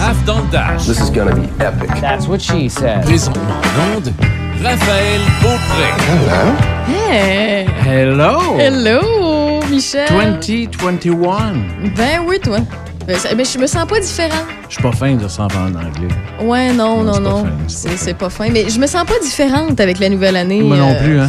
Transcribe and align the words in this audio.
Raph 0.00 0.24
dans 0.24 0.38
le 0.38 0.48
Dash. 0.50 0.86
This 0.86 0.98
is 1.00 1.10
gonna 1.10 1.34
be 1.34 1.44
epic. 1.60 1.90
That's 2.00 2.26
what 2.26 2.38
she 2.40 2.68
said. 2.70 3.02
Présentement 3.04 3.42
en 3.60 3.96
onde, 3.96 4.12
Raphaël 4.62 5.20
Beaupré. 5.42 5.88
Hey! 6.88 7.66
Hello! 7.86 8.38
Hello, 8.58 9.60
Michel! 9.70 10.08
2021. 10.08 11.54
Ben 11.96 12.20
oui, 12.26 12.38
toi. 12.40 12.58
Ben, 13.06 13.16
Mais 13.36 13.44
je 13.44 13.58
me 13.58 13.66
sens 13.66 13.86
pas 13.86 14.00
différent. 14.00 14.44
Je 14.68 14.74
suis 14.74 14.82
pas 14.82 14.92
fin 14.92 15.14
de 15.14 15.26
ça 15.28 15.44
en 15.44 15.48
parler 15.48 15.74
en 15.74 15.78
anglais. 15.80 16.14
Ouais, 16.42 16.72
non, 16.72 17.02
Non, 17.02 17.18
non, 17.20 17.20
c'est 17.20 17.22
pas 17.22 17.30
non. 17.30 17.44
fin, 17.44 17.50
c'est 17.66 17.88
pas 17.88 17.90
C'est 17.96 17.96
c'est 18.04 18.14
pas 18.14 18.30
fin. 18.30 18.48
Mais 18.50 18.68
je 18.70 18.78
me 18.78 18.86
sens 18.86 19.04
pas 19.04 19.18
différente 19.22 19.80
avec 19.80 19.98
la 19.98 20.08
nouvelle 20.08 20.36
année. 20.36 20.62
Moi 20.62 20.76
non 20.76 20.90
euh, 20.92 21.04
plus, 21.04 21.20
hein. 21.20 21.28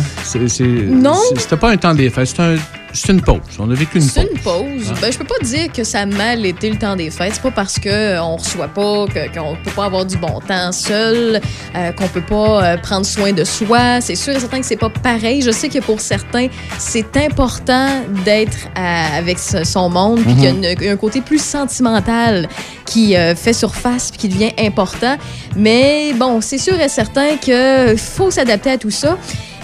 Non? 0.91 1.15
C'était 1.35 1.57
pas 1.57 1.71
un 1.71 1.77
temps 1.77 1.93
des 1.95 2.09
fêtes, 2.09 2.27
c'était 2.27 2.41
un- 2.43 2.55
c'est 2.93 3.11
une 3.11 3.21
pause. 3.21 3.39
On 3.59 3.69
a 3.71 3.73
vécu 3.73 3.97
une 3.97 4.03
C'est 4.03 4.21
pause. 4.23 4.31
une 4.33 4.39
pause. 4.87 4.93
Ben, 5.01 5.11
je 5.11 5.17
peux 5.17 5.25
pas 5.25 5.39
dire 5.43 5.71
que 5.71 5.83
ça 5.83 6.01
a 6.01 6.05
mal 6.05 6.45
été 6.45 6.69
le 6.69 6.77
temps 6.77 6.95
des 6.95 7.09
fêtes. 7.09 7.33
C'est 7.35 7.41
pas 7.41 7.51
parce 7.51 7.79
qu'on 7.79 8.35
reçoit 8.35 8.67
pas, 8.67 9.05
qu'on 9.33 9.55
peut 9.63 9.71
pas 9.75 9.85
avoir 9.85 10.05
du 10.05 10.17
bon 10.17 10.39
temps 10.47 10.71
seul, 10.71 11.39
euh, 11.75 11.91
qu'on 11.93 12.07
peut 12.07 12.21
pas 12.21 12.63
euh, 12.73 12.77
prendre 12.77 13.05
soin 13.05 13.31
de 13.33 13.43
soi. 13.43 14.01
C'est 14.01 14.15
sûr 14.15 14.33
et 14.35 14.39
certain 14.39 14.59
que 14.59 14.65
c'est 14.65 14.75
pas 14.77 14.89
pareil. 14.89 15.41
Je 15.41 15.51
sais 15.51 15.69
que 15.69 15.79
pour 15.79 16.01
certains, 16.01 16.47
c'est 16.77 17.15
important 17.17 17.87
d'être 18.25 18.57
à- 18.75 19.15
avec 19.17 19.39
ce- 19.39 19.63
son 19.63 19.89
monde, 19.89 20.21
puis 20.23 20.33
qu'il 20.35 20.43
y 20.43 20.47
a 20.47 20.49
une- 20.51 20.89
un 20.91 20.97
côté 20.97 21.21
plus 21.21 21.41
sentimental 21.41 22.47
qui 22.85 23.15
euh, 23.15 23.35
fait 23.35 23.53
surface 23.53 24.11
puis 24.11 24.19
qui 24.19 24.27
devient 24.29 24.51
important. 24.59 25.15
Mais 25.55 26.13
bon, 26.13 26.39
c'est 26.41 26.57
sûr 26.57 26.79
et 26.79 26.87
certain 26.89 27.37
qu'il 27.37 27.97
faut 27.97 28.31
s'adapter 28.31 28.71
à 28.71 28.77
tout 28.77 28.89
ça. 28.91 29.17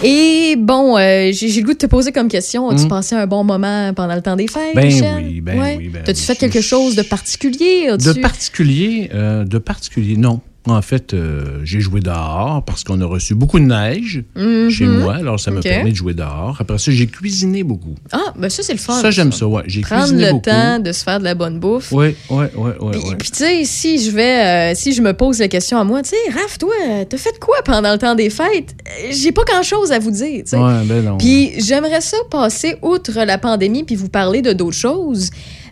Et 0.04 0.54
bon, 0.56 0.96
euh, 0.96 1.30
j'ai 1.32 1.48
le 1.60 1.66
goût 1.66 1.72
de 1.72 1.78
te 1.78 1.86
poser 1.86 2.12
comme 2.12 2.28
question. 2.28 2.68
As-tu 2.70 2.84
Mm. 2.84 2.88
passé 2.88 3.14
un 3.16 3.26
bon 3.26 3.42
moment 3.42 3.92
pendant 3.94 4.14
le 4.14 4.22
temps 4.22 4.36
des 4.36 4.46
fêtes, 4.46 4.74
Ben 4.76 4.84
Michel? 4.86 5.14
oui, 5.16 5.40
ben 5.40 5.58
oui, 5.78 5.88
ben 5.88 6.02
T'as-tu 6.04 6.20
oui. 6.20 6.26
fait 6.26 6.36
quelque 6.36 6.60
chose 6.60 6.94
de 6.94 7.02
particulier? 7.02 7.88
De 7.98 8.10
As-tu- 8.10 8.20
particulier, 8.20 9.10
euh, 9.12 9.44
de 9.44 9.58
particulier, 9.58 10.16
non. 10.16 10.40
En 10.68 10.82
fait, 10.82 11.14
euh, 11.14 11.60
j'ai 11.64 11.80
joué 11.80 12.00
dehors 12.00 12.62
parce 12.66 12.84
qu'on 12.84 13.00
a 13.00 13.06
reçu 13.06 13.34
beaucoup 13.34 13.58
de 13.58 13.64
neige 13.64 14.22
Mhm. 14.36 14.70
chez 14.70 14.86
moi, 14.86 15.14
alors 15.16 15.40
ça 15.40 15.50
m'a 15.50 15.60
permis 15.60 15.90
de 15.92 15.96
jouer 15.96 16.14
dehors. 16.14 16.56
Après 16.60 16.78
ça, 16.78 16.90
j'ai 16.92 17.06
cuisiné 17.06 17.62
beaucoup. 17.62 17.94
Ah, 18.12 18.32
ben 18.36 18.48
ça, 18.48 18.62
c'est 18.62 18.72
le 18.72 18.78
fun. 18.78 19.00
ça, 19.00 19.10
j'aime 19.10 19.32
ça, 19.32 19.46
ouais. 19.46 19.62
J'ai 19.66 19.80
Prendre 19.80 20.02
cuisiné 20.02 20.26
le 20.26 20.30
beaucoup. 20.32 20.44
temps 20.50 20.78
de 20.78 20.92
se 20.92 21.02
faire 21.02 21.18
de 21.18 21.24
la 21.24 21.34
bonne 21.34 21.58
bouffe. 21.58 21.90
Oui, 21.92 22.14
oui, 22.30 22.44
oui, 22.56 22.70
oui. 22.80 22.90
Puis, 22.92 23.14
puis, 23.18 23.30
tu 23.30 23.38
sais, 23.38 23.64
si 23.64 24.02
je 24.04 24.10
vais, 24.10 24.72
euh, 24.72 24.74
si 24.74 24.92
je 24.92 25.02
me 25.02 25.12
pose 25.12 25.38
la 25.38 25.48
question 25.48 25.78
à 25.78 25.84
moi, 25.84 26.02
tu 26.02 26.10
sais, 26.10 26.16
Raph, 26.32 26.58
toi, 26.58 26.72
euh, 26.88 27.04
t'as 27.08 27.16
fait 27.18 27.38
quoi 27.40 27.56
pendant 27.64 27.92
le 27.92 27.98
temps 27.98 28.14
des 28.14 28.30
fêtes? 28.30 28.74
J'ai 29.10 29.32
pas 29.32 29.44
grand-chose 29.44 29.90
à 29.92 29.98
vous 29.98 30.10
dire, 30.10 30.42
tu 30.44 30.50
sais. 30.50 30.56
Ouais, 30.58 30.84
ben 30.84 31.04
non. 31.04 31.18
Puis 31.18 31.52
j'aimerais 31.58 32.00
ça 32.00 32.16
passer 32.30 32.76
outre 32.82 33.12
la 33.24 33.38
pandémie 33.38 33.84
puis 33.84 33.96
vous 33.96 34.08
parler 34.08 34.42
de 34.42 34.52
d'autres 34.52 34.76
choses. 34.76 35.30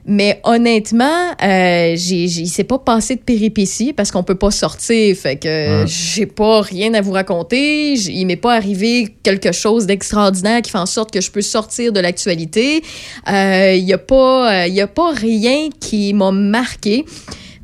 Mais 0.09 0.41
honnêtement, 0.45 1.33
euh, 1.43 1.95
j'ai, 1.97 2.25
il 2.25 2.47
s'est 2.49 2.63
pas 2.65 2.79
passé 2.79 3.17
de 3.17 3.21
péripéties 3.23 3.93
parce 3.93 4.13
qu'on 4.13 4.23
peut 4.23 4.37
pas 4.37 4.53
sortir. 4.53 5.17
Fait 5.17 5.35
que 5.37 5.49
Ouais. 5.83 5.85
j'ai 5.87 6.27
pas 6.27 6.61
rien 6.61 6.95
à 6.95 7.01
vous 7.01 7.11
raconter. 7.11 7.95
Il 7.95 8.25
m'est 8.27 8.37
pas 8.37 8.55
arrivé 8.55 9.17
quelque 9.25 9.51
chose 9.51 9.87
d'extraordinaire 9.87 10.63
qui 10.63 10.71
fait 10.71 10.79
en 10.79 10.87
sorte 10.87 11.11
que 11.13 11.21
je 11.21 11.31
peux 11.33 11.43
sortir 11.43 11.93
de 11.93 11.99
l'actualité. 11.99 12.83
Euh, 13.29 13.75
Il 13.75 13.85
y 13.85 13.93
a 13.93 13.99
pas, 13.99 14.65
euh, 14.65 14.67
y 14.69 14.81
a 14.81 14.87
pas 14.87 15.11
rien 15.13 15.71
qui 15.81 16.15
m'a 16.15 16.31
marqué. 16.31 17.05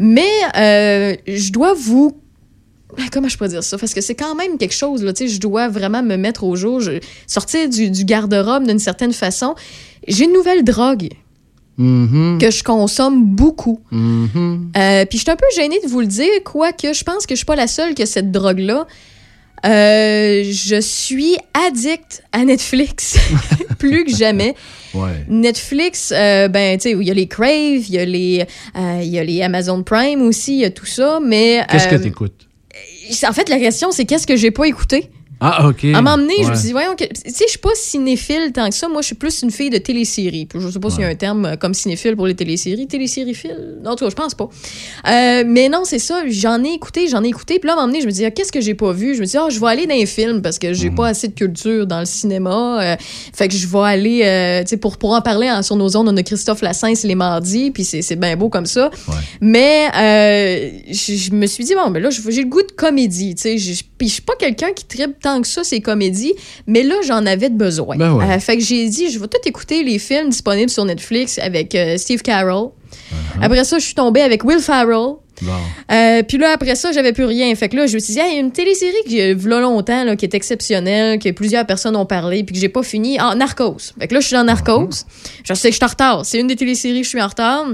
Mais 0.00 0.26
euh, 0.56 1.14
je 1.28 1.52
dois 1.52 1.74
vous 1.74 2.16
ah, 2.98 3.02
Comment 3.12 3.28
je 3.28 3.38
peux 3.38 3.46
dire 3.48 3.62
ça? 3.62 3.78
Parce 3.78 3.94
que 3.94 4.00
c'est 4.00 4.14
quand 4.16 4.34
même 4.34 4.58
quelque 4.58 4.74
chose, 4.74 5.02
là, 5.04 5.12
tu 5.12 5.28
sais, 5.28 5.34
je 5.34 5.40
dois 5.40 5.68
vraiment 5.68 6.02
me 6.02 6.16
mettre 6.16 6.42
au 6.44 6.56
jour, 6.56 6.80
je- 6.80 6.98
sortir 7.26 7.68
du, 7.68 7.88
du 7.90 8.04
garde-robe 8.04 8.66
d'une 8.66 8.78
certaine 8.80 9.12
façon. 9.14 9.54
J'ai 10.08 10.24
une 10.24 10.32
nouvelle 10.32 10.62
drogue 10.64 11.08
Mhm, 11.78 12.38
que 12.40 12.50
je 12.50 12.62
consomme 12.62 13.24
beaucoup. 13.24 13.80
mhm. 13.90 14.72
Euh, 14.76 15.04
Puis 15.06 15.18
je 15.18 15.22
suis 15.22 15.30
un 15.30 15.36
peu 15.36 15.46
gênée 15.56 15.80
de 15.82 15.88
vous 15.88 16.00
le 16.00 16.06
dire, 16.06 16.30
quoique 16.44 16.92
je 16.92 17.04
pense 17.04 17.26
que 17.26 17.34
je 17.34 17.36
suis 17.36 17.46
pas 17.46 17.56
la 17.56 17.66
seule 17.66 17.94
qui 17.94 18.02
a 18.02 18.06
cette 18.06 18.30
drogue-là. 18.30 18.86
Euh, 19.64 20.42
je 20.44 20.80
suis 20.80 21.36
addict 21.66 22.24
à 22.32 22.44
Netflix, 22.44 23.16
plus 23.78 24.04
que 24.04 24.14
jamais. 24.14 24.54
Ouais. 24.92 25.24
Netflix, 25.28 26.12
euh, 26.14 26.48
ben, 26.48 26.76
tu 26.78 26.90
sais, 26.90 26.96
il 26.98 27.06
y 27.06 27.10
a 27.10 27.14
les 27.14 27.28
Crave, 27.28 27.86
il 27.88 27.94
y, 27.94 27.98
a 27.98 28.04
les, 28.04 28.44
il 28.74 29.08
y 29.08 29.18
a 29.18 29.24
les 29.24 29.40
Amazon 29.42 29.82
Prime 29.84 30.20
aussi, 30.22 30.54
il 30.54 30.60
y 30.60 30.64
a 30.64 30.70
tout 30.70 30.86
ça, 30.86 31.20
mais... 31.24 31.64
Qu'est-ce 31.70 31.88
que 31.88 31.94
t'écoutes? 31.94 32.48
En 33.26 33.32
fait, 33.32 33.48
la 33.48 33.58
question, 33.58 33.92
c'est 33.92 34.04
qu'est-ce 34.04 34.26
que 34.26 34.36
j'ai 34.36 34.50
pas 34.50 34.64
écouté? 34.66 35.10
Ah, 35.44 35.66
OK. 35.68 35.84
À 35.84 35.98
un 35.98 36.02
moment 36.02 36.16
donné, 36.18 36.34
je 36.42 36.48
me 36.50 36.54
suis 36.54 36.66
dit, 36.66 36.72
voyons, 36.72 36.94
que- 36.94 37.04
tu 37.04 37.30
sais, 37.30 37.44
je 37.46 37.50
suis 37.50 37.58
pas 37.58 37.70
cinéphile 37.74 38.52
tant 38.54 38.68
que 38.68 38.74
ça. 38.76 38.88
Moi, 38.88 39.02
je 39.02 39.06
suis 39.06 39.14
plus 39.16 39.42
une 39.42 39.50
fille 39.50 39.70
de 39.70 39.78
télésérie. 39.78 40.46
Je 40.54 40.68
sais 40.70 40.78
pas 40.78 40.88
s'il 40.90 41.00
y 41.00 41.04
a 41.04 41.08
un 41.08 41.14
terme 41.16 41.44
euh, 41.44 41.56
comme 41.56 41.74
cinéphile 41.74 42.14
pour 42.14 42.26
les 42.28 42.34
téléséries. 42.36 42.86
Télésérie-phile? 42.86 43.78
En 43.84 43.96
tout 43.96 44.04
cas, 44.04 44.10
je 44.10 44.14
pense 44.14 44.34
pas. 44.34 44.48
Euh, 45.08 45.42
mais 45.46 45.68
non, 45.68 45.82
c'est 45.84 45.98
ça. 45.98 46.22
J'en 46.28 46.62
ai 46.62 46.72
écouté, 46.74 47.08
j'en 47.08 47.24
ai 47.24 47.28
écouté. 47.28 47.58
Puis 47.58 47.66
là, 47.66 47.72
à 47.72 47.76
un 47.76 47.80
moment 47.80 47.88
donné, 47.88 48.00
je 48.02 48.06
me 48.06 48.12
dis, 48.12 48.24
ah, 48.24 48.30
qu'est-ce 48.30 48.52
que 48.52 48.60
j'ai 48.60 48.74
pas 48.74 48.92
vu? 48.92 49.16
Je 49.16 49.20
me 49.20 49.26
dis, 49.26 49.36
ah, 49.36 49.48
je 49.50 49.58
vais 49.58 49.66
aller 49.66 49.86
dans 49.86 49.94
les 49.96 50.06
films 50.06 50.42
parce 50.42 50.58
que 50.60 50.72
j'ai 50.74 50.90
Mm. 50.90 50.94
pas 50.94 51.08
assez 51.08 51.26
de 51.28 51.34
culture 51.34 51.86
dans 51.86 51.98
le 52.00 52.06
cinéma. 52.06 52.80
Euh, 52.82 52.96
fait 53.34 53.48
que 53.48 53.54
je 53.54 53.66
vais 53.66 53.78
aller, 53.80 54.20
euh, 54.24 54.62
tu 54.62 54.68
sais, 54.68 54.76
pour, 54.76 54.96
pour 54.96 55.12
en 55.12 55.20
parler 55.22 55.48
hein, 55.48 55.62
sur 55.62 55.74
nos 55.76 55.96
ondes, 55.96 56.08
on 56.08 56.16
a 56.16 56.22
Christophe 56.22 56.62
Lassens 56.62 57.02
les 57.04 57.14
mardis. 57.16 57.70
Puis 57.72 57.84
c'est 57.84 58.16
bien 58.16 58.36
beau 58.36 58.48
comme 58.48 58.66
ça. 58.66 58.90
Ouais. 59.08 59.14
Mais 59.40 59.88
je, 60.92 61.32
me 61.34 61.46
suis 61.46 61.64
dit, 61.64 61.74
bon, 61.74 61.90
ben 61.90 62.02
là, 62.02 62.10
j'ai 62.10 62.42
le 62.42 62.48
goût 62.48 62.62
de 62.62 62.72
comédie, 62.72 63.34
tu 63.34 63.42
sais. 63.42 63.58
Je- 63.58 63.82
Puis 63.98 64.08
je 64.08 64.12
suis 64.14 64.22
pas 64.22 64.34
quelqu'un 64.38 64.72
qui 64.72 64.84
tripe 64.84 65.18
tant 65.20 65.31
que 65.40 65.48
ça, 65.48 65.64
ces 65.64 65.80
comédies. 65.80 66.34
Mais 66.66 66.82
là, 66.82 66.96
j'en 67.04 67.24
avais 67.26 67.48
de 67.48 67.56
besoin. 67.56 67.96
Ben 67.96 68.12
ouais. 68.12 68.24
Euh, 68.24 68.38
fait 68.38 68.58
que 68.58 68.62
j'ai 68.62 68.88
dit, 68.88 69.10
je 69.10 69.18
vais 69.18 69.28
tout 69.28 69.40
écouter 69.44 69.82
les 69.82 69.98
films 69.98 70.30
disponibles 70.30 70.70
sur 70.70 70.84
Netflix 70.84 71.38
avec 71.38 71.74
euh, 71.74 71.96
Steve 71.96 72.22
Carell. 72.22 72.54
Uh-huh. 72.54 73.42
Après 73.42 73.64
ça, 73.64 73.78
je 73.78 73.84
suis 73.84 73.94
tombée 73.94 74.22
avec 74.22 74.44
Will 74.44 74.60
Farrell. 74.60 75.16
Bon. 75.40 75.52
Euh, 75.90 76.22
puis 76.22 76.38
là, 76.38 76.52
après 76.54 76.74
ça, 76.74 76.92
j'avais 76.92 77.12
plus 77.12 77.24
rien. 77.24 77.52
Fait 77.54 77.68
que 77.68 77.76
là, 77.76 77.86
je 77.86 77.94
me 77.94 77.98
suis 77.98 78.14
dit, 78.14 78.20
il 78.20 78.34
y 78.34 78.36
a 78.36 78.40
une 78.40 78.52
télésérie 78.52 78.92
qui 79.06 79.20
a 79.20 79.34
vu 79.34 79.48
longtemps, 79.48 80.04
là, 80.04 80.14
qui 80.14 80.24
est 80.24 80.34
exceptionnelle, 80.34 81.18
que 81.18 81.30
plusieurs 81.30 81.66
personnes 81.66 81.96
ont 81.96 82.06
parlé, 82.06 82.44
puis 82.44 82.54
que 82.54 82.60
j'ai 82.60 82.68
pas 82.68 82.82
fini. 82.82 83.16
Ah, 83.18 83.34
Narcos. 83.34 83.92
Fait 83.98 84.08
que 84.08 84.14
là, 84.14 84.20
je 84.20 84.26
suis 84.26 84.36
dans 84.36 84.44
Narcos. 84.44 85.04
Je 85.44 85.54
sais 85.54 85.68
que 85.68 85.72
je 85.72 85.78
suis 85.78 85.84
en 85.84 85.88
retard. 85.88 86.26
C'est 86.26 86.38
une 86.38 86.46
des 86.46 86.56
téléséries 86.56 87.00
que 87.00 87.04
je 87.04 87.08
suis 87.08 87.22
en 87.22 87.28
retard. 87.28 87.66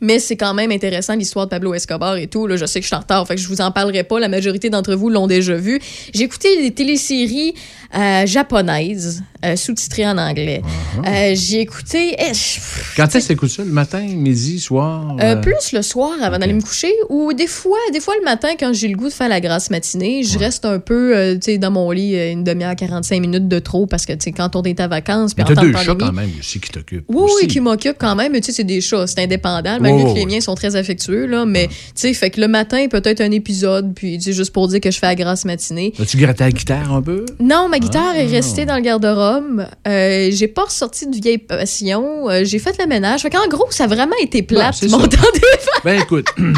Mais 0.00 0.18
c'est 0.18 0.36
quand 0.36 0.54
même 0.54 0.70
intéressant 0.72 1.14
l'histoire 1.14 1.46
de 1.46 1.50
Pablo 1.50 1.74
Escobar 1.74 2.16
et 2.16 2.26
tout. 2.26 2.46
Là, 2.46 2.56
je 2.56 2.64
sais 2.66 2.80
que 2.80 2.84
je 2.84 2.88
suis 2.88 2.96
en 2.96 3.00
retard, 3.00 3.26
fait 3.26 3.34
que 3.34 3.40
je 3.40 3.48
vous 3.48 3.60
en 3.60 3.70
parlerai 3.70 4.04
pas. 4.04 4.20
La 4.20 4.28
majorité 4.28 4.70
d'entre 4.70 4.94
vous 4.94 5.08
l'ont 5.10 5.26
déjà 5.26 5.54
vu. 5.56 5.80
J'ai 6.14 6.24
écouté 6.24 6.62
des 6.62 6.72
téléséries 6.72 7.54
euh, 7.96 8.26
japonaises 8.26 9.22
euh, 9.44 9.56
sous-titrées 9.56 10.06
en 10.06 10.18
anglais. 10.18 10.62
Euh, 11.06 11.32
J'ai 11.34 11.60
écouté. 11.60 12.14
eh, 12.18 12.34
je- 12.34 12.60
Quand 12.96 13.04
est-ce 13.14 13.24
que 13.28 13.32
t'écoutes 13.34 13.50
ça? 13.50 13.62
Le 13.64 13.70
matin, 13.70 14.00
midi, 14.00 14.58
soir? 14.60 15.16
euh, 15.20 15.36
plus 15.36 15.72
le 15.72 15.82
soir 15.82 16.10
avant 16.22 16.38
d'aller 16.38 16.52
me 16.54 16.60
coucher 16.60 16.92
ou 17.08 17.32
des 17.32 17.46
fois 17.46 17.78
des 17.92 18.00
fois 18.00 18.14
le 18.18 18.24
matin 18.24 18.48
quand 18.58 18.72
j'ai 18.72 18.88
le 18.88 18.96
goût 18.96 19.08
de 19.08 19.12
faire 19.12 19.28
la 19.28 19.40
grasse 19.40 19.70
matinée 19.70 20.22
je 20.24 20.38
reste 20.38 20.64
un 20.64 20.78
peu 20.80 21.36
tu 21.40 21.52
sais 21.52 21.58
dans 21.58 21.70
mon 21.70 21.90
lit 21.90 22.14
une 22.32 22.44
demi-heure 22.44 22.74
45 22.76 23.20
minutes 23.20 23.48
de 23.48 23.58
trop 23.58 23.86
parce 23.86 24.06
que 24.06 24.12
tu 24.12 24.18
sais 24.24 24.32
quand 24.32 24.56
on 24.56 24.62
est 24.62 24.80
à 24.80 24.88
vacances 24.88 25.36
Mais 25.36 25.44
t'as 25.44 25.54
deux 25.54 25.72
chats 25.72 25.94
quand 25.98 26.12
même 26.12 26.30
aussi 26.38 26.60
qui 26.60 26.70
t'occupent. 26.70 27.04
oui, 27.08 27.16
aussi. 27.22 27.34
oui, 27.42 27.46
qui 27.48 27.60
m'occupent 27.60 27.96
quand 27.98 28.14
même, 28.16 28.32
mais 28.32 28.40
tu 28.40 28.46
sais, 28.46 28.52
c'est 28.52 28.64
des 28.64 28.80
chats, 28.80 29.06
c'est 29.06 29.20
indépendant, 29.22 29.78
Oh, 29.92 30.12
que 30.14 30.18
les 30.18 30.26
miens 30.26 30.40
sont 30.40 30.54
très 30.54 30.76
affectueux, 30.76 31.26
là, 31.26 31.44
mais 31.46 31.68
tu 31.68 31.74
sais, 31.94 32.12
fait 32.14 32.30
que 32.30 32.40
le 32.40 32.48
matin, 32.48 32.86
peut-être 32.88 33.20
un 33.20 33.30
épisode, 33.30 33.94
puis 33.94 34.20
juste 34.20 34.52
pour 34.52 34.68
dire 34.68 34.80
que 34.80 34.90
je 34.90 34.98
fais 34.98 35.06
la 35.06 35.14
grasse 35.14 35.44
matinée. 35.44 35.92
As-tu 36.00 36.16
gratté 36.16 36.44
la 36.44 36.50
guitare 36.52 36.92
un 36.92 37.02
peu? 37.02 37.24
Non, 37.40 37.68
ma 37.68 37.78
guitare 37.78 38.12
Ah. 38.14 38.18
est 38.18 38.26
restée 38.26 38.64
dans 38.64 38.76
le 38.76 38.82
garde-robe. 38.82 39.66
Euh, 39.86 40.28
j'ai 40.32 40.48
pas 40.48 40.64
ressorti 40.64 41.06
de 41.06 41.16
vieille 41.16 41.38
passion. 41.38 42.28
Euh, 42.28 42.44
j'ai 42.44 42.58
fait 42.58 42.76
le 42.78 42.86
ménage. 42.86 43.22
Fait 43.22 43.30
qu'en 43.30 43.46
gros, 43.48 43.66
ça 43.70 43.84
a 43.84 43.86
vraiment 43.86 44.16
été 44.22 44.42
Bon, 44.42 44.54
plate, 44.56 44.74
c'est 44.78 44.88
mon 44.88 44.98
temps 45.06 45.18
fêtes. 45.34 45.68
Ben 45.84 46.00
écoute, 46.00 46.26
de 46.38 46.52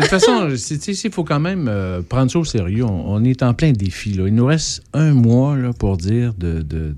toute 0.00 0.04
façon, 0.06 0.48
il 0.50 1.10
faut 1.12 1.24
quand 1.24 1.40
même 1.40 1.66
euh, 1.68 2.00
prendre 2.02 2.30
ça 2.30 2.38
au 2.38 2.44
sérieux. 2.44 2.84
On, 2.84 3.04
on 3.14 3.24
est 3.24 3.42
en 3.42 3.54
plein 3.54 3.72
défi. 3.72 4.12
Là. 4.14 4.24
Il 4.26 4.34
nous 4.34 4.46
reste 4.46 4.82
un 4.92 5.12
mois 5.12 5.56
là, 5.56 5.72
pour 5.78 5.96
dire 5.96 6.32
de, 6.38 6.54
de, 6.62 6.62
de 6.62 6.94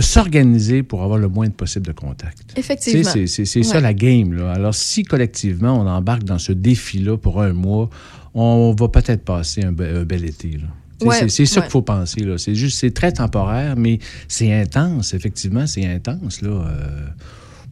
s'organiser 0.00 0.82
pour 0.82 1.02
avoir 1.02 1.18
le 1.18 1.28
moins 1.28 1.48
possible 1.50 1.86
de 1.86 1.92
contacts. 1.92 2.38
Tu 2.48 2.54
sais, 2.54 2.60
Effectivement. 2.60 3.12
C'est 3.26 3.62
ça 3.62 3.80
la 3.80 3.94
game. 3.94 4.32
Là. 4.34 4.52
Alors, 4.52 4.74
si 4.74 5.02
collectivement, 5.02 5.80
on 5.80 5.86
embarque 5.86 6.24
dans 6.24 6.38
ce 6.38 6.52
défi-là 6.52 7.16
pour 7.16 7.40
un 7.42 7.52
mois, 7.52 7.88
on 8.34 8.74
va 8.78 8.88
peut-être 8.88 9.24
passer 9.24 9.64
un, 9.64 9.72
be- 9.72 9.96
un 10.00 10.04
bel 10.04 10.24
été. 10.24 10.50
là. 10.52 11.06
Ouais, 11.06 11.28
c'est 11.28 11.46
ça 11.46 11.60
ouais. 11.60 11.66
qu'il 11.66 11.70
faut 11.70 11.82
penser. 11.82 12.20
là. 12.20 12.38
C'est 12.38 12.54
juste, 12.54 12.78
c'est 12.80 12.90
très 12.92 13.12
temporaire, 13.12 13.76
mais 13.76 13.98
c'est 14.26 14.52
intense. 14.52 15.14
Effectivement, 15.14 15.66
c'est 15.66 15.86
intense. 15.86 16.42
Là. 16.42 16.50
euh, 16.50 17.06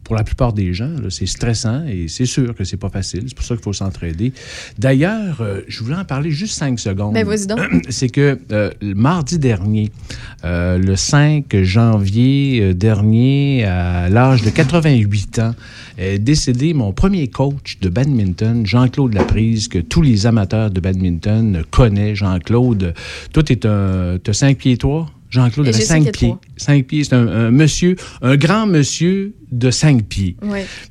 pour 0.07 0.15
la 0.15 0.23
plupart 0.23 0.53
des 0.53 0.73
gens, 0.73 0.89
c'est 1.09 1.25
stressant 1.25 1.83
et 1.85 2.07
c'est 2.07 2.25
sûr 2.25 2.55
que 2.55 2.63
c'est 2.63 2.77
pas 2.77 2.87
facile. 2.87 3.23
C'est 3.27 3.35
pour 3.35 3.43
ça 3.43 3.55
qu'il 3.55 3.63
faut 3.65 3.73
s'entraider. 3.73 4.31
D'ailleurs, 4.79 5.41
euh, 5.41 5.59
je 5.67 5.83
voulais 5.83 5.97
en 5.97 6.05
parler 6.05 6.31
juste 6.31 6.57
cinq 6.57 6.79
secondes. 6.79 7.13
Ben, 7.13 7.27
vas-y 7.27 7.45
donc. 7.45 7.59
C'est 7.89 8.07
que 8.07 8.39
euh, 8.53 8.71
le 8.81 8.95
mardi 8.95 9.37
dernier, 9.37 9.91
euh, 10.45 10.77
le 10.77 10.95
5 10.95 11.61
janvier 11.61 12.73
dernier, 12.73 13.65
à 13.65 14.07
l'âge 14.07 14.43
de 14.43 14.49
88 14.49 15.39
ans, 15.39 15.55
est 15.97 16.19
décédé 16.19 16.73
mon 16.73 16.93
premier 16.93 17.27
coach 17.27 17.77
de 17.81 17.89
badminton, 17.89 18.65
Jean-Claude 18.65 19.13
Laprise, 19.13 19.67
que 19.67 19.79
tous 19.79 20.01
les 20.01 20.25
amateurs 20.25 20.71
de 20.71 20.79
badminton 20.79 21.63
connaissent. 21.69 22.19
Jean-Claude, 22.19 22.93
toi, 23.33 23.43
tu 23.43 23.67
as 23.67 24.33
5 24.33 24.57
pieds 24.57 24.77
3? 24.77 25.11
Jean-Claude 25.29 25.65
J'ai 25.65 25.73
avait 25.73 25.83
cinq 25.83 26.03
5 26.05 26.11
pieds 26.13 26.29
pieds. 26.29 26.35
5 26.55 26.85
pieds. 26.85 27.03
C'est 27.03 27.15
un, 27.15 27.27
un 27.27 27.51
monsieur, 27.51 27.95
un 28.21 28.37
grand 28.37 28.65
monsieur 28.65 29.33
de 29.51 29.71
cinq 29.71 30.03
pieds. 30.05 30.35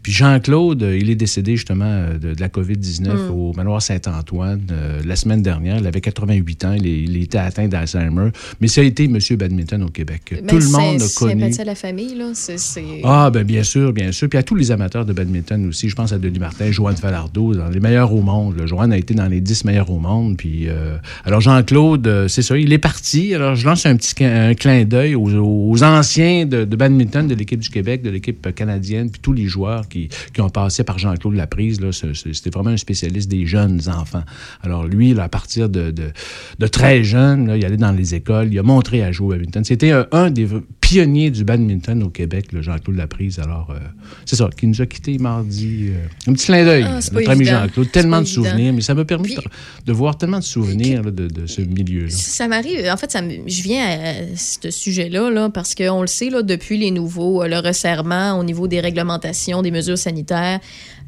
Puis 0.03 0.13
Jean-Claude, 0.13 0.83
euh, 0.83 0.97
il 0.99 1.11
est 1.11 1.15
décédé 1.15 1.57
justement 1.57 1.85
euh, 1.87 2.19
de, 2.19 2.35
de 2.35 2.41
la 2.41 2.49
COVID-19 2.49 3.07
Mm. 3.07 3.31
au 3.31 3.53
manoir 3.53 3.83
Saint-Antoine 3.83 4.61
euh, 4.71 5.01
la 5.05 5.17
semaine 5.17 5.43
dernière. 5.43 5.79
Il 5.79 5.87
avait 5.87 6.01
88 6.01 6.65
ans, 6.65 6.73
il, 6.73 6.87
est- 6.87 7.03
il 7.03 7.23
était 7.23 7.39
atteint 7.39 7.69
d'Alzheimer. 7.69 8.31
Mais 8.61 8.69
ça 8.69 8.81
a 8.81 8.85
été 8.85 9.09
Monsieur 9.09 9.37
Badminton 9.37 9.83
au 9.83 9.89
Québec. 9.89 10.43
Tout 10.49 10.59
le 10.59 10.69
monde 10.69 10.97
a 11.03 11.07
c'est- 11.07 11.19
connu. 11.19 11.45
à 11.59 11.65
la 11.65 11.75
famille, 11.75 12.15
là. 12.15 12.31
C'est. 12.35 12.59
c'est- 12.59 13.01
Ah, 13.05 13.31
ben 13.31 13.45
bien 13.45 13.63
sûr, 13.63 13.93
bien 13.93 14.11
sûr. 14.13 14.29
Puis 14.29 14.39
à 14.39 14.43
tous 14.43 14.55
les 14.55 14.71
amateurs 14.71 15.05
de 15.05 15.13
badminton 15.13 15.69
aussi. 15.69 15.89
Je 15.89 15.95
pense 15.95 16.13
à 16.13 16.19
Denis 16.19 16.39
Martin, 16.39 16.71
Joanne 16.71 16.97
Falardeau, 16.97 17.55
dans 17.55 17.69
les 17.69 17.81
meilleurs 17.81 18.13
au 18.13 18.23
monde. 18.23 18.59
là. 18.59 18.67
Joanne 18.67 18.93
a 18.93 18.99
été 18.99 19.15
dans 19.15 19.27
les 19.29 19.41
10 19.41 19.65
meilleurs 19.65 19.91
au 19.91 19.99
monde. 19.99 20.37
Puis, 20.37 20.69
euh, 20.69 20.97
alors, 21.25 21.41
Jean-Claude, 21.41 22.27
c'est 22.29 22.43
ça, 22.43 22.57
il 22.57 22.73
est 22.73 22.79
parti. 22.79 23.35
Alors, 23.35 23.55
je 23.55 23.67
lance 23.67 23.85
un 23.87 23.97
petit 23.97 24.25
un 24.25 24.55
clin 24.55 24.85
d'œil 24.85 25.15
aux, 25.15 25.27
aux 25.71 25.83
anciens 25.83 26.47
de, 26.47 26.65
de 26.65 26.77
badminton 26.77 27.27
de 27.27 27.35
l'équipe 27.35 27.61
du 27.61 27.69
Québec, 27.69 28.03
de 28.03 28.11
l'équipe 28.11 28.46
canadienne, 28.53 29.11
puis 29.11 29.21
tous 29.21 29.33
les 29.33 29.47
joueurs 29.47 29.89
qui, 29.89 30.09
qui 30.33 30.41
ont 30.41 30.51
passé 30.51 30.85
par 30.85 30.99
Jean-Claude 30.99 31.35
Laprise. 31.35 31.81
Là, 31.81 31.91
C'était 31.93 32.51
vraiment 32.51 32.71
un 32.71 32.77
spécialiste 32.77 33.31
des 33.31 33.47
jeunes 33.47 33.81
enfants. 33.89 34.25
Alors, 34.63 34.85
lui, 34.85 35.19
à 35.19 35.29
partir 35.29 35.69
de, 35.69 35.91
de, 35.91 36.67
très 36.67 37.05
jeune, 37.05 37.53
il 37.57 37.65
allait 37.65 37.77
dans 37.77 37.93
les 37.93 38.15
écoles, 38.15 38.49
il 38.53 38.59
a 38.59 38.63
montré 38.63 39.03
à 39.03 39.13
jouer 39.13 39.27
au 39.27 39.31
badminton. 39.31 39.65
C'était 39.65 39.93
un, 39.93 40.07
un 40.13 40.31
des 40.31 40.49
pionniers 40.89 41.31
du 41.31 41.43
badminton 41.43 42.01
au 42.05 42.11
Québec, 42.11 42.53
le 42.53 42.63
Jean-Claude 42.63 42.97
Laprise. 42.97 43.41
Alors, 43.41 43.71
euh, 43.73 43.79
c'est 44.25 44.37
ça, 44.37 44.49
qui 44.57 44.69
nous 44.69 44.81
a 44.81 44.87
quittés 44.87 45.19
mardi. 45.19 45.89
euh, 45.91 46.07
un 46.31 46.33
petit 46.33 46.47
clin 46.47 46.65
d'œil, 46.65 46.85
Ah, 46.87 47.01
notre 47.13 47.31
ami. 47.31 47.45
Jean-Claude. 47.45 47.91
Tellement 47.91 48.21
de 48.21 48.27
évident. 48.27 48.45
souvenirs, 48.45 48.73
mais 48.73 48.81
ça 48.83 48.95
m'a 48.95 49.05
permis 49.05 49.25
Puis- 49.35 49.35
de, 49.37 49.43
de 49.85 49.93
voir 49.93 50.17
tellement 50.17 50.39
de 50.39 50.45
souvenirs 50.45 51.03
là, 51.03 51.11
de, 51.11 51.27
de 51.27 51.47
ce 51.47 51.61
milieu-là. 51.61 52.11
Ça 52.11 52.47
m'arrive, 52.47 52.89
en 52.89 52.97
fait, 52.97 53.11
ça 53.11 53.21
je 53.47 53.63
viens 53.63 53.85
à 53.85 54.37
ce 54.37 54.71
sujet-là, 54.71 55.29
là, 55.31 55.51
parce 55.51 55.75
qu'on 55.75 56.03
le 56.03 56.07
sait, 56.07 56.31
là, 56.31 56.43
depuis 56.43 56.79
les 56.79 56.93
nouveaux, 56.93 57.43
euh, 57.43 57.49
le 57.49 57.59
resserrement 57.59 58.39
au 58.39 58.45
niveau 58.45 58.69
des 58.69 58.79
réglementations, 58.79 59.63
des 59.63 59.73
mesures 59.73 59.99
sanitaires, 59.99 60.61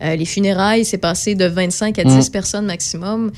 euh, 0.02 0.16
les 0.16 0.24
funérailles, 0.24 0.84
c'est 0.84 0.98
passé 0.98 1.36
de 1.36 1.44
25 1.44 1.98
à 2.00 2.04
10 2.04 2.28
Mm. 2.28 2.32
personnes 2.32 2.66
maximum. 2.66 3.30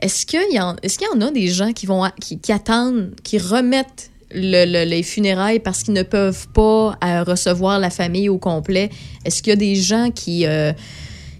Est-ce 0.00 0.24
qu'il 0.24 0.40
y, 0.50 0.58
en- 0.60 0.76
est-ce 0.82 0.98
qu'il 0.98 1.06
y 1.12 1.16
en 1.16 1.20
a 1.26 1.30
des 1.30 1.48
gens 1.48 1.72
qui, 1.72 1.84
vont, 1.86 2.02
qui 2.20 2.52
attendent, 2.52 3.12
qui 3.22 3.38
remettent 3.38 4.10
le- 4.34 4.64
le- 4.66 4.84
les 4.88 5.02
funérailles 5.02 5.60
parce 5.60 5.82
qu'ils 5.82 5.94
ne 5.94 6.02
peuvent 6.02 6.48
pas 6.48 6.98
euh, 7.04 7.22
recevoir 7.24 7.78
la 7.78 7.90
famille 7.90 8.28
au 8.28 8.38
complet? 8.38 8.90
Est-ce 9.24 9.42
qu'il 9.42 9.50
y 9.50 9.52
a 9.52 9.56
des 9.56 9.74
gens 9.76 10.10
qui... 10.10 10.46
euh, 10.46 10.72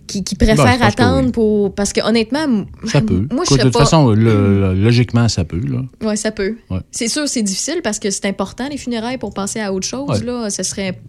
qui, 0.07 0.23
qui 0.23 0.35
préfèrent 0.35 0.57
Ben, 0.67 0.79
que 0.79 0.85
attendre 0.85 1.25
oui. 1.25 1.33
pour. 1.33 1.75
Parce 1.75 1.95
que 1.95 2.03
honnêtement, 2.07 2.67
Ça 2.87 3.01
peut. 3.01 3.27
moi, 3.33 3.45
je 3.49 3.57
de 3.57 3.63
toute 3.63 3.73
pas. 3.73 3.79
façon, 3.81 4.11
le- 4.11 4.75
logiquement, 4.75 5.29
ça 5.31 5.45
peut. 5.45 5.59
Oui, 6.03 6.17
ça 6.19 6.31
peut. 6.31 6.57
Ouais. 6.69 6.81
C'est 6.91 7.09
sûr, 7.09 7.27
c'est 7.27 7.43
difficile 7.43 7.81
parce 7.83 7.99
que 7.99 8.11
c'est 8.11 8.27
important, 8.27 8.69
les 8.69 8.77
funérailles, 8.77 9.17
pour 9.17 9.33
passer 9.33 9.61
à 9.61 9.73
autre 9.73 9.87
chose. 9.87 10.21
Ouais. 10.21 10.27
Là. 10.27 10.51
Ce 10.51 10.63
serait. 10.63 11.01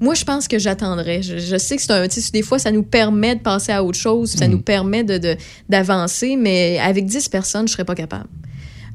Moi, 0.00 0.14
je 0.14 0.24
pense 0.24 0.48
que 0.48 0.58
j'attendrais. 0.58 1.22
Je, 1.22 1.38
je 1.38 1.56
sais 1.56 1.76
que 1.76 1.82
c'est 1.82 1.92
un. 1.92 2.06
Des 2.32 2.42
fois, 2.42 2.58
ça 2.58 2.72
nous 2.72 2.82
permet 2.82 3.36
de 3.36 3.40
passer 3.42 3.70
à 3.70 3.84
autre 3.84 3.96
chose, 3.98 4.32
ça 4.32 4.46
Mhm. 4.46 4.52
nous 4.54 4.60
permet 4.60 5.04
de, 5.04 5.18
de- 5.18 5.36
d'avancer, 5.68 6.34
mais 6.36 6.80
avec 6.80 7.06
10 7.06 7.28
personnes, 7.28 7.68
je 7.68 7.74
serais 7.74 7.84
pas 7.84 7.94
capable. 7.94 8.26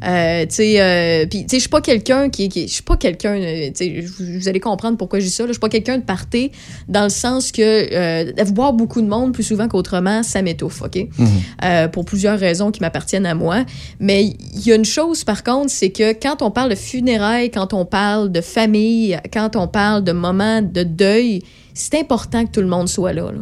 Euh, 0.05 0.45
tu 0.45 0.55
sais, 0.55 0.81
euh, 0.81 1.25
puis, 1.25 1.39
tu 1.41 1.49
sais, 1.49 1.55
je 1.57 1.61
suis 1.61 1.69
pas 1.69 1.81
quelqu'un 1.81 2.29
qui, 2.29 2.47
qui- 2.49 2.67
je 2.67 2.73
suis 2.73 2.83
pas 2.83 2.95
quelqu'un, 2.97 3.35
euh, 3.35 3.67
tu 3.67 3.73
sais, 3.75 4.05
vous, 4.19 4.47
allez 4.47 4.59
comprendre 4.59 4.97
pourquoi 4.97 5.19
je 5.19 5.25
dis 5.25 5.31
ça, 5.31 5.45
je 5.45 5.51
suis 5.51 5.59
pas 5.59 5.69
quelqu'un 5.69 5.97
de 5.97 6.03
parté 6.03 6.51
dans 6.87 7.03
le 7.03 7.09
sens 7.09 7.51
que 7.51 7.61
euh, 7.61 8.31
voir 8.53 8.73
beaucoup 8.73 9.01
de 9.01 9.07
monde 9.07 9.33
plus 9.33 9.43
souvent 9.43 9.67
qu'autrement, 9.67 10.23
ça 10.23 10.41
m'étouffe, 10.41 10.81
ok? 10.81 11.07
Mhm. 11.17 11.89
Pour 11.91 12.05
plusieurs 12.05 12.39
raisons 12.39 12.71
qui 12.71 12.79
m'appartiennent 12.81 13.25
à 13.25 13.35
moi. 13.35 13.65
Mais 13.99 14.23
il 14.53 14.65
y 14.67 14.71
a 14.71 14.75
une 14.75 14.85
chose, 14.85 15.23
par 15.23 15.43
contre, 15.43 15.69
c'est 15.69 15.89
que 15.89 16.13
quand 16.13 16.41
on 16.41 16.51
parle 16.51 16.69
de 16.69 16.75
funérailles, 16.75 17.51
quand 17.51 17.73
on 17.73 17.85
parle 17.85 18.31
de 18.31 18.41
famille, 18.41 19.17
quand 19.33 19.55
on 19.55 19.67
parle 19.67 20.03
de 20.03 20.11
moments 20.11 20.61
de 20.61 20.83
deuil, 20.83 21.41
c'est 21.73 21.99
important 21.99 22.45
que 22.45 22.51
tout 22.51 22.61
le 22.61 22.67
monde 22.67 22.87
soit 22.87 23.13
là. 23.13 23.31
là. 23.31 23.39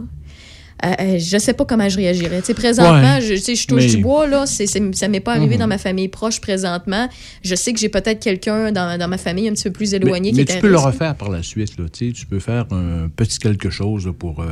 Euh, 0.86 0.90
euh, 1.00 1.18
je 1.20 1.38
sais 1.40 1.54
pas 1.54 1.66
comment 1.66 1.90
je 1.90 1.98
réagirais. 1.98 2.40
Tu 2.42 2.46
sais, 2.48 2.54
présentement, 2.54 3.16
Ouais, 3.16 3.22
je, 3.22 3.34
tu 3.34 3.40
sais, 3.40 3.56
je 3.56 3.66
touche 3.68 3.84
mais- 3.86 3.96
du 3.96 3.98
bois, 3.98 4.28
là. 4.28 4.46
C'est, 4.46 4.68
c'est- 4.68 4.94
ça 4.96 5.08
m'est 5.08 5.20
pas 5.20 5.34
arrivé 5.34 5.56
Mhm. 5.56 5.62
dans 5.62 5.68
ma 5.68 5.80
famille 5.80 6.08
proche 6.08 6.40
présentement. 6.40 7.10
Je 7.44 7.56
sais 7.56 7.74
que 7.74 7.80
j'ai 7.80 7.90
peut-être 7.90 8.20
quelqu'un 8.20 8.72
dans, 8.72 9.00
dans 9.00 9.08
ma 9.08 9.18
famille 9.18 9.48
un 9.50 9.54
petit 9.54 9.64
peu 9.64 9.72
plus 9.72 9.92
Mais, 9.92 9.98
éloigné 9.98 10.30
qui 10.32 10.36
mais 10.38 10.42
est 10.44 10.46
tu 10.56 10.60
peux 10.60 10.70
le 10.70 10.78
refaire 10.78 11.16
par 11.16 11.30
la 11.32 11.42
suite. 11.42 11.80
Là, 11.80 11.86
tu 11.92 12.08
sais, 12.08 12.14
tu 12.14 12.26
peux 12.28 12.40
faire 12.40 12.66
un 12.72 13.10
petit 13.16 13.40
quelque 13.40 13.70
chose 13.72 14.12
pour 14.20 14.42
euh, 14.42 14.46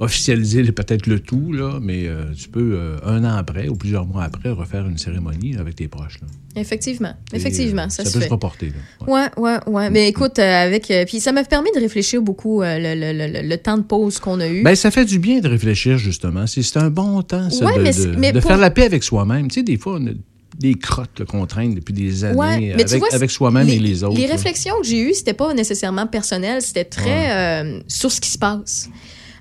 officialiser 0.00 0.62
peut-être 0.72 1.06
le 1.06 1.20
tout, 1.20 1.52
là, 1.52 1.78
mais 1.80 2.06
euh, 2.06 2.24
tu 2.36 2.48
peux, 2.48 2.72
euh, 2.74 2.96
un 3.04 3.24
an 3.24 3.36
après 3.36 3.68
ou 3.68 3.74
plusieurs 3.76 4.06
mois 4.06 4.24
après, 4.24 4.50
refaire 4.50 4.86
une 4.86 4.98
cérémonie 4.98 5.56
avec 5.56 5.76
tes 5.76 5.88
proches. 5.88 6.20
là. 6.20 6.26
Effectivement. 6.60 7.14
Et, 7.32 7.36
Effectivement, 7.36 7.82
euh, 7.84 7.88
ça, 7.88 8.04
ça 8.04 8.10
se 8.10 8.14
peut 8.14 8.20
fait. 8.20 8.26
se 8.26 8.30
reporter. 8.32 8.66
là. 8.66 9.06
Ouais. 9.06 9.28
Ouais, 9.38 9.42
ouais, 9.42 9.58
ouais. 9.72 9.90
Mais 9.90 10.08
écoute, 10.08 10.38
euh, 10.38 10.64
avec. 10.66 10.92
puis 11.06 11.20
ça 11.20 11.32
m'a 11.32 11.44
permis 11.44 11.70
de 11.74 11.80
réfléchir 11.80 12.20
beaucoup 12.20 12.60
le, 12.62 12.78
le- 12.78 13.32
le- 13.42 13.48
le 13.48 13.56
temps 13.58 13.78
de 13.78 13.82
pause 13.82 14.18
qu'on 14.18 14.38
a 14.40 14.48
eu. 14.48 14.62
Ben, 14.62 14.74
ça 14.74 14.90
fait 14.90 15.04
du 15.06 15.18
bien 15.18 15.40
de 15.40 15.48
réfléchir, 15.48 15.96
justement. 15.98 16.46
C'est 16.46 16.76
un 16.76 16.90
bon 16.90 17.22
temps, 17.22 17.48
ça, 17.50 17.64
Ouais, 17.64 17.76
de, 17.78 17.82
mais 17.82 17.90
de- 17.90 17.94
c'est- 17.94 18.16
mais 18.18 18.32
de 18.32 18.40
pour- 18.40 18.48
faire 18.50 18.58
la 18.58 18.70
paix 18.70 18.84
avec 18.84 19.02
soi-même. 19.02 19.48
Tu 19.48 19.60
sais, 19.60 19.62
des 19.62 19.78
fois, 19.78 19.98
on 19.98 20.06
a 20.08 20.10
des 20.58 20.74
crottes 20.74 21.24
qu'on 21.24 21.46
traîne 21.46 21.74
depuis 21.74 21.94
des 21.94 22.24
années 22.24 22.36
Ouais, 22.38 22.74
mais 22.76 22.84
tu 22.84 22.96
avec, 22.96 23.14
avec 23.14 23.30
soi-même 23.30 23.66
et 23.70 23.78
les 23.78 24.04
autres. 24.04 24.18
Les 24.20 24.26
là. 24.26 24.34
réflexions 24.34 24.74
que 24.82 24.86
j'ai 24.86 25.00
eues, 25.00 25.14
c'était 25.14 25.32
pas 25.32 25.54
nécessairement 25.54 26.06
personnel, 26.06 26.60
c'était 26.60 26.84
très 26.84 27.62
euh, 27.62 27.80
sur 27.88 28.12
ce 28.12 28.20
qui 28.20 28.28
se 28.28 28.36
passe. 28.38 28.90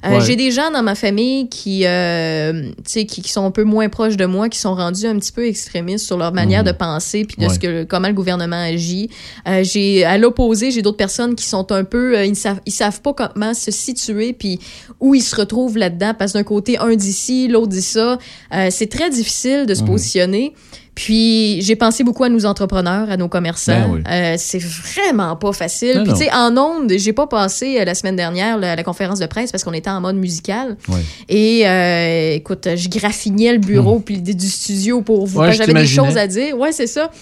Euh, 0.04 0.10
Ouais. 0.18 0.22
J'ai 0.22 0.36
des 0.36 0.50
gens 0.52 0.72
dans 0.72 0.82
ma 0.82 0.96
famille 0.96 1.48
qui, 1.48 1.86
euh, 1.86 2.64
tu 2.78 2.84
sais, 2.88 3.06
qui, 3.06 3.22
qui 3.22 3.30
sont 3.32 3.46
un 3.46 3.52
peu 3.52 3.64
moins 3.64 3.88
proches 3.88 4.18
de 4.18 4.26
moi, 4.26 4.50
qui 4.50 4.58
sont 4.58 4.74
rendus 4.74 5.06
un 5.06 5.18
petit 5.20 5.32
peu 5.32 5.46
extrémistes 5.46 6.06
sur 6.06 6.18
leur 6.18 6.34
manière 6.34 6.64
de 6.64 6.72
penser 6.72 7.24
puis 7.26 7.36
de 7.38 7.44
Mhm. 7.44 7.48
Ouais. 7.48 7.54
ce 7.54 7.60
que 7.60 7.84
comment 7.84 8.08
le 8.08 8.14
gouvernement 8.14 8.56
agit. 8.62 9.10
Euh, 9.48 9.64
j'ai 9.64 10.04
à 10.04 10.18
l'opposé, 10.18 10.72
j'ai 10.72 10.82
d'autres 10.82 10.98
personnes 10.98 11.36
qui 11.36 11.46
sont 11.46 11.72
un 11.72 11.84
peu, 11.84 12.18
euh, 12.18 12.26
ils 12.26 12.36
savent, 12.36 12.62
ils 12.66 12.72
savent 12.72 13.02
pas 13.02 13.14
comment 13.14 13.54
se 13.54 13.70
situer 13.70 14.34
puis 14.34 14.60
où 15.00 15.14
ils 15.14 15.22
se 15.22 15.36
retrouvent 15.36 15.78
là-dedans 15.78 16.14
parce 16.18 16.34
d'un 16.34 16.44
côté 16.44 16.78
un 16.80 16.96
dit 16.96 17.14
ci, 17.14 17.48
l'autre 17.48 17.68
dit 17.68 17.82
ça. 17.82 18.18
Euh, 18.54 18.68
c'est 18.72 18.88
très 18.90 19.10
difficile 19.12 19.66
de 19.68 19.74
se 19.76 19.82
Mhm. 19.82 19.88
positionner. 19.88 20.54
Puis 20.96 21.62
j'ai 21.62 21.76
pensé 21.78 22.04
beaucoup 22.04 22.24
à 22.24 22.30
nos 22.30 22.46
entrepreneurs, 22.46 23.10
à 23.10 23.16
nos 23.18 23.30
commerçants. 23.30 23.72
Ben 23.72 23.92
oui. 23.94 24.02
Euh, 24.10 24.36
c'est 24.38 24.62
vraiment 24.62 25.36
pas 25.38 25.54
facile. 25.54 25.98
Non, 25.98 26.04
Puis 26.04 26.14
tu 26.14 26.20
sais, 26.20 26.34
en 26.34 26.56
ondes, 26.58 26.92
j'ai 26.96 27.14
pas 27.14 27.28
passé 27.28 27.80
euh, 27.80 27.86
la 27.86 27.96
semaine 27.96 28.18
dernière 28.18 28.58
la, 28.58 28.76
la 28.76 28.84
conférence 28.84 29.20
de 29.20 29.26
presse 29.26 29.52
parce 29.52 29.64
qu'on 29.64 29.74
était 29.74 29.90
en 29.90 30.02
mode 30.02 30.18
musical. 30.18 30.76
Ouais. 30.90 31.00
Et 31.30 31.68
euh, 31.68 32.36
écoute, 32.36 32.68
je 32.76 32.90
graffinais 32.90 33.54
le 33.54 33.60
bureau 33.60 34.00
puis 34.00 34.22
du 34.22 34.48
studio 34.48 35.02
pour 35.02 35.26
vous. 35.26 35.40
Ouais, 35.40 35.54
J'avais 35.54 35.74
des 35.74 35.88
choses 35.88 36.18
à 36.18 36.28
dire. 36.28 36.58
Ouais, 36.58 36.72
c'est 36.72 36.88
ça. 36.88 37.10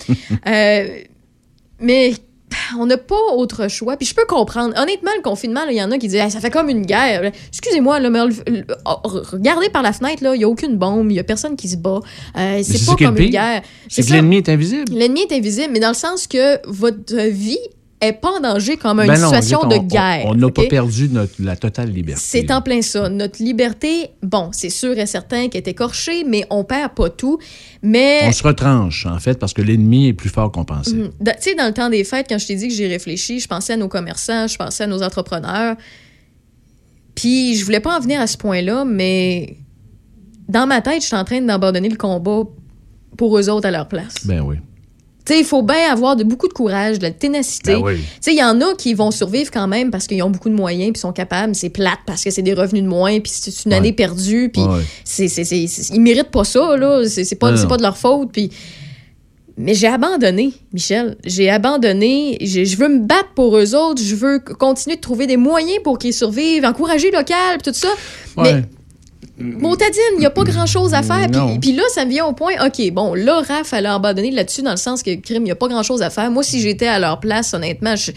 Euh, 0.48 0.88
mais 1.80 2.14
on 2.78 2.86
n'a 2.86 2.98
pas 2.98 3.16
autre 3.36 3.68
choix. 3.68 3.98
Puis 3.98 4.08
je 4.08 4.16
peux 4.16 4.26
comprendre. 4.26 4.74
Honnêtement, 4.78 5.12
le 5.16 5.22
confinement, 5.22 5.62
il 5.70 5.78
y 5.78 5.84
en 5.84 5.92
a 5.92 5.98
qui 5.98 6.08
disent 6.08 6.20
Hey, 6.20 6.32
ça 6.32 6.40
fait 6.40 6.50
comme 6.50 6.70
une 6.70 6.86
guerre. 6.86 7.32
Excusez-moi, 7.50 8.00
oh, 8.86 8.96
regardez 9.04 9.70
par 9.70 9.82
la 9.82 9.94
fenêtre, 9.94 10.24
là, 10.24 10.36
il 10.36 10.40
n'y 10.40 10.44
a 10.44 10.50
aucune 10.50 10.78
bombe, 10.78 11.10
il 11.10 11.14
n'y 11.14 11.20
a 11.20 11.24
personne 11.24 11.56
qui 11.56 11.68
se 11.68 11.78
bat. 11.78 12.00
Euh, 12.38 12.62
c'est 12.64 12.86
pas 12.86 12.96
comme 12.96 13.18
une 13.18 13.30
guerre. 13.30 13.62
C'est 13.88 14.06
que 14.06 14.14
l'ennemi 14.14 14.38
est 14.38 14.50
invisible. 14.50 14.92
L'ennemi 14.92 15.22
est 15.22 15.34
invisible, 15.34 15.70
mais 15.72 15.80
dans 15.80 15.90
le 15.90 15.94
sens 15.94 16.28
que 16.28 16.60
votre 16.68 17.16
vie 17.30 17.60
est 18.02 18.14
pas 18.14 18.38
en 18.38 18.40
danger 18.40 18.78
comme 18.78 19.00
une 19.02 19.08
Ben 19.08 19.20
non, 19.20 19.28
situation 19.28 19.68
de 19.68 19.78
guerre. 19.78 20.24
On 20.26 20.34
n'a 20.36 20.50
pas 20.50 20.66
perdu 20.68 21.10
notre, 21.10 21.34
la 21.40 21.56
totale 21.58 21.90
liberté. 21.92 22.22
C'est 22.24 22.52
en 22.52 22.62
plein 22.62 22.82
ça. 22.82 23.10
Notre 23.10 23.44
liberté, 23.44 24.12
bon, 24.24 24.50
c'est 24.54 24.70
sûr 24.70 24.98
et 24.98 25.06
certain 25.06 25.50
qu'elle 25.50 25.64
est 25.64 25.68
écorchée, 25.68 26.24
mais 26.24 26.46
on 26.50 26.64
perd 26.64 26.94
pas 26.94 27.10
tout. 27.10 27.40
Mais 27.82 28.22
On 28.26 28.32
se 28.32 28.44
retranche, 28.44 29.06
en 29.06 29.20
fait, 29.20 29.38
parce 29.38 29.54
que 29.54 29.62
l'ennemi 29.62 30.08
est 30.08 30.14
plus 30.14 30.30
fort 30.30 30.52
qu'on 30.52 30.64
pensait. 30.66 30.94
Mhm. 30.94 31.10
Dans- 31.20 31.34
Tu 31.34 31.50
sais, 31.50 31.56
dans 31.56 31.68
le 31.68 31.74
temps 31.74 31.90
des 31.90 32.04
fêtes, 32.06 32.28
quand 32.30 32.38
je 32.38 32.48
t'ai 32.48 32.56
dit 32.56 32.70
que 32.70 32.74
j'ai 32.74 32.88
réfléchi, 32.88 33.40
je 33.40 33.48
pensais 33.48 33.74
à 33.74 33.78
nos 33.78 33.90
commerçants, 33.90 34.48
je 34.48 34.56
pensais 34.58 34.84
à 34.84 34.88
nos 34.88 35.04
entrepreneurs. 35.04 35.76
Puis 37.16 37.56
je 37.56 37.66
voulais 37.66 37.80
pas 37.82 37.98
en 37.98 38.00
venir 38.00 38.22
à 38.22 38.28
ce 38.28 38.38
point-là, 38.38 38.86
mais 38.86 39.58
dans 40.48 40.68
ma 40.68 40.82
tête, 40.82 41.02
je 41.02 41.08
suis 41.08 41.16
en 41.16 41.26
train 41.26 41.42
d'abandonner 41.42 41.90
le 41.90 41.98
combat 41.98 42.44
pour 43.18 43.38
eux 43.38 43.50
autres 43.50 43.68
à 43.68 43.72
leur 43.72 43.88
place. 43.88 44.14
Ben 44.26 44.40
oui. 44.42 44.56
Il 45.32 45.44
faut 45.46 45.62
bien 45.62 45.92
avoir 45.92 46.16
de, 46.16 46.24
beaucoup 46.24 46.48
de 46.48 46.54
courage, 46.54 46.98
de 46.98 47.04
la 47.04 47.12
ténacité. 47.12 47.74
Ben 47.74 47.82
oui. 47.84 48.00
Il 48.26 48.34
y 48.34 48.44
en 48.44 48.60
a 48.62 48.74
qui 48.76 48.96
vont 48.96 49.12
survivre 49.12 49.52
quand 49.52 49.68
même 49.68 49.92
parce 49.92 50.08
qu'ils 50.08 50.24
ont 50.24 50.30
beaucoup 50.32 50.50
de 50.50 50.56
moyens 50.56 50.92
puis 50.92 51.00
sont 51.00 51.14
capables. 51.14 51.54
C'est 51.54 51.70
plate 51.70 52.00
parce 52.08 52.24
que 52.24 52.32
c'est 52.32 52.42
des 52.42 52.54
revenus 52.56 52.82
de 52.84 52.88
moins 52.88 53.20
puis 53.20 53.32
c'est 53.34 53.66
une 53.66 53.72
Ouais. 53.72 53.78
année 53.78 53.94
perdue 53.94 54.50
puis 54.52 54.64
Ouais. 54.64 54.82
c'est, 55.04 55.28
c'est, 55.28 55.44
c'est- 55.44 55.68
c'est- 55.68 55.94
ils 55.94 56.02
méritent 56.02 56.32
pas 56.32 56.44
ça 56.46 56.76
là. 56.78 57.04
C'est, 57.08 57.26
c'est 57.26 57.36
pas, 57.36 57.56
c'est 57.58 57.68
pas 57.68 57.78
de 57.78 57.84
leur 57.84 57.96
faute 57.98 58.30
puis. 58.32 58.50
Mais 59.62 59.74
j'ai 59.74 59.88
abandonné, 59.88 60.54
Michel. 60.74 61.18
J'ai 61.26 61.50
abandonné. 61.50 62.38
J'ai- 62.42 62.66
Je 62.66 62.78
veux 62.78 62.88
me 62.88 63.00
battre 63.06 63.30
pour 63.36 63.58
eux 63.58 63.76
autres. 63.76 64.02
Je 64.02 64.16
veux 64.16 64.40
continuer 64.40 64.96
de 64.96 65.02
trouver 65.02 65.28
des 65.28 65.36
moyens 65.38 65.80
pour 65.84 65.98
qu'ils 66.00 66.14
survivent, 66.14 66.64
encourager 66.66 67.12
local, 67.12 67.62
tout 67.64 67.74
ça. 67.74 67.90
Ouais. 68.38 68.54
Mais 68.54 68.64
Montadine, 69.38 70.02
il 70.16 70.20
n'y 70.20 70.26
a 70.26 70.30
pas 70.30 70.44
grand-chose 70.44 70.94
à 70.94 71.02
faire. 71.02 71.28
Puis- 71.62 71.74
là, 71.74 71.84
ça 71.94 72.06
me 72.06 72.10
vient 72.10 72.26
au 72.26 72.34
point, 72.34 72.54
OK, 72.66 72.92
bon, 72.92 73.14
là, 73.14 73.42
Raph, 73.48 73.74
elle 73.74 73.86
a 73.86 73.96
abandonné 73.96 74.32
là-dessus 74.32 74.62
dans 74.62 74.72
le 74.72 74.78
sens 74.78 75.02
que, 75.04 75.16
crime, 75.16 75.44
il 75.44 75.46
n'y 75.46 75.52
a 75.52 75.56
pas 75.56 75.68
grand-chose 75.68 76.02
à 76.02 76.10
faire. 76.10 76.30
Moi, 76.32 76.44
si 76.44 76.62
j'étais 76.62 76.88
à 76.88 77.00
leur 77.00 77.20
place, 77.20 77.54
honnêtement, 77.54 77.96
je, 77.96 78.12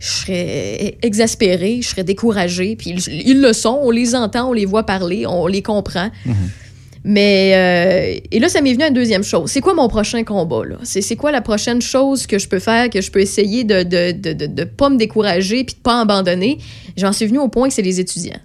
je 0.00 0.06
serais 0.08 0.96
exaspérée, 1.02 1.80
je 1.82 1.88
serais 1.88 2.04
découragée. 2.04 2.76
Puis 2.76 2.90
ils, 2.90 3.28
ils 3.28 3.40
le 3.40 3.52
sont, 3.52 3.78
on 3.82 3.90
les 3.90 4.14
entend, 4.14 4.48
on 4.50 4.52
les 4.52 4.66
voit 4.66 4.84
parler, 4.84 5.26
on 5.26 5.46
les 5.46 5.62
comprend. 5.62 6.10
Mhm. 6.26 6.34
Mais, 7.06 7.52
euh, 7.54 8.26
et 8.30 8.38
là, 8.38 8.48
ça 8.48 8.62
m'est 8.62 8.72
venu 8.72 8.82
à 8.84 8.88
une 8.88 8.94
deuxième 8.94 9.24
chose. 9.24 9.50
C'est 9.50 9.60
quoi 9.60 9.74
mon 9.74 9.88
prochain 9.88 10.24
combat, 10.24 10.64
là? 10.64 10.76
C'est, 10.84 11.02
c'est 11.02 11.16
quoi 11.16 11.30
la 11.32 11.42
prochaine 11.42 11.82
chose 11.82 12.26
que 12.26 12.38
je 12.38 12.48
peux 12.48 12.60
faire, 12.60 12.88
que 12.88 13.02
je 13.02 13.10
peux 13.10 13.20
essayer 13.20 13.62
de 13.62 13.82
de, 13.82 14.12
de, 14.12 14.32
de, 14.32 14.46
de 14.46 14.64
pas 14.64 14.88
me 14.88 14.96
décourager 14.96 15.64
puis 15.64 15.74
de 15.74 15.80
pas 15.80 16.00
abandonner? 16.00 16.58
J'en 16.96 17.12
suis 17.12 17.26
venu 17.26 17.38
au 17.40 17.48
point 17.48 17.68
que 17.68 17.74
c'est 17.74 17.82
les 17.82 18.00
étudiants. 18.00 18.40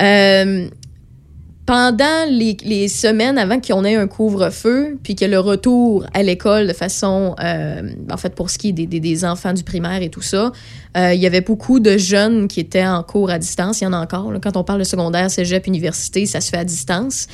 Euh, 0.00 0.68
pendant 1.66 2.26
les, 2.28 2.88
semaines 2.88 3.38
avant 3.38 3.58
qu'on 3.58 3.84
ait 3.84 3.94
un 3.94 4.06
couvre-feu, 4.06 4.98
puis 5.02 5.14
que 5.14 5.24
le 5.24 5.38
retour 5.38 6.04
à 6.12 6.22
l'école 6.22 6.66
de 6.66 6.72
façon, 6.74 7.34
euh, 7.42 7.82
en 8.10 8.16
fait, 8.18 8.34
pour 8.34 8.50
ce 8.50 8.58
qui 8.58 8.68
est 8.68 8.72
des, 8.72 9.24
enfants 9.24 9.54
du 9.54 9.62
primaire 9.62 10.02
et 10.02 10.10
tout 10.10 10.20
ça, 10.20 10.52
euh, 10.96 11.14
il 11.14 11.20
y 11.20 11.26
avait 11.26 11.40
beaucoup 11.40 11.80
de 11.80 11.96
jeunes 11.96 12.48
qui 12.48 12.60
étaient 12.60 12.86
en 12.86 13.02
cours 13.02 13.30
à 13.30 13.38
distance. 13.38 13.80
Il 13.80 13.84
y 13.84 13.86
en 13.86 13.94
a 13.94 13.98
encore. 13.98 14.30
Quand 14.42 14.56
on 14.56 14.64
parle 14.64 14.80
de 14.80 14.84
secondaire, 14.84 15.30
cégep, 15.30 15.66
université, 15.66 16.26
ça 16.26 16.40
se 16.40 16.50
fait 16.50 16.58
à 16.58 16.64
distance. 16.64 17.26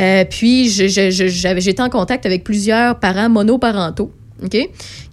Euh, 0.00 0.24
puis, 0.28 0.68
j'étais 0.68 1.82
en 1.82 1.90
contact 1.90 2.26
avec 2.26 2.42
plusieurs 2.42 2.98
parents 2.98 3.28
monoparentaux. 3.28 4.10
OK? 4.42 4.56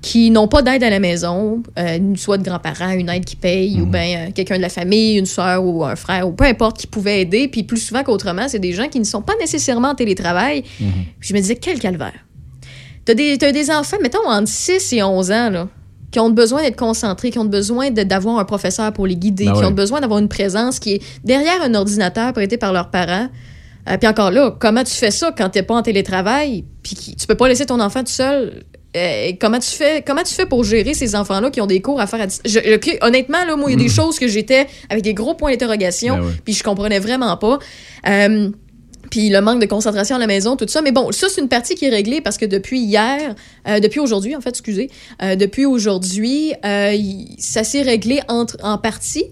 Qui 0.01 0.32
n'ont 0.32 0.48
pas 0.48 0.62
d'aide 0.62 0.84
à 0.84 0.89
la 0.89 1.00
maison, 1.00 1.63
euh, 1.80 2.00
soit 2.15 2.38
de 2.38 2.44
grands-parents, 2.44 2.92
une 2.92 3.10
aide 3.10 3.24
qui 3.24 3.36
paye, 3.36 3.82
ou 3.82 3.86
bien 3.86 4.27
euh, 4.27 4.32
quelqu'un 4.34 4.58
de 4.58 4.62
la 4.62 4.70
famille, 4.70 5.18
une 5.18 5.25
soeur 5.25 5.63
ou 5.63 5.86
un 5.86 5.96
frère, 5.96 6.27
ou 6.27 6.32
peu 6.34 6.44
importe 6.44 6.77
qui 6.77 6.88
pouvait 6.88 7.22
aider. 7.22 7.48
Puis 7.48 7.63
plus 7.63 7.80
souvent 7.80 8.03
qu'autrement, 8.03 8.48
c'est 8.48 8.60
des 8.60 8.74
gens 8.74 8.89
qui 8.89 9.00
ne 9.00 9.06
sont 9.06 9.22
pas 9.22 9.36
nécessairement 9.39 9.89
en 9.89 9.96
télétravail. 9.96 10.63
Puis 11.20 11.30
je 11.30 11.34
me 11.34 11.39
disais, 11.39 11.56
quel 11.56 11.80
calvaire. 11.80 12.13
T'as 13.06 13.13
des, 13.13 13.38
t'as 13.38 13.51
des 13.51 13.70
enfants, 13.70 13.98
mettons, 14.01 14.27
entre 14.27 14.48
6 14.48 14.94
et 14.94 15.03
11 15.03 15.32
ans, 15.32 15.50
là, 15.50 15.68
qui 16.12 16.20
ont 16.20 16.30
besoin 16.30 16.62
d'être 16.62 16.77
concentrés, 16.77 17.32
qui 17.32 17.39
ont 17.39 17.46
besoin 17.46 17.92
d'avoir 17.92 18.39
un 18.39 18.46
professeur 18.46 18.94
pour 18.94 19.08
les 19.08 19.15
guider, 19.15 19.46
Ben 19.46 19.53
qui 19.53 19.60
ouais. 19.60 19.65
ont 19.65 19.72
besoin 19.72 20.00
d'avoir 20.00 20.20
une 20.20 20.30
présence 20.30 20.80
qui 20.80 20.94
est 20.94 21.01
derrière 21.24 21.62
un 21.62 21.74
ordinateur 21.74 22.32
prêté 22.34 22.58
par 22.58 22.72
leurs 22.72 22.92
parents. 22.92 23.27
Euh, 23.89 23.98
puis 23.98 24.08
encore 24.08 24.32
là, 24.32 24.56
comment 24.60 24.84
tu 24.84 24.94
fais 24.94 25.12
ça 25.12 25.34
quand 25.38 25.50
t'es 25.50 25.63
pas 25.63 25.75
en 25.75 25.82
télétravail, 25.82 26.63
puis 26.84 26.96
tu 26.96 27.27
peux 27.27 27.36
pas 27.36 27.48
laisser 27.48 27.65
ton 27.65 27.80
enfant 27.80 28.03
tout 28.03 28.12
seul? 28.12 28.63
Euh, 28.95 29.31
comment 29.39 29.59
tu 29.59 29.69
fais 29.71 30.03
comment 30.05 30.21
tu 30.23 30.33
fais 30.33 30.45
pour 30.45 30.63
gérer 30.63 30.93
ces 30.93 31.15
enfants-là 31.15 31.50
qui 31.50 31.59
ont 31.62 31.65
des 31.65 31.81
cours 31.81 32.00
à 32.00 32.07
faire 32.07 32.21
à? 32.21 32.27
Je- 32.45 33.05
honnêtement, 33.05 33.43
là, 33.45 33.55
moi, 33.55 33.71
il 33.71 33.79
y 33.79 33.81
a 33.81 33.83
des 33.83 33.89
choses 33.89 34.19
que 34.19 34.27
j'étais 34.27 34.67
avec 34.89 35.03
des 35.03 35.13
gros 35.13 35.33
points 35.33 35.51
d'interrogation, 35.51 36.17
Ben 36.17 36.23
ouais. 36.25 36.31
puis 36.45 36.53
je 36.53 36.63
comprenais 36.63 37.00
vraiment 37.00 37.35
pas. 37.38 37.57
Euh, 38.07 38.50
puis 39.09 39.29
le 39.29 39.41
manque 39.41 39.62
de 39.62 39.65
concentration 39.67 40.15
à 40.15 40.19
la 40.19 40.27
maison, 40.27 40.55
tout 40.55 40.67
ça. 40.67 40.81
Mais 40.81 40.91
bon, 40.91 41.12
ça, 41.12 41.27
c'est 41.29 41.41
une 41.41 41.50
partie 41.50 41.75
qui 41.75 41.85
est 41.85 41.89
réglée 41.89 42.21
parce 42.21 42.38
que 42.38 42.45
depuis 42.45 42.79
hier, 42.79 43.35
euh, 43.67 43.79
depuis 43.79 44.00
aujourd'hui, 44.00 44.35
en 44.35 44.41
fait, 44.41 44.50
excusez, 44.50 44.89
euh, 45.21 45.35
depuis 45.35 45.65
aujourd'hui, 45.65 46.53
euh, 46.65 46.97
ça 47.38 47.63
s'est 47.63 47.81
réglé 47.83 48.21
entre, 48.27 48.57
en 48.63 48.77
partie 48.77 49.25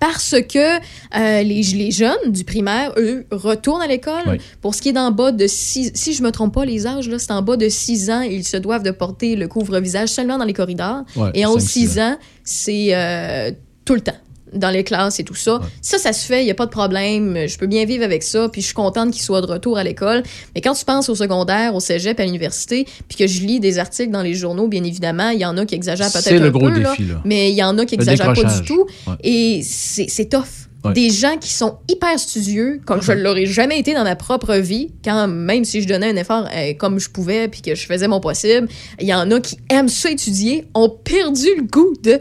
parce 0.00 0.34
que 0.48 0.78
euh, 0.78 1.42
les, 1.42 1.62
les 1.62 1.90
jeunes 1.90 2.32
du 2.32 2.44
primaire, 2.44 2.92
eux, 2.96 3.26
retournent 3.30 3.82
à 3.82 3.86
l'école. 3.86 4.22
Oui. 4.26 4.38
Pour 4.60 4.74
ce 4.74 4.82
qui 4.82 4.88
est 4.88 4.92
d'en 4.92 5.10
bas 5.10 5.30
de 5.30 5.46
6... 5.46 5.92
Si 5.94 6.14
je 6.14 6.22
me 6.22 6.32
trompe 6.32 6.54
pas, 6.54 6.64
les 6.64 6.86
âges, 6.86 7.08
là, 7.08 7.18
c'est 7.18 7.32
en 7.32 7.42
bas 7.42 7.56
de 7.56 7.68
6 7.68 8.10
ans, 8.10 8.22
ils 8.22 8.44
se 8.44 8.56
doivent 8.56 8.82
de 8.82 8.90
porter 8.90 9.36
le 9.36 9.46
couvre-visage 9.46 10.08
seulement 10.08 10.38
dans 10.38 10.46
les 10.46 10.54
corridors. 10.54 11.04
Ouais, 11.16 11.30
Et 11.34 11.44
en 11.44 11.50
haut 11.50 11.56
de 11.56 11.60
cinq, 11.60 11.68
six 11.68 11.88
6 11.88 12.00
ans, 12.00 12.16
c'est 12.42 12.88
euh, 12.94 13.52
tout 13.84 13.94
le 13.94 14.00
temps 14.00 14.12
dans 14.52 14.70
les 14.70 14.84
classes 14.84 15.20
et 15.20 15.24
tout 15.24 15.34
ça. 15.34 15.56
Ouais. 15.56 15.66
Ça, 15.82 15.98
ça 15.98 16.12
se 16.12 16.24
fait, 16.26 16.42
il 16.42 16.44
n'y 16.44 16.50
a 16.50 16.54
pas 16.54 16.66
de 16.66 16.70
problème. 16.70 17.46
Je 17.46 17.58
peux 17.58 17.66
bien 17.66 17.84
vivre 17.84 18.04
avec 18.04 18.22
ça, 18.22 18.48
puis 18.48 18.60
je 18.60 18.66
suis 18.66 18.74
contente 18.74 19.10
qu'ils 19.12 19.22
soient 19.22 19.40
de 19.40 19.46
retour 19.46 19.78
à 19.78 19.84
l'école. 19.84 20.22
Mais 20.54 20.60
quand 20.60 20.74
tu 20.74 20.84
penses 20.84 21.08
au 21.08 21.14
secondaire, 21.14 21.74
au 21.74 21.80
cégep, 21.80 22.18
à 22.18 22.24
l'université, 22.24 22.86
puis 23.08 23.16
que 23.16 23.26
je 23.26 23.40
lis 23.42 23.60
des 23.60 23.78
articles 23.78 24.10
dans 24.10 24.22
les 24.22 24.34
journaux, 24.34 24.68
bien 24.68 24.84
évidemment, 24.84 25.30
il 25.30 25.40
y 25.40 25.44
en 25.44 25.56
a 25.56 25.64
qui 25.66 25.74
exagèrent 25.74 26.10
peut-être 26.10 26.24
C'est 26.24 26.36
un 26.36 26.40
le 26.40 26.50
gros 26.50 26.68
peu, 26.70 26.80
défi, 26.80 27.04
là. 27.04 27.20
mais 27.24 27.50
il 27.50 27.56
y 27.56 27.62
en 27.62 27.76
a 27.78 27.84
qui 27.84 27.96
Le 27.96 28.02
exagèrent 28.02 28.32
pas 28.32 28.44
du 28.44 28.62
tout. 28.62 28.86
Ouais. 29.06 29.14
Et 29.22 29.62
c'est 29.62 30.28
tough. 30.28 30.44
Ouais. 30.84 30.94
Des 30.94 31.10
gens 31.10 31.36
qui 31.38 31.50
sont 31.50 31.76
hyper 31.90 32.18
studieux, 32.18 32.80
comme 32.86 33.02
je 33.02 33.12
l'aurais 33.12 33.44
jamais 33.44 33.78
été 33.78 33.92
dans 33.92 34.04
ma 34.04 34.16
propre 34.16 34.54
vie, 34.54 34.90
quand 35.04 35.28
même 35.28 35.64
si 35.64 35.82
je 35.82 35.86
donnais 35.88 36.10
un 36.10 36.16
effort 36.16 36.48
euh, 36.54 36.72
comme 36.72 36.98
je 36.98 37.10
pouvais, 37.10 37.48
puis 37.48 37.60
que 37.60 37.74
je 37.74 37.84
faisais 37.84 38.08
mon 38.08 38.18
possible, 38.18 38.66
il 38.98 39.06
y 39.06 39.12
en 39.12 39.30
a 39.30 39.40
qui 39.40 39.58
aiment 39.68 39.90
ça 39.90 40.10
étudier, 40.10 40.64
ont 40.74 40.88
perdu 40.88 41.48
le 41.56 41.64
goût 41.64 41.92
de... 42.02 42.18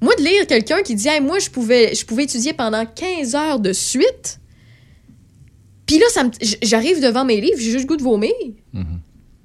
Moi, 0.00 0.14
de 0.18 0.22
lire 0.22 0.46
quelqu'un 0.46 0.82
qui 0.82 0.94
dit 0.94 1.08
hey, 1.08 1.20
moi, 1.20 1.38
je 1.38 1.48
pouvais, 1.50 1.94
je 1.94 2.04
pouvais 2.04 2.24
étudier 2.24 2.52
pendant 2.52 2.84
15 2.86 3.34
heures 3.34 3.60
de 3.60 3.72
suite. 3.72 4.40
Puis 5.86 5.98
là, 5.98 6.04
ça 6.10 6.24
me- 6.24 6.30
j- 6.40 6.56
j'arrive 6.62 7.00
devant 7.02 7.24
mes 7.24 7.40
livres, 7.40 7.56
j'ai 7.58 7.70
juste 7.70 7.84
le 7.84 7.86
goût 7.88 7.96
de 7.96 8.02
vomir. 8.02 8.32
Mm-hmm. 8.74 8.84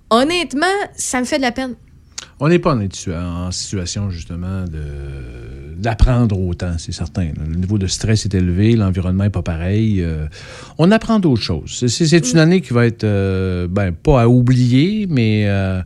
Honnêtement, 0.09 0.65
ça 0.95 1.19
me 1.19 1.25
fait 1.25 1.37
de 1.37 1.41
la 1.43 1.51
peine. 1.51 1.75
On 2.39 2.49
n'est 2.49 2.59
pas 2.59 2.75
en, 2.75 2.81
situ- 2.81 3.13
en 3.13 3.51
situation, 3.51 4.09
justement, 4.09 4.63
de- 4.65 5.75
d'apprendre 5.77 6.39
autant, 6.39 6.73
c'est 6.79 6.91
certain. 6.91 7.29
Le 7.39 7.55
niveau 7.55 7.77
de 7.77 7.85
stress 7.87 8.25
est 8.25 8.33
élevé, 8.33 8.75
l'environnement 8.75 9.23
n'est 9.23 9.29
pas 9.29 9.43
pareil. 9.43 10.01
euh, 10.01 10.25
on 10.79 10.91
apprend 10.91 11.19
d'autres 11.19 11.41
choses. 11.43 11.77
C'est- 11.79 11.87
C'est 11.87 12.07
c'est 12.07 12.31
une 12.31 12.39
année 12.39 12.61
qui 12.61 12.73
va 12.73 12.85
être, 12.87 13.03
euh, 13.03 13.67
ben, 13.67 13.91
pas 13.91 14.23
à 14.23 14.27
oublier, 14.27 15.05
mais 15.09 15.45
euh, 15.47 15.81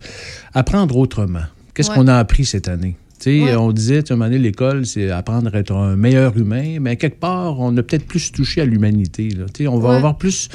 apprendre 0.53 0.97
autrement. 0.97 1.43
Qu'est-ce 1.73 1.89
Ouais. 1.91 1.95
qu'on 1.97 2.07
a 2.07 2.15
appris 2.17 2.45
cette 2.45 2.67
année? 2.69 2.95
Ouais. 3.25 3.55
On 3.55 3.71
disait, 3.71 3.97
à 4.09 4.13
un 4.13 4.15
moment 4.15 4.25
donné, 4.29 4.39
l'école, 4.39 4.85
c'est 4.85 5.09
apprendre 5.11 5.53
à 5.53 5.59
être 5.59 5.73
un 5.73 5.95
meilleur 5.95 6.37
humain, 6.37 6.77
mais 6.79 6.95
quelque 6.97 7.19
part, 7.19 7.59
on 7.59 7.75
a 7.77 7.83
peut-être 7.83 8.05
plus 8.07 8.31
touché 8.31 8.61
à 8.61 8.65
l'humanité. 8.65 9.29
là. 9.29 9.45
Tu 9.53 9.63
sais, 9.63 9.67
On 9.67 9.79
va 9.79 9.89
Ouais. 9.89 9.95
avoir 9.95 10.17
plus, 10.17 10.49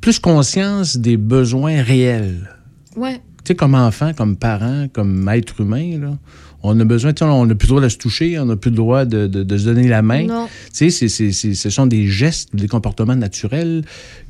plus 0.00 0.18
conscience 0.18 0.96
des 0.96 1.16
besoins 1.16 1.82
réels 1.82 2.48
Ouais. 2.96 3.14
tu 3.44 3.48
sais, 3.48 3.54
comme 3.54 3.74
enfant, 3.74 4.12
comme 4.16 4.36
parent, 4.36 4.86
comme 4.92 5.28
être 5.28 5.60
humain, 5.60 5.98
là, 5.98 6.18
on 6.62 6.78
a 6.78 6.84
besoin, 6.84 7.12
on 7.22 7.46
n'a 7.46 7.54
plus 7.54 7.66
le 7.66 7.70
droit 7.70 7.82
de 7.82 7.88
se 7.88 7.96
toucher, 7.96 8.38
on 8.38 8.44
n'a 8.46 8.56
plus 8.56 8.70
le 8.70 8.76
droit 8.76 9.04
de, 9.04 9.26
de- 9.26 9.42
de 9.42 9.58
se 9.58 9.64
donner 9.64 9.88
la 9.88 10.02
main. 10.02 10.24
Non. 10.26 10.46
Tu 10.46 10.50
sais, 10.72 10.90
c'est- 10.90 11.08
c'est- 11.08 11.32
c'est- 11.32 11.54
ce 11.54 11.70
sont 11.70 11.86
des 11.86 12.06
gestes, 12.06 12.50
des 12.54 12.68
comportements 12.68 13.16
naturels 13.16 13.82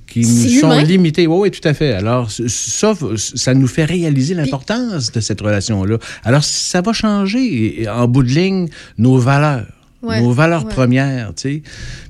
qui 0.07 0.21
nous 0.21 0.61
sont 0.61 0.79
limités. 0.81 1.27
Oui, 1.27 1.39
oui, 1.43 1.51
tout 1.51 1.67
à 1.69 1.73
fait. 1.75 1.93
Alors, 1.93 2.31
ça, 2.31 2.95
ça 3.17 3.55
nous 3.55 3.67
fait 3.69 3.85
réaliser 3.85 4.35
l'importance 4.35 5.13
de 5.13 5.21
cette 5.21 5.41
relation-là. 5.41 5.99
Alors, 6.25 6.43
ça 6.45 6.81
va 6.81 6.93
changer, 6.93 7.87
en 7.89 8.09
bout 8.09 8.23
de 8.25 8.29
ligne, 8.31 8.69
nos 8.99 9.19
valeurs. 9.19 9.67
Ouais, 10.03 10.23
Nos 10.23 10.33
valeurs 10.33 10.65
ouais. 10.65 10.73
premières, 10.73 11.35
tu 11.35 11.43
sais. 11.43 11.63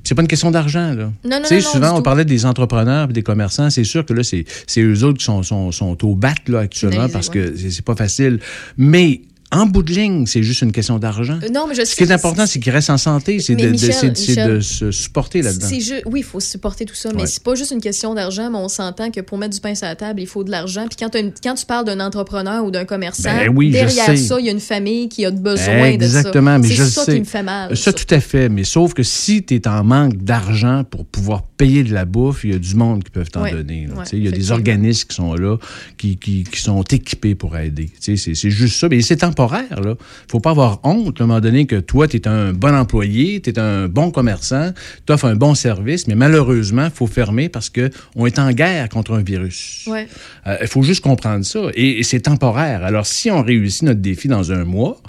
C'est 0.05 0.15
pas 0.15 0.21
une 0.21 0.27
question 0.29 0.49
d'argent, 0.49 0.93
là. 0.93 1.11
Non, 1.25 1.29
non, 1.29 1.37
Tu 1.41 1.47
sais, 1.47 1.55
non, 1.55 1.61
souvent, 1.73 1.91
on 1.93 1.97
tout. 1.97 2.03
parlait 2.03 2.23
des 2.23 2.45
entrepreneurs 2.45 3.09
et 3.09 3.13
des 3.13 3.21
commerçants. 3.21 3.69
C'est 3.69 3.83
sûr 3.83 4.05
que 4.05 4.13
là, 4.13 4.23
c'est 4.23 4.45
c'est 4.65 4.79
eux 4.81 5.03
autres 5.03 5.17
qui 5.17 5.25
sont, 5.25 5.43
sont, 5.43 5.73
sont 5.73 5.97
au 6.05 6.15
bat, 6.15 6.33
là, 6.47 6.59
actuellement, 6.59 7.07
Finalisé, 7.07 7.13
parce 7.13 7.27
que 7.29 7.53
c'est 7.69 7.83
pas 7.83 7.95
facile. 7.95 8.39
Mais 8.77 9.21
en 9.53 9.65
bout 9.65 9.83
de 9.83 9.91
ligne, 9.91 10.25
c'est 10.25 10.43
juste 10.43 10.61
une 10.61 10.71
question 10.71 10.97
d'argent. 10.99 11.37
Euh, 11.43 11.49
Non, 11.53 11.65
mais 11.67 11.75
je 11.75 11.83
Ce 11.83 11.95
qui 11.95 12.03
est 12.03 12.11
important, 12.11 12.45
c'est 12.45 12.59
qu'ils 12.59 12.71
restent 12.71 12.89
en 12.89 12.97
santé, 12.97 13.39
c'est 13.39 13.55
de, 13.55 13.71
de- 13.71 14.59
se 14.61 14.91
supporter 14.91 15.41
là-dedans. 15.41 15.67
Oui, 16.05 16.19
il 16.21 16.23
faut 16.23 16.39
supporter 16.39 16.85
tout 16.85 16.95
ça, 16.95 17.09
mais 17.15 17.25
c'est 17.27 17.43
pas 17.43 17.55
juste 17.55 17.71
une 17.71 17.81
question 17.81 18.13
d'argent, 18.13 18.49
mais 18.49 18.57
on 18.57 18.69
s'entend 18.69 19.11
que 19.11 19.19
pour 19.21 19.37
mettre 19.37 19.53
du 19.55 19.59
pain 19.61 19.75
sur 19.75 19.87
la 19.87 19.95
table, 19.95 20.21
il 20.21 20.27
faut 20.27 20.43
de 20.43 20.51
l'argent. 20.51 20.85
Puis 20.87 20.95
quand, 20.99 21.09
t'as 21.09 21.19
une- 21.19 21.33
quand 21.43 21.55
tu 21.55 21.65
parles 21.65 21.85
d'un 21.85 21.99
entrepreneur 21.99 22.63
ou 22.63 22.71
d'un 22.71 22.85
commerçant, 22.85 23.23
Ben 23.35 23.49
oui, 23.55 23.71
derrière 23.71 24.17
ça, 24.17 24.39
il 24.39 24.45
y 24.45 24.49
a 24.49 24.51
une 24.51 24.59
famille 24.59 25.09
qui 25.09 25.25
a 25.25 25.31
besoin 25.31 25.85
Exactement, 25.85 26.57
de 26.59 26.63
ça. 26.63 26.69
mais 26.69 26.75
je 26.75 26.83
C'est 26.83 26.89
ça 26.89 27.05
sais. 27.05 27.13
qui 27.15 27.19
me 27.19 27.25
fait 27.25 27.43
mal. 27.43 27.75
Ça, 27.75 27.91
tout 27.93 28.13
à 28.13 28.19
fait. 28.19 28.49
Mais 28.49 28.63
sauf 28.63 28.93
que 28.93 29.03
si 29.03 29.43
tu 29.43 29.55
es 29.55 29.67
en 29.67 29.83
manque 29.83 30.15
d'argent 30.17 30.83
pour 30.89 31.05
pouvoir 31.05 31.43
payer 31.61 31.83
de 31.83 31.93
la 31.93 32.05
bouffe, 32.05 32.43
il 32.43 32.51
y 32.51 32.55
a 32.55 32.59
du 32.59 32.75
monde 32.75 33.03
qui 33.03 33.11
peuvent 33.11 33.29
t'en 33.29 33.43
Ouais. 33.43 33.51
donner. 33.51 33.87
là. 33.87 33.95
Ouais, 33.95 34.03
il 34.13 34.23
y 34.23 34.27
a 34.27 34.31
des 34.31 34.51
organismes 34.51 35.07
qui 35.07 35.15
sont 35.15 35.33
là, 35.35 35.57
qui, 35.97 36.17
qui, 36.17 36.43
qui 36.43 36.59
sont 36.61 36.81
équipés 36.83 37.35
pour 37.35 37.55
aider. 37.57 37.89
C'est 37.99 38.15
juste 38.17 38.77
ça. 38.79 38.87
Mais 38.89 39.01
c'est 39.01 39.17
temporaire. 39.17 39.65
Il 39.77 39.87
ne 39.87 39.93
faut 40.29 40.39
pas 40.39 40.51
avoir 40.51 40.79
honte 40.83 41.21
à 41.21 41.23
un 41.23 41.27
moment 41.27 41.39
donné 41.39 41.65
que 41.67 41.75
toi, 41.79 42.07
tu 42.07 42.17
es 42.17 42.27
un 42.27 42.51
bon 42.53 42.73
employé, 42.75 43.41
tu 43.41 43.49
es 43.51 43.59
un 43.59 43.87
bon 43.87 44.11
commerçant, 44.11 44.71
tu 45.05 45.13
offres 45.13 45.25
un 45.25 45.35
bon 45.35 45.53
service, 45.55 46.07
mais 46.07 46.15
malheureusement, 46.15 46.85
il 46.85 46.91
faut 46.91 47.07
fermer 47.07 47.47
parce 47.49 47.69
qu'on 47.69 48.25
est 48.25 48.39
en 48.39 48.51
guerre 48.51 48.89
contre 48.89 49.13
un 49.13 49.21
virus. 49.21 49.83
Ouais. 49.87 50.07
Euh, 50.47 50.57
Il 50.61 50.67
faut 50.67 50.83
juste 50.83 51.01
comprendre 51.01 51.45
ça. 51.45 51.59
Et, 51.75 51.99
et 51.99 52.03
c'est 52.03 52.21
temporaire. 52.21 52.83
Alors, 52.83 53.05
si 53.05 53.29
on 53.29 53.41
réussit 53.43 53.83
notre 53.83 54.01
défi 54.01 54.27
dans 54.27 54.51
un 54.51 54.63
mois, 54.65 54.99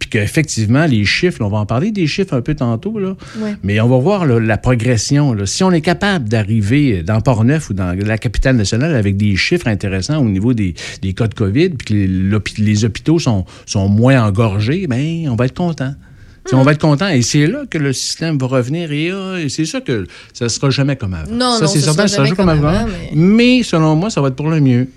puis 0.00 0.08
qu'effectivement, 0.08 0.86
les 0.86 1.04
chiffres, 1.04 1.36
là, 1.40 1.46
on 1.46 1.50
va 1.50 1.58
en 1.58 1.66
parler 1.66 1.92
des 1.92 2.08
chiffres 2.08 2.34
un 2.34 2.40
peu 2.40 2.54
tantôt, 2.56 2.98
là, 2.98 3.14
Ouais. 3.40 3.54
mais 3.62 3.80
on 3.80 3.88
va 3.88 3.98
voir 3.98 4.26
là, 4.26 4.40
la 4.40 4.56
progression. 4.58 5.32
là. 5.34 5.46
Si 5.46 5.62
on 5.62 5.70
est 5.70 5.82
capable 5.82 6.28
d'arriver 6.28 7.02
dans 7.04 7.20
Port-Neuf 7.20 7.70
ou 7.70 7.74
dans 7.74 7.96
la 7.96 8.18
capitale 8.18 8.56
nationale 8.56 8.94
avec 8.96 9.16
des 9.16 9.36
chiffres 9.36 9.68
intéressants 9.68 10.18
au 10.18 10.28
niveau 10.28 10.54
des, 10.54 10.74
des 11.02 11.12
cas 11.12 11.28
de 11.28 11.34
COVID, 11.34 11.68
puis 11.70 11.86
que 11.86 12.60
les, 12.62 12.84
hôpitaux 12.84 13.18
sont, 13.20 13.44
sont 13.66 13.88
moins 13.88 14.24
engorgés, 14.26 14.86
bien, 14.88 15.30
on 15.30 15.36
va 15.36 15.44
être 15.46 15.54
content. 15.56 15.94
Sais, 16.46 16.56
On 16.56 16.62
va 16.62 16.72
être 16.72 16.80
content. 16.80 17.06
Et 17.08 17.20
c'est 17.20 17.46
là 17.46 17.64
que 17.68 17.76
le 17.76 17.92
système 17.92 18.38
va 18.38 18.46
revenir. 18.46 18.90
Et, 18.92 19.08
et 19.44 19.48
c'est 19.50 19.66
sûr 19.66 19.84
que 19.84 20.06
ça 20.32 20.46
ne 20.46 20.48
sera 20.48 20.70
jamais 20.70 20.96
comme 20.96 21.12
avant. 21.12 21.30
Non, 21.30 21.52
ça, 21.58 21.66
non, 21.66 21.70
c'est 21.70 21.78
ce 21.80 21.84
certain, 21.84 22.08
sera 22.08 22.08
ça 22.08 22.14
sera 22.16 22.24
jamais 22.24 22.36
jamais 22.36 22.36
comme 22.36 22.60
comme 22.60 22.68
avant. 22.70 22.78
avant, 22.86 22.88
mais... 23.12 23.56
mais- 23.58 23.62
selon 23.62 23.94
moi, 23.94 24.08
ça 24.08 24.22
va 24.22 24.28
être 24.28 24.36
pour 24.36 24.48
le 24.48 24.58
mieux. 24.60 24.88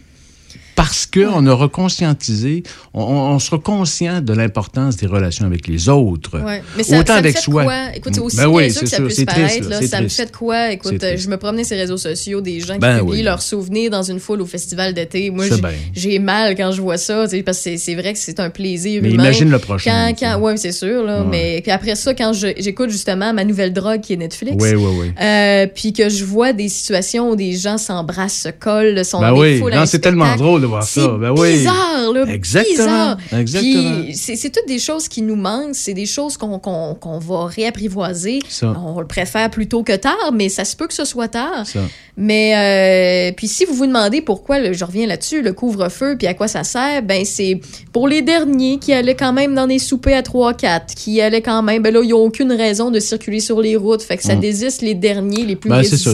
Parce 0.75 1.05
qu'on 1.05 1.45
a 1.45 1.53
reconscientisé, 1.53 2.63
on, 2.93 3.01
on 3.03 3.39
sera 3.39 3.59
conscient 3.59 4.21
de 4.21 4.33
l'importance 4.33 4.97
des 4.97 5.05
relations 5.07 5.45
avec 5.45 5.67
les 5.67 5.89
autres. 5.89 6.39
Ouais. 6.39 6.61
Mais 6.77 6.83
ça, 6.83 6.99
Autant 6.99 7.07
ça 7.07 7.13
me 7.13 7.19
avec 7.19 7.35
fait 7.37 7.41
soi. 7.43 7.63
Quoi? 7.63 7.75
Écoute, 7.95 8.13
c'est 8.15 8.21
aussi 8.21 8.37
Ben 8.37 8.47
oui, 8.47 8.67
que 8.67 8.73
ça 8.73 8.85
sûr, 8.97 9.05
puisse 9.05 9.15
triste, 9.17 9.25
paraître. 9.25 9.69
là, 9.69 9.77
c'est 9.81 9.87
ça 9.87 9.97
me 9.97 10.05
triste. 10.05 10.17
fait 10.17 10.25
de 10.27 10.31
quoi? 10.35 10.71
Écoute, 10.71 10.97
triste. 10.99 11.23
je 11.23 11.29
me 11.29 11.37
promenais 11.37 11.63
sur 11.63 11.75
les 11.75 11.81
réseaux 11.81 11.97
sociaux 11.97 12.41
des 12.41 12.59
gens 12.59 12.73
qui 12.73 12.79
Ben 12.79 12.99
publient 12.99 13.11
oui. 13.17 13.21
leurs 13.23 13.41
souvenirs 13.41 13.91
dans 13.91 14.03
une 14.03 14.19
foule 14.19 14.41
au 14.41 14.45
festival 14.45 14.93
d'été. 14.93 15.29
Moi, 15.29 15.45
j'ai- 15.93 16.19
mal 16.19 16.55
quand 16.55 16.71
je 16.71 16.81
vois 16.81 16.97
ça, 16.97 17.25
parce 17.45 17.61
que 17.63 17.77
c'est- 17.77 17.95
vrai 17.95 18.13
que 18.13 18.19
c'est 18.19 18.39
un 18.39 18.49
plaisir 18.49 19.01
Mais 19.01 19.09
humain. 19.11 19.23
imagine 19.23 19.49
le 19.49 19.59
prochain, 19.59 20.13
Quand, 20.13 20.15
quand, 20.19 20.39
ouais, 20.39 20.57
c'est 20.57 20.71
sûr, 20.71 21.03
là. 21.03 21.21
Ouais. 21.21 21.27
Mais 21.29 21.59
puis 21.61 21.71
après 21.71 21.95
ça, 21.95 22.13
quand 22.13 22.31
j'écoute 22.33 22.89
justement 22.89 23.33
ma 23.33 23.43
nouvelle 23.43 23.73
drogue 23.73 24.01
qui 24.01 24.13
est 24.13 24.17
Netflix. 24.17 24.55
Oui, 24.59 24.73
oui, 24.75 24.91
oui. 25.01 25.11
euh, 25.21 25.67
puis 25.73 25.93
que 25.93 26.09
je 26.09 26.23
vois 26.25 26.53
des 26.53 26.69
situations 26.69 27.29
où 27.31 27.35
des 27.35 27.53
gens 27.53 27.77
s'embrassent, 27.77 28.41
se 28.43 28.49
collent, 28.49 29.03
sont 29.05 29.19
Ben 29.19 29.29
dans 29.31 29.35
des 29.35 29.39
oui, 29.41 29.59
foules 29.59 29.73
c'est 29.85 29.99
tellement 29.99 30.35
drôle 30.35 30.62
de 30.63 30.67
voir 30.67 30.83
ça. 30.83 31.01
C'est 31.01 31.19
Ben 31.19 31.31
oui. 31.37 31.51
bizarre, 31.53 32.11
là. 32.13 32.25
Exactement, 32.27 33.15
Bizarre. 33.15 33.17
exactement. 33.39 34.01
Puis 34.05 34.15
c'est 34.15 34.49
toutes 34.49 34.67
des 34.67 34.79
choses 34.79 35.07
qui 35.07 35.21
nous 35.21 35.35
manquent, 35.35 35.75
c'est 35.75 35.93
des 35.93 36.05
choses 36.05 36.37
qu'on 36.37 37.19
va 37.19 37.45
réapprivoiser. 37.45 38.39
Ça. 38.49 38.73
On 38.77 38.99
le 38.99 39.07
préfère 39.07 39.49
plus 39.49 39.67
tôt 39.67 39.83
que 39.83 39.95
tard, 39.95 40.31
mais 40.33 40.49
ça 40.49 40.65
se 40.65 40.75
peut 40.75 40.87
que 40.87 40.93
ce 40.93 41.05
soit 41.05 41.27
tard. 41.27 41.65
Ça. 41.65 41.79
Mais 42.15 43.29
euh, 43.31 43.33
puis 43.35 43.47
si 43.47 43.65
vous 43.65 43.73
vous 43.73 43.87
demandez 43.87 44.21
pourquoi, 44.21 44.71
je 44.71 44.85
reviens 44.85 45.07
là-dessus, 45.07 45.41
le 45.41 45.53
couvre-feu, 45.53 46.15
puis 46.17 46.27
à 46.27 46.33
quoi 46.35 46.47
ça 46.47 46.63
sert, 46.63 47.01
ben 47.03 47.25
c'est 47.25 47.59
pour 47.91 48.07
les 48.07 48.21
derniers 48.21 48.77
qui 48.77 48.93
allaient 48.93 49.15
quand 49.15 49.33
même 49.33 49.55
dans 49.55 49.65
des 49.67 49.79
soupers 49.79 50.15
à 50.17 50.21
3-4, 50.21 50.93
qui 50.95 51.19
allaient 51.21 51.41
quand 51.41 51.63
même, 51.63 51.81
ben 51.81 51.91
là, 51.93 52.01
ils 52.03 52.09
n'ont 52.09 52.17
aucune 52.25 52.51
raison 52.51 52.91
de 52.91 52.99
circuler 52.99 53.39
sur 53.39 53.61
les 53.61 53.75
routes, 53.75 54.01
fait 54.03 54.17
que 54.17 54.23
ça 54.23 54.35
Mm. 54.35 54.39
désiste 54.39 54.81
les 54.83 54.93
derniers, 54.95 55.43
les 55.45 55.55
plus 55.55 55.69
Ben, 55.69 55.83
c'est 55.83 55.97
ça, 55.97 56.11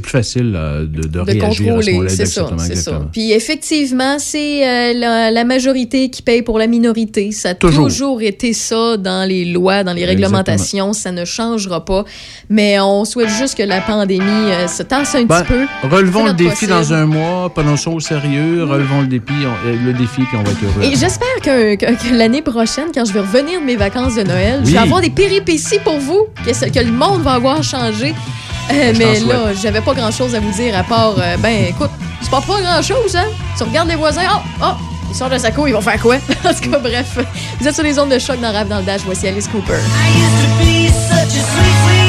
plus 0.00 0.10
facile 0.10 0.54
euh, 0.56 0.82
de, 0.86 1.02
de 1.02 1.08
de 1.08 1.18
réagir 1.20 1.44
à 1.44 1.50
ce 1.52 1.58
contrôler, 1.62 1.92
moment-là. 1.92 2.10
c'est 2.10 2.26
ça, 2.26 2.50
c'est. 2.58 2.90
Puis 3.12 3.32
effectivement, 3.32 3.49
c'est 4.18 4.66
euh, 4.66 4.92
la, 4.94 5.30
la 5.30 5.44
majorité 5.44 6.08
qui 6.10 6.22
paye 6.22 6.42
pour 6.42 6.58
la 6.58 6.66
minorité. 6.66 7.32
Ça 7.32 7.50
a 7.50 7.54
toujours. 7.54 7.86
Toujours. 7.88 8.22
été 8.22 8.52
ça 8.52 8.96
dans 8.96 9.28
les 9.28 9.44
lois, 9.44 9.82
dans 9.84 9.92
les 9.92 10.04
réglementations. 10.04 10.92
Ça 10.92 11.10
ne 11.12 11.24
changera 11.24 11.84
pas. 11.84 12.04
Mais 12.48 12.78
on 12.80 13.04
souhaite 13.04 13.28
juste 13.30 13.56
que 13.56 13.62
la 13.62 13.80
pandémie 13.80 14.22
euh, 14.50 14.66
se 14.68 14.82
tasse 14.82 15.14
un 15.14 15.24
Ben, 15.24 15.42
petit 15.42 15.52
peu. 15.52 15.66
relevons 15.88 16.26
le 16.26 16.32
défi 16.34 16.50
possible. 16.66 16.72
dans 16.72 16.92
un 16.92 17.06
mois, 17.06 17.50
prenons 17.54 17.76
ça 17.76 17.90
au 17.90 18.00
sérieux, 18.00 18.64
relevons 18.64 19.00
le 19.02 19.06
défi, 19.06 19.24
on- 19.44 19.68
euh, 19.68 19.76
le 19.86 19.92
défi, 19.92 20.22
puis 20.22 20.36
on 20.38 20.42
va 20.42 20.50
être 20.50 20.62
heureux. 20.64 20.82
Et 20.92 20.96
j'espère 20.96 21.28
que, 21.42 21.74
que- 21.76 21.86
que 22.08 22.14
l'année 22.14 22.42
prochaine, 22.42 22.86
quand 22.94 23.04
je 23.04 23.12
vais 23.12 23.20
revenir 23.20 23.60
de 23.60 23.64
mes 23.64 23.76
vacances 23.76 24.14
de 24.16 24.22
Noël, 24.22 24.60
je 24.62 24.66
Oui. 24.66 24.72
vais 24.72 24.78
avoir 24.78 25.00
des 25.00 25.10
péripéties 25.10 25.78
pour 25.84 25.98
vous, 25.98 26.26
que, 26.44 26.78
le 26.80 26.92
monde 26.92 27.22
va 27.22 27.32
avoir 27.32 27.62
changé. 27.62 28.14
Euh, 28.72 28.92
Je 28.94 28.98
mais 28.98 29.20
là, 29.20 29.52
j'avais 29.60 29.80
pas 29.80 29.94
grand 29.94 30.10
chose 30.12 30.34
à 30.34 30.40
vous 30.40 30.52
dire 30.52 30.76
à 30.78 30.82
part, 30.84 31.14
ben 31.42 31.64
écoute, 31.70 31.90
c'est 32.20 32.30
pas 32.30 32.40
pas 32.40 32.60
grand 32.60 32.82
chose, 32.82 33.16
hein? 33.16 33.26
Tu 33.56 33.64
regardes 33.64 33.88
les 33.88 33.96
voisins, 33.96 34.22
oh, 34.32 34.40
oh, 34.62 34.72
ils 35.08 35.14
sortent 35.14 35.32
de 35.32 35.38
sa 35.38 35.50
cour, 35.50 35.68
ils 35.68 35.72
vont 35.72 35.80
faire 35.80 36.00
quoi? 36.00 36.16
en 36.44 36.54
tout 36.54 36.70
cas, 36.70 36.78
bref, 36.78 37.18
vous 37.60 37.68
êtes 37.68 37.74
sur 37.74 37.84
les 37.84 37.98
ondes 37.98 38.10
de 38.10 38.18
choc 38.18 38.40
dans 38.40 38.52
Rave 38.52 38.68
dans 38.68 38.78
le 38.78 38.84
Dash, 38.84 39.02
voici 39.04 39.28
Alice 39.28 39.48
Cooper. 39.48 39.72
I 39.72 40.08
used 40.18 40.40
to 40.42 40.48
be 40.58 40.88
such 40.88 41.38
a 41.38 41.42
sweet, 41.42 41.99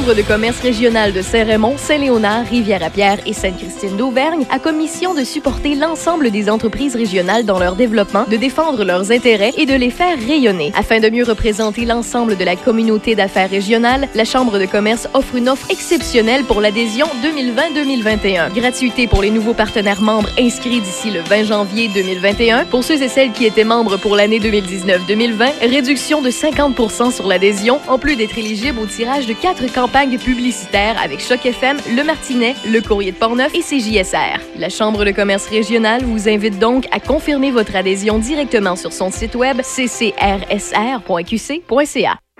Chambre 0.00 0.14
de 0.14 0.22
commerce 0.22 0.60
régionale 0.60 1.12
de 1.12 1.20
Saint-Raymond, 1.20 1.76
Saint-Léonard, 1.76 2.46
Rivière-à-Pierre 2.46 3.18
et 3.26 3.34
Sainte-Christine 3.34 3.98
d'Auvergne 3.98 4.46
a 4.50 4.58
commission 4.58 5.12
de 5.12 5.24
supporter 5.24 5.74
l'ensemble 5.74 6.30
des 6.30 6.48
entreprises 6.48 6.96
régionales 6.96 7.44
dans 7.44 7.58
leur 7.58 7.76
développement, 7.76 8.24
de 8.24 8.38
défendre 8.38 8.82
leurs 8.82 9.12
intérêts 9.12 9.52
et 9.58 9.66
de 9.66 9.74
les 9.74 9.90
faire 9.90 10.16
rayonner. 10.18 10.72
Afin 10.74 11.00
de 11.00 11.10
mieux 11.10 11.24
représenter 11.24 11.84
l'ensemble 11.84 12.38
de 12.38 12.44
la 12.44 12.56
communauté 12.56 13.14
d'affaires 13.14 13.50
régionale, 13.50 14.08
la 14.14 14.24
Chambre 14.24 14.58
de 14.58 14.64
commerce 14.64 15.06
offre 15.12 15.34
une 15.34 15.50
offre 15.50 15.70
exceptionnelle 15.70 16.44
pour 16.44 16.62
l'adhésion 16.62 17.06
2020-2021. 17.22 18.54
Gratuité 18.54 19.06
pour 19.06 19.20
les 19.20 19.30
nouveaux 19.30 19.52
partenaires 19.52 20.00
membres 20.00 20.30
inscrits 20.38 20.80
d'ici 20.80 21.10
le 21.10 21.20
20 21.20 21.44
janvier 21.44 21.90
2021. 21.94 22.64
Pour 22.64 22.84
ceux 22.84 23.02
et 23.02 23.08
celles 23.08 23.32
qui 23.32 23.44
étaient 23.44 23.64
membres 23.64 23.98
pour 23.98 24.16
l'année 24.16 24.40
2019-2020, 24.40 25.68
réduction 25.68 26.22
de 26.22 26.30
50 26.30 27.12
sur 27.12 27.26
l'adhésion, 27.26 27.80
en 27.86 27.98
plus 27.98 28.16
d'être 28.16 28.38
éligible 28.38 28.78
au 28.78 28.86
tirage 28.86 29.26
de 29.26 29.34
quatre 29.34 29.70
campagnes 29.70 29.89
publicitaires 30.18 30.96
avec 31.02 31.20
Choc 31.20 31.44
FM, 31.44 31.76
Le 31.96 32.04
Martinet, 32.04 32.54
Le 32.66 32.80
Courrier 32.80 33.12
de 33.12 33.16
Portneuf 33.16 33.52
et 33.54 33.60
CJSR. 33.60 34.40
La 34.58 34.68
Chambre 34.68 35.04
de 35.04 35.10
commerce 35.10 35.46
régionale 35.46 36.02
vous 36.04 36.28
invite 36.28 36.58
donc 36.58 36.86
à 36.92 37.00
confirmer 37.00 37.50
votre 37.50 37.76
adhésion 37.76 38.18
directement 38.18 38.76
sur 38.76 38.92
son 38.92 39.10
site 39.10 39.34
web 39.34 39.60
ccrsr.qc.ca. 39.62 40.18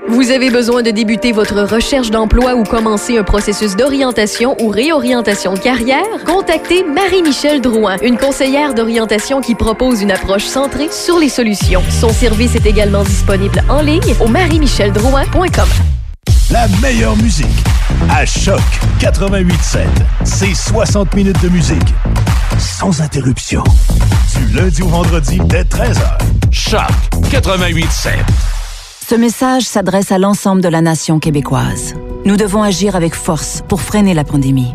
Vous 0.08 0.30
avez 0.30 0.50
besoin 0.50 0.82
de 0.82 0.90
débuter 0.90 1.30
votre 1.32 1.60
recherche 1.62 2.10
d'emploi 2.10 2.54
ou 2.54 2.64
commencer 2.64 3.18
un 3.18 3.22
processus 3.22 3.76
d'orientation 3.76 4.56
ou 4.60 4.68
réorientation 4.68 5.54
de 5.54 5.58
carrière? 5.58 6.06
Contactez 6.24 6.82
Marie-Michel 6.84 7.60
Drouin, 7.60 7.96
une 8.02 8.16
conseillère 8.16 8.74
d'orientation 8.74 9.40
qui 9.40 9.54
propose 9.54 10.02
une 10.02 10.10
approche 10.10 10.44
centrée 10.44 10.88
sur 10.90 11.18
les 11.18 11.28
solutions. 11.28 11.82
Son 11.90 12.08
service 12.08 12.54
est 12.54 12.66
également 12.66 13.04
disponible 13.04 13.62
en 13.68 13.82
ligne 13.82 14.14
au 14.20 14.28
mariemicheldrouin.com. 14.28 15.99
La 16.50 16.66
meilleure 16.82 17.16
musique 17.16 17.46
à 18.08 18.26
Choc 18.26 18.60
88.7. 18.98 19.86
C'est 20.24 20.52
60 20.52 21.14
minutes 21.14 21.40
de 21.42 21.48
musique 21.48 21.94
sans 22.58 23.00
interruption. 23.00 23.62
Du 24.36 24.56
lundi 24.56 24.82
au 24.82 24.88
vendredi 24.88 25.38
dès 25.44 25.62
13h. 25.62 26.18
Choc 26.50 26.80
88.7. 27.30 28.16
Ce 29.08 29.14
message 29.14 29.62
s'adresse 29.62 30.10
à 30.10 30.18
l'ensemble 30.18 30.60
de 30.60 30.68
la 30.68 30.80
nation 30.80 31.20
québécoise. 31.20 31.94
Nous 32.24 32.36
devons 32.36 32.64
agir 32.64 32.96
avec 32.96 33.14
force 33.14 33.62
pour 33.68 33.80
freiner 33.80 34.14
la 34.14 34.24
pandémie. 34.24 34.74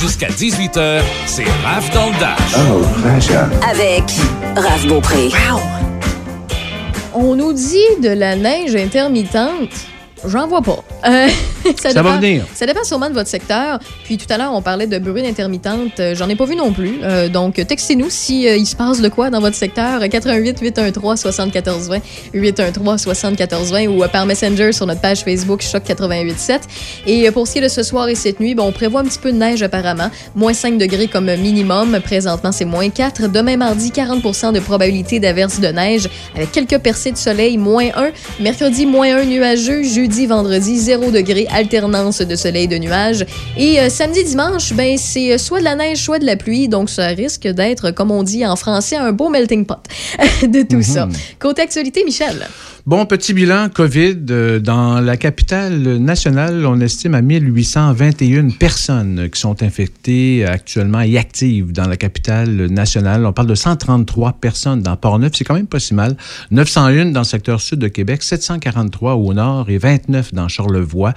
Jusqu'à 0.00 0.28
18h, 0.28 1.00
c'est 1.24 1.46
Raph 1.64 1.90
dans 1.94 2.06
le 2.06 2.20
Dash. 2.20 3.30
Avec 3.66 4.02
Raph 4.54 4.86
Beaupré. 4.86 5.30
On 7.14 7.34
nous 7.34 7.54
dit 7.54 8.02
de 8.02 8.10
la 8.10 8.36
neige 8.36 8.76
intermittente. 8.76 9.70
J'en 10.24 10.46
vois 10.48 10.62
pas. 10.62 10.82
Euh, 11.06 11.28
ça, 11.76 11.90
Ça 11.90 12.02
va 12.02 12.10
dépend- 12.12 12.20
venir. 12.20 12.44
Ça 12.54 12.66
dépend 12.66 12.84
sûrement 12.84 13.08
de 13.08 13.14
votre 13.14 13.28
secteur. 13.28 13.78
Puis 14.04 14.16
tout 14.16 14.26
à 14.32 14.38
l'heure, 14.38 14.52
on 14.54 14.62
parlait 14.62 14.86
de 14.86 14.98
bruit 14.98 15.26
intermittente. 15.26 16.00
Euh, 16.00 16.14
J'en 16.14 16.28
ai 16.28 16.34
pas 16.36 16.46
vu 16.46 16.56
non 16.56 16.72
plus. 16.72 17.00
Euh, 17.02 17.28
donc, 17.28 17.54
textez-nous 17.54 18.08
si 18.08 18.48
euh, 18.48 18.56
il 18.56 18.66
se 18.66 18.74
passe 18.74 19.00
de 19.00 19.08
quoi 19.08 19.28
dans 19.30 19.40
votre 19.40 19.56
secteur. 19.56 20.00
Euh, 20.02 20.08
88 20.08 20.58
813 20.60 21.20
74 21.20 21.88
20 21.88 21.98
813 22.32 23.00
74 23.02 23.70
20 23.72 23.86
ou 23.88 24.02
par 24.10 24.26
Messenger 24.26 24.72
sur 24.72 24.86
notre 24.86 25.00
page 25.00 25.20
Facebook 25.22 25.60
Choc 25.62 25.82
887. 25.86 26.62
Et 27.06 27.30
pour 27.30 27.46
ce 27.46 27.52
qui 27.52 27.58
est 27.58 27.62
de 27.62 27.68
ce 27.68 27.82
soir 27.82 28.08
et 28.08 28.14
cette 28.14 28.40
nuit, 28.40 28.54
ben, 28.54 28.62
on 28.64 28.72
prévoit 28.72 29.02
un 29.02 29.04
petit 29.04 29.18
peu 29.18 29.32
de 29.32 29.36
neige 29.36 29.62
apparemment. 29.62 30.10
Moins 30.34 30.54
5 30.54 30.78
degrés 30.78 31.08
comme 31.08 31.26
minimum. 31.36 31.98
Présentement, 32.02 32.52
c'est 32.52 32.64
moins 32.64 32.88
4. 32.88 33.28
Demain 33.28 33.56
mardi, 33.58 33.90
40% 33.90 34.52
de 34.54 34.60
probabilité 34.60 35.20
d'averse 35.20 35.60
de 35.60 35.68
neige 35.68 36.08
avec 36.34 36.52
quelques 36.52 36.78
percées 36.78 37.12
de 37.12 37.16
soleil, 37.18 37.58
moins 37.58 37.88
1. 37.94 38.10
Mercredi, 38.40 38.86
moins 38.86 39.14
1 39.18 39.24
nuageux. 39.24 39.82
Jeudi, 39.82 40.05
vendredi, 40.26 40.78
0 40.78 41.10
degré, 41.10 41.46
alternance 41.50 42.20
de 42.20 42.36
soleil 42.36 42.64
et 42.64 42.68
de 42.68 42.78
nuages. 42.78 43.26
Et 43.56 43.80
euh, 43.80 43.88
samedi, 43.88 44.24
dimanche, 44.24 44.72
ben, 44.72 44.96
c'est 44.98 45.32
euh, 45.32 45.38
soit 45.38 45.58
de 45.58 45.64
la 45.64 45.74
neige, 45.74 45.98
soit 45.98 46.18
de 46.18 46.26
la 46.26 46.36
pluie. 46.36 46.68
Donc, 46.68 46.90
ça 46.90 47.08
risque 47.08 47.46
d'être, 47.46 47.90
comme 47.90 48.10
on 48.10 48.22
dit 48.22 48.46
en 48.46 48.56
français, 48.56 48.96
un 48.96 49.12
beau 49.12 49.28
melting 49.28 49.66
pot 49.66 49.82
de 50.42 50.62
tout 50.62 50.82
ça. 50.82 51.08
Côté 51.38 51.62
actualité, 51.62 52.04
Michel. 52.04 52.46
Bon, 52.86 53.04
petit 53.04 53.34
bilan 53.34 53.68
COVID. 53.68 54.26
euh, 54.30 54.60
Dans 54.60 55.00
la 55.00 55.16
capitale 55.16 55.96
nationale, 55.96 56.64
on 56.66 56.80
estime 56.80 57.14
à 57.14 57.20
1821 57.20 58.50
personnes 58.50 59.28
qui 59.28 59.40
sont 59.40 59.60
infectées 59.64 60.46
actuellement 60.46 61.00
et 61.00 61.18
actives 61.18 61.72
dans 61.72 61.88
la 61.88 61.96
capitale 61.96 62.66
nationale. 62.66 63.26
On 63.26 63.32
parle 63.32 63.48
de 63.48 63.56
133 63.56 64.34
personnes 64.34 64.82
dans 64.82 64.94
Port-Neuf. 64.94 65.32
C'est 65.34 65.42
quand 65.42 65.56
même 65.56 65.66
pas 65.66 65.80
si 65.80 65.94
mal. 65.94 66.16
901 66.52 67.06
dans 67.06 67.22
le 67.22 67.24
secteur 67.24 67.60
sud 67.60 67.80
de 67.80 67.88
Québec, 67.88 68.22
743 68.22 69.16
au 69.16 69.34
nord 69.34 69.68
et 69.68 69.78
29 69.78 70.32
dans 70.32 70.46
Charlevoix. 70.46 71.12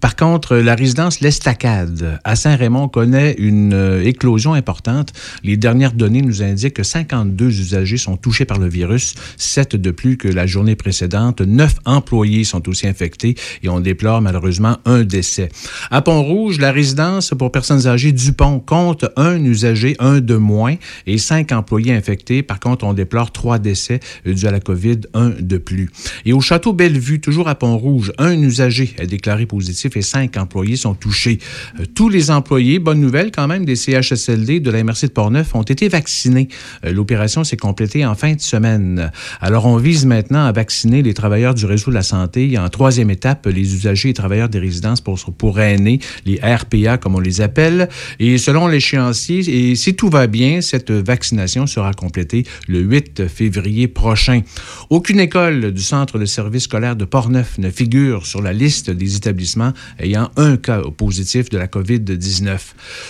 Par 0.00 0.16
contre, 0.16 0.56
la 0.56 0.74
résidence 0.74 1.20
L'Estacade 1.20 2.20
à 2.24 2.36
Saint-Raymond 2.36 2.88
connaît 2.88 3.32
une 3.38 3.72
euh, 3.72 4.04
éclosion 4.04 4.52
importante. 4.52 5.14
Les 5.42 5.56
dernières 5.56 5.94
données 5.94 6.20
nous 6.20 6.42
indiquent 6.42 6.74
que 6.74 6.82
52 6.82 7.46
usagers 7.46 7.96
sont 7.96 8.18
touchés 8.18 8.44
par 8.44 8.58
le 8.58 8.68
virus, 8.68 9.14
7 9.38 9.76
de 9.76 9.90
plus 9.90 10.18
que 10.18 10.28
la 10.28 10.44
journée 10.44 10.76
précédente. 10.76 11.13
Neuf 11.14 11.76
employés 11.84 12.44
sont 12.44 12.68
aussi 12.68 12.86
infectés 12.86 13.34
et 13.62 13.68
on 13.68 13.80
déplore 13.80 14.20
malheureusement 14.20 14.78
un 14.84 15.02
décès. 15.02 15.48
À 15.90 16.02
Pont-Rouge, 16.02 16.58
la 16.58 16.72
résidence 16.72 17.32
pour 17.38 17.52
personnes 17.52 17.86
âgées 17.86 18.12
du 18.12 18.32
Pont 18.32 18.60
compte 18.60 19.06
un 19.16 19.42
usager, 19.44 19.96
un 19.98 20.20
de 20.20 20.36
moins, 20.36 20.76
et 21.06 21.18
cinq 21.18 21.52
employés 21.52 21.92
infectés. 21.92 22.42
Par 22.42 22.60
contre, 22.60 22.84
on 22.84 22.92
déplore 22.92 23.32
trois 23.32 23.58
décès 23.58 24.00
dus 24.24 24.46
à 24.46 24.50
la 24.50 24.60
COVID, 24.60 25.00
un 25.14 25.32
de 25.38 25.58
plus. 25.58 25.90
Et 26.24 26.32
au 26.32 26.40
Château 26.40 26.72
Bellevue, 26.72 27.20
toujours 27.20 27.48
à 27.48 27.54
Pont-Rouge, 27.54 28.12
un 28.18 28.40
usager 28.40 28.94
est 28.98 29.06
déclaré 29.06 29.46
positif 29.46 29.96
et 29.96 30.02
cinq 30.02 30.36
employés 30.36 30.76
sont 30.76 30.94
touchés. 30.94 31.38
Euh, 31.80 31.84
Tous 31.94 32.08
les 32.08 32.30
employés, 32.30 32.78
bonne 32.78 33.00
nouvelle 33.00 33.30
quand 33.30 33.46
même, 33.46 33.64
des 33.64 33.76
CHSLD 33.76 34.60
de 34.60 34.70
la 34.70 34.82
MRC 34.82 35.02
de 35.02 35.12
Portneuf 35.12 35.54
ont 35.54 35.62
été 35.62 35.88
vaccinés. 35.88 36.48
Euh, 36.84 36.92
L'opération 36.92 37.44
s'est 37.44 37.56
complétée 37.56 38.04
en 38.04 38.14
fin 38.14 38.34
de 38.34 38.40
semaine. 38.40 39.12
Alors, 39.40 39.66
on 39.66 39.76
vise 39.76 40.06
maintenant 40.06 40.44
à 40.44 40.52
vacciner 40.52 41.02
les 41.04 41.14
travailleurs 41.14 41.54
du 41.54 41.66
réseau 41.66 41.90
de 41.90 41.94
la 41.94 42.02
santé. 42.02 42.58
En 42.58 42.68
troisième 42.68 43.10
étape, 43.10 43.46
les 43.46 43.74
usagers 43.74 44.10
et 44.10 44.14
travailleurs 44.14 44.48
des 44.48 44.58
résidences 44.58 45.00
pour, 45.00 45.18
pour 45.38 45.58
les 45.58 46.40
RPA 46.42 46.98
comme 46.98 47.14
on 47.14 47.20
les 47.20 47.40
appelle. 47.40 47.88
Et 48.18 48.38
selon 48.38 48.66
l'échéancier, 48.66 49.70
et 49.70 49.74
si 49.76 49.94
tout 49.94 50.08
va 50.08 50.26
bien, 50.26 50.60
cette 50.60 50.90
vaccination 50.90 51.66
sera 51.66 51.92
complétée 51.92 52.44
le 52.68 52.80
8 52.80 53.28
février 53.28 53.88
prochain. 53.88 54.42
Aucune 54.90 55.20
école 55.20 55.72
du 55.72 55.82
centre 55.82 56.18
de 56.18 56.24
service 56.24 56.64
scolaire 56.64 56.96
de 56.96 57.04
Portneuf 57.04 57.58
ne 57.58 57.70
figure 57.70 58.26
sur 58.26 58.42
la 58.42 58.52
liste 58.52 58.90
des 58.90 59.16
établissements 59.16 59.72
ayant 59.98 60.30
un 60.36 60.56
cas 60.56 60.80
positif 60.96 61.48
de 61.50 61.58
la 61.58 61.66
COVID-19. 61.66 62.58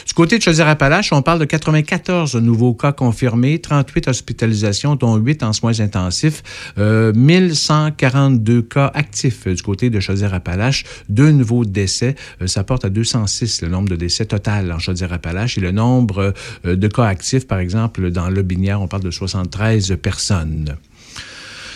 Du 0.06 0.14
côté 0.14 0.38
de 0.38 0.42
Chaudière-Appalaches, 0.42 1.12
on 1.12 1.22
parle 1.22 1.38
de 1.38 1.44
94 1.44 2.36
nouveaux 2.36 2.74
cas 2.74 2.92
confirmés, 2.92 3.60
38 3.60 4.08
hospitalisations, 4.08 4.96
dont 4.96 5.16
8 5.16 5.42
en 5.42 5.52
soins 5.52 5.80
intensifs, 5.80 6.42
euh, 6.78 7.12
1142 7.74 8.62
cas 8.62 8.90
actifs 8.94 9.48
du 9.48 9.62
côté 9.62 9.90
de 9.90 10.00
Chaudière-Appalaches, 10.00 10.84
deux 11.08 11.30
nouveaux 11.32 11.64
décès. 11.64 12.14
Euh, 12.40 12.46
ça 12.46 12.64
porte 12.64 12.84
à 12.84 12.90
206 12.90 13.62
le 13.62 13.68
nombre 13.68 13.88
de 13.88 13.96
décès 13.96 14.26
total 14.26 14.72
en 14.72 14.78
Chaudière-Appalaches 14.78 15.58
et 15.58 15.60
le 15.60 15.72
nombre 15.72 16.34
euh, 16.64 16.76
de 16.76 16.88
cas 16.88 17.04
actifs, 17.04 17.46
par 17.46 17.58
exemple, 17.58 18.10
dans 18.10 18.28
le 18.28 18.42
Binière, 18.42 18.80
on 18.80 18.88
parle 18.88 19.02
de 19.02 19.10
73 19.10 19.96
personnes. 20.00 20.76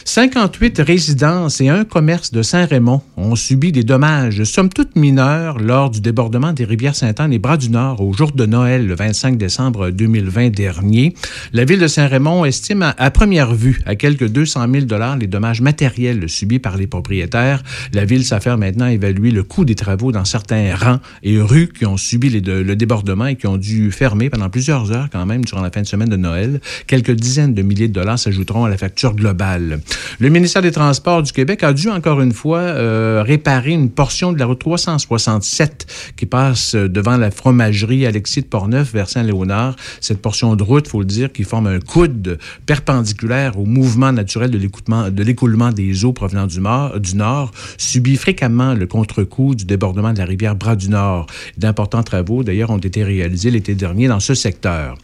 58 0.09 0.81
résidences 0.81 1.61
et 1.61 1.69
un 1.69 1.85
commerce 1.85 2.33
de 2.33 2.41
Saint-Raymond 2.41 3.03
ont 3.19 3.37
subi 3.37 3.73
des 3.73 3.83
dommages, 3.83 4.43
somme 4.45 4.71
toute 4.71 4.97
mineurs, 4.97 5.59
lors 5.59 5.91
du 5.91 6.01
débordement 6.01 6.55
des 6.55 6.65
rivières 6.65 6.97
Sainte-Anne 6.97 7.35
et 7.35 7.39
Bras-du-Nord 7.39 8.01
au 8.01 8.15
jour 8.15 8.33
de 8.33 8.47
Noël, 8.47 8.87
le 8.87 8.95
25 8.95 9.37
décembre 9.37 9.91
2020 9.91 10.49
dernier. 10.49 11.13
La 11.53 11.67
ville 11.67 11.79
de 11.79 11.87
Saint-Raymond 11.87 12.47
estime 12.47 12.95
à, 12.97 13.11
première 13.11 13.55
vue 13.55 13.83
à 13.85 13.97
quelques 13.97 14.27
200 14.27 14.67
000 14.73 14.87
les 15.21 15.27
dommages 15.27 15.61
matériels 15.61 16.27
subis 16.31 16.59
par 16.59 16.79
les 16.79 16.87
propriétaires. 16.87 17.63
La 17.93 18.07
ville 18.07 18.25
s'affaire 18.25 18.57
maintenant 18.57 18.87
à 18.87 18.93
évaluer 18.93 19.31
le 19.31 19.43
coût 19.43 19.67
des 19.67 19.75
travaux 19.75 20.11
dans 20.11 20.25
certains 20.25 20.75
rangs 20.75 21.01
et 21.23 21.39
rues 21.39 21.69
qui 21.69 21.85
ont 21.85 21.99
subi 21.99 22.31
le 22.31 22.77
débordement 22.77 23.27
et 23.27 23.37
qui 23.37 23.47
ont 23.47 23.59
dû 23.59 23.93
fermer 23.93 24.31
pendant 24.31 24.49
plusieurs 24.49 24.91
heures 24.91 25.09
quand 25.13 25.27
même 25.27 25.45
durant 25.45 25.61
la 25.61 25.71
fin 25.71 25.83
de 25.83 25.87
semaine 25.87 26.09
de 26.09 26.17
Noël. 26.17 26.63
Quelques 26.87 27.13
dizaines 27.13 27.53
de 27.53 27.61
milliers 27.61 27.89
de 27.89 27.93
dollars 27.93 28.19
s'ajouteront 28.19 28.65
à 28.65 28.71
la 28.71 28.79
facture 28.79 29.15
globale. 29.15 29.81
Le 30.19 30.29
ministère 30.29 30.63
des 30.63 30.71
Transports 30.73 31.23
du 31.23 31.33
Québec 31.33 31.63
a 31.63 31.73
dû 31.73 31.89
encore 31.89 32.21
une 32.21 32.33
fois 32.33 32.59
euh, 32.61 33.23
réparer 33.27 33.71
une 33.71 33.91
portion 33.91 34.33
de 34.33 34.39
la 34.39 34.47
route 34.47 34.59
367 34.59 36.13
qui 36.17 36.27
passe 36.27 36.75
euh, 36.75 36.89
devant 36.89 37.17
la 37.17 37.31
fromagerie 37.31 38.07
Alexis 38.07 38.43
de 38.43 38.47
Portneuf 38.47 38.93
vers 38.93 39.09
Saint-Léonard. 39.09 39.77
Cette 40.01 40.21
portion 40.21 40.57
de 40.57 40.63
route, 40.63 40.89
faut 40.89 41.01
le 41.01 41.05
dire, 41.07 41.33
qui 41.33 41.45
forme 41.45 41.67
un 41.67 41.81
coude 41.81 42.39
perpendiculaire 42.67 43.59
au 43.59 43.65
mouvement 43.65 44.13
naturel 44.13 44.51
de 44.51 44.59
l'écoulement- 44.59 45.11
de 45.11 45.23
l'écoulement 45.23 45.73
des 45.73 46.05
eaux 46.05 46.13
provenant 46.13 46.47
du, 46.47 46.61
nord, 46.61 47.51
subit 47.77 48.17
fréquemment 48.17 48.75
le 48.75 48.87
contre-coup 48.87 49.55
du 49.55 49.65
débordement 49.65 50.13
de 50.13 50.19
la 50.19 50.25
rivière 50.25 50.55
Bras 50.55 50.77
du 50.77 50.89
Nord. 50.89 51.27
D'importants 51.57 52.03
travaux, 52.03 52.43
d'ailleurs, 52.43 52.71
ont 52.71 52.79
été 52.79 53.05
réalisés 53.05 53.51
l'été 53.51 53.75
dernier 53.75 54.09
dans 54.09 54.21
ce 54.21 54.35
secteur. 54.35 54.97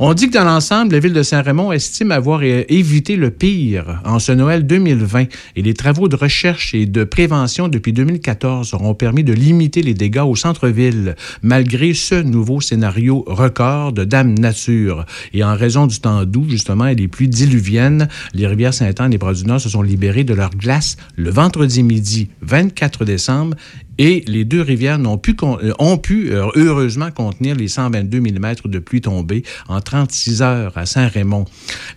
On 0.00 0.12
dit 0.14 0.28
que 0.28 0.34
dans 0.34 0.44
l'ensemble, 0.44 0.92
la 0.92 0.98
ville 0.98 1.12
de 1.12 1.22
Saint-Raymond 1.22 1.72
estime 1.72 2.10
avoir 2.10 2.42
évité 2.42 3.16
le 3.16 3.30
pire 3.30 4.00
en 4.04 4.18
ce 4.18 4.32
Noël 4.34 4.66
2020 4.66 5.26
et 5.56 5.62
les 5.62 5.74
travaux 5.74 6.08
de 6.08 6.16
recherche 6.16 6.74
et 6.74 6.86
de 6.86 7.04
prévention 7.04 7.68
depuis 7.68 7.92
2014 7.92 8.74
auront 8.74 8.94
permis 8.94 9.24
de 9.24 9.32
limiter 9.32 9.82
les 9.82 9.94
dégâts 9.94 10.24
au 10.24 10.36
centre-ville 10.36 11.16
malgré 11.42 11.94
ce 11.94 12.16
nouveau 12.16 12.60
scénario 12.60 13.24
record 13.26 13.92
de 13.92 14.04
Dame 14.04 14.34
Nature. 14.34 15.04
Et 15.32 15.44
en 15.44 15.54
raison 15.54 15.86
du 15.86 16.00
temps 16.00 16.24
doux, 16.24 16.46
justement, 16.48 16.86
et 16.86 16.94
des 16.94 17.08
pluies 17.08 17.28
diluviennes, 17.28 18.08
les 18.32 18.46
rivières 18.46 18.74
Sainte-Anne 18.74 19.12
et 19.12 19.18
Bras-du-Nord 19.18 19.60
se 19.60 19.68
sont 19.68 19.82
libérées 19.82 20.24
de 20.24 20.34
leur 20.34 20.50
glace 20.50 20.96
le 21.16 21.30
vendredi 21.30 21.82
midi 21.82 22.28
24 22.42 23.04
décembre 23.04 23.56
et 23.98 24.24
les 24.26 24.44
deux 24.44 24.62
rivières 24.62 24.98
n'ont 24.98 25.18
pu 25.18 25.36
euh, 25.42 25.72
ont 25.78 25.98
pu 25.98 26.32
euh, 26.32 26.46
heureusement 26.56 27.10
contenir 27.10 27.56
les 27.56 27.68
122 27.68 28.20
mm 28.20 28.54
de 28.64 28.78
pluie 28.78 29.00
tombée 29.00 29.44
en 29.68 29.80
36 29.80 30.42
heures 30.42 30.72
à 30.76 30.86
Saint-Raymond. 30.86 31.44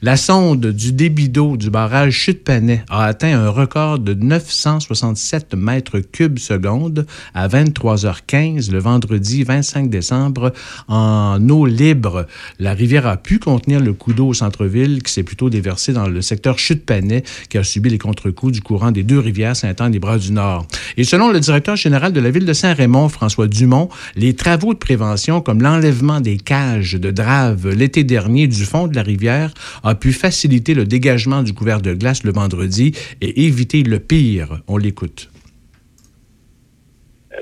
La 0.02 0.18
sonde 0.18 0.68
du 0.68 0.92
débit 0.92 1.30
d'eau 1.30 1.58
du 1.58 1.70
barrage 1.70 2.14
Chute-Panay 2.14 2.84
a 2.90 3.06
atteint 3.06 3.40
un 3.40 3.50
record 3.50 4.00
de 4.00 4.14
967 4.14 5.56
mètres 5.56 6.00
cubes 6.00 6.40
seconde 6.40 7.06
à 7.34 7.48
23h15 7.48 8.72
le 8.72 8.80
vendredi 8.80 9.44
25 9.44 9.90
décembre 9.90 10.54
en 10.88 11.38
eau 11.50 11.66
libre. 11.66 12.28
La 12.60 12.74
rivière 12.74 13.08
a 13.08 13.18
pu 13.18 13.40
contenir 13.40 13.80
le 13.80 13.94
coup 13.94 14.14
d'eau 14.14 14.28
au 14.28 14.34
centre-ville 14.34 15.02
qui 15.04 15.12
s'est 15.12 15.24
plutôt 15.24 15.50
déversé 15.50 15.94
dans 15.94 16.08
le 16.08 16.22
secteur 16.22 16.60
Chute-Panay 16.60 17.24
qui 17.50 17.58
a 17.58 17.64
subi 17.64 17.90
les 17.90 17.98
contre-coups 17.98 18.54
du 18.54 18.62
courant 18.62 18.92
des 18.92 19.04
deux 19.04 19.20
rivières 19.20 19.56
Saint-Anne 19.56 19.96
et 19.96 20.00
Bras-du-Nord. 20.00 20.68
Et 20.98 21.04
selon 21.04 21.32
le 21.32 21.40
directeur 21.40 21.78
général 21.88 22.12
de 22.12 22.20
la 22.20 22.32
ville 22.32 22.46
de 22.46 22.52
Saint-Raymond, 22.52 23.08
François 23.08 23.48
Dumont, 23.48 23.88
les 24.18 24.36
travaux 24.36 24.74
de 24.74 24.78
prévention 24.78 25.40
comme 25.40 25.62
l'enlèvement 25.62 26.20
des 26.20 26.36
cages 26.36 26.96
de 26.96 27.12
drave 27.12 27.70
l'été 27.70 28.04
dernier 28.04 28.48
du 28.48 28.66
fond 28.66 28.88
de 28.88 28.96
la 28.96 29.04
rivière 29.04 29.52
a 29.86 29.96
pu 29.96 30.12
faciliter 30.12 30.74
le 30.74 30.84
dégagement 30.84 31.44
du 31.44 31.54
couvert 31.54 31.82
de 31.82 31.94
glace 31.94 32.26
le 32.26 32.34
vendredi 32.34 32.92
et 33.22 33.46
éviter 33.46 33.84
le 33.84 34.00
pire. 34.00 34.60
On 34.68 34.76
l'écoute. 34.76 35.30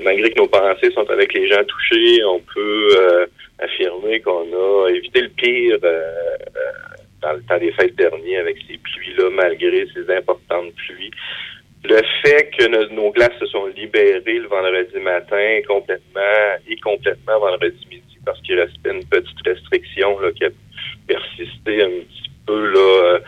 malgré 0.04 0.30
que 0.30 0.38
nos 0.38 0.46
pensées 0.46 0.92
sont 0.92 1.10
avec 1.10 1.34
les 1.34 1.48
gens 1.48 1.64
touchés, 1.64 2.24
on 2.24 2.38
peut 2.38 2.88
euh, 3.00 3.26
affirmer 3.58 4.20
qu'on 4.20 4.46
a 4.52 4.90
évité 4.90 5.22
le 5.22 5.30
pire 5.30 5.78
euh, 5.82 5.88
euh, 5.88 6.72
dans 7.20 7.32
le 7.32 7.42
temps 7.48 7.58
des 7.58 7.72
fêtes 7.72 7.96
derniers 7.96 8.36
avec 8.36 8.58
ces 8.68 8.78
pluies-là, 8.78 9.28
malgré 9.32 9.86
ces 9.92 10.08
importantes 10.14 10.72
pluies. 10.76 11.10
Le 11.88 12.00
fait 12.24 12.50
que 12.50 12.66
nos, 12.94 13.10
glaces 13.12 13.38
se 13.38 13.46
sont 13.46 13.66
libérées 13.66 14.20
le 14.26 14.48
vendredi 14.48 14.98
matin 14.98 15.60
complètement 15.68 16.56
et 16.68 16.76
complètement 16.80 17.38
vendredi 17.38 17.86
midi 17.88 18.18
parce 18.24 18.40
qu'il 18.40 18.58
restait 18.58 18.90
une 18.90 19.04
petite 19.04 19.40
restriction 19.46 20.18
là, 20.18 20.32
qui 20.32 20.46
a 20.46 20.48
persisté 21.06 21.84
un 21.84 21.90
petit 21.90 22.30
peu 22.44 22.72
là, 22.72 22.80
euh, 22.80 23.18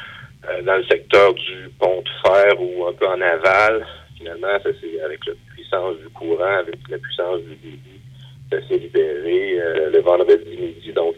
euh, 0.51 0.63
dans 0.63 0.77
le 0.77 0.85
secteur 0.87 1.35
du 1.35 1.71
pont 1.79 2.03
de 2.03 2.09
fer 2.29 2.61
ou 2.61 2.87
un 2.87 2.93
peu 2.95 3.07
en 3.07 3.21
aval. 3.21 3.87
Finalement, 4.17 4.59
ça 4.61 4.71
c'est 4.81 5.01
avec 5.03 5.25
les 5.27 5.35
puissance 5.55 5.97
du 5.99 6.09
courant, 6.09 6.59
avec 6.59 6.77
la 6.89 6.99
puissance 6.99 7.41
du 7.43 7.55
débit, 7.57 8.01
ça 8.51 8.57
s'est 8.67 8.79
libéré 8.79 9.61
euh, 9.61 9.91
le 9.91 10.01
vendredi 10.01 10.57
midi. 10.57 10.93
Donc, 10.93 11.15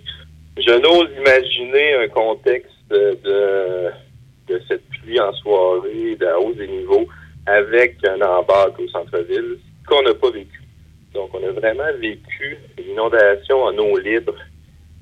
je 0.59 0.73
n'ose 0.73 1.09
imaginer 1.19 1.95
un 1.95 2.09
contexte 2.09 2.71
de, 2.91 3.91
de 4.49 4.61
cette 4.69 4.87
pluie 4.89 5.19
en 5.21 5.33
soirée, 5.33 6.19
la 6.21 6.39
hausse 6.39 6.57
des 6.57 6.69
niveaux, 6.69 7.07
avec 7.47 7.97
un 8.07 8.21
embarque 8.21 8.79
au 8.79 8.89
centre-ville, 8.89 9.59
qu'on 9.89 10.03
n'a 10.03 10.15
pas 10.15 10.31
vécu. 10.31 10.63
Donc, 11.15 11.31
on 11.35 11.47
a 11.47 11.51
vraiment 11.53 11.93
vécu 11.99 12.59
une 12.79 12.93
inondation 12.93 13.63
en 13.65 13.77
eau 13.79 13.99
libre 13.99 14.35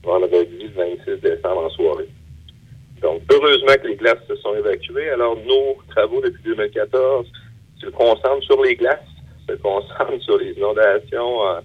vendredi 0.03 0.70
26 0.74 1.20
décembre 1.20 1.64
en 1.64 1.70
soirée. 1.70 2.09
Donc, 3.03 3.22
heureusement 3.31 3.74
que 3.81 3.88
les 3.88 3.96
glaces 3.96 4.27
se 4.27 4.37
sont 4.37 4.55
évacuées. 4.55 5.11
Alors, 5.11 5.37
nos 5.37 5.77
travaux 5.90 6.20
depuis 6.20 6.42
2014 6.44 7.27
se 7.81 7.87
concentrent 7.90 8.42
sur 8.42 8.62
les 8.62 8.74
glaces, 8.74 8.98
se 9.48 9.55
concentrent 9.57 10.22
sur 10.22 10.38
les 10.38 10.53
inondations 10.53 11.46
euh, 11.46 11.61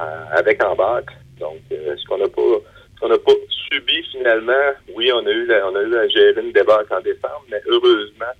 euh, 0.00 0.24
avec 0.32 0.62
embarque. 0.64 1.10
Donc, 1.38 1.60
euh, 1.70 1.94
ce 1.96 2.06
qu'on 2.06 2.18
n'a 2.18 2.28
pas, 2.28 2.58
qu'on 3.00 3.08
n'a 3.08 3.18
pas 3.18 3.32
subi 3.48 4.02
finalement, 4.10 4.72
oui, 4.96 5.10
on 5.12 5.24
a 5.26 5.30
eu 5.30 5.46
la, 5.46 5.68
on 5.68 5.76
a 5.76 5.82
eu 5.82 5.86
une 5.86 6.52
en 6.52 7.00
décembre, 7.00 7.44
mais 7.50 7.60
heureusement, 7.66 8.32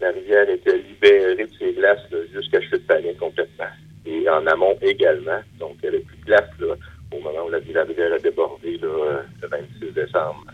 la 0.00 0.10
rivière 0.10 0.48
était 0.48 0.76
libérée 0.76 1.34
de 1.36 1.50
ses 1.58 1.72
glaces 1.72 2.06
jusqu'à 2.32 2.60
chute 2.60 2.86
de 2.88 3.18
complètement. 3.18 3.66
Et 4.06 4.28
en 4.28 4.46
amont 4.46 4.76
également. 4.80 5.40
Donc, 5.58 5.76
n'y 5.90 5.96
avait 5.96 6.04
plus 6.04 6.16
de 6.18 6.24
glace 6.24 6.50
là, 6.60 6.74
au 7.12 7.20
moment 7.20 7.46
où 7.46 7.50
la, 7.50 7.58
la 7.58 7.84
rivière 7.84 8.12
a 8.12 8.18
débordé 8.18 8.78
là, 8.78 8.88
euh, 8.88 9.22
le 9.42 9.48
26 9.48 9.92
décembre 9.92 10.44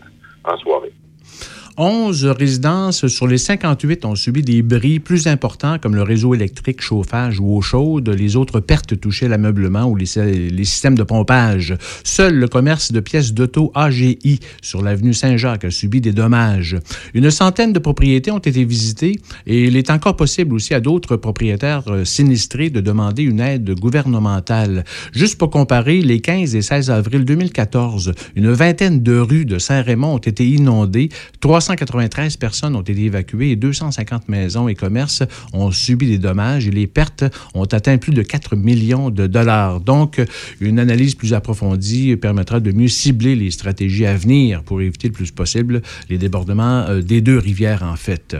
en 0.43 0.57
soirée. 0.57 0.91
11 1.77 2.27
résidences 2.27 3.07
sur 3.07 3.27
les 3.27 3.37
58 3.37 4.05
ont 4.05 4.15
subi 4.15 4.41
des 4.43 4.61
bris 4.61 4.99
plus 4.99 5.27
importants 5.27 5.77
comme 5.77 5.93
le 5.93 6.03
réseau 6.03 6.33
électrique, 6.33 6.81
chauffage 6.81 7.41
ou 7.41 7.53
eau 7.53 7.59
chaude. 7.59 8.07
Les 8.07 8.37
autres 8.37 8.61
pertes 8.61 8.97
touchaient 8.97 9.27
l'ameublement 9.27 9.83
ou 9.83 9.97
les, 9.97 10.05
systèmes 10.05 10.97
de 10.97 11.03
pompage. 11.03 11.75
Seul 12.05 12.35
le 12.35 12.47
commerce 12.47 12.93
de 12.93 13.01
pièces 13.01 13.33
d'auto 13.33 13.73
AGI 13.75 14.39
sur 14.61 14.81
l'avenue 14.81 15.13
Saint-Jacques 15.13 15.65
a 15.65 15.69
subi 15.69 15.99
des 15.99 16.13
dommages. 16.13 16.77
Une 17.13 17.29
centaine 17.29 17.73
de 17.73 17.79
propriétés 17.79 18.31
ont 18.31 18.39
été 18.39 18.63
visitées 18.63 19.19
et 19.45 19.65
il 19.65 19.75
est 19.75 19.89
encore 19.89 20.15
possible 20.15 20.55
aussi 20.55 20.73
à 20.73 20.79
d'autres 20.79 21.17
propriétaires 21.17 21.83
euh, 21.89 22.05
sinistrés 22.05 22.69
de 22.69 22.79
demander 22.79 23.23
une 23.23 23.41
aide 23.41 23.77
gouvernementale. 23.77 24.85
Juste 25.11 25.37
pour 25.37 25.49
comparer, 25.49 25.99
les 25.99 26.21
15 26.21 26.55
et 26.55 26.61
16 26.61 26.89
avril 26.89 27.25
2014, 27.25 28.13
une 28.37 28.51
vingtaine 28.51 29.03
de 29.03 29.17
rues 29.17 29.45
de 29.45 29.59
Saint-Raymond 29.59 30.15
ont 30.15 30.19
été 30.19 30.47
inondées. 30.47 31.09
393 31.65 32.37
personnes 32.37 32.75
ont 32.75 32.81
été 32.81 33.05
évacuées 33.05 33.49
et 33.49 33.55
250 33.55 34.29
maisons 34.29 34.67
et 34.67 34.75
commerces 34.75 35.23
ont 35.51 35.71
subi 35.71 36.05
des 36.05 36.19
dommages 36.19 36.67
et 36.67 36.71
les 36.71 36.85
pertes 36.85 37.23
ont 37.55 37.65
atteint 37.65 37.97
plus 37.97 38.13
de 38.13 38.21
4 38.21 38.55
millions 38.55 39.09
de 39.09 39.25
dollars. 39.25 39.79
Donc, 39.79 40.21
une 40.61 40.77
analyse 40.77 41.15
plus 41.15 41.33
approfondie 41.33 42.17
permettra 42.17 42.59
de 42.59 42.71
mieux 42.71 42.87
cibler 42.87 43.35
les 43.35 43.49
stratégies 43.49 44.05
à 44.05 44.15
venir 44.15 44.61
pour 44.61 44.79
éviter 44.79 45.07
le 45.07 45.13
plus 45.13 45.31
possible 45.31 45.81
les 46.07 46.19
débordements 46.19 46.85
euh, 46.87 47.01
des 47.01 47.21
deux 47.21 47.39
rivières, 47.39 47.81
en 47.81 47.95
fait. 47.95 48.35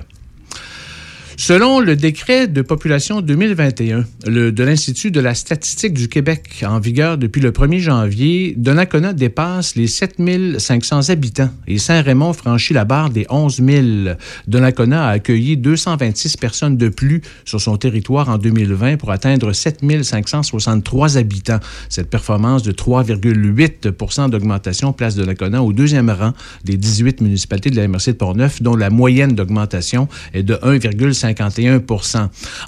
Selon 1.48 1.80
le 1.80 1.96
décret 1.96 2.48
de 2.48 2.64
population 2.64 3.22
2021 3.22 4.04
le, 4.26 4.52
de 4.52 4.64
l'Institut 4.64 5.12
de 5.12 5.20
la 5.20 5.36
statistique 5.36 5.94
du 5.94 6.08
Québec, 6.08 6.66
en 6.68 6.80
vigueur 6.80 7.20
depuis 7.20 7.40
le 7.40 7.52
1er 7.52 7.78
janvier, 7.78 8.56
Donnacona 8.58 9.14
dépasse 9.14 9.76
les 9.76 9.86
7500 9.86 11.10
habitants 11.10 11.52
et 11.68 11.78
Saint-Raymond 11.78 12.34
franchit 12.34 12.74
la 12.74 12.84
barre 12.84 13.12
des 13.12 13.28
11 13.30 13.62
000. 13.64 14.16
Donnacona 14.48 15.08
a 15.08 15.12
accueilli 15.12 15.56
226 15.56 16.38
personnes 16.38 16.78
de 16.78 16.90
plus 16.90 17.22
sur 17.46 17.62
son 17.62 17.78
territoire 17.78 18.28
en 18.30 18.40
2020 18.40 18.98
pour 18.98 19.12
atteindre 19.12 19.54
7 19.54 19.84
563 20.02 21.20
habitants. 21.20 21.60
Cette 21.90 22.10
performance 22.10 22.64
de 22.64 22.72
3,8 22.72 24.30
d'augmentation 24.32 24.94
place 24.94 25.16
Donnacona 25.16 25.62
au 25.62 25.74
deuxième 25.74 26.10
rang 26.10 26.34
des 26.64 26.76
18 26.76 27.22
municipalités 27.22 27.70
de 27.70 27.76
la 27.76 27.88
MRC 27.88 28.08
de 28.08 28.12
Portneuf, 28.14 28.64
dont 28.64 28.76
la 28.76 28.90
moyenne 28.90 29.36
d'augmentation 29.36 30.08
est 30.34 30.42
de 30.42 30.56
1,5 30.56 31.35
51 31.36 31.82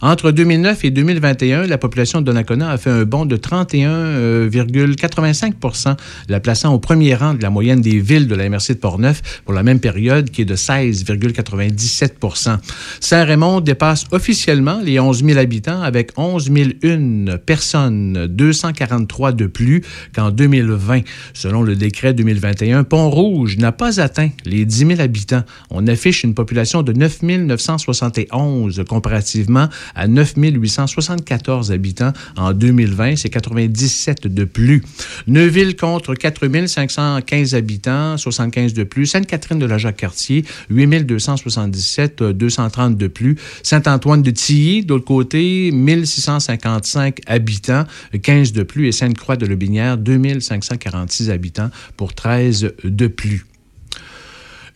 Entre 0.01 0.31
2009 0.31 0.85
et 0.85 0.91
2021, 0.91 1.67
la 1.67 1.77
population 1.77 2.21
de 2.21 2.25
Donnacona 2.25 2.71
a 2.71 2.77
fait 2.77 2.89
un 2.89 3.03
bond 3.03 3.25
de 3.25 3.35
31,85% 3.37 5.95
la 6.29 6.39
plaçant 6.39 6.73
au 6.73 6.79
premier 6.79 7.13
rang 7.15 7.33
de 7.33 7.41
la 7.41 7.49
moyenne 7.49 7.81
des 7.81 7.99
villes 7.99 8.27
de 8.27 8.35
la 8.35 8.47
MRC 8.49 8.69
de 8.69 8.77
Portneuf 8.79 9.41
pour 9.45 9.53
la 9.53 9.63
même 9.63 9.79
période, 9.79 10.29
qui 10.29 10.41
est 10.41 10.45
de 10.45 10.55
16,97% 10.55 12.57
Saint-Raymond 12.99 13.61
dépasse 13.61 14.03
officiellement 14.11 14.79
les 14.83 14.99
11 14.99 15.23
000 15.23 15.39
habitants 15.39 15.81
avec 15.81 16.11
11 16.17 16.51
001 16.83 17.37
personnes, 17.37 18.27
243 18.27 19.31
de 19.31 19.47
plus 19.47 19.81
qu'en 20.13 20.29
2020. 20.31 21.01
Selon 21.33 21.63
le 21.63 21.75
décret 21.75 22.13
2021, 22.13 22.83
Pont-Rouge 22.83 23.57
n'a 23.57 23.71
pas 23.71 23.99
atteint 23.99 24.29
les 24.45 24.65
10 24.65 24.87
000 24.87 25.01
habitants. 25.01 25.43
On 25.69 25.85
affiche 25.87 26.23
une 26.23 26.33
population 26.33 26.81
de 26.83 26.93
9 26.93 27.23
971 27.23 28.56
comparativement 28.87 29.69
à 29.95 30.07
9 30.07 30.33
874 30.37 31.71
habitants 31.71 32.13
en 32.35 32.53
2020. 32.53 33.15
C'est 33.15 33.29
97 33.29 34.27
de 34.27 34.43
plus. 34.43 34.83
Neuville 35.27 35.75
contre 35.75 36.15
4 36.15 36.67
515 36.67 37.55
habitants, 37.55 38.17
75 38.17 38.73
de 38.73 38.83
plus. 38.83 39.05
Sainte-Catherine 39.05 39.59
de 39.59 39.65
la 39.65 39.77
Jacques-Cartier, 39.77 40.45
8 40.69 41.05
277, 41.05 42.23
230 42.23 42.97
de 42.97 43.07
plus. 43.07 43.37
Saint-Antoine 43.63 44.21
de 44.21 44.31
Tilly, 44.31 44.83
d'autre 44.83 45.05
côté, 45.05 45.71
1655 45.71 47.21
habitants, 47.27 47.85
15 48.21 48.53
de 48.53 48.63
plus. 48.63 48.87
Et 48.87 48.91
Sainte-Croix 48.91 49.37
de 49.37 49.45
Lobinière, 49.45 49.97
2546 49.97 51.29
habitants 51.29 51.69
pour 51.95 52.13
13 52.13 52.73
de 52.83 53.07
plus. 53.07 53.45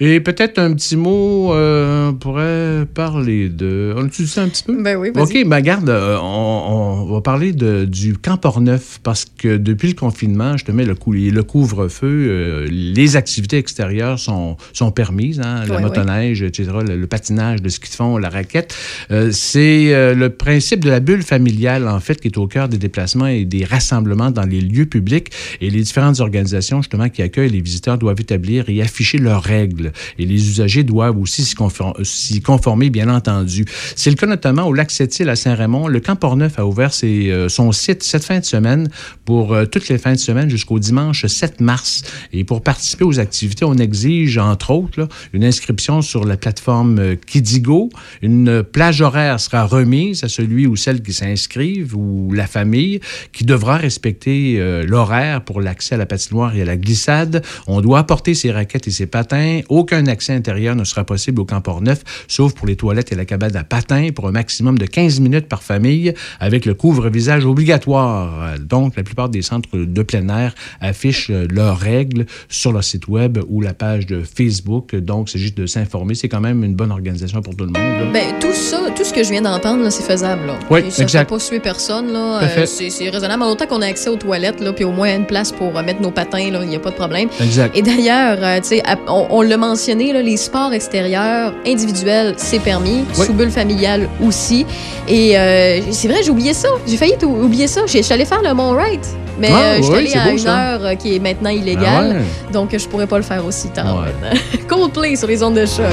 Et 0.04 0.20
peut-être 0.20 0.58
un 0.58 0.74
petit 0.74 0.98
mot, 0.98 1.54
euh, 1.54 2.10
on 2.10 2.16
pourrait 2.16 2.88
parler 2.92 3.50
de. 3.50 3.94
On 3.96 4.08
utilise 4.08 4.32
ça 4.32 4.42
un 4.42 4.48
petit 4.48 4.64
peu? 4.64 4.82
Ben 4.82 4.98
oui, 4.98 5.12
OK, 5.16 5.46
ben 5.46 5.62
garde, 5.62 5.90
euh, 5.90 6.18
on, 6.20 7.06
on, 7.06 7.14
va 7.14 7.22
parler 7.22 7.54
de, 7.54 7.86
du 7.86 8.18
camp 8.18 8.38
Portneuf 8.38 9.00
parce 9.04 9.26
que 9.26 9.58
depuis 9.58 9.90
le 9.90 9.94
confinement, 9.94 10.58
je 10.58 10.66
te 10.66 10.72
mets 10.72 10.86
le, 10.86 10.96
cou 10.96 11.12
le 11.12 11.44
couvre-feu, 11.44 12.08
euh, 12.08 12.68
les 12.72 13.16
activités 13.16 13.60
extérieures 13.60 14.18
sont, 14.18 14.58
sont 14.74 14.90
permises, 14.90 15.40
hein, 15.40 15.66
la 15.68 15.78
motoneige, 15.80 16.42
etc., 16.42 16.72
le, 16.84 16.98
le 16.98 17.06
patinage, 17.06 17.62
le 17.62 17.70
ski 17.70 17.88
de 17.88 17.96
fond, 17.96 18.18
la 18.18 18.30
raquette. 18.30 18.76
Euh, 19.12 19.30
C'est 19.32 19.94
euh, 19.94 20.16
le 20.16 20.32
principe 20.32 20.84
de 20.84 20.90
la 20.90 21.00
bulle 21.00 21.22
familiale, 21.22 21.88
en 21.88 22.00
fait, 22.00 22.20
qui 22.20 22.28
est 22.28 22.40
au 22.40 22.48
cœur 22.48 22.70
des 22.70 22.80
déplacements 22.80 23.28
et 23.28 23.46
des 23.46 23.66
rassemblements 23.66 24.32
dans 24.32 24.48
les 24.50 24.62
lieux 24.62 24.88
publics. 24.88 25.32
Et 25.62 25.70
les 25.70 25.82
différentes 25.82 26.22
organisations, 26.22 26.82
justement, 26.82 27.10
qui 27.10 27.22
accueillent 27.22 27.52
les 27.52 27.62
visiteurs 27.62 28.00
doivent 28.00 28.20
établir 28.20 28.68
et 28.68 28.82
afficher 28.82 29.20
leurs 29.20 29.44
règles. 29.44 29.91
Et 30.18 30.26
les 30.26 30.50
usagers 30.50 30.84
doivent 30.84 31.18
aussi 31.18 31.44
s'y 31.44 32.42
conformer, 32.42 32.90
bien 32.90 33.10
entendu. 33.10 33.66
C'est 33.96 34.10
le 34.10 34.16
cas 34.16 34.28
notamment 34.28 34.68
au 34.68 34.74
lac 34.74 34.92
Sept-Îles 34.92 35.30
à 35.30 35.36
Saint-Raymond. 35.36 35.88
Le 35.88 36.00
camp 36.00 36.16
Portneuf 36.16 36.60
a 36.60 36.66
ouvert 36.66 36.94
ses, 36.94 37.32
euh, 37.32 37.50
son 37.50 37.72
site 37.72 38.04
cette 38.04 38.24
fin 38.24 38.40
de 38.40 38.46
semaine 38.46 38.90
pour 39.26 39.54
euh, 39.54 39.66
toutes 39.66 39.88
les 39.90 39.98
fins 39.98 40.14
de 40.14 40.20
semaine 40.20 40.50
jusqu'au 40.50 40.80
dimanche 40.80 41.26
7 41.26 41.62
mars. 41.62 42.04
Et 42.34 42.44
pour 42.44 42.62
participer 42.62 43.04
aux 43.04 43.20
activités, 43.20 43.66
on 43.66 43.76
exige, 43.76 44.38
entre 44.38 44.72
autres, 44.72 45.08
une 45.34 45.44
inscription 45.44 46.02
sur 46.02 46.26
la 46.26 46.38
plateforme 46.38 47.00
euh, 47.00 47.16
Kidigo. 47.16 47.90
Une 48.22 48.64
plage 48.64 49.02
horaire 49.02 49.40
sera 49.40 49.66
remise 49.66 50.24
à 50.24 50.30
celui 50.30 50.68
ou 50.68 50.76
celle 50.76 51.02
qui 51.02 51.14
s'inscrivent 51.14 51.96
ou 51.96 52.32
la 52.34 52.48
famille 52.48 53.00
qui 53.32 53.46
devra 53.46 53.78
respecter 53.78 54.60
l'horaire 54.86 55.44
pour 55.44 55.62
l'accès 55.62 55.96
à 55.96 55.98
la 55.98 56.06
patinoire 56.06 56.56
et 56.56 56.62
à 56.62 56.66
la 56.66 56.78
glissade. 56.78 57.44
On 57.68 57.82
doit 57.82 58.00
apporter 58.00 58.34
ses 58.34 58.52
raquettes 58.52 58.88
et 58.88 58.92
ses 58.92 59.08
patins. 59.08 59.62
Aucun 59.82 60.06
accès 60.06 60.34
intérieur 60.34 60.76
ne 60.76 60.84
sera 60.84 61.04
possible 61.04 61.42
au 61.42 61.46
camp 61.46 61.60
Port-Neuf, 61.60 62.04
sauf 62.28 62.54
pour 62.54 62.68
les 62.68 62.76
toilettes 62.76 63.12
et 63.12 63.16
la 63.16 63.26
cabane 63.26 63.56
à 63.56 63.64
patins 63.64 64.10
pour 64.14 64.28
un 64.28 64.32
maximum 64.32 64.78
de 64.78 64.86
15 64.86 65.20
minutes 65.22 65.48
par 65.48 65.64
famille 65.64 66.14
avec 66.40 66.68
le 66.68 66.76
couvre-visage 66.76 67.48
obligatoire. 67.48 68.60
Donc, 68.60 68.96
la 68.96 69.02
plupart 69.02 69.30
des 69.30 69.42
centres 69.42 69.76
de 69.76 70.04
plein 70.04 70.30
air 70.30 70.54
affichent 70.82 71.32
euh, 71.32 71.48
leurs 71.50 71.80
règles 71.80 72.28
sur 72.48 72.72
leur 72.72 72.84
site 72.84 73.08
web 73.08 73.40
ou 73.50 73.60
la 73.62 73.74
page 73.74 74.06
de 74.06 74.22
Facebook. 74.22 74.96
Donc, 74.96 75.30
c'est 75.30 75.40
juste 75.40 75.58
de 75.58 75.66
s'informer. 75.66 76.14
C'est 76.14 76.30
quand 76.30 76.42
même 76.42 76.64
une 76.64 76.76
bonne 76.76 76.92
organisation 76.92 77.42
pour 77.42 77.56
tout 77.56 77.66
le 77.66 77.72
monde. 77.72 78.14
Ben, 78.14 78.38
tout 78.40 78.54
ça, 78.54 78.82
tout 78.96 79.04
ce 79.04 79.12
que 79.12 79.24
je 79.24 79.32
viens 79.32 79.42
d'entendre, 79.42 79.90
c'est 79.90 80.04
faisable. 80.04 80.46
Là. 80.46 80.60
Oui, 80.70 80.82
Et 80.86 80.92
ça 80.92 81.02
exact. 81.02 81.28
fait 81.28 81.36
pas 81.36 81.40
suer 81.40 81.60
personne. 81.60 82.16
Euh, 82.16 82.66
c'est 82.68 83.10
raisonnable. 83.10 83.42
Autant 83.42 83.66
qu'on 83.66 83.82
a 83.82 83.88
accès 83.88 84.12
aux 84.12 84.16
toilettes, 84.18 84.60
là, 84.60 84.74
puis 84.74 84.84
au 84.84 84.92
moins 84.92 85.16
une 85.16 85.26
place 85.26 85.52
pour 85.52 85.76
euh, 85.76 85.82
mettre 85.82 86.04
nos 86.04 86.12
patins, 86.12 86.38
il 86.38 86.68
n'y 86.70 86.76
a 86.76 86.80
pas 86.80 86.92
de 86.92 86.96
problème. 86.96 87.30
Exact. 87.42 87.76
Et 87.76 87.82
d'ailleurs, 87.82 88.38
euh, 88.42 88.60
on, 89.08 89.28
on 89.32 89.42
l'a 89.42 89.58
mentionné, 89.76 90.12
là, 90.12 90.22
les 90.22 90.36
sports 90.36 90.74
extérieurs 90.74 91.54
individuels, 91.66 92.34
c'est 92.36 92.60
permis. 92.60 93.06
Oui. 93.18 93.26
Sous 93.26 93.34
bulle 93.34 93.52
familiale 93.52 94.10
aussi. 94.26 94.66
Et 95.08 95.38
euh, 95.38 95.80
c'est 95.92 96.10
vrai, 96.10 96.20
j'ai 96.24 96.30
oublié 96.30 96.54
ça. 96.54 96.68
J'ai 96.86 96.98
failli 96.98 97.16
oublier 97.24 97.68
ça. 97.68 97.82
J'ai- 97.88 98.00
Je 98.02 98.04
suis 98.04 98.14
allée 98.14 98.26
faire 98.26 98.42
le 98.42 98.54
Mont 98.54 98.74
Wright. 98.74 99.06
Mais 99.40 99.48
Ah, 99.52 99.58
euh, 99.60 99.78
je 99.78 99.84
suis 99.84 99.94
oui, 99.94 100.00
allée 100.00 100.14
à 100.18 100.24
beau, 100.26 100.32
une 100.32 100.38
ça. 100.40 100.58
heure 100.74 100.86
euh, 100.86 100.96
qui 100.96 101.16
est 101.16 101.20
maintenant 101.20 101.50
illégale. 101.52 102.10
Ah 102.12 102.14
ouais. 102.20 102.52
Donc, 102.52 102.78
je 102.78 102.86
pourrais 102.88 103.08
pas 103.08 103.18
le 103.18 103.24
faire 103.24 103.46
aussi 103.46 103.70
tard 103.70 103.86
Ouais. 103.96 104.12
maintenant. 104.22 104.40
Coldplay 104.68 105.16
sur 105.16 105.28
les 105.28 105.42
ondes 105.42 105.56
de 105.56 105.66
choc. 105.66 105.86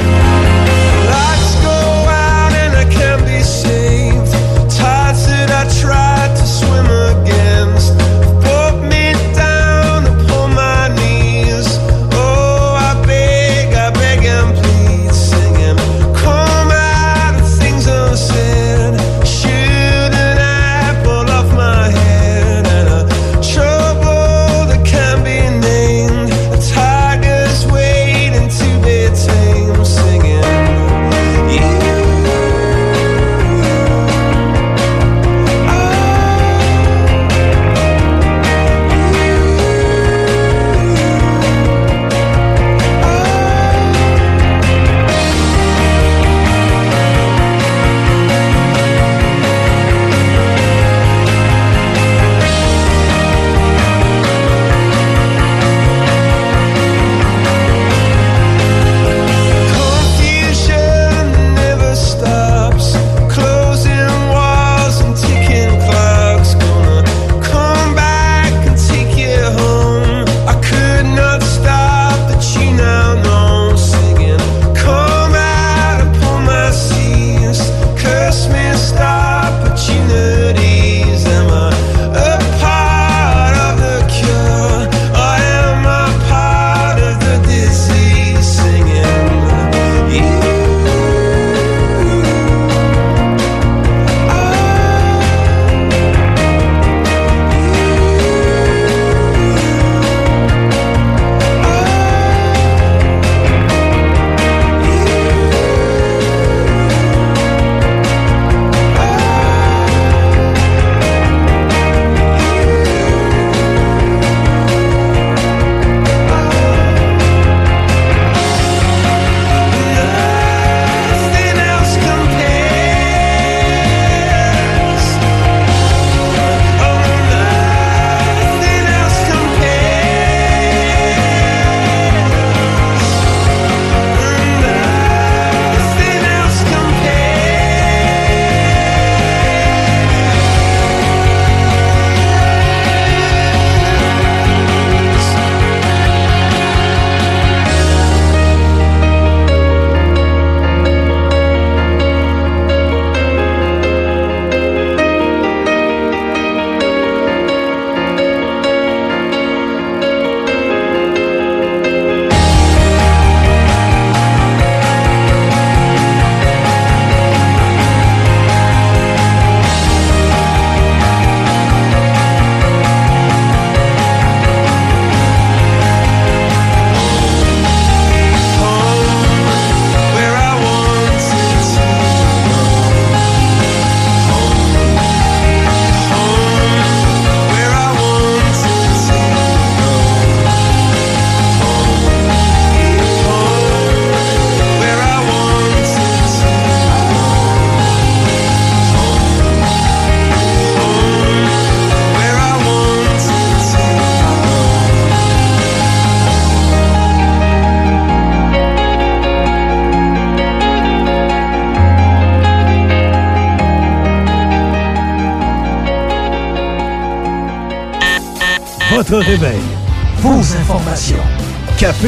And 6.81 7.08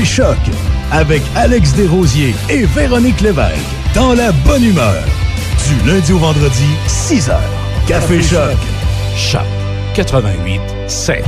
Café 0.01 0.05
Choc. 0.05 0.38
Avec 0.92 1.22
Alex 1.36 1.74
Desrosiers 1.74 2.34
et 2.48 2.64
Véronique 2.64 3.20
Lévesque. 3.20 3.59
Dans 3.94 4.14
la 4.14 4.32
bonne 4.32 4.64
humeur. 4.64 5.03
Du 5.68 5.86
lundi 5.86 6.12
au 6.14 6.18
vendredi, 6.18 6.64
6 6.86 7.28
heures. 7.28 7.40
Café 7.86 8.22
Choc. 8.22 8.57
Choc 9.14 9.42
88 9.94 10.61
7. 10.86 11.22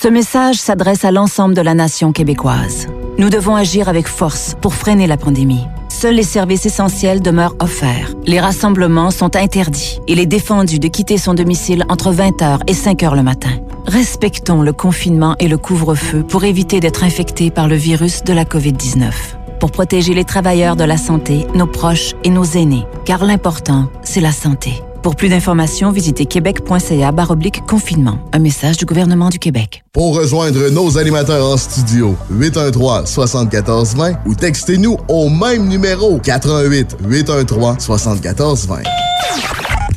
Ce 0.00 0.06
message 0.06 0.56
s'adresse 0.56 1.04
à 1.04 1.10
l'ensemble 1.10 1.54
de 1.56 1.60
la 1.60 1.74
nation 1.74 2.12
québécoise. 2.12 2.86
Nous 3.18 3.30
devons 3.30 3.56
agir 3.56 3.88
avec 3.88 4.06
force 4.06 4.54
pour 4.60 4.74
freiner 4.74 5.08
la 5.08 5.16
pandémie. 5.16 5.66
Seuls 6.00 6.14
les 6.14 6.22
services 6.22 6.64
essentiels 6.64 7.20
demeurent 7.20 7.56
offerts. 7.58 8.14
Les 8.24 8.38
rassemblements 8.38 9.10
sont 9.10 9.34
interdits. 9.34 9.98
Il 10.06 10.20
est 10.20 10.26
défendu 10.26 10.78
de 10.78 10.86
quitter 10.86 11.18
son 11.18 11.34
domicile 11.34 11.84
entre 11.88 12.12
20h 12.12 12.60
et 12.68 12.72
5h 12.72 13.16
le 13.16 13.24
matin. 13.24 13.50
Respectons 13.84 14.62
le 14.62 14.72
confinement 14.72 15.34
et 15.40 15.48
le 15.48 15.58
couvre-feu 15.58 16.22
pour 16.22 16.44
éviter 16.44 16.78
d'être 16.78 17.02
infectés 17.02 17.50
par 17.50 17.66
le 17.66 17.74
virus 17.74 18.22
de 18.22 18.32
la 18.32 18.44
COVID-19. 18.44 19.10
Pour 19.58 19.72
protéger 19.72 20.14
les 20.14 20.22
travailleurs 20.22 20.76
de 20.76 20.84
la 20.84 20.98
santé, 20.98 21.48
nos 21.56 21.66
proches 21.66 22.14
et 22.22 22.30
nos 22.30 22.44
aînés. 22.44 22.86
Car 23.04 23.24
l'important, 23.24 23.88
c'est 24.04 24.20
la 24.20 24.30
santé. 24.30 24.80
Pour 25.02 25.14
plus 25.16 25.28
d'informations, 25.28 25.90
visitez 25.92 26.26
québec.ca 26.26 27.12
baroblique 27.12 27.64
confinement. 27.66 28.18
Un 28.32 28.40
message 28.40 28.76
du 28.76 28.84
gouvernement 28.84 29.28
du 29.28 29.38
Québec. 29.38 29.84
Pour 29.92 30.16
rejoindre 30.16 30.68
nos 30.70 30.98
animateurs 30.98 31.46
en 31.46 31.56
studio, 31.56 32.16
813-7420 32.32 34.16
ou 34.26 34.34
textez-nous 34.34 34.96
au 35.08 35.28
même 35.28 35.68
numéro 35.68 36.18
88 36.18 36.96
813 37.08 37.78
7420. 37.78 38.82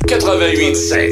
88 0.06 0.76
7. 0.76 1.10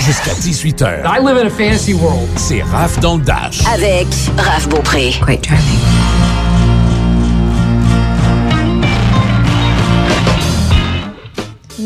Jusqu'à 0.00 0.32
18h. 0.32 1.02
I 1.04 1.20
live 1.20 1.36
in 1.36 1.46
a 1.46 1.50
fantasy 1.50 1.94
world. 1.94 2.26
C'est 2.36 2.62
Raph 2.62 2.98
dans 3.00 3.16
le 3.16 3.22
Dash. 3.22 3.60
Avec 3.72 4.06
Raph 4.36 4.68
Beaupré. 4.68 5.14
Great 5.20 5.42
driving. 5.42 6.09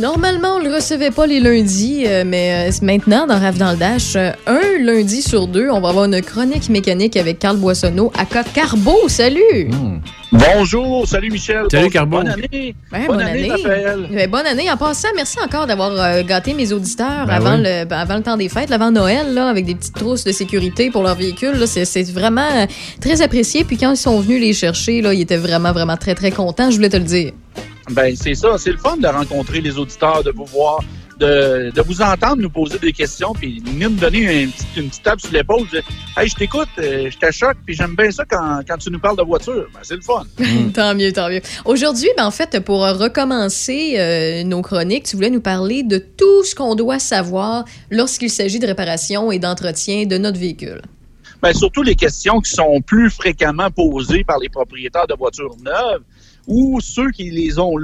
Normalement, 0.05 0.57
on 0.57 0.59
le 0.59 0.71
recevait 0.71 1.11
pas 1.11 1.27
les 1.27 1.41
lundis, 1.41 2.05
euh, 2.07 2.25
mais 2.27 2.69
euh, 2.69 2.73
maintenant, 2.83 3.27
dans 3.27 3.41
Rave 3.41 3.57
dans 3.57 3.71
le 3.71 3.79
Dash, 3.79 4.17
euh, 4.17 4.33
un 4.47 4.79
lundi 4.79 5.23
sur 5.23 5.47
deux, 5.47 5.71
on 5.71 5.81
va 5.81 5.89
avoir 5.89 6.05
une 6.05 6.21
chronique 6.21 6.69
mécanique 6.69 7.17
avec 7.17 7.39
Carl 7.39 7.57
Boissonneau 7.57 8.13
à 8.19 8.27
Côte 8.27 8.53
Carbo. 8.53 9.09
Salut! 9.09 9.71
Bonjour, 10.31 11.07
salut 11.07 11.31
Michel. 11.31 11.67
Salut, 11.71 11.85
Bonjour, 11.85 11.91
Carbo. 11.93 12.17
Bonne 12.19 12.29
année. 12.29 12.75
Ouais, 12.93 13.07
bonne, 13.07 13.21
année. 13.21 13.49
Ben, 14.11 14.31
bonne 14.31 14.47
année. 14.47 14.71
En 14.71 14.77
passant, 14.77 15.09
merci 15.15 15.39
encore 15.43 15.67
d'avoir 15.67 15.93
euh, 15.93 16.23
gâté 16.23 16.55
mes 16.55 16.73
auditeurs 16.73 17.27
Ben 17.27 17.35
avant, 17.35 17.55
oui. 17.57 17.63
le, 17.65 17.85
ben, 17.85 17.97
avant 17.97 18.17
le 18.17 18.23
temps 18.23 18.37
des 18.37 18.49
fêtes, 18.49 18.73
avant 18.73 18.91
Noël, 18.91 19.33
là, 19.33 19.49
avec 19.49 19.65
des 19.65 19.75
petites 19.75 19.95
trousses 19.95 20.25
de 20.25 20.33
sécurité 20.33 20.91
pour 20.91 21.03
leur 21.03 21.15
véhicule. 21.15 21.55
C'est 21.67 21.85
c'est 21.85 22.03
vraiment 22.11 22.49
euh, 22.53 22.67
très 23.01 23.23
apprécié. 23.23 23.65
Puis 23.65 23.77
quand 23.77 23.93
ils 23.93 23.97
sont 23.97 24.21
venus 24.21 24.41
les 24.41 24.53
chercher, 24.53 25.01
là, 25.01 25.15
ils 25.15 25.21
étaient 25.21 25.37
vraiment, 25.37 25.73
vraiment 25.73 25.97
très, 25.97 26.15
très 26.15 26.33
contents. 26.33 26.71
Je 26.71 26.77
voulais 26.77 26.91
te 26.91 26.97
le 26.97 27.05
dire. 27.05 27.33
Ben, 27.91 28.15
c'est 28.17 28.35
ça. 28.35 28.57
C'est 28.59 28.71
le 28.71 28.79
fun 28.79 28.97
de 28.97 29.07
rencontrer 29.07 29.61
les 29.61 29.77
auditeurs, 29.79 30.23
de 30.25 30.31
vous 30.31 30.47
voir, 30.47 30.81
de, 31.19 31.71
de 31.75 31.83
vous 31.83 32.01
entendre 32.03 32.37
nous 32.37 32.51
poser 32.51 32.79
des 32.79 32.93
questions, 32.93 33.33
puis 33.35 33.61
venir 33.61 33.91
nous 33.91 33.97
donner 33.97 34.43
une 34.43 34.51
petite, 34.51 34.77
une 34.77 34.89
petite 34.89 35.03
tape 35.03 35.21
sur 35.21 35.33
l'épaule. 35.33 35.67
Hey, 36.17 36.29
je 36.29 36.35
t'écoute, 36.35 36.69
euh, 36.79 37.11
je 37.11 37.19
t'achoque, 37.19 37.57
puis 37.65 37.75
j'aime 37.75 37.95
bien 37.95 38.11
ça 38.11 38.25
quand, 38.29 38.61
quand 38.67 38.79
tu 38.79 38.91
nous 38.91 38.99
parles 38.99 39.17
de 39.17 39.23
voiture. 39.23 39.69
Ben, 39.73 39.81
c'est 39.83 39.97
le 39.97 40.03
fun. 40.03 40.25
tant 40.75 40.95
mieux, 40.95 41.13
tant 41.13 41.29
mieux. 41.29 41.43
Aujourd'hui, 41.65 42.09
ben, 42.17 42.27
en 42.27 42.31
fait, 42.31 42.59
pour 42.61 42.81
recommencer 42.81 43.97
euh, 43.99 44.45
nos 44.45 44.63
chroniques, 44.63 45.05
tu 45.05 45.17
voulais 45.17 45.31
nous 45.31 45.43
parler 45.43 45.83
de 45.83 45.99
tout 45.99 46.43
ce 46.45 46.55
qu'on 46.55 46.75
doit 46.75 46.99
savoir 46.99 47.65
lorsqu'il 47.91 48.31
s'agit 48.31 48.59
de 48.59 48.67
réparation 48.67 49.31
et 49.31 49.39
d'entretien 49.39 50.07
de 50.07 50.19
notre 50.19 50.39
véhicule. 50.39 50.81
Ben, 51.43 51.53
surtout 51.53 51.83
les 51.83 51.95
questions 51.95 52.41
qui 52.41 52.51
sont 52.51 52.81
plus 52.81 53.11
fréquemment 53.11 53.71
posées 53.71 54.25
par 54.25 54.39
les 54.39 54.49
propriétaires 54.49 55.07
de 55.07 55.15
voitures 55.15 55.55
neuves 55.63 56.03
ou 56.47 56.81
ceux 56.81 57.11
qui 57.11 57.31
les 57.31 57.59
ont 57.59 57.77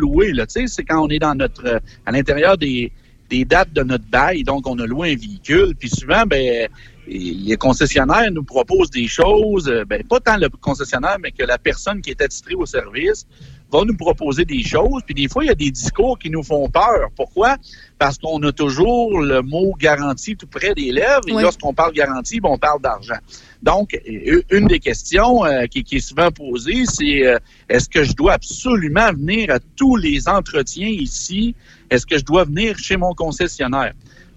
sais, 0.48 0.66
C'est 0.66 0.84
quand 0.84 1.04
on 1.04 1.08
est 1.08 1.18
dans 1.18 1.34
notre 1.34 1.66
euh, 1.66 1.78
à 2.06 2.12
l'intérieur 2.12 2.56
des, 2.58 2.92
des 3.28 3.44
dates 3.44 3.72
de 3.72 3.82
notre 3.82 4.04
bail, 4.06 4.42
donc 4.42 4.66
on 4.66 4.78
a 4.78 4.86
loué 4.86 5.12
un 5.12 5.16
véhicule, 5.16 5.74
puis 5.78 5.88
souvent, 5.88 6.24
ben, 6.26 6.68
les 7.06 7.56
concessionnaires 7.56 8.30
nous 8.30 8.44
proposent 8.44 8.90
des 8.90 9.08
choses, 9.08 9.68
euh, 9.68 9.84
ben, 9.84 10.02
pas 10.04 10.20
tant 10.20 10.36
le 10.36 10.48
concessionnaire, 10.48 11.16
mais 11.20 11.32
que 11.32 11.44
la 11.44 11.58
personne 11.58 12.00
qui 12.00 12.10
est 12.10 12.20
attitrée 12.20 12.54
au 12.54 12.66
service 12.66 13.26
va 13.72 13.84
nous 13.84 13.96
proposer 13.96 14.44
des 14.44 14.62
choses. 14.62 15.02
Puis 15.04 15.14
des 15.14 15.28
fois, 15.28 15.44
il 15.44 15.48
y 15.48 15.50
a 15.50 15.54
des 15.54 15.70
discours 15.70 16.18
qui 16.18 16.30
nous 16.30 16.42
font 16.42 16.68
peur. 16.68 17.08
Pourquoi? 17.16 17.56
Parce 18.00 18.16
qu'on 18.16 18.42
a 18.44 18.50
toujours 18.50 19.20
le 19.20 19.42
mot 19.42 19.74
garantie 19.78 20.34
tout 20.34 20.46
près 20.46 20.72
des 20.72 20.90
lèvres. 20.90 21.20
Et 21.28 21.32
lorsqu'on 21.32 21.74
parle 21.74 21.92
garantie, 21.92 22.40
ben, 22.40 22.48
on 22.48 22.56
parle 22.56 22.80
d'argent. 22.80 23.18
Donc, 23.62 23.92
euh, 23.94 24.40
une 24.50 24.68
des 24.68 24.78
questions 24.78 25.44
euh, 25.44 25.66
qui, 25.66 25.84
qui 25.84 25.96
est 25.96 26.00
souvent 26.00 26.30
posée, 26.30 26.86
c'est 26.86 27.26
euh, 27.26 27.38
est-ce 27.68 27.90
que 27.90 28.02
je 28.02 28.14
dois 28.14 28.32
absolument 28.32 29.12
venir 29.12 29.50
à 29.50 29.58
tous 29.76 29.96
les 29.96 30.28
entretiens 30.28 30.88
ici? 30.88 31.54
Est-ce 31.90 32.06
que 32.06 32.16
je 32.16 32.24
dois 32.24 32.44
venir 32.44 32.78
chez 32.78 32.96
mon 32.96 33.12
concessionnaire? 33.12 33.92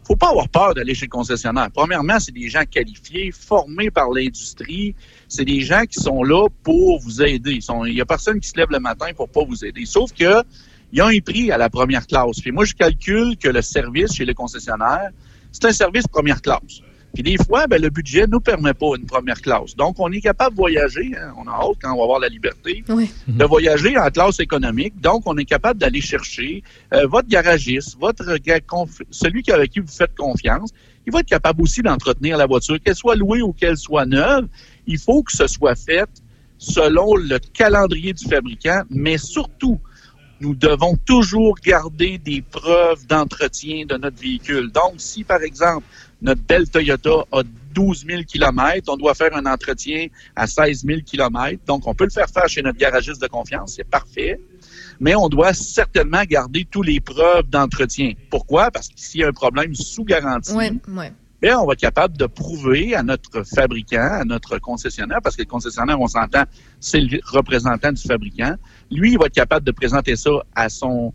faut 0.06 0.16
pas 0.16 0.32
avoir 0.32 0.50
peur 0.50 0.74
d'aller 0.74 0.94
chez 0.94 1.06
le 1.06 1.12
concessionnaire. 1.12 1.70
Premièrement, 1.74 2.20
c'est 2.20 2.34
des 2.34 2.50
gens 2.50 2.64
qualifiés, 2.70 3.32
formés 3.32 3.90
par 3.90 4.10
l'industrie. 4.10 4.96
C'est 5.30 5.46
des 5.46 5.62
gens 5.62 5.84
qui 5.84 6.00
sont 6.02 6.24
là 6.24 6.48
pour 6.64 7.00
vous 7.00 7.22
aider. 7.22 7.60
Il 7.86 7.94
y 7.94 8.02
a 8.02 8.06
personne 8.06 8.42
qui 8.42 8.50
se 8.50 8.58
lève 8.58 8.68
le 8.70 8.80
matin 8.80 9.08
pour 9.16 9.30
pas 9.30 9.46
vous 9.46 9.64
aider. 9.64 9.86
Sauf 9.86 10.12
que 10.12 10.44
il 10.94 10.98
y 10.98 11.02
a 11.02 11.08
un 11.08 11.20
prix 11.20 11.52
à 11.52 11.58
la 11.58 11.70
première 11.70 12.06
classe. 12.06 12.40
Puis 12.40 12.52
moi, 12.52 12.66
je 12.66 12.74
calcule 12.76 13.36
que 13.36 13.50
le 13.50 13.64
service 13.64 14.14
chez 14.14 14.26
le 14.26 14.36
concessionnaire, 14.36 15.10
c'est 15.52 15.66
un 15.66 15.72
service 15.74 16.06
première 16.08 16.40
classe. 16.42 16.82
Puis 17.16 17.24
des 17.24 17.38
fois, 17.38 17.66
ben, 17.68 17.82
le 17.82 17.90
budget 17.90 18.26
nous 18.28 18.40
permet 18.40 18.74
pas 18.76 18.96
une 18.98 19.06
première 19.06 19.42
classe. 19.42 19.76
Donc, 19.76 19.96
on 20.00 20.12
est 20.12 20.22
capable 20.22 20.52
de 20.56 20.62
voyager. 20.62 21.12
hein. 21.20 21.34
On 21.38 21.48
a 21.48 21.52
hâte 21.52 21.78
quand 21.82 21.94
on 21.94 21.98
va 21.98 22.04
avoir 22.04 22.20
la 22.20 22.28
liberté 22.30 22.84
de 23.28 23.46
voyager 23.46 23.98
en 23.98 24.10
classe 24.10 24.40
économique. 24.40 25.00
Donc, 25.02 25.24
on 25.26 25.36
est 25.38 25.46
capable 25.46 25.80
d'aller 25.80 26.02
chercher 26.02 26.64
euh, 26.94 27.06
votre 27.08 27.28
garagiste, 27.28 27.98
votre 28.00 28.24
celui 29.12 29.42
qui- 29.44 29.52
avec 29.52 29.72
qui 29.72 29.80
vous 29.80 29.88
faites 29.88 30.16
confiance. 30.16 30.72
Il 31.06 31.12
va 31.14 31.20
être 31.22 31.28
capable 31.28 31.62
aussi 31.64 31.82
d'entretenir 31.82 32.38
la 32.38 32.46
voiture, 32.48 32.78
qu'elle 32.84 32.96
soit 32.96 33.16
louée 33.16 33.42
ou 33.42 33.52
qu'elle 33.52 33.78
soit 33.78 34.06
neuve. 34.06 34.48
Il 34.88 34.98
faut 35.00 35.22
que 35.24 35.32
ce 35.36 35.48
soit 35.48 35.76
fait 35.76 36.10
selon 36.60 37.16
le 37.16 37.38
calendrier 37.40 38.14
du 38.14 38.24
fabricant, 38.26 38.84
mais 38.90 39.18
surtout, 39.18 39.80
nous 40.44 40.54
devons 40.54 40.98
toujours 41.06 41.56
garder 41.64 42.18
des 42.18 42.42
preuves 42.42 43.08
d'entretien 43.08 43.86
de 43.88 43.96
notre 43.96 44.22
véhicule. 44.22 44.72
Donc, 44.72 44.96
si 44.98 45.24
par 45.24 45.42
exemple, 45.42 45.86
notre 46.22 46.42
belle 46.42 46.70
Toyota 46.70 47.24
a 47.32 47.44
12 47.74 48.06
000 48.06 48.24
km, 48.28 48.90
on 48.90 48.98
doit 48.98 49.16
faire 49.16 49.34
un 49.36 49.46
entretien 49.46 50.08
à 50.36 50.46
16 50.46 50.84
000 50.86 51.00
km. 51.06 51.60
Donc, 51.66 51.88
on 51.88 51.96
peut 51.96 52.04
le 52.04 52.10
faire 52.10 52.28
faire 52.30 52.50
chez 52.50 52.62
notre 52.62 52.78
garagiste 52.78 53.22
de 53.22 53.28
confiance, 53.28 53.76
c'est 53.78 53.90
parfait. 53.90 54.40
Mais 55.00 55.16
on 55.16 55.30
doit 55.30 55.54
certainement 55.54 56.24
garder 56.28 56.68
tous 56.70 56.82
les 56.84 57.00
preuves 57.00 57.50
d'entretien. 57.50 58.12
Pourquoi? 58.30 58.70
Parce 58.70 58.90
que 58.90 58.96
s'il 58.98 59.22
y 59.22 59.24
a 59.24 59.30
un 59.30 59.34
problème 59.34 59.74
sous 59.74 60.04
garantie, 60.04 60.54
Ouais, 60.54 60.72
ouais. 60.90 61.14
bien, 61.42 61.58
on 61.60 61.66
va 61.66 61.74
être 61.74 61.80
capable 61.80 62.18
de 62.18 62.26
prouver 62.26 62.96
à 62.96 63.02
notre 63.02 63.44
fabricant, 63.44 64.20
à 64.20 64.26
notre 64.26 64.60
concessionnaire, 64.60 65.20
parce 65.24 65.38
que 65.38 65.42
le 65.42 65.48
concessionnaire, 65.48 66.00
on 66.02 66.08
s'entend, 66.08 66.44
c'est 66.82 67.00
le 67.02 67.20
représentant 67.26 67.94
du 67.94 68.02
fabricant. 68.02 68.56
Lui, 68.94 69.14
il 69.14 69.18
va 69.18 69.26
être 69.26 69.34
capable 69.34 69.66
de 69.66 69.72
présenter 69.72 70.16
ça 70.16 70.32
à 70.56 70.70
son 70.70 71.14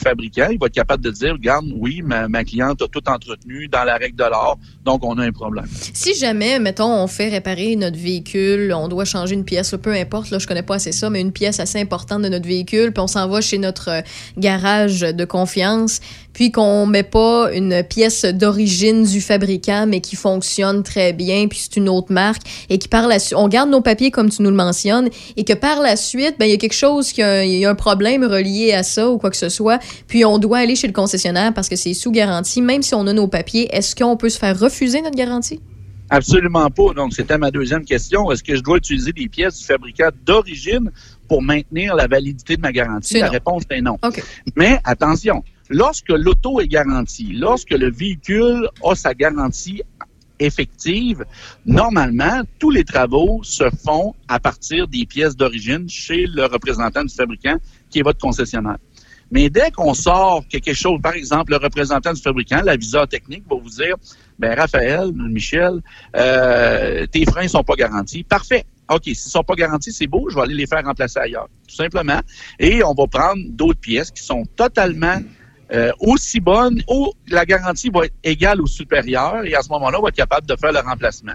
fabricant. 0.00 0.48
Il 0.50 0.58
va 0.58 0.66
être 0.66 0.74
capable 0.74 1.04
de 1.04 1.10
dire, 1.10 1.32
regarde, 1.32 1.66
oui, 1.74 2.02
ma, 2.02 2.44
cliente 2.44 2.80
a 2.82 2.88
tout 2.88 3.06
entretenu 3.08 3.68
dans 3.68 3.84
la 3.84 3.96
règle 3.96 4.16
de 4.16 4.24
l'art, 4.24 4.56
donc 4.84 5.04
on 5.04 5.18
a 5.18 5.24
un 5.24 5.32
problème. 5.32 5.66
Si 5.70 6.14
jamais, 6.14 6.58
mettons, 6.58 7.02
on 7.02 7.06
fait 7.06 7.28
réparer 7.28 7.76
notre 7.76 7.98
véhicule, 7.98 8.72
on 8.72 8.88
doit 8.88 9.04
changer 9.04 9.34
une 9.34 9.44
pièce, 9.44 9.74
peu 9.82 9.92
importe, 9.92 10.30
là, 10.30 10.38
je 10.38 10.46
connais 10.46 10.62
pas 10.62 10.76
assez 10.76 10.92
ça, 10.92 11.10
mais 11.10 11.20
une 11.20 11.32
pièce 11.32 11.60
assez 11.60 11.78
importante 11.78 12.22
de 12.22 12.28
notre 12.28 12.46
véhicule, 12.46 12.92
puis 12.92 13.02
on 13.02 13.06
s'en 13.06 13.28
va 13.28 13.40
chez 13.40 13.58
notre 13.58 13.90
euh, 13.90 14.00
garage 14.38 15.00
de 15.00 15.24
confiance, 15.24 16.00
puis 16.32 16.52
qu'on 16.52 16.86
met 16.86 17.02
pas 17.02 17.52
une 17.52 17.82
pièce 17.82 18.24
d'origine 18.24 19.04
du 19.04 19.20
fabricant, 19.20 19.86
mais 19.86 20.00
qui 20.00 20.16
fonctionne 20.16 20.82
très 20.82 21.12
bien, 21.12 21.46
puis 21.48 21.58
c'est 21.58 21.76
une 21.76 21.88
autre 21.88 22.12
marque, 22.12 22.42
et 22.68 22.78
qui 22.78 22.88
par 22.88 23.08
la 23.08 23.18
suite, 23.18 23.36
on 23.36 23.48
garde 23.48 23.70
nos 23.70 23.80
papiers 23.80 24.10
comme 24.10 24.30
tu 24.30 24.42
nous 24.42 24.50
le 24.50 24.56
mentionnes, 24.56 25.08
et 25.36 25.44
que 25.44 25.52
par 25.52 25.80
la 25.80 25.96
suite, 25.96 26.36
ben, 26.38 26.46
il 26.46 26.50
y 26.50 26.54
a 26.54 26.58
quelque 26.58 26.74
chose, 26.74 27.12
qui 27.12 27.22
a, 27.22 27.44
il 27.44 27.58
y 27.58 27.64
a 27.64 27.70
un 27.70 27.74
problème 27.74 28.24
relié 28.24 28.72
à 28.72 28.82
ça 28.82 29.10
ou 29.10 29.18
quoi 29.18 29.30
que 29.30 29.36
ce 29.36 29.48
soit, 29.48 29.78
puis 30.06 30.24
on 30.24 30.38
doit 30.38 30.58
aller 30.58 30.76
chez 30.76 30.86
le 30.86 30.92
concessionnaire 30.92 31.52
parce 31.54 31.68
que 31.68 31.76
c'est 31.76 31.94
sous 31.94 32.10
garantie, 32.10 32.62
même 32.62 32.82
si 32.82 32.94
on 32.94 33.06
a 33.06 33.12
nos 33.12 33.28
papiers, 33.28 33.68
est-ce 33.74 33.94
qu'on 33.96 34.16
peut 34.16 34.28
se 34.28 34.38
faire 34.38 34.58
refuser 34.58 35.02
notre 35.02 35.16
garantie? 35.16 35.60
Absolument 36.10 36.68
pas. 36.70 36.92
Donc, 36.94 37.14
c'était 37.14 37.38
ma 37.38 37.52
deuxième 37.52 37.84
question. 37.84 38.30
Est-ce 38.32 38.42
que 38.42 38.56
je 38.56 38.62
dois 38.62 38.78
utiliser 38.78 39.12
des 39.12 39.28
pièces 39.28 39.58
du 39.58 39.64
fabricant 39.64 40.08
d'origine 40.26 40.90
pour 41.28 41.40
maintenir 41.40 41.94
la 41.94 42.08
validité 42.08 42.56
de 42.56 42.60
ma 42.60 42.72
garantie? 42.72 43.20
La 43.20 43.26
non. 43.26 43.32
réponse 43.32 43.62
est 43.70 43.80
non. 43.80 43.96
Mais 44.56 44.80
attention, 44.84 45.44
lorsque 45.70 46.10
l'auto 46.10 46.60
est 46.60 46.68
garantie, 46.68 47.32
lorsque 47.32 47.70
le 47.70 47.90
véhicule 47.90 48.68
a 48.84 48.94
sa 48.94 49.14
garantie 49.14 49.82
effective, 50.38 51.24
normalement, 51.64 52.42
tous 52.58 52.70
les 52.70 52.84
travaux 52.84 53.40
se 53.42 53.64
font 53.84 54.14
à 54.28 54.40
partir 54.40 54.88
des 54.88 55.06
pièces 55.06 55.36
d'origine 55.36 55.88
chez 55.88 56.26
le 56.26 56.46
représentant 56.46 57.04
du 57.04 57.14
fabricant 57.14 57.56
qui 57.90 58.00
est 58.00 58.02
votre 58.02 58.18
concessionnaire. 58.18 58.78
Mais 59.30 59.48
dès 59.48 59.70
qu'on 59.70 59.94
sort 59.94 60.44
quelque 60.48 60.74
chose, 60.74 61.00
par 61.00 61.12
exemple, 61.12 61.52
le 61.52 61.58
représentant 61.58 62.12
du 62.12 62.20
fabricant, 62.20 62.62
l'aviseur 62.64 63.06
technique 63.06 63.44
va 63.48 63.56
vous 63.56 63.70
dire, 63.70 63.94
ben 64.40 64.58
Raphaël, 64.58 65.12
Michel, 65.14 65.80
euh, 66.16 67.06
tes 67.06 67.24
freins 67.26 67.46
sont 67.46 67.62
pas 67.62 67.76
garantis. 67.76 68.24
Parfait. 68.24 68.64
OK, 68.88 69.04
s'ils 69.04 69.16
sont 69.16 69.44
pas 69.44 69.54
garantis, 69.54 69.92
c'est 69.92 70.08
beau, 70.08 70.28
je 70.30 70.34
vais 70.34 70.42
aller 70.42 70.54
les 70.54 70.66
faire 70.66 70.84
remplacer 70.84 71.20
ailleurs, 71.20 71.46
tout 71.68 71.76
simplement. 71.76 72.20
Et 72.58 72.82
on 72.82 72.92
va 72.92 73.06
prendre 73.06 73.40
d'autres 73.50 73.78
pièces 73.78 74.10
qui 74.10 74.24
sont 74.24 74.42
totalement 74.56 75.20
euh, 75.72 75.92
aussi 76.00 76.40
bonnes, 76.40 76.82
ou 76.88 77.12
la 77.28 77.44
garantie 77.44 77.90
va 77.90 78.06
être 78.06 78.14
égale 78.24 78.60
ou 78.60 78.66
supérieure, 78.66 79.44
et 79.44 79.54
à 79.54 79.62
ce 79.62 79.68
moment-là, 79.70 79.98
on 79.98 80.02
va 80.02 80.08
être 80.08 80.16
capable 80.16 80.46
de 80.46 80.56
faire 80.56 80.72
le 80.72 80.80
remplacement. 80.80 81.34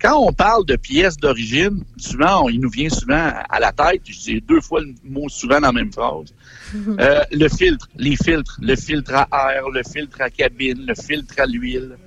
Quand 0.00 0.18
on 0.18 0.32
parle 0.32 0.64
de 0.64 0.76
pièces 0.76 1.18
d'origine, 1.18 1.84
souvent, 1.98 2.48
il 2.48 2.60
nous 2.60 2.70
vient 2.70 2.88
souvent 2.88 3.32
à 3.48 3.60
la 3.60 3.70
tête, 3.70 4.00
je 4.06 4.18
dis 4.18 4.40
deux 4.40 4.60
fois 4.62 4.80
le 4.80 4.94
mot 5.04 5.28
souvent 5.28 5.60
dans 5.60 5.68
la 5.68 5.72
même 5.72 5.92
phrase, 5.92 6.34
euh, 6.74 7.20
le 7.30 7.48
filtre, 7.48 7.86
les 7.96 8.16
filtres, 8.16 8.58
le 8.62 8.76
filtre 8.76 9.14
à 9.14 9.54
air, 9.54 9.68
le 9.68 9.82
filtre 9.82 10.22
à 10.22 10.30
cabine, 10.30 10.86
le 10.86 10.94
filtre 10.94 11.34
à 11.38 11.44
l'huile. 11.44 11.98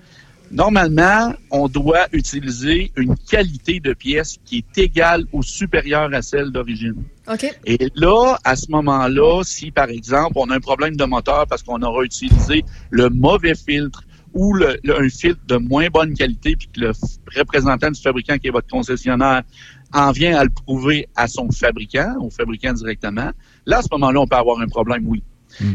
Normalement, 0.53 1.33
on 1.49 1.67
doit 1.67 2.05
utiliser 2.11 2.91
une 2.95 3.15
qualité 3.17 3.79
de 3.79 3.93
pièce 3.93 4.37
qui 4.45 4.57
est 4.59 4.77
égale 4.77 5.25
ou 5.33 5.41
supérieure 5.41 6.09
à 6.13 6.21
celle 6.21 6.51
d'origine. 6.51 7.03
OK. 7.27 7.45
Et 7.65 7.89
là, 7.95 8.37
à 8.43 8.55
ce 8.55 8.69
moment-là, 8.69 9.41
si 9.43 9.71
par 9.71 9.89
exemple 9.89 10.33
on 10.35 10.49
a 10.51 10.55
un 10.55 10.59
problème 10.59 10.95
de 10.95 11.05
moteur 11.05 11.47
parce 11.47 11.63
qu'on 11.63 11.81
aura 11.81 12.03
utilisé 12.03 12.63
le 12.91 13.09
mauvais 13.09 13.55
filtre 13.55 14.03
ou 14.35 14.53
le, 14.53 14.77
le- 14.83 14.99
un 15.01 15.09
filtre 15.09 15.41
de 15.47 15.57
moins 15.57 15.87
bonne 15.91 16.13
qualité, 16.13 16.55
puis 16.55 16.67
que 16.71 16.81
le 16.81 16.91
représentant 17.35 17.89
du 17.89 17.99
fabricant 17.99 18.37
qui 18.37 18.47
est 18.47 18.51
votre 18.51 18.67
concessionnaire 18.67 19.41
en 19.91 20.11
vient 20.11 20.37
à 20.37 20.43
le 20.43 20.49
prouver 20.51 21.07
à 21.15 21.27
son 21.27 21.49
fabricant, 21.51 22.15
au 22.19 22.29
fabricant 22.29 22.73
directement, 22.73 23.31
là, 23.65 23.77
à 23.79 23.81
ce 23.81 23.87
moment-là, 23.91 24.21
on 24.21 24.27
peut 24.27 24.35
avoir 24.35 24.59
un 24.59 24.67
problème, 24.67 25.03
oui. 25.07 25.23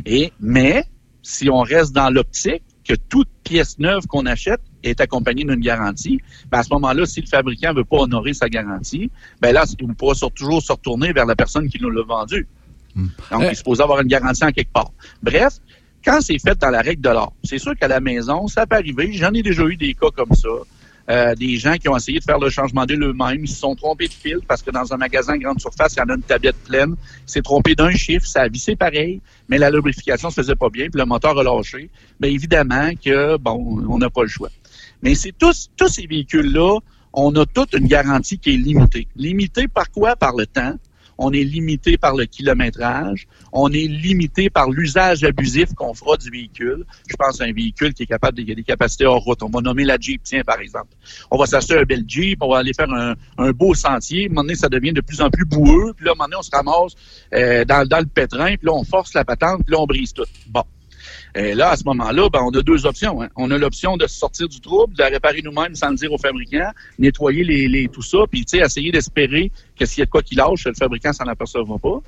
Et, 0.07 0.33
mais, 0.41 0.85
si 1.22 1.49
on 1.51 1.61
reste 1.61 1.93
dans 1.93 2.11
l'optique 2.11 2.62
que 2.89 2.95
toute 2.95 3.28
pièce 3.45 3.78
neuve 3.78 4.07
qu'on 4.07 4.24
achète 4.26 4.61
est 4.82 5.01
accompagnée 5.01 5.45
d'une 5.45 5.61
garantie, 5.61 6.20
ben 6.51 6.61
à 6.61 6.62
ce 6.62 6.70
moment-là, 6.72 7.05
si 7.07 7.20
le 7.20 7.26
fabricant 7.26 7.74
veut 7.74 7.84
pas 7.84 7.99
honorer 7.99 8.32
sa 8.32 8.49
garantie, 8.49 9.11
ben 9.41 9.53
là, 9.53 9.64
on 9.82 9.93
pourra 9.95 10.14
sur- 10.14 10.32
toujours 10.32 10.62
se 10.62 10.72
retourner 10.72 11.12
vers 11.12 11.26
la 11.26 11.36
personne 11.36 11.68
qui 11.68 11.78
nous 11.82 11.91
l'a 11.91 12.03
vendu. 12.03 12.47
Donc, 13.30 13.43
il 13.43 13.45
est 13.51 13.55
supposé 13.55 13.82
avoir 13.82 14.01
une 14.01 14.09
garantie 14.09 14.45
en 14.45 14.51
quelque 14.51 14.72
part. 14.72 14.91
Bref, 15.22 15.55
quand 16.05 16.20
c'est 16.20 16.39
fait 16.39 16.59
dans 16.59 16.70
la 16.70 16.80
règle 16.80 17.03
de 17.03 17.11
l'art, 17.11 17.32
c'est 17.45 17.59
sûr 17.59 17.74
qu'à 17.76 17.89
la 17.89 18.01
maison, 18.01 18.47
ça 18.49 18.66
peut 18.66 18.76
arriver. 18.76 19.12
J'en 19.12 19.32
ai 19.34 19.43
déjà 19.43 19.64
eu 19.64 19.76
des 19.76 19.95
cas 19.95 20.09
comme 20.16 20.32
ça. 20.34 20.49
Euh, 21.11 21.34
des 21.34 21.57
gens 21.57 21.74
qui 21.76 21.89
ont 21.89 21.97
essayé 21.97 22.18
de 22.18 22.24
faire 22.24 22.39
le 22.39 22.51
changement 22.51 22.84
d'huile 22.84 23.03
eux-mêmes, 23.03 23.43
ils 23.43 23.49
se 23.49 23.61
sont 23.61 23.74
trompés 23.74 24.09
de 24.09 24.12
fil 24.12 24.41
parce 24.47 24.61
que 24.62 24.70
dans 24.70 24.93
un 24.93 24.99
magasin 24.99 25.39
grande 25.39 25.59
surface, 25.59 25.95
il 25.97 26.01
y 26.01 26.03
en 26.03 26.09
a 26.11 26.14
une 26.16 26.22
tablette 26.22 26.57
pleine. 26.64 26.97
S'est 27.24 27.41
trompé 27.41 27.74
d'un 27.74 27.93
chiffre, 27.93 28.26
ça 28.26 28.43
a 28.43 28.49
vissé 28.49 28.76
pareil, 28.76 29.20
mais 29.49 29.59
la 29.59 29.70
lubrification 29.70 30.30
se 30.30 30.40
faisait 30.40 30.55
pas 30.55 30.68
bien, 30.68 30.88
puis 30.90 30.99
le 30.99 31.07
moteur 31.07 31.38
a 31.38 31.42
lâché. 31.42 31.90
Bien 32.20 32.30
évidemment 32.30 32.90
que, 33.03 33.36
bon, 33.38 33.84
on 33.88 33.99
n'a 33.99 34.11
pas 34.11 34.22
le 34.22 34.28
choix. 34.28 34.51
Mais 35.03 35.14
c'est 35.14 35.32
tous, 35.36 35.70
tous 35.76 35.88
ces 35.88 36.07
véhicules-là, 36.07 36.78
on 37.12 37.34
a 37.36 37.46
toute 37.46 37.72
une 37.74 37.86
garantie 37.86 38.38
qui 38.38 38.55
est 38.55 38.57
limitée. 38.57 39.09
Limitée 39.16 39.68
par 39.68 39.90
quoi? 39.90 40.16
Par 40.16 40.36
le 40.36 40.46
temps. 40.46 40.74
On 41.19 41.33
est 41.33 41.43
limité 41.43 41.99
par 41.99 42.14
le 42.14 42.25
kilométrage. 42.25 43.27
On 43.53 43.71
est 43.73 43.89
limité 43.89 44.51
par 44.51 44.71
l'usage 44.71 45.25
abusif 45.25 45.75
qu'on 45.75 45.93
fera 45.95 46.16
du 46.16 46.31
véhicule. 46.31 46.85
Je 47.09 47.16
pense 47.16 47.41
à 47.41 47.45
un 47.45 47.53
véhicule 47.53 47.93
qui 47.93 48.05
est 48.05 48.07
capable 48.07 48.39
de, 48.39 48.43
qui 48.43 48.55
des 48.55 48.62
capacités 48.62 49.05
hors 49.05 49.23
route. 49.23 49.43
On 49.43 49.49
va 49.49 49.61
nommer 49.61 49.85
la 49.85 49.99
Jeep, 49.99 50.23
tiens, 50.23 50.43
par 50.45 50.61
exemple. 50.61 50.95
On 51.31 51.37
va 51.37 51.47
s'acheter 51.47 51.77
un 51.79 51.83
bel 51.83 52.05
Jeep, 52.07 52.43
on 52.43 52.51
va 52.51 52.59
aller 52.59 52.73
faire 52.73 52.89
un, 52.91 53.51
beau 53.53 53.75
sentier. 53.75 54.23
À 54.23 54.27
un 54.27 54.29
moment 54.29 54.43
donné, 54.43 54.55
ça 54.55 54.69
devient 54.69 54.93
de 54.93 55.01
plus 55.01 55.21
en 55.21 55.31
plus 55.31 55.45
boueux. 55.45 55.93
Puis 55.97 56.05
là, 56.07 56.12
à 56.12 56.14
un 56.14 56.16
moment 56.16 56.25
donné, 56.27 56.37
on 56.39 56.43
se 56.43 56.51
ramasse 56.53 56.95
euh, 57.35 57.64
dans 57.64 57.99
le 57.99 58.07
pétrin. 58.07 58.57
Puis 58.57 58.66
là, 58.66 58.73
on 58.73 58.85
force 58.85 59.14
la 59.14 59.25
patente. 59.25 59.64
Puis 59.64 59.73
là, 59.73 59.81
on 59.81 59.87
brise 59.87 60.12
tout. 60.12 60.27
Bon. 60.47 60.62
Et 61.35 61.55
là, 61.55 61.70
à 61.70 61.76
ce 61.76 61.85
moment-là, 61.85 62.29
ben, 62.31 62.41
on 62.43 62.51
a 62.51 62.62
deux 62.62 62.87
options. 62.87 63.22
hein. 63.22 63.29
On 63.37 63.51
a 63.51 63.59
l'option 63.59 63.97
de 63.97 64.07
sortir 64.07 64.49
du 64.49 64.61
trouble, 64.61 64.95
de 64.95 65.03
la 65.03 65.09
réparer 65.09 65.41
nous-mêmes 65.43 65.74
sans 65.74 65.91
le 65.91 65.97
dire 65.97 66.12
au 66.12 66.18
fabricant, 66.18 66.70
nettoyer 66.99 67.45
les, 67.45 67.68
les- 67.68 67.89
tout 67.89 68.03
ça, 68.03 68.18
puis 68.31 68.45
essayer 68.53 68.91
d'espérer 68.91 69.53
que 69.79 69.87
s'il 69.87 70.01
y 70.01 70.03
a 70.03 70.07
de 70.07 70.11
quoi 70.11 70.22
qui 70.22 70.35
lâche, 70.35 70.64
le 70.66 70.74
fabricant 70.74 71.12
s'en 71.12 71.24
apercevra 71.26 71.79
pas. 71.79 72.01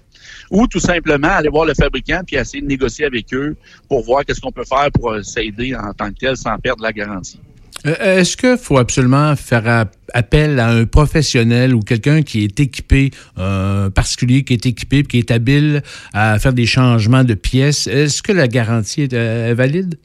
Ou 0.51 0.66
tout 0.66 0.81
simplement 0.81 1.29
aller 1.29 1.49
voir 1.49 1.64
le 1.66 1.75
fabricant 1.75 2.23
puis 2.27 2.37
essayer 2.37 2.62
de 2.62 2.66
négocier 2.66 3.05
avec 3.05 3.33
eux 3.35 3.57
pour 3.89 4.03
voir 4.05 4.25
qu'est-ce 4.25 4.41
qu'on 4.41 4.53
peut 4.53 4.64
faire 4.64 4.91
pour 4.93 5.12
euh, 5.12 5.23
s'aider 5.23 5.75
en 5.77 5.93
tant 5.93 6.11
que 6.11 6.18
tel 6.18 6.37
sans 6.37 6.57
perdre 6.59 6.83
la 6.83 6.93
garantie. 6.93 7.41
Euh, 7.87 8.20
Est-ce 8.20 8.37
qu'il 8.37 8.59
faut 8.59 8.78
absolument 8.78 9.35
faire 9.37 9.87
appel 10.12 10.59
à 10.59 10.68
un 10.68 10.85
professionnel 10.85 11.74
ou 11.74 11.81
quelqu'un 11.81 12.22
qui 12.22 12.45
est 12.45 12.61
équipé, 12.61 13.11
un 13.37 13.91
particulier 13.91 14.45
qui 14.45 14.53
est 14.55 14.66
équipé, 14.66 15.03
qui 15.03 15.18
est 15.18 15.31
habile 15.31 15.83
à 16.12 16.39
faire 16.39 16.53
des 16.53 16.66
changements 16.66 17.24
de 17.24 17.35
pièces? 17.35 17.87
Est-ce 17.87 18.22
que 18.22 18.33
la 18.33 18.49
garantie 18.49 19.03
est, 19.03 19.14
euh, 19.14 19.51
est 19.51 19.55
valide? 19.55 19.99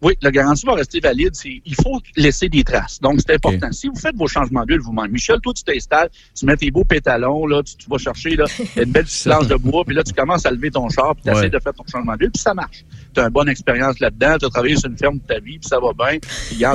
Oui, 0.00 0.14
la 0.22 0.30
garantie 0.30 0.64
va 0.64 0.74
rester 0.74 1.00
valide. 1.00 1.32
Il 1.44 1.74
faut 1.74 2.00
laisser 2.16 2.48
des 2.48 2.62
traces. 2.62 3.00
Donc, 3.00 3.18
c'est 3.20 3.34
important. 3.34 3.72
Si 3.72 3.88
vous 3.88 3.96
faites 3.96 4.14
vos 4.16 4.28
changements 4.28 4.64
d'huile 4.64 4.80
vous-même, 4.80 5.10
Michel, 5.10 5.40
toi, 5.40 5.52
tu 5.52 5.62
t'installes, 5.64 6.08
tu 6.38 6.46
mets 6.46 6.56
tes 6.56 6.70
beaux 6.70 6.84
pétalons, 6.84 7.46
là, 7.46 7.62
tu, 7.62 7.74
tu 7.76 7.88
vas 7.90 7.98
chercher 7.98 8.36
là, 8.36 8.44
une 8.76 8.92
belle 8.92 9.06
planche 9.24 9.46
de 9.48 9.56
bois, 9.56 9.84
puis 9.84 9.94
là, 9.94 10.02
tu 10.04 10.12
commences 10.12 10.46
à 10.46 10.50
lever 10.50 10.70
ton 10.70 10.88
char, 10.88 11.14
puis 11.14 11.24
tu 11.24 11.30
essaies 11.30 11.40
Ouais. 11.42 11.50
de 11.50 11.58
faire 11.58 11.72
ton 11.74 11.84
changement 11.90 12.16
d'huile, 12.16 12.30
puis 12.30 12.42
ça 12.42 12.54
marche. 12.54 12.84
Tu 13.14 13.20
as 13.20 13.24
une 13.24 13.30
bonne 13.30 13.48
expérience 13.48 13.98
là-dedans, 14.00 14.36
tu 14.38 14.46
as 14.46 14.48
travaillé 14.50 14.76
sur 14.76 14.88
une 14.90 14.96
ferme 14.98 15.18
de 15.18 15.22
ta 15.26 15.38
vie, 15.40 15.58
puis 15.58 15.68
ça 15.68 15.78
va 15.80 15.92
bien. 15.92 16.18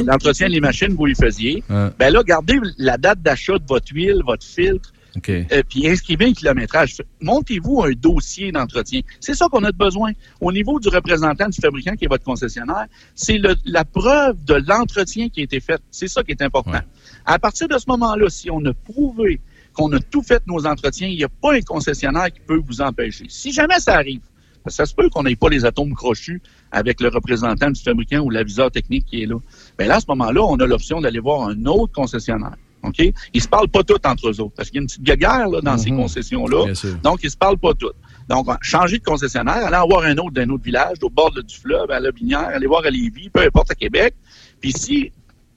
L'entretien 0.06 0.50
des 0.50 0.60
machines, 0.60 0.94
vous 0.94 1.06
les 1.06 1.16
faisiez. 1.16 1.64
Ouais. 1.70 1.88
Ben 1.98 2.14
là, 2.14 2.24
gardez 2.24 2.60
la 2.78 2.98
date 2.98 3.22
d'achat 3.22 3.58
de 3.58 3.66
votre 3.68 3.92
huile, 3.94 4.22
votre 4.26 4.46
filtre, 4.46 4.93
OK. 5.16 5.30
euh, 5.30 5.64
puis 5.70 5.88
inscrivez 5.88 6.26
un 6.26 6.34
kilométrage. 6.34 6.98
Montez-vous 7.22 7.84
un 7.84 7.92
dossier 7.92 8.52
d'entretien. 8.52 9.02
C'est 9.20 9.36
ça 9.36 9.48
qu'on 9.52 9.64
a 9.64 9.72
de 9.72 9.78
besoin. 9.78 10.12
Au 10.42 10.52
niveau 10.52 10.80
du 10.80 10.90
représentant 10.90 11.50
du 11.50 11.60
fabricant 11.62 11.96
qui 11.96 12.06
est 12.06 12.08
votre 12.08 12.24
concessionnaire, 12.24 12.88
c'est 13.14 13.40
la 13.66 13.86
preuve 13.86 14.44
de 14.44 14.56
l'entretien 14.68 15.30
qui 15.30 15.42
a 15.42 15.44
été 15.44 15.60
fait. 15.60 15.82
C'est 15.92 16.08
ça 16.08 16.24
qui 16.24 16.32
est 16.32 16.42
important. 16.42 16.80
À 17.26 17.40
partir 17.40 17.68
de 17.68 17.78
ce 17.78 17.86
moment-là, 17.90 18.30
si 18.30 18.50
on 18.50 18.64
a 18.66 18.74
prouvé 18.74 19.40
qu'on 19.74 19.92
a 19.94 20.00
tout 20.00 20.22
fait 20.22 20.42
nos 20.48 20.66
entretiens, 20.66 21.08
il 21.08 21.18
n'y 21.18 21.24
a 21.24 21.30
pas 21.30 21.54
un 21.56 21.62
concessionnaire 21.62 22.32
qui 22.32 22.40
peut 22.40 22.62
vous 22.66 22.82
empêcher. 22.82 23.26
Si 23.30 23.52
jamais 23.52 23.80
ça 23.80 23.96
arrive, 23.96 24.22
parce 24.64 24.78
que 24.78 24.84
ça 24.84 24.86
se 24.86 24.96
peut 24.96 25.10
qu'on 25.10 25.24
n'ait 25.24 25.36
pas 25.36 25.50
les 25.50 25.66
atomes 25.66 25.94
crochus 25.94 26.42
avec 26.72 27.02
le 27.02 27.10
représentant 27.10 27.70
du 27.70 27.82
fabricant 27.82 28.20
ou 28.20 28.30
l'aviseur 28.30 28.72
technique 28.72 29.06
qui 29.06 29.24
est 29.24 29.26
là. 29.26 29.36
Mais 29.78 29.88
là, 29.88 29.98
à 29.98 30.00
ce 30.00 30.06
moment-là, 30.10 30.42
on 30.44 30.56
a 30.56 30.66
l'option 30.66 31.02
d'aller 31.02 31.20
voir 31.20 31.48
un 31.50 31.66
autre 31.66 31.92
concessionnaire. 31.92 32.56
OK? 32.84 33.14
Ils 33.34 33.42
se 33.42 33.48
parlent 33.48 33.70
pas 33.70 33.84
tous 33.84 33.98
entre 34.06 34.30
eux 34.30 34.42
autres. 34.42 34.54
Parce 34.56 34.70
qu'il 34.70 34.78
y 34.78 34.80
a 34.80 34.82
une 34.82 34.88
petite 34.88 35.04
guerre 35.04 35.48
là, 35.48 35.62
dans 35.62 35.78
ces 35.78 35.90
concessions-là. 35.92 36.66
Bien 36.66 36.76
sûr. 36.76 36.96
Donc, 37.02 37.20
ils 37.24 37.32
se 37.32 37.38
parlent 37.38 37.58
pas 37.58 37.74
tous. 37.74 37.94
Donc, 38.30 38.48
changer 38.62 39.00
de 39.00 39.04
concessionnaire, 39.04 39.66
aller 39.66 39.76
en 39.76 39.88
voir 39.88 40.04
un 40.04 40.18
autre 40.18 40.32
d'un 40.32 40.50
autre 40.50 40.64
village, 40.64 40.98
au 41.02 41.10
bord 41.10 41.32
du 41.32 41.56
fleuve, 41.56 41.90
à 41.92 42.00
la 42.00 42.12
Binière, 42.12 42.40
aller 42.48 42.68
voir 42.68 42.84
à 42.86 42.90
Lévis, 42.90 43.30
peu 43.30 43.42
importe 43.42 43.72
à 43.72 43.76
Québec. 43.76 44.16
Puis 44.62 44.72
si 44.74 45.12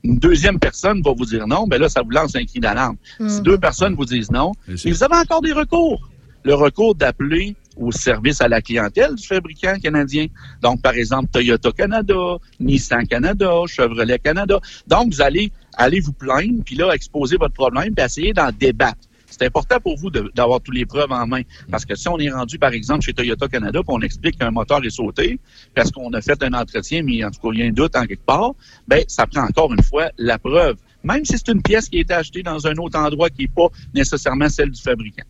une 0.04 0.18
deuxième 0.18 0.58
personne 0.58 1.02
va 1.02 1.12
vous 1.16 1.24
dire 1.26 1.46
non, 1.48 1.66
ben 1.66 1.80
là, 1.80 1.88
ça 1.88 2.02
vous 2.02 2.10
lance 2.10 2.36
un 2.36 2.44
cri 2.44 2.60
d'alarme. 2.60 2.96
Si 3.18 3.22
Mhm. 3.38 3.42
deux 3.42 3.58
personnes 3.58 3.94
vous 3.94 4.04
disent 4.04 4.30
non, 4.30 4.52
mais 4.68 4.74
vous 4.90 5.02
avez 5.02 5.16
encore 5.16 5.42
des 5.42 5.52
recours. 5.52 6.08
Le 6.44 6.54
recours 6.54 6.94
d'appeler 6.94 7.56
au 7.76 7.90
service 7.90 8.40
à 8.40 8.46
la 8.48 8.62
clientèle 8.62 9.16
du 9.16 9.26
fabricant 9.26 9.76
canadien. 9.82 10.26
Donc, 10.62 10.80
par 10.80 10.94
exemple, 10.94 11.28
Toyota 11.32 11.72
Canada, 11.72 12.14
Nissan 12.60 13.06
Canada, 13.06 13.50
Chevrolet 13.66 14.18
Canada. 14.20 14.60
Donc, 14.86 15.12
vous 15.12 15.20
allez 15.20 15.52
aller 15.76 16.00
vous 16.00 16.12
plaindre, 16.12 16.62
puis 16.64 16.76
là, 16.76 16.92
exposer 16.92 17.36
votre 17.36 17.54
problème, 17.54 17.94
puis 17.94 18.04
essayer 18.04 18.32
d'en 18.32 18.50
débattre. 18.50 18.98
C'est 19.28 19.44
important 19.44 19.78
pour 19.80 19.96
vous 19.98 20.10
d'avoir 20.10 20.60
toutes 20.60 20.74
les 20.74 20.86
preuves 20.86 21.10
en 21.10 21.26
main. 21.26 21.42
Parce 21.70 21.84
que 21.84 21.94
si 21.94 22.08
on 22.08 22.18
est 22.18 22.30
rendu, 22.30 22.58
par 22.58 22.72
exemple, 22.72 23.04
chez 23.04 23.12
Toyota 23.12 23.48
Canada, 23.48 23.80
puis 23.80 23.88
on 23.88 24.00
explique 24.00 24.38
qu'un 24.38 24.50
moteur 24.50 24.84
est 24.84 24.90
sauté, 24.90 25.38
parce 25.74 25.90
qu'on 25.90 26.12
a 26.12 26.20
fait 26.20 26.42
un 26.42 26.52
entretien, 26.54 27.02
mais 27.02 27.24
en 27.24 27.30
tout 27.30 27.40
cas, 27.40 27.48
il 27.52 27.64
y 27.64 27.72
doute 27.72 27.96
en 27.96 28.06
quelque 28.06 28.24
part, 28.24 28.52
ben, 28.88 29.04
ça 29.08 29.26
prend 29.26 29.42
encore 29.42 29.72
une 29.72 29.82
fois 29.82 30.10
la 30.16 30.38
preuve. 30.38 30.76
Même 31.02 31.24
si 31.24 31.34
c'est 31.36 31.48
une 31.48 31.62
pièce 31.62 31.88
qui 31.88 31.98
a 31.98 32.00
été 32.00 32.14
achetée 32.14 32.42
dans 32.42 32.66
un 32.66 32.74
autre 32.76 32.98
endroit 32.98 33.28
qui 33.28 33.42
n'est 33.42 33.48
pas 33.48 33.68
nécessairement 33.94 34.48
celle 34.48 34.70
du 34.70 34.80
fabricant. 34.80 35.24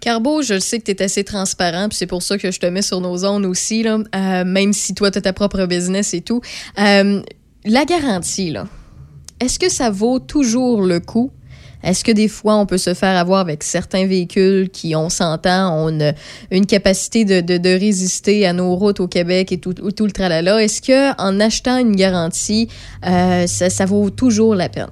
Carbo, 0.00 0.42
je 0.42 0.58
sais 0.58 0.78
que 0.78 0.84
tu 0.84 0.90
es 0.90 1.02
assez 1.02 1.24
transparent, 1.24 1.88
puis 1.88 1.96
c'est 1.96 2.06
pour 2.06 2.22
ça 2.22 2.36
que 2.38 2.50
je 2.50 2.60
te 2.60 2.66
mets 2.66 2.82
sur 2.82 3.00
nos 3.00 3.16
zones 3.18 3.46
aussi, 3.46 3.82
là, 3.82 3.98
euh, 4.14 4.44
même 4.44 4.72
si 4.72 4.94
toi, 4.94 5.10
tu 5.10 5.18
as 5.18 5.22
ta 5.22 5.32
propre 5.32 5.64
business 5.66 6.12
et 6.14 6.20
tout. 6.20 6.42
Euh, 6.78 7.22
la 7.64 7.84
garantie, 7.84 8.50
là, 8.50 8.66
est-ce 9.40 9.58
que 9.58 9.68
ça 9.68 9.90
vaut 9.90 10.18
toujours 10.18 10.82
le 10.82 11.00
coup? 11.00 11.30
Est-ce 11.82 12.04
que 12.04 12.12
des 12.12 12.28
fois, 12.28 12.56
on 12.56 12.66
peut 12.66 12.78
se 12.78 12.94
faire 12.94 13.16
avoir 13.16 13.40
avec 13.40 13.64
certains 13.64 14.06
véhicules 14.06 14.70
qui, 14.70 14.94
on 14.94 15.08
s'entend, 15.08 15.76
ont 15.76 15.88
une, 15.88 16.14
une 16.50 16.66
capacité 16.66 17.24
de, 17.24 17.78
résister 17.78 18.46
à 18.46 18.52
nos 18.52 18.76
routes 18.76 19.00
au 19.00 19.08
Québec 19.08 19.50
et 19.50 19.58
tout, 19.58 19.74
tout 19.74 20.06
le 20.06 20.12
tralala? 20.12 20.62
Est-ce 20.62 20.80
que 20.80 21.20
en 21.20 21.40
achetant 21.40 21.78
une 21.78 21.96
garantie, 21.96 22.68
euh, 23.06 23.46
ça 23.46 23.86
vaut 23.86 24.10
toujours 24.10 24.54
la 24.54 24.68
peine? 24.68 24.90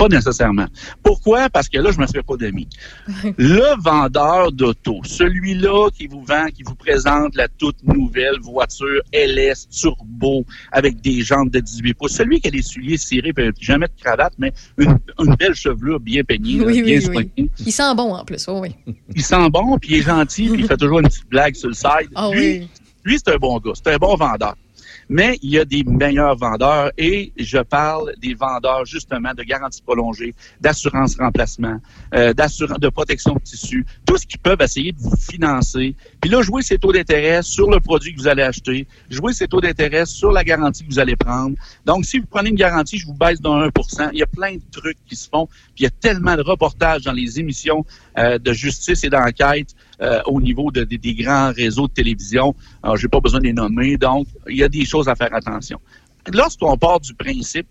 Pas 0.00 0.08
nécessairement. 0.08 0.66
Pourquoi? 1.02 1.50
Parce 1.50 1.68
que 1.68 1.78
là, 1.78 1.90
je 1.92 1.98
me 1.98 2.06
ferai 2.06 2.22
pas 2.22 2.36
d'amis. 2.36 2.68
Le 3.36 3.80
vendeur 3.82 4.50
d'auto, 4.52 5.00
celui-là 5.04 5.90
qui 5.90 6.06
vous 6.06 6.22
vend, 6.22 6.46
qui 6.46 6.62
vous 6.62 6.74
présente 6.74 7.34
la 7.34 7.48
toute 7.48 7.82
nouvelle 7.84 8.38
voiture 8.40 9.02
LS 9.12 9.68
Turbo 9.68 10.44
avec 10.72 11.00
des 11.00 11.20
jantes 11.22 11.50
de 11.50 11.60
18 11.60 11.94
pouces, 11.94 12.12
celui 12.12 12.40
qui 12.40 12.48
a 12.48 12.50
les 12.50 12.62
souliers 12.62 12.96
cirés, 12.96 13.32
jamais 13.60 13.86
de 13.86 14.02
cravate, 14.02 14.32
mais 14.38 14.52
une, 14.78 14.98
une 15.18 15.34
belle 15.34 15.54
chevelure 15.54 16.00
bien 16.00 16.22
peignée, 16.24 16.58
là, 16.58 16.64
Oui, 16.66 16.82
bien 16.82 16.96
oui, 16.96 17.02
soignée. 17.02 17.30
oui. 17.38 17.50
Il 17.66 17.72
sent 17.72 17.94
bon 17.94 18.14
en 18.14 18.24
plus, 18.24 18.44
oh 18.48 18.60
oui. 18.60 18.74
Il 19.14 19.22
sent 19.22 19.50
bon, 19.50 19.78
puis 19.78 19.90
il 19.94 19.98
est 19.98 20.02
gentil, 20.02 20.48
puis 20.48 20.62
il 20.62 20.66
fait 20.66 20.76
toujours 20.76 21.00
une 21.00 21.08
petite 21.08 21.28
blague 21.28 21.54
sur 21.54 21.68
le 21.68 21.74
side. 21.74 22.10
Ah 22.14 22.30
lui, 22.32 22.40
oui. 22.60 22.68
lui 23.04 23.18
c'est 23.18 23.34
un 23.34 23.38
bon 23.38 23.58
gars, 23.58 23.72
c'est 23.74 23.92
un 23.92 23.96
bon 23.98 24.16
vendeur. 24.16 24.54
Mais 25.12 25.40
il 25.42 25.50
y 25.50 25.58
a 25.58 25.64
des 25.64 25.82
meilleurs 25.82 26.36
vendeurs 26.36 26.92
et 26.96 27.32
je 27.36 27.58
parle 27.58 28.14
des 28.18 28.34
vendeurs 28.34 28.84
justement 28.84 29.34
de 29.34 29.42
garantie 29.42 29.82
prolongée, 29.82 30.36
d'assurance 30.60 31.16
remplacement, 31.18 31.78
euh, 32.14 32.32
d'assurance 32.32 32.78
de 32.78 32.88
protection 32.88 33.34
de 33.34 33.40
tissu, 33.40 33.84
tout 34.06 34.16
ce 34.16 34.24
qu'ils 34.24 34.38
peuvent 34.38 34.62
essayer 34.62 34.92
de 34.92 34.98
vous 34.98 35.16
financer. 35.16 35.96
Puis 36.20 36.30
là, 36.30 36.42
jouer 36.42 36.62
ses 36.62 36.78
taux 36.78 36.92
d'intérêt 36.92 37.42
sur 37.42 37.68
le 37.68 37.80
produit 37.80 38.14
que 38.14 38.20
vous 38.20 38.28
allez 38.28 38.44
acheter, 38.44 38.86
jouer 39.10 39.32
ses 39.32 39.48
taux 39.48 39.60
d'intérêt 39.60 40.06
sur 40.06 40.30
la 40.30 40.44
garantie 40.44 40.84
que 40.84 40.92
vous 40.92 41.00
allez 41.00 41.16
prendre. 41.16 41.56
Donc, 41.84 42.04
si 42.04 42.20
vous 42.20 42.26
prenez 42.26 42.50
une 42.50 42.54
garantie, 42.54 42.96
je 42.96 43.06
vous 43.06 43.14
baisse 43.14 43.40
d'un 43.40 43.66
1% 43.66 44.10
Il 44.12 44.20
y 44.20 44.22
a 44.22 44.26
plein 44.26 44.54
de 44.54 44.62
trucs 44.70 44.98
qui 45.08 45.16
se 45.16 45.28
font. 45.28 45.46
Puis 45.74 45.80
il 45.80 45.82
y 45.82 45.86
a 45.88 45.90
tellement 45.90 46.36
de 46.36 46.42
reportages 46.42 47.02
dans 47.02 47.12
les 47.12 47.40
émissions 47.40 47.84
euh, 48.16 48.38
de 48.38 48.52
justice 48.52 49.02
et 49.02 49.10
d'enquête 49.10 49.74
euh, 50.02 50.20
au 50.26 50.40
niveau 50.40 50.70
de- 50.70 50.84
de- 50.84 50.96
des 50.96 51.14
grands 51.14 51.52
réseaux 51.52 51.88
de 51.88 51.92
télévision. 51.92 52.54
Alors, 52.82 52.96
j'ai 52.96 53.08
pas 53.08 53.20
besoin 53.20 53.40
de 53.40 53.44
les 53.44 53.52
nommer. 53.52 53.96
Donc, 53.96 54.26
il 54.48 54.56
y 54.56 54.62
a 54.62 54.68
des 54.68 54.84
choses 54.84 55.08
à 55.08 55.14
faire 55.14 55.32
attention. 55.34 55.78
Lorsqu'on 56.32 56.76
part 56.76 57.00
du 57.00 57.14
principe 57.14 57.66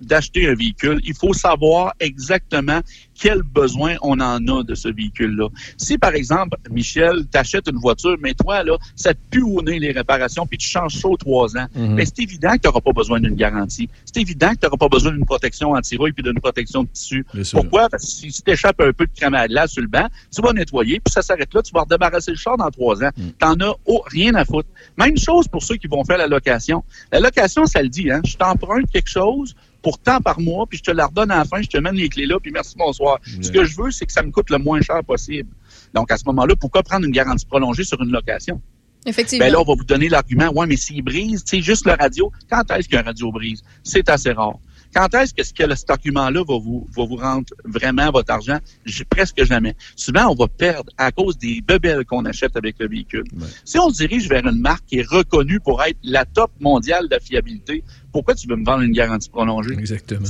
d'acheter 0.00 0.48
un 0.48 0.54
véhicule, 0.54 1.00
il 1.04 1.14
faut 1.14 1.32
savoir 1.32 1.92
exactement 2.00 2.80
quel 3.20 3.42
besoin 3.42 3.96
on 4.02 4.18
en 4.20 4.38
a 4.48 4.62
de 4.64 4.74
ce 4.74 4.88
véhicule-là. 4.88 5.48
Si, 5.76 5.98
par 5.98 6.14
exemple, 6.14 6.56
Michel, 6.70 7.26
t'achètes 7.26 7.68
une 7.68 7.76
voiture, 7.76 8.16
mais 8.20 8.32
toi, 8.34 8.62
là, 8.62 8.76
ça 8.96 9.12
te 9.12 9.18
pue 9.30 9.42
au 9.42 9.60
nez 9.62 9.78
les 9.78 9.92
réparations, 9.92 10.46
puis 10.46 10.56
tu 10.56 10.66
changes 10.68 10.94
ça 10.94 11.08
aux 11.08 11.16
trois 11.18 11.56
ans, 11.56 11.66
Mhm. 11.74 11.96
ben, 11.96 12.06
c'est 12.06 12.22
évident 12.22 12.52
que 12.52 12.62
tu 12.62 12.68
n'auras 12.68 12.80
pas 12.80 12.92
besoin 12.92 13.20
d'une 13.20 13.34
garantie. 13.34 13.88
C'est 14.06 14.20
évident 14.20 14.50
que 14.50 14.60
tu 14.60 14.66
n'auras 14.66 14.78
pas 14.78 14.88
besoin 14.88 15.12
d'une 15.12 15.26
protection 15.26 15.72
anti-rouille 15.72 16.12
puis 16.12 16.22
d'une 16.22 16.40
protection 16.40 16.84
de 16.84 16.88
tissu. 16.88 17.26
Pourquoi? 17.52 17.88
Parce 17.90 18.04
que 18.04 18.10
si, 18.10 18.32
si 18.32 18.42
tu 18.42 18.50
échappes 18.52 18.80
un 18.80 18.92
peu 18.92 19.06
de 19.06 19.12
crème 19.14 19.34
à 19.34 19.46
glace 19.48 19.72
sur 19.72 19.82
le 19.82 19.88
banc, 19.88 20.06
tu 20.34 20.40
vas 20.40 20.52
nettoyer, 20.52 21.00
puis 21.00 21.12
ça 21.12 21.20
s'arrête 21.22 21.52
là, 21.52 21.62
tu 21.62 21.72
vas 21.72 21.82
redébarrasser 21.82 22.30
le 22.30 22.36
char 22.38 22.56
dans 22.56 22.70
trois 22.70 23.02
ans. 23.04 23.10
T'en 23.38 23.54
as 23.60 23.74
oh, 23.86 24.02
rien 24.06 24.34
à 24.34 24.44
foutre. 24.44 24.68
Même 24.96 25.16
chose 25.18 25.46
pour 25.46 25.62
ceux 25.62 25.76
qui 25.76 25.88
vont 25.88 26.04
faire 26.04 26.18
la 26.18 26.26
location. 26.26 26.82
La 27.12 27.20
location, 27.20 27.66
ça 27.66 27.82
le 27.82 27.88
dit, 27.88 28.10
hein. 28.10 28.20
Je 28.24 28.36
t'emprunte 28.36 28.90
quelque 28.90 29.10
chose 29.10 29.54
pour 29.82 29.98
tant 29.98 30.20
par 30.20 30.40
mois, 30.40 30.66
puis 30.66 30.78
je 30.78 30.84
te 30.84 30.90
la 30.90 31.06
redonne 31.06 31.30
à 31.30 31.38
la 31.38 31.44
fin, 31.44 31.62
je 31.62 31.68
te 31.68 31.78
mène 31.78 31.94
les 31.94 32.08
clés 32.08 32.26
là, 32.26 32.38
puis 32.40 32.50
merci, 32.52 32.74
bonsoir. 32.76 33.18
Ce 33.40 33.50
que 33.50 33.64
je 33.64 33.76
veux, 33.76 33.90
c'est 33.90 34.06
que 34.06 34.12
ça 34.12 34.22
me 34.22 34.30
coûte 34.30 34.50
le 34.50 34.58
moins 34.58 34.80
cher 34.80 35.02
possible. 35.04 35.48
Donc, 35.94 36.10
à 36.10 36.16
ce 36.16 36.24
moment-là, 36.26 36.54
pourquoi 36.56 36.82
prendre 36.82 37.04
une 37.06 37.12
garantie 37.12 37.46
prolongée 37.46 37.84
sur 37.84 38.00
une 38.02 38.10
location? 38.10 38.60
Effectivement. 39.06 39.46
Ben 39.46 39.52
là, 39.52 39.60
on 39.60 39.64
va 39.64 39.74
vous 39.74 39.84
donner 39.84 40.08
l'argument, 40.08 40.50
ouais, 40.52 40.66
mais 40.66 40.76
s'il 40.76 41.02
brise, 41.02 41.42
tu 41.44 41.56
sais, 41.56 41.62
juste 41.62 41.86
le 41.86 41.92
radio, 41.92 42.30
quand 42.50 42.70
est-ce 42.70 42.88
qu'un 42.88 43.02
radio 43.02 43.32
brise? 43.32 43.62
C'est 43.82 44.10
assez 44.10 44.32
rare. 44.32 44.58
Quand 44.94 45.14
est-ce 45.14 45.32
que, 45.32 45.44
ce 45.44 45.52
que 45.54 45.74
cet 45.74 45.88
argument-là 45.88 46.42
va 46.46 46.58
vous, 46.58 46.86
va 46.96 47.04
vous 47.04 47.16
rendre 47.16 47.46
vraiment 47.64 48.10
votre 48.10 48.32
argent? 48.32 48.58
J'ai 48.84 49.04
presque 49.04 49.42
jamais. 49.44 49.76
Souvent, 49.94 50.26
on 50.30 50.34
va 50.34 50.48
perdre 50.48 50.92
à 50.98 51.12
cause 51.12 51.38
des 51.38 51.60
bebelles 51.60 52.04
qu'on 52.04 52.24
achète 52.24 52.56
avec 52.56 52.76
le 52.80 52.88
véhicule. 52.88 53.24
Si 53.64 53.78
on 53.78 53.90
se 53.90 53.98
dirige 53.98 54.28
vers 54.28 54.44
une 54.46 54.60
marque 54.60 54.84
qui 54.86 54.98
est 54.98 55.08
reconnue 55.08 55.60
pour 55.60 55.82
être 55.82 55.98
la 56.02 56.24
top 56.24 56.50
mondiale 56.58 57.08
de 57.08 57.14
la 57.14 57.20
fiabilité, 57.20 57.84
pourquoi 58.12 58.34
tu 58.34 58.46
veux 58.46 58.56
me 58.56 58.64
vendre 58.64 58.82
une 58.82 58.92
garantie 58.92 59.28
prolongée? 59.28 59.74
Exactement. 59.74 60.26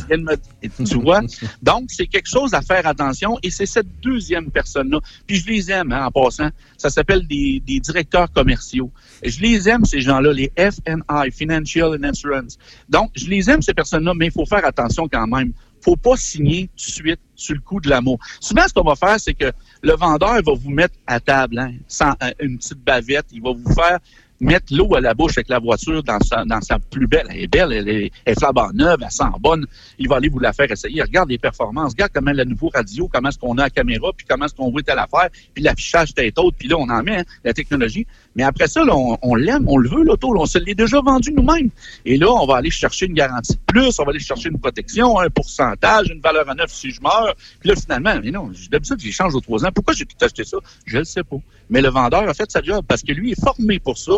Tu 0.60 0.94
vois? 0.96 1.20
Donc, 1.62 1.90
c'est 1.90 2.06
quelque 2.06 2.28
chose 2.28 2.54
à 2.54 2.62
faire 2.62 2.86
attention 2.86 3.38
et 3.42 3.50
c'est 3.50 3.66
cette 3.66 4.00
deuxième 4.00 4.50
personne-là. 4.50 5.00
Puis 5.26 5.36
je 5.36 5.46
les 5.46 5.70
aime, 5.70 5.92
hein, 5.92 6.06
en 6.06 6.10
passant. 6.10 6.50
Ça 6.76 6.90
s'appelle 6.90 7.26
des, 7.26 7.62
des 7.66 7.80
directeurs 7.80 8.30
commerciaux. 8.32 8.90
Je 9.24 9.40
les 9.40 9.68
aime, 9.68 9.84
ces 9.84 10.00
gens-là, 10.00 10.32
les 10.32 10.52
FNI, 10.56 11.30
Financial 11.30 11.90
and 11.90 12.04
Insurance. 12.04 12.58
Donc, 12.88 13.10
je 13.14 13.26
les 13.26 13.50
aime, 13.50 13.62
ces 13.62 13.74
personnes-là, 13.74 14.12
mais 14.14 14.26
il 14.26 14.32
faut 14.32 14.46
faire 14.46 14.64
attention 14.64 15.08
quand 15.08 15.26
même. 15.26 15.52
faut 15.82 15.96
pas 15.96 16.16
signer 16.16 16.68
tout 16.76 16.86
de 16.86 16.90
suite 16.90 17.20
sur 17.34 17.54
le 17.54 17.60
coup 17.60 17.80
de 17.80 17.88
l'amour. 17.88 18.18
Souvent, 18.40 18.66
ce 18.68 18.74
qu'on 18.74 18.84
va 18.84 18.94
faire, 18.94 19.18
c'est 19.18 19.34
que 19.34 19.50
le 19.82 19.92
vendeur 19.94 20.42
va 20.42 20.52
vous 20.52 20.70
mettre 20.70 20.94
à 21.06 21.20
table, 21.20 21.58
hein, 21.58 21.72
sans 21.88 22.10
euh, 22.22 22.30
une 22.40 22.58
petite 22.58 22.82
bavette. 22.84 23.26
Il 23.32 23.42
va 23.42 23.52
vous 23.52 23.74
faire 23.74 23.98
mettre 24.40 24.74
l'eau 24.74 24.94
à 24.94 25.00
la 25.00 25.14
bouche 25.14 25.32
avec 25.36 25.48
la 25.48 25.58
voiture 25.58 26.02
dans 26.02 26.20
sa, 26.20 26.44
dans 26.44 26.60
sa 26.60 26.78
plus 26.78 27.06
belle. 27.06 27.26
Elle 27.30 27.40
est 27.42 27.46
belle, 27.46 27.72
elle 27.72 27.88
est, 27.88 28.10
elle 28.24 28.34
flambant 28.34 28.70
neuve, 28.72 28.98
elle 29.02 29.10
sent 29.10 29.24
bonne. 29.40 29.66
Il 29.98 30.08
va 30.08 30.16
aller 30.16 30.28
vous 30.28 30.38
la 30.38 30.52
faire 30.52 30.70
essayer. 30.70 31.02
Regarde 31.02 31.28
les 31.28 31.38
performances, 31.38 31.92
regarde 31.92 32.12
comment 32.14 32.32
le 32.32 32.44
nouveau 32.44 32.70
radio, 32.74 33.08
comment 33.08 33.28
est-ce 33.28 33.38
qu'on 33.38 33.58
a 33.58 33.62
la 33.62 33.70
caméra, 33.70 34.10
puis 34.16 34.26
comment 34.28 34.46
est-ce 34.46 34.54
qu'on 34.54 34.70
voit 34.70 34.82
telle 34.82 34.98
affaire, 34.98 35.28
puis 35.54 35.62
l'affichage 35.62 36.14
tête 36.14 36.38
haute, 36.38 36.54
puis 36.58 36.68
là, 36.68 36.76
on 36.78 36.88
en 36.88 37.02
met 37.02 37.18
hein, 37.18 37.24
la 37.44 37.52
technologie. 37.52 38.06
Mais 38.36 38.44
après 38.44 38.68
ça, 38.68 38.84
là, 38.84 38.94
on, 38.96 39.18
on 39.22 39.34
l'aime, 39.34 39.68
on 39.68 39.76
le 39.76 39.88
veut, 39.88 40.04
l'auto, 40.04 40.32
on 40.36 40.46
se 40.46 40.58
l'est 40.58 40.74
déjà 40.74 41.00
vendu 41.00 41.32
nous-mêmes. 41.32 41.70
Et 42.04 42.16
là, 42.16 42.30
on 42.30 42.46
va 42.46 42.56
aller 42.56 42.70
chercher 42.70 43.06
une 43.06 43.14
garantie 43.14 43.54
de 43.54 43.60
plus, 43.66 43.98
on 43.98 44.04
va 44.04 44.10
aller 44.10 44.20
chercher 44.20 44.50
une 44.50 44.58
protection, 44.58 45.18
un 45.18 45.28
pourcentage, 45.30 46.10
une 46.10 46.20
valeur 46.20 46.48
à 46.48 46.54
neuf 46.54 46.70
si 46.70 46.90
je 46.90 47.00
meurs. 47.00 47.34
Puis 47.58 47.68
là, 47.68 47.76
finalement, 47.76 48.14
mais 48.22 48.30
non, 48.30 48.50
d'habitude, 48.70 49.00
j'échange 49.00 49.34
aux 49.34 49.40
trois 49.40 49.64
ans. 49.64 49.70
Pourquoi 49.74 49.94
j'ai 49.94 50.06
tout 50.06 50.16
acheté 50.24 50.44
ça? 50.44 50.58
Je 50.86 50.98
le 50.98 51.04
sais 51.04 51.24
pas. 51.24 51.36
Mais 51.70 51.82
le 51.82 51.88
vendeur 51.88 52.28
a 52.28 52.34
fait 52.34 52.50
sa 52.50 52.62
job 52.62 52.84
parce 52.86 53.02
que 53.02 53.12
lui 53.12 53.32
est 53.32 53.40
formé 53.40 53.78
pour 53.78 53.98
ça 53.98 54.12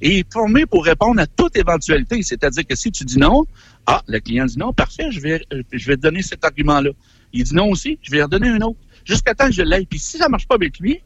et 0.00 0.12
il 0.12 0.18
est 0.20 0.32
formé 0.32 0.66
pour 0.66 0.84
répondre 0.84 1.20
à 1.20 1.26
toute 1.26 1.56
éventualité. 1.56 2.22
C'est-à-dire 2.22 2.66
que 2.66 2.74
si 2.74 2.90
tu 2.90 3.04
dis 3.04 3.18
non, 3.18 3.44
ah, 3.86 4.02
le 4.06 4.18
client 4.20 4.46
dit 4.46 4.58
non, 4.58 4.72
parfait, 4.72 5.10
je 5.10 5.20
vais, 5.20 5.42
euh, 5.52 5.62
je 5.72 5.86
vais 5.86 5.96
te 5.96 6.02
donner 6.02 6.22
cet 6.22 6.44
argument-là. 6.44 6.90
Il 7.32 7.44
dit 7.44 7.54
non 7.54 7.70
aussi, 7.70 7.98
je 8.02 8.10
vais 8.10 8.22
en 8.22 8.28
donner 8.28 8.48
un 8.48 8.60
autre. 8.60 8.78
Jusqu'à 9.04 9.34
temps 9.34 9.46
que 9.46 9.52
je 9.52 9.62
l'aille. 9.62 9.86
Puis 9.86 9.98
si 9.98 10.18
ça 10.18 10.28
marche 10.28 10.46
pas 10.46 10.56
avec 10.56 10.78
lui, 10.78 11.00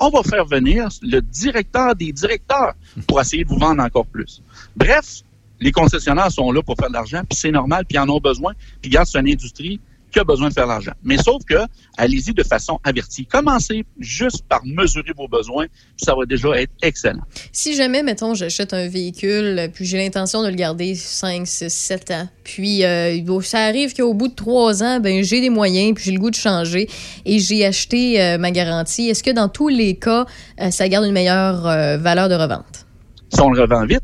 on 0.00 0.10
va 0.10 0.22
faire 0.22 0.44
venir 0.44 0.88
le 1.02 1.20
directeur 1.20 1.94
des 1.94 2.12
directeurs 2.12 2.74
pour 3.06 3.20
essayer 3.20 3.44
de 3.44 3.48
vous 3.48 3.58
vendre 3.58 3.82
encore 3.82 4.06
plus. 4.06 4.42
Bref, 4.76 5.22
les 5.60 5.72
concessionnaires 5.72 6.30
sont 6.30 6.50
là 6.52 6.62
pour 6.62 6.76
faire 6.76 6.88
de 6.88 6.94
l'argent, 6.94 7.22
puis 7.28 7.38
c'est 7.38 7.50
normal, 7.50 7.84
puis 7.84 7.98
en 7.98 8.08
ont 8.08 8.20
besoin. 8.20 8.52
Puis 8.80 8.90
regarde, 8.90 9.06
c'est 9.06 9.18
une 9.18 9.28
industrie 9.28 9.80
qui 10.10 10.18
a 10.18 10.24
besoin 10.24 10.48
de 10.48 10.54
faire 10.54 10.66
l'argent. 10.66 10.92
Mais 11.02 11.16
sauf 11.18 11.42
que, 11.44 11.56
allez-y 11.96 12.32
de 12.32 12.42
façon 12.42 12.78
avertie. 12.84 13.26
Commencez 13.26 13.84
juste 13.98 14.44
par 14.48 14.64
mesurer 14.64 15.12
vos 15.16 15.28
besoins, 15.28 15.66
puis 15.66 16.04
ça 16.04 16.14
va 16.14 16.24
déjà 16.26 16.60
être 16.60 16.72
excellent. 16.82 17.22
Si 17.52 17.74
jamais, 17.74 18.02
mettons, 18.02 18.34
j'achète 18.34 18.72
un 18.72 18.88
véhicule, 18.88 19.70
puis 19.72 19.84
j'ai 19.84 19.98
l'intention 19.98 20.42
de 20.42 20.48
le 20.48 20.54
garder 20.54 20.94
5, 20.94 21.46
6, 21.46 21.68
7 21.68 22.10
ans, 22.12 22.28
puis 22.44 22.84
euh, 22.84 23.40
ça 23.42 23.60
arrive 23.60 23.94
qu'au 23.94 24.14
bout 24.14 24.28
de 24.28 24.34
3 24.34 24.82
ans, 24.82 25.00
ben, 25.00 25.22
j'ai 25.22 25.40
des 25.40 25.50
moyens, 25.50 25.94
puis 25.94 26.04
j'ai 26.04 26.12
le 26.12 26.20
goût 26.20 26.30
de 26.30 26.36
changer, 26.36 26.88
et 27.24 27.38
j'ai 27.38 27.64
acheté 27.64 28.22
euh, 28.22 28.38
ma 28.38 28.50
garantie, 28.50 29.08
est-ce 29.08 29.22
que 29.22 29.30
dans 29.30 29.48
tous 29.48 29.68
les 29.68 29.96
cas, 29.96 30.26
euh, 30.60 30.70
ça 30.70 30.88
garde 30.88 31.06
une 31.06 31.12
meilleure 31.12 31.62
valeur 31.98 32.28
de 32.28 32.34
revente? 32.34 32.86
Si 33.32 33.40
on 33.40 33.50
le 33.50 33.60
revend 33.60 33.84
vite, 33.84 34.02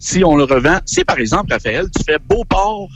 si 0.00 0.24
on 0.24 0.36
le 0.36 0.44
revend, 0.44 0.78
si 0.86 1.04
par 1.04 1.18
exemple, 1.18 1.52
Raphaël, 1.52 1.86
tu 1.96 2.02
fais 2.04 2.18
Beauport, 2.18 2.88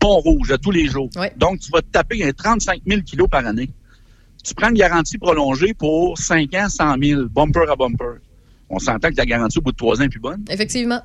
Pont-Rouge 0.00 0.50
à 0.50 0.58
tous 0.58 0.70
les 0.70 0.86
jours, 0.86 1.10
donc 1.36 1.60
tu 1.60 1.70
vas 1.70 1.82
te 1.82 1.90
taper 1.92 2.24
un 2.24 2.32
35 2.32 2.82
000 2.86 3.02
kilos 3.02 3.28
par 3.28 3.46
année. 3.46 3.70
Tu 4.42 4.54
prends 4.54 4.70
une 4.70 4.74
garantie 4.74 5.18
prolongée 5.18 5.74
pour 5.74 6.16
5 6.18 6.54
ans, 6.54 6.68
100 6.68 6.94
000, 7.02 7.28
bumper 7.28 7.70
à 7.70 7.76
bumper. 7.76 8.20
On 8.70 8.78
s'entend 8.78 9.10
que 9.10 9.16
la 9.16 9.26
garantie 9.26 9.58
au 9.58 9.62
bout 9.62 9.72
de 9.72 9.76
3 9.76 10.00
ans 10.00 10.04
est 10.04 10.08
plus 10.08 10.20
bonne. 10.20 10.42
Effectivement. 10.48 11.00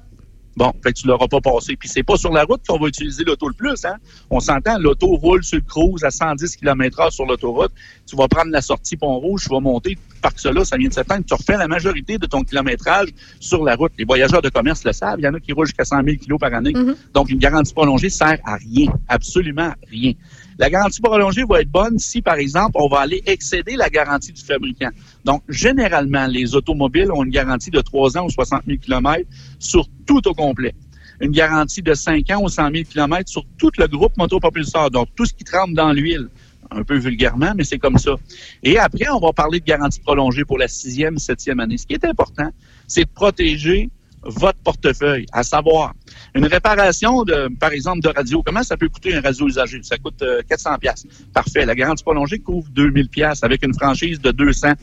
Bon, 0.58 0.72
fait 0.82 0.94
que 0.94 1.00
tu 1.00 1.08
l'auras 1.08 1.28
pas 1.28 1.42
passé. 1.42 1.76
Puis 1.76 1.90
c'est 1.90 2.04
pas 2.04 2.16
sur 2.16 2.32
la 2.32 2.44
route 2.44 2.62
qu'on 2.68 2.80
va 2.80 2.88
utiliser 2.88 3.24
l'auto 3.24 3.48
le 3.48 3.54
plus, 3.54 3.84
hein. 3.84 3.96
On 4.30 4.40
s'entend, 4.40 4.78
l'auto 4.80 5.08
roule 5.08 5.44
sur 5.44 5.58
le 5.58 5.64
cruise 5.64 6.04
à 6.04 6.12
110 6.12 6.56
km 6.56 7.00
heure 7.02 7.12
sur 7.12 7.26
l'autoroute. 7.26 7.72
Tu 8.06 8.16
vas 8.16 8.28
prendre 8.28 8.52
la 8.52 8.62
sortie 8.62 8.96
Pont-Rouge, 8.96 9.44
tu 9.44 9.50
vas 9.50 9.60
monter, 9.60 9.98
parc 10.22 10.40
cela, 10.40 10.64
ça 10.64 10.78
vient 10.78 10.88
de 10.88 10.94
s'éteindre. 10.94 11.26
Tu 11.26 11.34
refais 11.34 11.58
la 11.58 11.68
majorité 11.68 12.18
de 12.18 12.26
ton 12.26 12.44
kilométrage 12.44 13.10
sur 13.40 13.64
la 13.64 13.76
route. 13.76 13.92
Les 13.98 14.06
voyageurs 14.06 14.42
de 14.42 14.50
commerce 14.50 14.84
le 14.86 14.94
savent. 14.94 15.20
Il 15.20 15.26
y 15.26 15.28
en 15.28 15.34
a 15.34 15.40
qui 15.40 15.52
roulent 15.52 15.68
jusqu'à 15.68 15.86
100 15.86 16.04
000 16.04 16.18
kilos 16.18 16.40
par 16.40 16.54
année. 16.54 16.74
Donc, 17.14 17.30
une 17.30 17.40
garantie 17.40 17.74
prolongée 17.74 18.10
sert 18.10 18.40
à 18.46 18.56
rien. 18.56 18.94
Absolument 19.10 19.74
rien. 19.90 20.14
La 20.58 20.70
garantie 20.70 21.02
prolongée 21.02 21.44
va 21.48 21.62
être 21.62 21.70
bonne 21.70 22.00
si, 22.00 22.22
par 22.22 22.36
exemple, 22.36 22.72
on 22.76 22.88
va 22.88 23.00
aller 23.00 23.22
excéder 23.26 23.76
la 23.76 23.90
garantie 23.90 24.32
du 24.32 24.42
fabricant. 24.42 24.90
Donc, 25.26 25.44
généralement, 25.50 26.28
les 26.28 26.56
automobiles 26.56 27.12
ont 27.12 27.24
une 27.24 27.32
garantie 27.32 27.72
de 27.72 27.82
3 27.82 28.18
ans 28.18 28.26
ou 28.26 28.30
60 28.30 28.62
000 28.66 28.78
km 28.80 29.28
sur 29.60 29.86
tout 30.06 30.26
au 30.28 30.34
complet. 30.34 30.74
Une 31.20 31.32
garantie 31.32 31.82
de 31.82 31.94
5 31.94 32.30
ans 32.32 32.44
ou 32.44 32.50
100 32.50 32.72
000 32.72 32.84
km 32.90 33.30
sur 33.30 33.44
tout 33.58 33.72
le 33.78 33.88
groupe 33.88 34.16
motopropulseur, 34.18 34.92
donc 34.92 35.10
tout 35.16 35.26
ce 35.26 35.34
qui 35.34 35.44
trempe 35.44 35.74
dans 35.74 35.92
l'huile. 35.92 36.30
Un 36.72 36.84
peu 36.84 36.98
vulgairement, 36.98 37.54
mais 37.56 37.64
c'est 37.64 37.78
comme 37.78 37.98
ça. 37.98 38.16
Et 38.64 38.78
après, 38.78 39.08
on 39.10 39.20
va 39.20 39.32
parler 39.34 39.60
de 39.60 39.66
garantie 39.66 40.00
prolongée 40.00 40.46
pour 40.46 40.58
la 40.58 40.68
sixième, 40.68 41.18
septième 41.20 41.60
année. 41.60 41.78
Ce 41.78 41.86
qui 41.86 41.94
est 41.94 42.06
important, 42.06 42.50
c'est 42.88 43.04
de 43.04 43.10
protéger 43.14 43.90
votre 44.26 44.60
portefeuille, 44.60 45.26
à 45.32 45.44
savoir 45.44 45.94
une 46.34 46.46
réparation 46.46 47.24
de, 47.24 47.50
par 47.60 47.72
exemple, 47.72 48.02
de 48.02 48.10
radio. 48.10 48.42
Comment 48.44 48.64
ça 48.64 48.76
peut 48.76 48.90
coûter 48.90 49.16
un 49.16 49.22
radio 49.22 49.48
usagé? 49.48 49.82
Ça 49.84 49.98
coûte 49.98 50.22
euh, 50.22 50.42
400 50.50 50.78
pièces. 50.80 51.06
Parfait. 51.34 51.66
La 51.66 51.76
garantie 51.76 52.04
prolongée 52.04 52.40
couvre 52.40 52.68
2000 52.72 53.10
pièces 53.10 53.44
avec 53.44 53.64
une 53.64 53.74
franchise 53.74 54.20
de 54.20 54.32
200. 54.32 54.74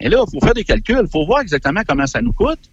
Et 0.00 0.08
là, 0.08 0.24
il 0.26 0.30
faut 0.30 0.44
faire 0.44 0.54
des 0.54 0.64
calculs. 0.64 1.00
Il 1.02 1.10
faut 1.10 1.24
voir 1.26 1.40
exactement 1.40 1.82
comment 1.86 2.06
ça 2.06 2.20
nous 2.20 2.32
coûte 2.32 2.70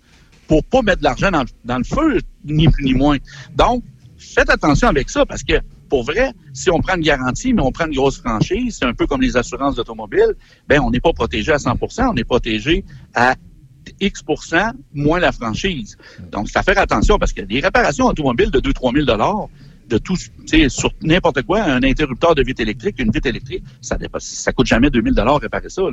pour 0.47 0.63
pas 0.63 0.82
mettre 0.82 0.99
de 0.99 1.03
l'argent 1.03 1.32
dans, 1.32 1.45
dans 1.63 1.78
le 1.78 1.84
feu, 1.84 2.19
ni 2.43 2.67
plus 2.67 2.84
ni 2.84 2.93
moins. 2.93 3.17
Donc, 3.55 3.84
faites 4.17 4.49
attention 4.49 4.88
avec 4.88 5.09
ça 5.09 5.26
parce 5.26 5.43
que 5.43 5.53
pour 5.89 6.03
vrai, 6.03 6.32
si 6.53 6.69
on 6.69 6.80
prend 6.80 6.95
une 6.95 7.03
garantie, 7.03 7.53
mais 7.53 7.61
on 7.61 7.71
prend 7.71 7.86
une 7.86 7.95
grosse 7.95 8.19
franchise, 8.19 8.78
c'est 8.80 8.86
un 8.86 8.93
peu 8.93 9.07
comme 9.07 9.21
les 9.21 9.38
assurances 9.38 9.76
d'automobile, 9.76 10.36
ben 10.67 10.82
on 10.82 10.89
n'est 10.89 10.99
pas 10.99 11.13
protégé 11.13 11.51
à 11.51 11.57
100% 11.57 12.09
on 12.11 12.15
est 12.15 12.23
protégé 12.23 12.84
à 13.13 13.36
X 14.00 14.24
moins 14.94 15.20
la 15.20 15.32
franchise. 15.32 15.98
Donc, 16.32 16.50
c'est 16.50 16.58
à 16.58 16.64
faire 16.64 16.78
attention 16.78 17.18
parce 17.18 17.34
que 17.34 17.42
des 17.42 17.60
réparations 17.60 18.06
automobiles 18.06 18.52
de 18.52 18.60
2-3 18.60 19.06
000 19.06 19.06
de 19.88 19.98
tout, 19.98 20.16
sur 20.16 20.92
n'importe 21.02 21.44
quoi, 21.44 21.62
un 21.62 21.84
interrupteur 21.84 22.36
de 22.36 22.44
vitre 22.44 22.62
électrique, 22.62 22.96
une 23.00 23.12
vitre 23.12 23.28
électrique, 23.28 23.64
ça 23.82 23.98
dépasse, 23.98 24.26
ça 24.26 24.52
coûte 24.52 24.66
jamais 24.66 24.90
2000 24.90 25.14
dollars 25.14 25.40
réparer 25.40 25.70
ça. 25.70 25.84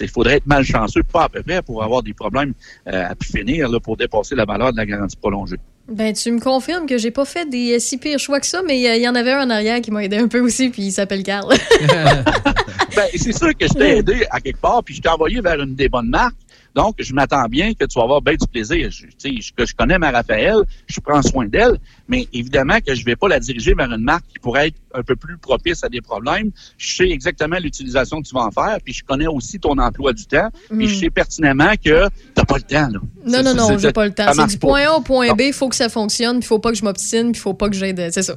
Il 0.00 0.08
faudrait 0.08 0.36
être 0.36 0.46
malchanceux, 0.46 1.02
pas 1.02 1.24
à 1.24 1.28
peu 1.28 1.42
près, 1.42 1.62
pour 1.62 1.82
avoir 1.82 2.02
des 2.02 2.14
problèmes 2.14 2.54
euh, 2.88 3.08
à 3.08 3.14
finir, 3.22 3.68
là, 3.68 3.80
pour 3.80 3.96
dépasser 3.96 4.34
la 4.34 4.44
valeur 4.44 4.72
de 4.72 4.76
la 4.76 4.86
garantie 4.86 5.16
prolongée. 5.16 5.56
Ben, 5.88 6.12
tu 6.12 6.30
me 6.30 6.40
confirmes 6.40 6.86
que 6.86 6.98
j'ai 6.98 7.10
pas 7.10 7.24
fait 7.24 7.48
des 7.48 7.76
euh, 7.76 7.78
si 7.80 7.98
pires 7.98 8.18
choix 8.18 8.38
que 8.38 8.46
ça, 8.46 8.62
mais 8.64 8.88
euh, 8.88 8.96
il 8.96 9.02
y 9.02 9.08
en 9.08 9.14
avait 9.14 9.32
un 9.32 9.46
en 9.46 9.50
arrière 9.50 9.80
qui 9.80 9.90
m'a 9.90 10.04
aidé 10.04 10.18
un 10.18 10.28
peu 10.28 10.40
aussi, 10.40 10.70
puis 10.70 10.82
il 10.82 10.92
s'appelle 10.92 11.22
Carl. 11.22 11.48
ben, 11.80 13.06
c'est 13.14 13.32
sûr 13.32 13.56
que 13.56 13.66
je 13.66 13.74
t'ai 13.74 13.98
aidé 13.98 14.24
à 14.30 14.40
quelque 14.40 14.60
part, 14.60 14.84
puis 14.84 14.94
je 14.94 15.02
t'ai 15.02 15.08
envoyé 15.08 15.40
vers 15.40 15.60
une 15.60 15.74
des 15.74 15.88
bonnes 15.88 16.10
marques. 16.10 16.36
Donc, 16.74 16.94
je 16.98 17.12
m'attends 17.14 17.46
bien 17.48 17.74
que 17.74 17.84
tu 17.84 17.98
vas 17.98 18.04
avoir 18.04 18.22
bien 18.22 18.34
du 18.34 18.46
plaisir. 18.46 18.90
Je, 18.90 19.06
je- 19.18 19.74
connais 19.74 19.98
ma 19.98 20.10
Raphaël, 20.10 20.56
je 20.86 21.00
prends 21.00 21.20
soin 21.22 21.46
d'elle, 21.46 21.78
mais 22.08 22.28
évidemment 22.32 22.78
que 22.84 22.94
je 22.94 23.04
vais 23.04 23.16
pas 23.16 23.28
la 23.28 23.40
diriger 23.40 23.74
vers 23.74 23.90
une 23.92 24.02
marque 24.04 24.26
qui 24.28 24.38
pourrait 24.38 24.68
être 24.68 24.76
un 24.94 25.02
peu 25.02 25.16
plus 25.16 25.36
propice 25.38 25.82
à 25.84 25.88
des 25.88 26.00
problèmes. 26.00 26.50
Je 26.78 26.94
sais 26.96 27.08
exactement 27.10 27.56
l'utilisation 27.58 28.20
que 28.22 28.28
tu 28.28 28.34
vas 28.34 28.42
en 28.42 28.50
faire, 28.50 28.78
puis 28.84 28.92
je 28.92 29.02
connais 29.04 29.26
aussi 29.26 29.58
ton 29.58 29.76
emploi 29.78 30.12
du 30.12 30.26
temps, 30.26 30.48
puis 30.70 30.86
je 30.88 30.96
Mm. 30.96 31.00
sais 31.00 31.10
pertinemment 31.10 31.72
que 31.84 32.08
t'as 32.34 32.44
pas 32.44 32.56
le 32.56 32.62
temps, 32.62 32.88
là. 32.92 33.00
Non, 33.26 33.42
non, 33.42 33.54
non, 33.54 33.78
j'ai 33.78 33.92
pas 33.92 34.06
le 34.06 34.12
temps. 34.12 34.32
C'est 34.32 34.46
du 34.46 34.58
point 34.58 34.82
A 34.88 34.92
au 34.96 35.00
point 35.00 35.28
Non. 35.28 35.34
B, 35.34 35.40
il 35.42 35.52
faut 35.52 35.68
que 35.68 35.76
ça 35.76 35.88
fonctionne, 35.88 36.38
puis 36.38 36.44
il 36.44 36.48
faut 36.48 36.58
pas 36.58 36.70
que 36.70 36.76
je 36.78 36.84
m'obstine, 36.84 37.32
puis 37.32 37.38
il 37.40 37.42
faut 37.42 37.54
pas 37.54 37.68
que 37.68 37.76
j'aide. 37.76 38.10
C'est 38.12 38.22
ça. 38.22 38.34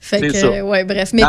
Fait 0.00 0.20
que, 0.20 0.32
ça. 0.34 0.46
euh, 0.46 0.62
ouais, 0.62 0.84
bref. 0.84 1.12
Mais 1.12 1.22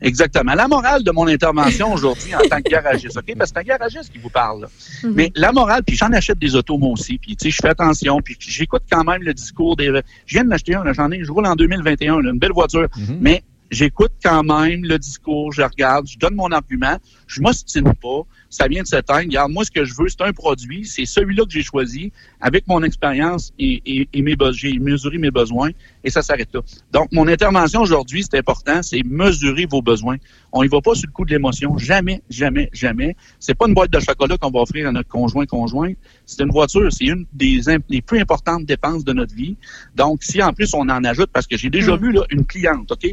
Exactement. 0.00 0.54
La 0.54 0.68
morale 0.68 1.02
de 1.02 1.10
mon 1.10 1.26
intervention 1.26 1.92
aujourd'hui 1.92 2.34
en 2.34 2.40
tant 2.48 2.60
que 2.62 2.70
garagiste, 2.70 3.16
OK? 3.16 3.34
Parce 3.36 3.50
que 3.52 3.60
c'est 3.60 3.70
un 3.70 3.76
garagiste 3.76 4.10
qui 4.12 4.18
vous 4.18 4.30
parle. 4.30 4.62
là. 4.62 4.68
Mhm. 5.04 5.12
Mais 5.14 5.32
la 5.34 5.52
morale, 5.52 5.82
puis 5.86 5.96
j'en 5.96 6.12
achète 6.12 6.38
des 6.38 6.54
autos 6.54 6.78
moi 6.78 6.90
aussi, 6.90 7.18
puis 7.18 7.36
tu 7.36 7.44
sais, 7.44 7.50
je 7.50 7.58
fais 7.60 7.68
attention, 7.68 8.20
puis 8.22 8.36
j'écoute 8.38 8.82
quand 8.90 9.04
même 9.04 9.22
le 9.22 9.34
discours 9.34 9.76
des... 9.76 9.86
Je 10.26 10.34
viens 10.34 10.44
de 10.44 10.48
m'acheter 10.48 10.74
un, 10.74 10.92
j'en 10.92 11.10
ai, 11.10 11.22
je 11.24 11.30
roule 11.30 11.46
en 11.46 11.54
2021, 11.56 12.20
là, 12.22 12.30
une 12.30 12.38
belle 12.38 12.52
voiture, 12.52 12.88
mais 13.20 13.42
j'écoute 13.70 14.12
quand 14.22 14.42
même 14.42 14.84
le 14.84 14.98
discours, 14.98 15.52
je 15.52 15.62
regarde, 15.62 16.06
je 16.08 16.18
donne 16.18 16.34
mon 16.34 16.50
argument, 16.50 16.96
Je 17.26 17.40
m'ostine 17.40 17.94
pas. 18.02 18.22
Ça 18.48 18.66
vient 18.66 18.82
de 18.82 18.86
s'éteindre. 18.88 19.20
Regarde, 19.20 19.52
moi, 19.52 19.64
ce 19.64 19.70
que 19.70 19.84
je 19.84 19.94
veux, 19.96 20.08
c'est 20.08 20.22
un 20.22 20.32
produit. 20.32 20.84
C'est 20.84 21.04
celui-là 21.04 21.44
que 21.44 21.52
j'ai 21.52 21.62
choisi 21.62 22.10
avec 22.40 22.66
mon 22.66 22.82
expérience 22.82 23.52
et, 23.60 23.80
et, 23.86 24.08
et 24.12 24.22
mes 24.22 24.34
besoins. 24.34 24.58
J'ai 24.72 24.78
mesuré 24.80 25.18
mes 25.18 25.30
besoins 25.30 25.70
et 26.02 26.10
ça 26.10 26.22
s'arrête 26.22 26.48
là. 26.52 26.60
Donc, 26.92 27.08
mon 27.12 27.26
intervention 27.28 27.80
aujourd'hui, 27.80 28.22
c'est 28.22 28.38
important, 28.38 28.82
c'est 28.82 29.02
mesurer 29.04 29.66
vos 29.66 29.82
besoins. 29.82 30.16
On 30.52 30.62
y 30.62 30.68
va 30.68 30.80
pas 30.80 30.94
sur 30.94 31.06
le 31.06 31.12
coup 31.12 31.24
de 31.24 31.30
l'émotion. 31.30 31.76
Jamais, 31.78 32.22
jamais, 32.28 32.70
jamais. 32.72 33.16
C'est 33.38 33.54
pas 33.54 33.66
une 33.68 33.74
boîte 33.74 33.90
de 33.90 34.00
chocolat 34.00 34.36
qu'on 34.38 34.50
va 34.50 34.60
offrir 34.60 34.88
à 34.88 34.92
notre 34.92 35.08
conjoint, 35.08 35.46
conjointe. 35.46 35.96
C'est 36.26 36.42
une 36.42 36.50
voiture. 36.50 36.90
C'est 36.92 37.04
une 37.06 37.26
des 37.32 37.60
les 37.88 38.02
plus 38.02 38.20
importantes 38.20 38.64
dépenses 38.64 39.04
de 39.04 39.12
notre 39.12 39.34
vie. 39.34 39.56
Donc, 39.94 40.22
si 40.22 40.42
en 40.42 40.52
plus 40.52 40.72
on 40.74 40.88
en 40.88 41.04
ajoute, 41.04 41.30
parce 41.32 41.46
que 41.46 41.56
j'ai 41.56 41.70
déjà 41.70 41.96
vu 41.96 42.12
là, 42.12 42.22
une 42.30 42.44
cliente, 42.44 42.90
OK? 42.90 43.04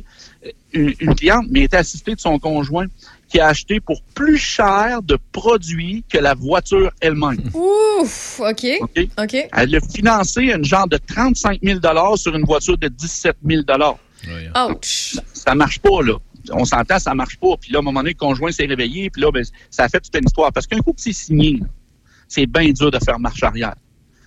Euh, 0.46 0.50
Une, 0.74 0.94
une 1.00 1.16
cliente, 1.16 1.46
mais 1.50 1.62
était 1.64 1.78
assistée 1.78 2.14
de 2.14 2.20
son 2.20 2.38
conjoint 2.40 2.88
qui 3.30 3.40
a 3.40 3.48
acheté 3.48 3.80
pour 3.80 4.02
plus 4.14 4.38
cher 4.38 5.02
de 5.02 5.18
produits 5.32 6.04
que 6.10 6.18
la 6.18 6.34
voiture 6.34 6.92
elle-même. 7.02 7.42
Ouf, 7.54 8.40
OK. 8.40 8.66
OK? 8.82 9.08
OK. 9.18 9.48
Elle 9.52 9.76
a 9.76 9.80
financé 9.82 10.44
une 10.44 10.64
genre 10.64 10.88
de 10.88 10.98
35 10.98 11.60
000 11.62 11.80
sur 12.16 12.36
une 12.36 12.46
voiture 12.46 12.77
de 12.78 12.88
17 12.88 13.38
000 13.46 13.64
Ouch. 14.70 15.18
Ça 15.34 15.56
marche 15.56 15.80
pas, 15.80 16.02
là. 16.02 16.14
On 16.52 16.66
s'entend, 16.66 17.00
ça 17.00 17.14
marche 17.14 17.38
pas. 17.38 17.58
Puis 17.60 17.72
là, 17.72 17.80
à 17.80 17.82
un 17.82 17.84
moment 17.84 18.00
donné, 18.00 18.12
le 18.12 18.18
conjoint 18.18 18.52
s'est 18.52 18.66
réveillé, 18.66 19.10
puis 19.10 19.22
là, 19.22 19.32
ben, 19.32 19.44
ça 19.70 19.84
a 19.84 19.90
fait 19.90 20.00
toute 20.00 20.16
une 20.16 20.26
histoire. 20.26 20.52
Parce 20.52 20.66
qu'un 20.66 20.80
coup 20.80 20.94
que 20.94 21.02
c'est 21.02 21.14
signé, 21.14 21.62
c'est 22.28 22.46
bien 22.46 22.72
dur 22.72 22.92
de 22.92 23.00
faire 23.04 23.20
marche 23.20 23.44
arrière. 23.44 23.76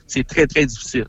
C'est 0.07 0.27
très, 0.27 0.47
très 0.47 0.67
difficile. 0.67 1.07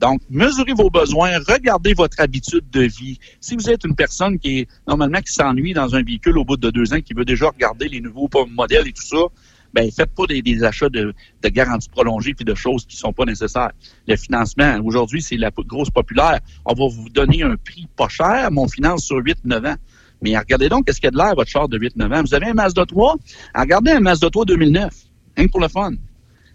Donc, 0.00 0.20
mesurez 0.28 0.72
vos 0.72 0.90
besoins, 0.90 1.38
regardez 1.46 1.94
votre 1.94 2.18
habitude 2.20 2.68
de 2.70 2.82
vie. 2.82 3.20
Si 3.40 3.54
vous 3.54 3.70
êtes 3.70 3.84
une 3.84 3.94
personne 3.94 4.36
qui 4.36 4.58
est 4.58 4.68
normalement 4.88 5.20
qui 5.20 5.32
s'ennuie 5.32 5.74
dans 5.74 5.94
un 5.94 6.02
véhicule 6.02 6.38
au 6.38 6.44
bout 6.44 6.56
de 6.56 6.70
deux 6.70 6.92
ans, 6.92 7.00
qui 7.00 7.14
veut 7.14 7.24
déjà 7.24 7.48
regarder 7.48 7.88
les 7.88 8.00
nouveaux 8.00 8.28
modèles 8.50 8.88
et 8.88 8.92
tout 8.92 9.04
ça, 9.04 9.28
ben 9.74 9.90
faites 9.90 10.14
pas 10.14 10.26
des, 10.26 10.42
des 10.42 10.64
achats 10.64 10.88
de, 10.88 11.14
de 11.42 11.48
garantie 11.48 11.88
prolongée 11.88 12.34
puis 12.34 12.44
de 12.44 12.54
choses 12.54 12.84
qui 12.86 12.96
sont 12.96 13.12
pas 13.12 13.24
nécessaires. 13.24 13.72
Le 14.06 14.16
financement, 14.16 14.78
aujourd'hui, 14.84 15.22
c'est 15.22 15.36
la 15.36 15.50
grosse 15.50 15.90
populaire. 15.90 16.40
On 16.64 16.74
va 16.74 16.88
vous 16.88 17.08
donner 17.08 17.42
un 17.42 17.56
prix 17.56 17.88
pas 17.96 18.08
cher, 18.08 18.50
mais 18.50 18.60
on 18.60 18.68
finance 18.68 19.04
sur 19.04 19.18
8-9 19.18 19.72
ans. 19.72 19.76
Mais 20.22 20.38
regardez 20.38 20.68
donc 20.68 20.86
qu'est-ce 20.86 21.00
qu'il 21.00 21.06
y 21.06 21.08
a 21.08 21.10
de 21.10 21.16
l'air, 21.16 21.34
votre 21.34 21.50
char 21.50 21.68
de 21.68 21.78
8-9 21.78 22.14
ans. 22.14 22.22
Vous 22.22 22.34
avez 22.34 22.46
un 22.46 22.54
Mazda 22.54 22.86
3? 22.86 23.16
Regardez 23.54 23.90
un 23.90 24.00
Mazda 24.00 24.30
3 24.30 24.44
2009. 24.44 24.92
Rien 25.36 25.46
que 25.46 25.50
pour 25.50 25.60
le 25.60 25.68
fun. 25.68 25.92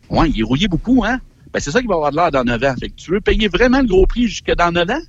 Ouais, 0.10 0.30
il 0.30 0.40
est 0.40 0.44
rouillé 0.44 0.68
beaucoup, 0.68 1.04
hein? 1.06 1.20
Ben, 1.52 1.60
c'est 1.60 1.72
ça 1.72 1.82
qui 1.82 1.88
va 1.88 1.96
avoir 1.96 2.12
de 2.12 2.16
l'air 2.16 2.32
dans 2.32 2.44
9 2.44 2.64
ans. 2.64 2.76
Fait 2.80 2.90
que 2.90 2.96
tu 2.96 3.12
veux 3.12 3.22
payer 3.22 3.48
vraiment 3.50 3.80
le 3.82 3.88
gros 3.88 4.06
prix 4.06 4.28
jusque 4.28 4.54
dans 4.56 4.72
9 4.72 4.90
ans? 4.90 5.02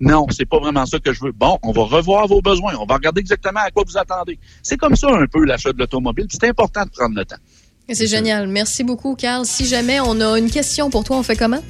Non, 0.00 0.26
c'est 0.30 0.48
pas 0.48 0.58
vraiment 0.58 0.86
ça 0.86 0.98
que 0.98 1.12
je 1.12 1.24
veux. 1.24 1.32
Bon, 1.32 1.58
on 1.62 1.72
va 1.72 1.82
revoir 1.82 2.26
vos 2.26 2.40
besoins. 2.40 2.74
On 2.80 2.86
va 2.86 2.94
regarder 2.94 3.20
exactement 3.20 3.60
à 3.60 3.70
quoi 3.70 3.82
vous 3.86 3.96
attendez. 3.96 4.38
C'est 4.62 4.76
comme 4.76 4.94
ça 4.94 5.08
un 5.10 5.26
peu 5.26 5.44
l'achat 5.44 5.72
de 5.72 5.78
l'automobile. 5.78 6.26
C'est 6.30 6.44
important 6.44 6.84
de 6.84 6.90
prendre 6.90 7.16
le 7.16 7.24
temps. 7.24 7.36
C'est 7.90 8.06
génial. 8.06 8.48
Merci 8.48 8.84
beaucoup, 8.84 9.14
Carl. 9.16 9.44
Si 9.46 9.66
jamais 9.66 9.98
on 10.00 10.20
a 10.20 10.38
une 10.38 10.50
question 10.50 10.90
pour 10.90 11.04
toi, 11.04 11.16
on 11.16 11.22
fait 11.22 11.36
comment? 11.36 11.62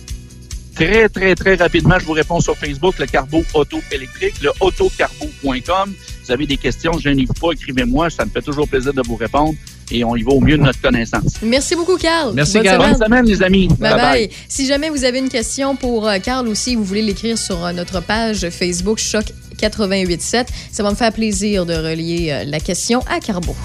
Très, 0.75 1.09
très, 1.09 1.35
très 1.35 1.55
rapidement, 1.57 1.99
je 1.99 2.05
vous 2.05 2.13
réponds 2.13 2.41
sur 2.41 2.57
Facebook, 2.57 2.99
le 2.99 3.07
Carbo 3.07 3.43
Auto 3.55 3.81
électrique, 3.91 4.41
le 4.43 4.51
autocarbo.com. 4.61 5.95
Vous 6.25 6.31
avez 6.31 6.47
des 6.47 6.57
questions, 6.57 6.93
je 6.99 7.09
n'y 7.09 7.27
pas, 7.27 7.51
écrivez-moi. 7.53 8.11
Ça 8.11 8.25
me 8.25 8.31
fait 8.31 8.43
toujours 8.43 8.69
plaisir 8.69 8.93
de 8.93 9.03
vous 9.03 9.17
répondre 9.17 9.55
et 9.91 10.05
on 10.05 10.17
y 10.17 10.23
va 10.23 10.33
au 10.33 10.41
mieux 10.41 10.57
de 10.59 10.63
notre 10.63 10.81
connaissance. 10.81 11.35
Merci 11.43 11.77
beaucoup, 11.77 11.97
Carl. 11.97 12.33
Merci, 12.35 12.55
Bonne 12.55 12.63
Carl. 12.65 12.77
semaine. 12.83 12.93
Bonne 12.99 13.07
semaine, 13.07 13.25
les 13.27 13.43
amis. 13.43 13.69
Bye 13.69 13.77
bye. 13.79 13.91
Bye-bye. 14.29 14.31
Si 14.49 14.67
jamais 14.67 14.91
vous 14.91 15.05
avez 15.05 15.19
une 15.19 15.29
question 15.29 15.77
pour 15.77 16.09
euh, 16.09 16.19
Carl 16.19 16.47
aussi, 16.49 16.75
vous 16.77 16.85
voulez 16.85 17.03
l'écrire 17.03 17.39
sur 17.39 17.65
euh, 17.65 17.73
notre 17.73 18.01
page 18.01 18.49
Facebook 18.51 18.99
Choc 18.99 19.27
887, 19.61 20.49
ça 20.71 20.83
va 20.83 20.91
me 20.91 20.95
faire 20.95 21.13
plaisir 21.13 21.67
de 21.67 21.75
relier 21.75 22.29
euh, 22.31 22.45
la 22.47 22.61
question 22.61 23.01
à 23.11 23.19
Carbo. 23.21 23.57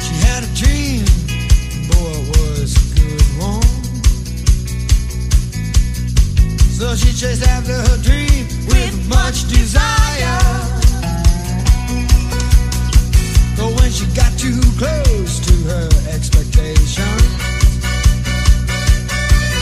She 0.00 0.10
had 0.24 0.42
a 0.42 0.46
dream, 0.54 1.04
boy, 1.88 2.12
it 2.12 2.36
was 2.36 2.74
a 2.76 2.80
good 2.94 3.22
one. 3.40 3.62
So 6.78 6.94
she 6.96 7.12
chased 7.14 7.42
after 7.46 7.72
her 7.72 7.98
dream 8.02 8.46
with 8.68 9.08
much 9.08 9.44
desire. 9.48 10.85
But 13.56 13.72
when 13.80 13.90
she 13.90 14.04
got 14.12 14.32
too 14.38 14.60
close 14.76 15.40
to 15.48 15.54
her 15.70 15.88
expectation, 16.12 17.08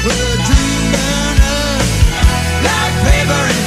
well, 0.05 0.18
her 0.18 0.38
dream 0.49 0.82
burned 0.92 1.40
up 1.40 1.84
like 2.66 2.95
paper 3.07 3.63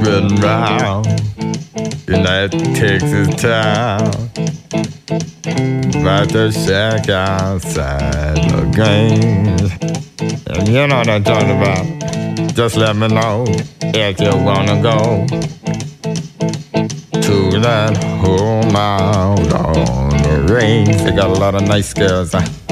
spreading 0.00 0.28
mm-hmm. 0.28 0.44
round 0.44 1.06
in 2.08 2.22
that 2.22 2.50
Texas 2.74 3.28
town 3.40 4.06
about 6.00 6.28
the 6.28 6.50
shack 6.52 7.08
outside 7.08 8.36
the 8.36 8.62
games. 8.74 9.72
And 10.48 10.68
you 10.68 10.86
know 10.86 10.98
what 10.98 11.08
I'm 11.08 11.24
talking 11.24 11.50
about. 11.50 12.54
Just 12.54 12.76
let 12.76 12.96
me 12.96 13.08
know 13.08 13.44
if 13.48 14.20
you 14.20 14.36
wanna 14.44 14.80
go 14.82 15.26
to 17.22 17.60
that 17.60 17.96
home 18.20 18.76
out 18.76 19.52
on 19.52 20.10
the 20.10 20.52
range. 20.52 20.96
They 20.98 21.12
got 21.12 21.30
a 21.30 21.40
lot 21.40 21.54
of 21.54 21.62
nice 21.62 21.92
girls. 21.94 22.32
Huh? 22.32 22.65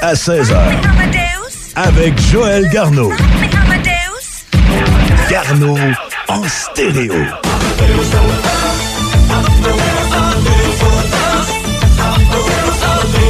À 0.00 0.14
16h. 0.14 0.56
Avec 1.74 2.20
Joël 2.20 2.68
Garneau. 2.68 3.12
Garneau 5.30 5.78
en 6.28 6.42
stéréo. 6.48 7.14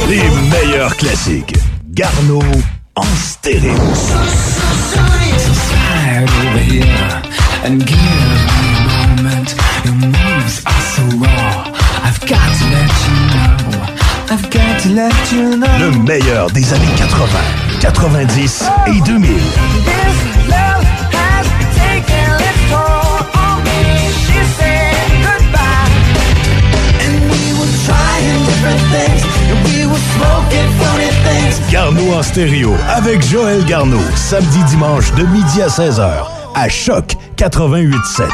Les 0.09 0.29
meilleurs 0.49 0.95
classiques. 0.95 1.55
Garneau 1.89 2.41
en 2.95 3.03
stéréo. 3.15 3.73
I've 12.01 12.19
got 12.21 12.57
to 12.57 12.65
let 12.71 12.89
you 13.07 13.63
know. 13.63 13.68
Le 14.29 15.89
meilleur 16.05 16.51
des 16.51 16.71
années 16.71 16.85
80, 16.97 17.25
90 17.81 18.63
et 18.85 19.01
2000. 19.01 19.33
This 19.33 19.41
love 20.47 20.85
has 21.11 21.47
taken 21.75 22.35
its 22.37 22.61
toll 22.69 23.25
on 23.33 23.57
me. 23.63 24.11
She 24.27 24.37
said 24.55 25.09
goodbye. 25.23 25.89
And 27.01 27.15
we 27.31 27.53
were 27.57 27.73
trying 27.87 28.45
different 28.45 28.83
things. 28.91 29.23
And 29.49 29.57
we 29.65 29.87
were 29.87 30.03
smoking 30.13 30.69
funny 30.77 31.09
things. 31.25 31.71
Garneau 31.71 32.13
en 32.13 32.21
stéréo 32.21 32.75
avec 32.87 33.27
Joël 33.27 33.65
Garneau. 33.65 33.97
Samedi 34.15 34.63
dimanche 34.65 35.11
de 35.15 35.23
midi 35.23 35.63
à 35.63 35.69
16h 35.69 36.07
à 36.53 36.69
Choc 36.69 37.15
88.7. 37.35 38.27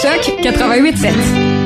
Choc 0.00 0.42
88.7. 0.42 1.65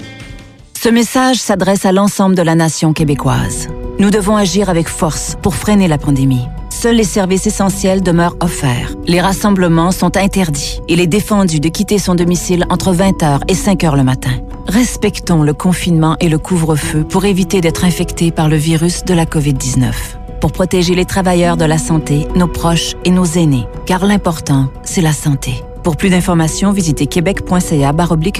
Ce 0.83 0.89
message 0.89 1.35
s'adresse 1.35 1.85
à 1.85 1.91
l'ensemble 1.91 2.33
de 2.33 2.41
la 2.41 2.55
nation 2.55 2.91
québécoise. 2.91 3.67
Nous 3.99 4.09
devons 4.09 4.35
agir 4.35 4.67
avec 4.67 4.89
force 4.89 5.37
pour 5.43 5.53
freiner 5.53 5.87
la 5.87 5.99
pandémie. 5.99 6.47
Seuls 6.71 6.95
les 6.95 7.03
services 7.03 7.45
essentiels 7.45 8.01
demeurent 8.01 8.35
offerts. 8.39 8.95
Les 9.05 9.21
rassemblements 9.21 9.91
sont 9.91 10.17
interdits. 10.17 10.81
Il 10.87 10.99
est 10.99 11.05
défendu 11.05 11.59
de 11.59 11.69
quitter 11.69 11.99
son 11.99 12.15
domicile 12.15 12.65
entre 12.71 12.95
20h 12.95 13.41
et 13.47 13.53
5h 13.53 13.95
le 13.95 14.03
matin. 14.03 14.31
Respectons 14.65 15.43
le 15.43 15.53
confinement 15.53 16.17
et 16.19 16.29
le 16.29 16.39
couvre-feu 16.39 17.03
pour 17.03 17.25
éviter 17.25 17.61
d'être 17.61 17.85
infectés 17.85 18.31
par 18.31 18.49
le 18.49 18.55
virus 18.55 19.05
de 19.05 19.13
la 19.13 19.25
COVID-19. 19.25 19.93
Pour 20.39 20.51
protéger 20.51 20.95
les 20.95 21.05
travailleurs 21.05 21.57
de 21.57 21.65
la 21.65 21.77
santé, 21.77 22.27
nos 22.35 22.47
proches 22.47 22.95
et 23.05 23.11
nos 23.11 23.25
aînés. 23.25 23.67
Car 23.85 24.03
l'important, 24.03 24.71
c'est 24.83 25.01
la 25.01 25.13
santé. 25.13 25.63
Pour 25.83 25.95
plus 25.95 26.09
d'informations, 26.09 26.71
visitez 26.71 27.05
québec.ca 27.05 27.93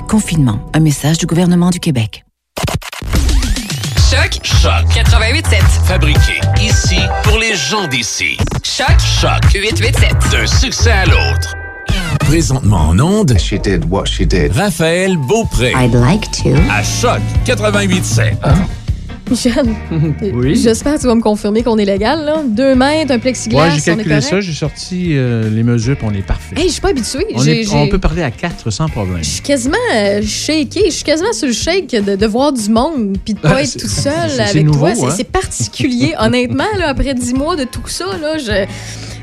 confinement. 0.07 0.59
Un 0.73 0.79
message 0.79 1.19
du 1.19 1.27
gouvernement 1.27 1.69
du 1.69 1.79
Québec. 1.79 2.25
Choc. 4.31 4.45
Choc. 4.61 4.85
88.7. 4.93 5.85
Fabriqué 5.85 6.39
ici 6.61 6.99
pour 7.23 7.37
les 7.37 7.55
gens 7.55 7.87
d'ici. 7.87 8.37
Choc. 8.63 8.95
Choc. 8.99 9.43
887. 9.53 10.15
D'un 10.31 10.47
succès 10.47 10.91
à 10.91 11.05
l'autre. 11.05 11.55
Présentement 12.19 12.89
en 12.89 12.99
onde. 12.99 13.37
She 13.37 13.53
did 13.59 13.85
what 13.89 14.05
she 14.05 14.21
did. 14.25 14.53
Raphaël 14.55 15.17
Beaupré. 15.17 15.73
I'd 15.75 15.93
like 15.93 16.29
to. 16.43 16.55
À 16.71 16.81
Choc 16.83 17.19
88.7. 17.45 18.33
Michel, 19.31 19.65
Oui. 20.33 20.55
j'espère 20.55 20.95
que 20.95 21.01
tu 21.01 21.07
vas 21.07 21.15
me 21.15 21.21
confirmer 21.21 21.63
qu'on 21.63 21.77
est 21.77 21.85
légal, 21.85 22.25
là. 22.25 22.43
Deux 22.45 22.75
mètres, 22.75 23.11
un 23.13 23.19
plexiglas, 23.19 23.63
Ouais, 23.63 23.69
j'ai 23.71 23.91
on 23.91 23.93
est 23.95 23.97
calculé 23.97 24.21
ça, 24.21 24.41
j'ai 24.41 24.51
sorti 24.53 25.11
euh, 25.13 25.49
les 25.49 25.63
mesures, 25.63 25.97
puis 25.97 26.05
on 26.09 26.13
est 26.13 26.21
parfait. 26.25 26.55
Hey, 26.57 26.67
je 26.67 26.73
suis 26.73 26.81
pas 26.81 26.89
habituée. 26.89 27.25
on, 27.33 27.43
est- 27.45 27.89
peut 27.89 27.97
parler 27.97 28.21
à 28.23 28.31
quatre 28.31 28.69
sans 28.69 28.87
problème. 28.89 29.23
Je 29.23 29.29
suis 29.29 29.41
quasiment 29.41 29.75
euh, 29.95 30.21
shakée. 30.21 30.83
Je 30.87 30.91
suis 30.91 31.03
quasiment 31.03 31.33
sur 31.33 31.47
le 31.47 31.53
shake 31.53 31.87
de, 31.91 32.15
de 32.15 32.25
voir 32.27 32.51
du 32.53 32.69
monde 32.69 33.17
puis 33.23 33.33
de 33.33 33.39
pas 33.39 33.53
Ah, 33.57 33.63
être 33.63 33.77
tout 33.79 33.87
seul 33.87 34.13
avec 34.39 34.63
nouveau, 34.65 34.79
toi. 34.87 34.95
C'est 34.95 35.05
hein? 35.05 35.13
c'est 35.17 35.31
particulier. 35.31 36.13
Honnêtement, 36.19 36.63
là, 36.77 36.89
après 36.89 37.13
dix 37.13 37.33
mois 37.33 37.55
de 37.55 37.63
tout 37.63 37.81
ça, 37.87 38.05
là, 38.21 38.37
je... 38.37 38.65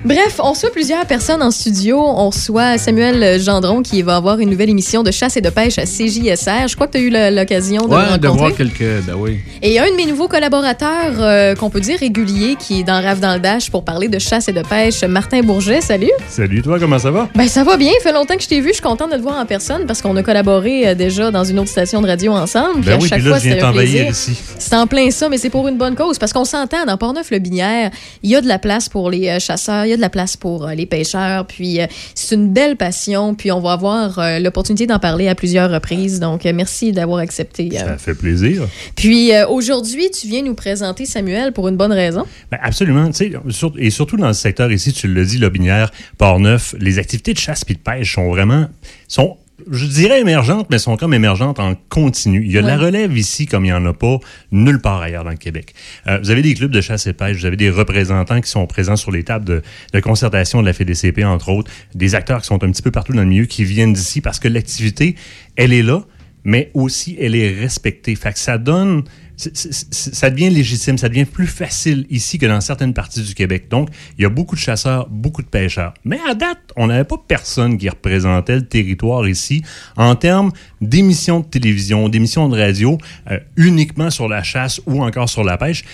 Bref, 0.05 0.40
on 0.42 0.53
reçoit 0.53 0.70
plusieurs 0.70 1.05
personnes 1.07 1.42
en 1.42 1.51
studio. 1.51 2.01
On 2.01 2.30
reçoit 2.30 2.78
Samuel 2.78 3.40
Gendron 3.40 3.82
qui 3.82 4.01
va 4.03 4.16
avoir 4.16 4.38
une 4.38 4.49
nouvelle 4.49 4.70
émission 4.70 5.03
de 5.03 5.11
chasse 5.11 5.36
et 5.36 5.40
de 5.40 5.51
pêche 5.51 5.76
à 5.78 5.84
CJSR. 5.84 6.68
Je 6.68 6.74
crois 6.76 6.86
que 6.86 6.92
tu 6.92 6.99
as 6.99 7.30
eu 7.30 7.34
l'occasion 7.34 7.82
de 7.86 7.88
Ouais, 7.94 8.05
rencontrer. 8.05 8.18
de 8.18 8.28
voir 8.28 8.55
quelques. 8.55 9.05
Ben 9.07 9.14
oui. 9.16 9.38
Et 9.61 9.78
un 9.80 9.90
de 9.90 9.96
mes 9.96 10.07
nouveaux 10.07 10.28
collaborateurs, 10.28 11.14
euh, 11.18 11.55
qu'on 11.57 11.68
peut 11.68 11.80
dire 11.80 11.99
régulier, 11.99 12.55
qui 12.59 12.80
est 12.80 12.82
dans 12.84 13.03
Rave 13.03 13.18
dans 13.20 13.34
le 13.34 13.40
Dash 13.40 13.70
pour 13.70 13.84
parler 13.84 14.09
de 14.09 14.18
chasse 14.20 14.49
et 14.49 14.53
de 14.53 14.62
pêche, 14.62 15.03
Martin 15.03 15.40
Bourget. 15.42 15.80
Salut! 15.80 16.11
Salut, 16.28 16.62
toi, 16.62 16.78
comment 16.78 16.99
ça 16.99 17.11
va? 17.11 17.28
Ben 17.34 17.49
ça 17.49 17.64
va 17.64 17.76
bien, 17.76 17.92
fait 18.03 18.12
longtemps 18.12 18.36
que 18.36 18.42
je 18.42 18.49
t'ai 18.49 18.61
vu, 18.61 18.68
je 18.68 18.74
suis 18.74 18.82
contente 18.82 19.11
de 19.11 19.16
te 19.16 19.22
voir 19.22 19.38
en 19.38 19.46
personne 19.46 19.84
parce 19.84 20.01
qu'on 20.01 20.16
a 20.16 20.22
collaboré 20.22 20.88
euh, 20.88 20.94
déjà 20.94 21.30
dans 21.32 21.44
une 21.44 21.59
autre 21.59 21.70
station 21.70 22.01
de 22.01 22.07
radio 22.07 22.32
ensemble. 22.32 22.82
Ben 22.82 22.92
à 22.94 23.03
oui, 23.03 23.09
chaque 23.09 23.18
puis 23.18 23.28
là, 23.28 23.34
fois, 23.36 23.44
je 23.44 23.53
viens 23.55 23.59
t'envahir 23.61 24.09
ici. 24.11 24.38
C'est 24.59 24.76
en 24.76 24.86
plein 24.86 25.11
ça, 25.11 25.28
mais 25.28 25.38
c'est 25.38 25.51
pour 25.51 25.66
une 25.68 25.76
bonne 25.76 25.96
cause 25.96 26.18
parce 26.18 26.32
qu'on 26.32 26.44
s'entend 26.44 26.86
dans 26.86 26.96
Portneuf-le-Binière, 26.96 27.90
il 28.22 28.30
y 28.30 28.36
a 28.36 28.40
de 28.40 28.46
la 28.49 28.59
place 28.61 28.88
pour 28.88 29.11
les 29.11 29.28
euh, 29.28 29.38
chasseurs, 29.40 29.84
il 29.89 29.91
y 29.91 29.95
a 29.95 29.97
de 29.97 30.01
la 30.01 30.11
place 30.11 30.36
pour 30.36 30.66
euh, 30.66 30.74
les 30.74 30.86
pêcheurs, 30.86 31.47
puis 31.47 31.80
euh, 31.80 31.86
c'est 32.14 32.34
une 32.34 32.53
belle 32.53 32.76
passion, 32.76 33.34
puis 33.34 33.51
on 33.51 33.61
va 33.61 33.72
avoir 33.72 34.18
euh, 34.18 34.39
l'opportunité 34.39 34.86
d'en 34.86 34.99
parler 34.99 35.28
à 35.28 35.34
plusieurs 35.34 35.70
reprises. 35.70 36.20
Donc 36.20 36.45
merci 36.45 36.93
d'avoir 36.93 37.18
accepté. 37.20 37.70
Ça 37.76 37.97
fait 37.99 38.14
plaisir. 38.14 38.66
Puis 38.95 39.30
aujourd'hui, 39.49 40.11
tu 40.11 40.26
viens 40.28 40.43
nous 40.43 40.55
présenter 40.55 41.07
Samuel 41.07 41.53
pour 41.53 41.68
une 41.68 41.76
bonne 41.76 41.93
raison. 41.93 42.24
Ben 42.51 42.59
absolument. 42.62 43.07
Tu 43.11 43.32
sais, 43.32 43.32
sur- 43.51 43.72
et 43.78 43.91
surtout 43.91 44.16
dans 44.16 44.28
le 44.28 44.32
secteur 44.34 44.70
ici, 44.70 44.93
tu 44.93 45.09
le 45.09 45.24
dis, 45.24 45.39
Lobinière, 45.39 45.91
Port-Neuf, 46.18 46.74
les 46.78 46.99
activités 46.99 47.32
de 47.32 47.39
chasse 47.39 47.62
et 47.68 47.74
de 47.74 47.78
pêche 47.78 48.14
sont 48.14 48.28
vraiment. 48.30 48.66
sont 49.09 49.36
je 49.70 49.86
dirais 49.86 50.20
émergentes, 50.20 50.68
mais 50.70 50.78
sont 50.78 50.96
comme 50.96 51.14
émergentes 51.14 51.59
en 51.59 51.74
continu. 51.88 52.44
Il 52.44 52.52
y 52.52 52.59
a 52.59 52.62
de 52.62 52.66
la 52.66 52.78
relève 52.78 53.16
ici 53.16 53.46
comme 53.46 53.64
il 53.64 53.68
n'y 53.68 53.72
en 53.72 53.84
a 53.86 53.92
pas 53.92 54.18
nulle 54.52 54.80
part 54.80 55.00
ailleurs 55.00 55.24
dans 55.24 55.30
le 55.30 55.36
Québec. 55.36 55.74
Euh, 56.06 56.18
vous 56.22 56.30
avez 56.30 56.42
des 56.42 56.54
clubs 56.54 56.70
de 56.70 56.80
chasse 56.80 57.06
et 57.06 57.12
pêche, 57.12 57.38
vous 57.38 57.46
avez 57.46 57.56
des 57.56 57.70
représentants 57.70 58.40
qui 58.40 58.50
sont 58.50 58.66
présents 58.66 58.96
sur 58.96 59.11
les 59.11 59.24
tables 59.24 59.44
de, 59.44 59.62
de 59.92 60.00
concertation 60.00 60.61
de 60.61 60.66
la 60.66 60.72
FDCP, 60.72 61.24
entre 61.24 61.48
autres, 61.50 61.70
des 61.94 62.14
acteurs 62.14 62.40
qui 62.40 62.46
sont 62.46 62.62
un 62.62 62.70
petit 62.70 62.82
peu 62.82 62.90
partout 62.90 63.12
dans 63.12 63.22
le 63.22 63.26
milieu, 63.26 63.46
qui 63.46 63.64
viennent 63.64 63.92
d'ici 63.92 64.20
parce 64.20 64.38
que 64.38 64.48
l'activité, 64.48 65.16
elle 65.56 65.72
est 65.72 65.82
là, 65.82 66.02
mais 66.44 66.70
aussi 66.74 67.16
elle 67.20 67.34
est 67.34 67.52
respectée. 67.52 68.14
Fait 68.14 68.32
que 68.32 68.38
ça 68.38 68.59
donne, 68.59 69.02
ça 69.39 70.30
devient 70.30 70.51
légitime, 70.51 70.99
ça 70.99 71.09
devient 71.09 71.24
plus 71.24 71.47
facile 71.47 72.07
ici 72.11 72.39
que 72.39 72.47
dans 72.47 72.61
certaines 72.61 72.93
parties 72.93 73.22
du 73.22 73.34
Québec. 73.34 73.68
Donc, 73.70 73.89
il 74.18 74.22
y 74.22 74.24
a 74.24 74.28
beaucoup 74.28 74.57
de 74.57 74.61
chasseurs, 74.61 75.09
beaucoup 75.09 75.43
de 75.43 75.47
pêcheurs. 75.47 75.95
Mais 76.05 76.18
à 76.28 76.34
date, 76.34 76.59
on 76.76 76.89
n'avait 76.89 77.05
pas 77.05 77.16
personne 77.26 77.78
qui 77.78 77.89
représentait 77.89 78.57
le 78.57 78.66
territoire 78.66 79.28
ici 79.28 79.62
en 79.97 80.16
termes 80.16 80.51
d'émissions 80.80 81.41
de 81.41 81.47
télévision, 81.47 82.09
d'émissions 82.09 82.49
de 82.49 82.59
radio, 82.59 82.99
euh, 83.30 83.39
uniquement 83.57 84.11
sur 84.11 84.28
la 84.28 84.43
chasse 84.43 84.80
ou 84.86 85.03
encore 85.03 85.28
sur 85.28 85.45
la 85.45 85.57
pêche. 85.57 85.84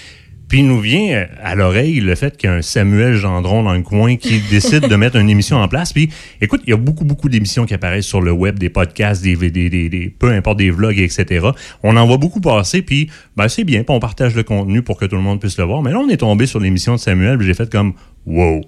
Puis 0.49 0.59
il 0.61 0.66
nous 0.68 0.80
vient 0.80 1.14
euh, 1.16 1.26
à 1.42 1.55
l'oreille 1.55 2.01
le 2.01 2.14
fait 2.14 2.36
qu'il 2.36 2.49
y 2.49 2.53
a 2.53 2.57
un 2.57 2.62
Samuel 2.62 3.14
Gendron 3.16 3.62
dans 3.62 3.72
le 3.74 3.82
coin 3.82 4.16
qui 4.16 4.40
décide 4.51 4.88
de 4.88 4.97
mettre 4.97 5.16
une 5.16 5.30
émission 5.30 5.57
en 5.57 5.68
place. 5.68 5.92
Puis 5.92 6.11
écoute, 6.40 6.62
il 6.66 6.70
y 6.70 6.72
a 6.72 6.76
beaucoup, 6.76 7.05
beaucoup 7.05 7.28
d'émissions 7.28 7.64
qui 7.66 7.74
apparaissent 7.74 8.07
sur 8.07 8.20
le 8.20 8.30
web, 8.32 8.59
des 8.59 8.68
podcasts, 8.70 9.22
des, 9.22 9.36
des, 9.36 9.51
des- 9.70 9.88
des- 9.88 10.09
peu 10.18 10.30
importe, 10.30 10.59
des 10.59 10.70
vlogs, 10.70 10.99
etc. 10.99 11.47
On 11.82 11.97
en 11.97 12.07
voit 12.07 12.18
beaucoup 12.18 12.40
passer, 12.40 12.82
puis 12.82 13.11
ben, 13.36 13.49
c'est 13.49 13.64
bien, 13.64 13.84
puis 13.84 13.95
on 13.95 14.01
partage 14.01 14.34
le 14.34 14.42
contenu 14.42 14.82
pour 14.82 14.99
que 14.99 15.07
tout 15.07 15.16
le 15.16 15.22
monde 15.22 15.40
puisse 15.40 15.59
le 15.59 15.64
voir. 15.64 15.82
Mais 15.82 15.90
là, 15.92 15.99
on 15.99 16.09
est 16.09 16.18
tombé 16.18 16.47
sur 16.47 16.61
l'émission 16.61 16.95
de 16.95 17.01
Samuel, 17.01 17.38
puis 17.38 17.47
j'ai 17.47 17.55
fait 17.55 17.70
comme 17.70 17.95
wow. 18.26 18.62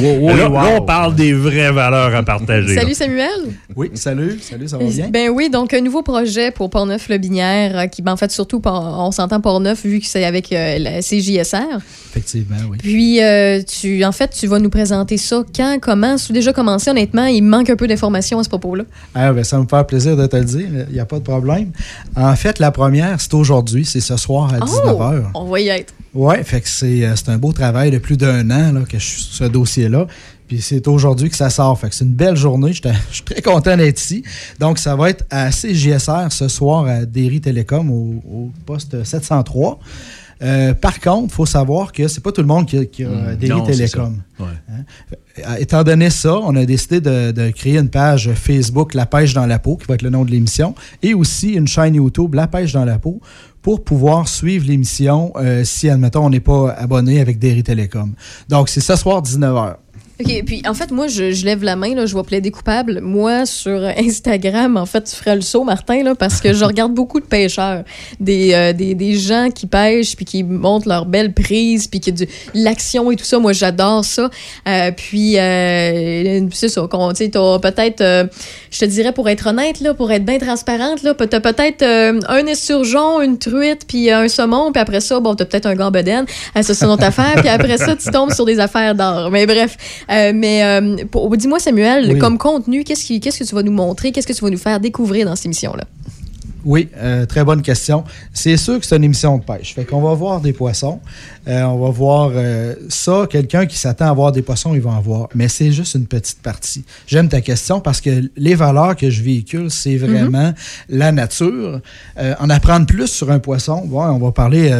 wow, 0.00 0.36
là, 0.36 0.48
wow. 0.48 0.54
là, 0.54 0.70
on 0.76 0.82
parle 0.86 1.14
des 1.14 1.34
vraies 1.34 1.70
valeurs 1.70 2.14
à 2.14 2.22
partager. 2.22 2.74
Salut 2.74 2.94
Samuel! 2.94 3.28
Oui, 3.76 3.90
salut, 3.92 4.38
salut, 4.40 4.66
ça 4.66 4.78
va 4.78 4.84
bien? 4.84 5.08
Ben 5.10 5.28
oui, 5.28 5.50
donc 5.50 5.74
un 5.74 5.82
nouveau 5.82 6.02
projet 6.02 6.50
pour 6.50 6.70
Portneuf-le-Binière, 6.70 7.78
euh, 7.78 7.86
qui, 7.86 8.00
ben, 8.00 8.12
en 8.12 8.16
fait, 8.16 8.30
surtout, 8.30 8.62
on 8.64 9.10
s'entend 9.10 9.42
Portneuf 9.42 9.84
vu 9.84 10.00
que 10.00 10.06
c'est 10.06 10.24
avec 10.24 10.50
euh, 10.52 10.78
la 10.78 11.02
CJSR. 11.02 11.80
Effectivement, 12.10 12.56
oui. 12.70 12.78
Puis, 12.78 13.22
euh, 13.22 13.62
tu, 13.62 14.02
en 14.06 14.12
fait, 14.12 14.30
tu 14.30 14.46
vas 14.46 14.58
nous 14.58 14.70
présenter 14.70 15.18
ça 15.18 15.44
quand, 15.54 15.76
comment? 15.82 16.16
C'est 16.16 16.32
déjà 16.32 16.54
commencé, 16.54 16.90
honnêtement, 16.90 17.26
il 17.26 17.42
manque 17.42 17.68
un 17.68 17.76
peu 17.76 17.86
d'informations 17.86 18.38
à 18.38 18.44
ce 18.44 18.48
propos-là. 18.48 18.84
Ah, 19.14 19.34
ben, 19.34 19.44
ça 19.44 19.58
me 19.58 19.66
fait 19.66 19.86
plaisir 19.86 20.16
de 20.16 20.26
te 20.26 20.36
le 20.36 20.44
dire, 20.44 20.68
il 20.88 20.94
n'y 20.94 21.00
a 21.00 21.04
pas 21.04 21.18
de 21.18 21.24
problème. 21.24 21.72
En 22.16 22.34
fait, 22.36 22.58
la 22.58 22.70
première, 22.70 23.20
c'est 23.20 23.34
aujourd'hui, 23.34 23.84
c'est 23.84 24.00
ce 24.00 24.16
soir 24.16 24.54
à 24.54 24.60
19h. 24.60 25.24
Oh, 25.34 25.40
on 25.40 25.44
va 25.44 25.60
y 25.60 25.68
être. 25.68 25.92
Oui, 26.14 26.36
fait 26.44 26.60
que 26.60 26.68
c'est 26.68 27.04
euh, 27.04 27.16
c'est 27.16 27.28
un 27.30 27.38
beau 27.38 27.52
travail 27.52 27.90
de 27.90 27.98
plus 27.98 28.16
d'un 28.16 28.48
an 28.50 28.72
là, 28.72 28.80
que 28.88 28.98
je 28.98 29.04
suis 29.04 29.22
sur 29.22 29.34
ce 29.34 29.44
dossier-là. 29.44 30.06
Puis 30.46 30.60
c'est 30.60 30.86
aujourd'hui 30.88 31.30
que 31.30 31.36
ça 31.36 31.50
sort. 31.50 31.78
Fait 31.80 31.88
que 31.88 31.94
c'est 31.94 32.04
une 32.04 32.12
belle 32.12 32.36
journée. 32.36 32.72
Je 32.74 32.80
suis 33.10 33.22
très 33.24 33.40
content 33.40 33.76
d'être 33.78 33.98
ici. 33.98 34.22
Donc, 34.60 34.78
ça 34.78 34.94
va 34.94 35.08
être 35.08 35.24
à 35.30 35.48
CJSR 35.50 36.30
ce 36.30 36.48
soir 36.48 36.84
à 36.86 37.06
Derry 37.06 37.40
Télécom 37.40 37.90
au, 37.90 38.22
au 38.30 38.50
poste 38.66 39.02
703. 39.04 39.78
Euh, 40.42 40.74
par 40.74 41.00
contre, 41.00 41.28
il 41.32 41.34
faut 41.34 41.46
savoir 41.46 41.92
que 41.92 42.06
c'est 42.08 42.20
pas 42.22 42.30
tout 42.30 42.42
le 42.42 42.46
monde 42.46 42.66
qui 42.66 42.76
a, 42.76 42.84
qui 42.84 43.04
a 43.04 43.08
Mm, 43.08 43.36
Derry 43.36 43.58
non, 43.58 43.64
c'est 43.64 43.72
Télécom. 43.72 44.18
ça. 44.38 44.44
Ouais. 44.44 44.50
Euh, 45.48 45.56
Étant 45.58 45.82
donné 45.82 46.10
ça, 46.10 46.34
on 46.36 46.54
a 46.56 46.66
décidé 46.66 47.00
de, 47.00 47.30
de 47.30 47.50
créer 47.50 47.78
une 47.78 47.88
page 47.88 48.30
Facebook 48.34 48.92
La 48.92 49.06
pêche 49.06 49.32
dans 49.32 49.46
la 49.46 49.58
peau, 49.58 49.76
qui 49.76 49.86
va 49.86 49.94
être 49.94 50.02
le 50.02 50.10
nom 50.10 50.24
de 50.26 50.30
l'émission, 50.30 50.74
et 51.02 51.14
aussi 51.14 51.52
une 51.52 51.66
chaîne 51.68 51.94
YouTube 51.94 52.34
La 52.34 52.48
pêche 52.48 52.72
dans 52.72 52.84
la 52.84 52.98
peau, 52.98 53.20
pour 53.64 53.82
pouvoir 53.82 54.28
suivre 54.28 54.66
l'émission 54.66 55.32
euh, 55.36 55.64
si, 55.64 55.88
admettons, 55.88 56.26
on 56.26 56.28
n'est 56.28 56.38
pas 56.38 56.70
abonné 56.72 57.18
avec 57.18 57.38
Derry 57.38 57.62
Télécom. 57.62 58.12
Donc, 58.50 58.68
c'est 58.68 58.82
ce 58.82 58.94
soir, 58.94 59.22
19h. 59.22 59.76
OK, 60.20 60.44
puis 60.46 60.62
en 60.68 60.74
fait, 60.74 60.92
moi, 60.92 61.08
je, 61.08 61.32
je 61.32 61.44
lève 61.44 61.64
la 61.64 61.74
main, 61.74 61.92
là, 61.92 62.06
je 62.06 62.14
vais 62.14 62.22
plaider 62.22 62.52
coupable. 62.52 63.00
Moi, 63.00 63.46
sur 63.46 63.82
Instagram, 63.98 64.76
en 64.76 64.86
fait, 64.86 65.02
tu 65.02 65.16
ferais 65.16 65.34
le 65.34 65.40
saut, 65.40 65.64
Martin, 65.64 66.04
là, 66.04 66.14
parce 66.14 66.40
que 66.40 66.52
je 66.52 66.64
regarde 66.64 66.94
beaucoup 66.94 67.18
de 67.18 67.24
pêcheurs. 67.24 67.82
Des, 68.20 68.54
euh, 68.54 68.72
des, 68.72 68.94
des 68.94 69.14
gens 69.16 69.48
qui 69.52 69.66
pêchent, 69.66 70.14
puis 70.14 70.24
qui 70.24 70.44
montrent 70.44 70.86
leur 70.86 71.06
belle 71.06 71.32
prise, 71.34 71.88
puis 71.88 71.98
qui 71.98 72.12
du- 72.12 72.28
l'action 72.54 73.10
et 73.10 73.16
tout 73.16 73.24
ça. 73.24 73.40
Moi, 73.40 73.52
j'adore 73.54 74.04
ça. 74.04 74.30
Euh, 74.68 74.92
puis, 74.96 75.36
euh, 75.36 76.46
c'est 76.52 76.68
ça, 76.68 76.82
tu 76.88 77.30
peut-être, 77.60 78.00
euh, 78.00 78.24
je 78.70 78.78
te 78.78 78.84
dirais, 78.84 79.10
pour 79.12 79.28
être 79.28 79.48
honnête, 79.48 79.80
là, 79.80 79.94
pour 79.94 80.12
être 80.12 80.24
bien 80.24 80.38
transparente, 80.38 81.02
là, 81.02 81.14
t'as 81.14 81.40
peut-être 81.40 81.82
euh, 81.82 82.20
un 82.28 82.46
esturgeon, 82.46 83.20
une 83.20 83.38
truite, 83.38 83.82
puis 83.88 84.12
un 84.12 84.28
saumon, 84.28 84.70
puis 84.70 84.80
après 84.80 85.00
ça, 85.00 85.18
bon, 85.18 85.34
t'as 85.34 85.44
peut-être 85.44 85.66
un 85.66 85.74
gambedène. 85.74 86.24
Euh, 86.56 86.62
ça, 86.62 86.72
c'est 86.72 86.84
une 86.84 86.92
autre 86.92 87.02
affaire. 87.04 87.34
Puis 87.38 87.48
après 87.48 87.78
ça, 87.78 87.96
tu 87.96 88.10
tombes 88.12 88.32
sur 88.32 88.44
des 88.44 88.60
affaires 88.60 88.94
d'or. 88.94 89.30
Mais 89.32 89.46
bref, 89.46 89.76
euh, 90.10 90.32
mais 90.34 90.62
euh, 90.64 90.96
dis-moi, 91.36 91.58
Samuel, 91.58 92.12
Oui. 92.12 92.18
comme 92.18 92.38
contenu, 92.38 92.84
qu'est-ce, 92.84 93.04
qui- 93.04 93.20
qu'est-ce 93.20 93.38
que 93.40 93.44
tu 93.44 93.54
vas 93.54 93.62
nous 93.62 93.72
montrer? 93.72 94.12
Qu'est-ce 94.12 94.26
que 94.26 94.32
tu 94.32 94.42
vas 94.44 94.50
nous 94.50 94.58
faire 94.58 94.80
découvrir 94.80 95.26
dans 95.26 95.36
cette 95.36 95.46
émission-là? 95.46 95.84
Oui, 96.64 96.88
euh, 96.96 97.26
très 97.26 97.44
bonne 97.44 97.60
question. 97.60 98.04
C'est 98.32 98.56
sûr 98.56 98.80
que 98.80 98.86
c'est 98.86 98.96
une 98.96 99.04
émission 99.04 99.36
de 99.36 99.44
pêche. 99.44 99.74
Fait 99.74 99.84
qu'on 99.84 100.00
va 100.00 100.14
voir 100.14 100.40
des 100.40 100.54
poissons. 100.54 101.00
Euh, 101.46 101.62
on 101.64 101.78
va 101.78 101.90
voir 101.90 102.30
euh, 102.34 102.74
ça. 102.88 103.26
Quelqu'un 103.28 103.66
qui 103.66 103.76
s'attend 103.76 104.06
à 104.06 104.12
voir 104.14 104.32
des 104.32 104.40
poissons, 104.40 104.74
il 104.74 104.80
va 104.80 104.90
en 104.90 105.00
voir. 105.00 105.28
Mais 105.34 105.48
c'est 105.48 105.72
juste 105.72 105.94
une 105.94 106.06
petite 106.06 106.40
partie. 106.40 106.84
J'aime 107.06 107.28
ta 107.28 107.42
question 107.42 107.80
parce 107.80 108.00
que 108.00 108.30
les 108.36 108.54
valeurs 108.54 108.96
que 108.96 109.10
je 109.10 109.22
véhicule, 109.22 109.70
c'est 109.70 109.96
vraiment 109.96 110.54
la 110.88 111.12
nature. 111.12 111.80
En 112.16 112.48
apprendre 112.48 112.86
plus 112.86 113.08
sur 113.08 113.30
un 113.30 113.38
poisson, 113.38 113.82
bon, 113.86 114.02
on 114.02 114.18
va 114.18 114.32
parler 114.32 114.70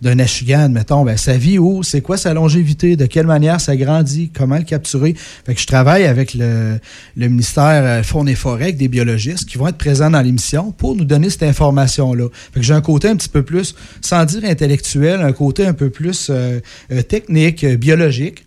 d'un 0.00 0.18
achigan, 0.18 0.68
mettons, 0.68 1.04
ben, 1.04 1.16
sa 1.16 1.36
vie 1.36 1.58
où, 1.58 1.82
c'est 1.82 2.00
quoi 2.00 2.16
sa 2.16 2.34
longévité, 2.34 2.96
de 2.96 3.06
quelle 3.06 3.26
manière 3.26 3.60
ça 3.60 3.76
grandit, 3.76 4.30
comment 4.34 4.56
le 4.56 4.64
capturer. 4.64 5.14
Fait 5.46 5.54
que 5.54 5.60
je 5.60 5.66
travaille 5.66 6.04
avec 6.04 6.34
le, 6.34 6.78
le 7.16 7.28
ministère 7.28 8.04
Faune 8.04 8.28
et 8.28 8.34
Forêt, 8.34 8.64
avec 8.64 8.76
des 8.76 8.88
biologistes 8.88 9.48
qui 9.48 9.58
vont 9.58 9.68
être 9.68 9.78
présents 9.78 10.10
dans 10.10 10.20
l'émission 10.20 10.72
pour 10.72 10.94
nous 10.94 11.04
donner 11.04 11.21
cette 11.30 11.42
information-là. 11.42 12.28
Fait 12.52 12.60
que 12.60 12.66
j'ai 12.66 12.74
un 12.74 12.80
côté 12.80 13.08
un 13.08 13.16
petit 13.16 13.28
peu 13.28 13.42
plus, 13.42 13.74
sans 14.00 14.24
dire 14.24 14.44
intellectuel, 14.44 15.20
un 15.20 15.32
côté 15.32 15.66
un 15.66 15.74
peu 15.74 15.90
plus 15.90 16.28
euh, 16.30 16.60
euh, 16.90 17.02
technique, 17.02 17.64
euh, 17.64 17.76
biologique. 17.76 18.44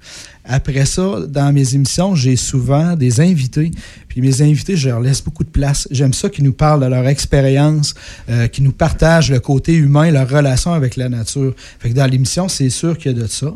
Après 0.47 0.85
ça, 0.85 1.21
dans 1.27 1.51
mes 1.51 1.73
émissions, 1.73 2.13
j'ai 2.13 2.35
souvent 2.35 2.95
des 2.95 3.19
invités. 3.19 3.71
Puis 4.07 4.21
mes 4.21 4.41
invités, 4.43 4.77
je 4.77 4.89
leur 4.89 4.99
laisse 4.99 5.23
beaucoup 5.23 5.43
de 5.43 5.49
place. 5.49 5.87
J'aime 5.89 6.13
ça 6.13 6.29
qu'ils 6.29 6.43
nous 6.43 6.53
parlent 6.53 6.81
de 6.81 6.85
leur 6.85 7.07
expérience, 7.07 7.95
euh, 8.29 8.47
qu'ils 8.47 8.63
nous 8.63 8.71
partagent 8.71 9.31
le 9.31 9.39
côté 9.39 9.73
humain, 9.73 10.11
leur 10.11 10.29
relation 10.29 10.73
avec 10.73 10.97
la 10.97 11.09
nature. 11.09 11.53
Fait 11.79 11.89
que 11.89 11.95
dans 11.95 12.05
l'émission, 12.05 12.47
c'est 12.47 12.69
sûr 12.69 12.97
qu'il 12.97 13.11
y 13.11 13.19
a 13.19 13.23
de 13.23 13.27
ça. 13.27 13.53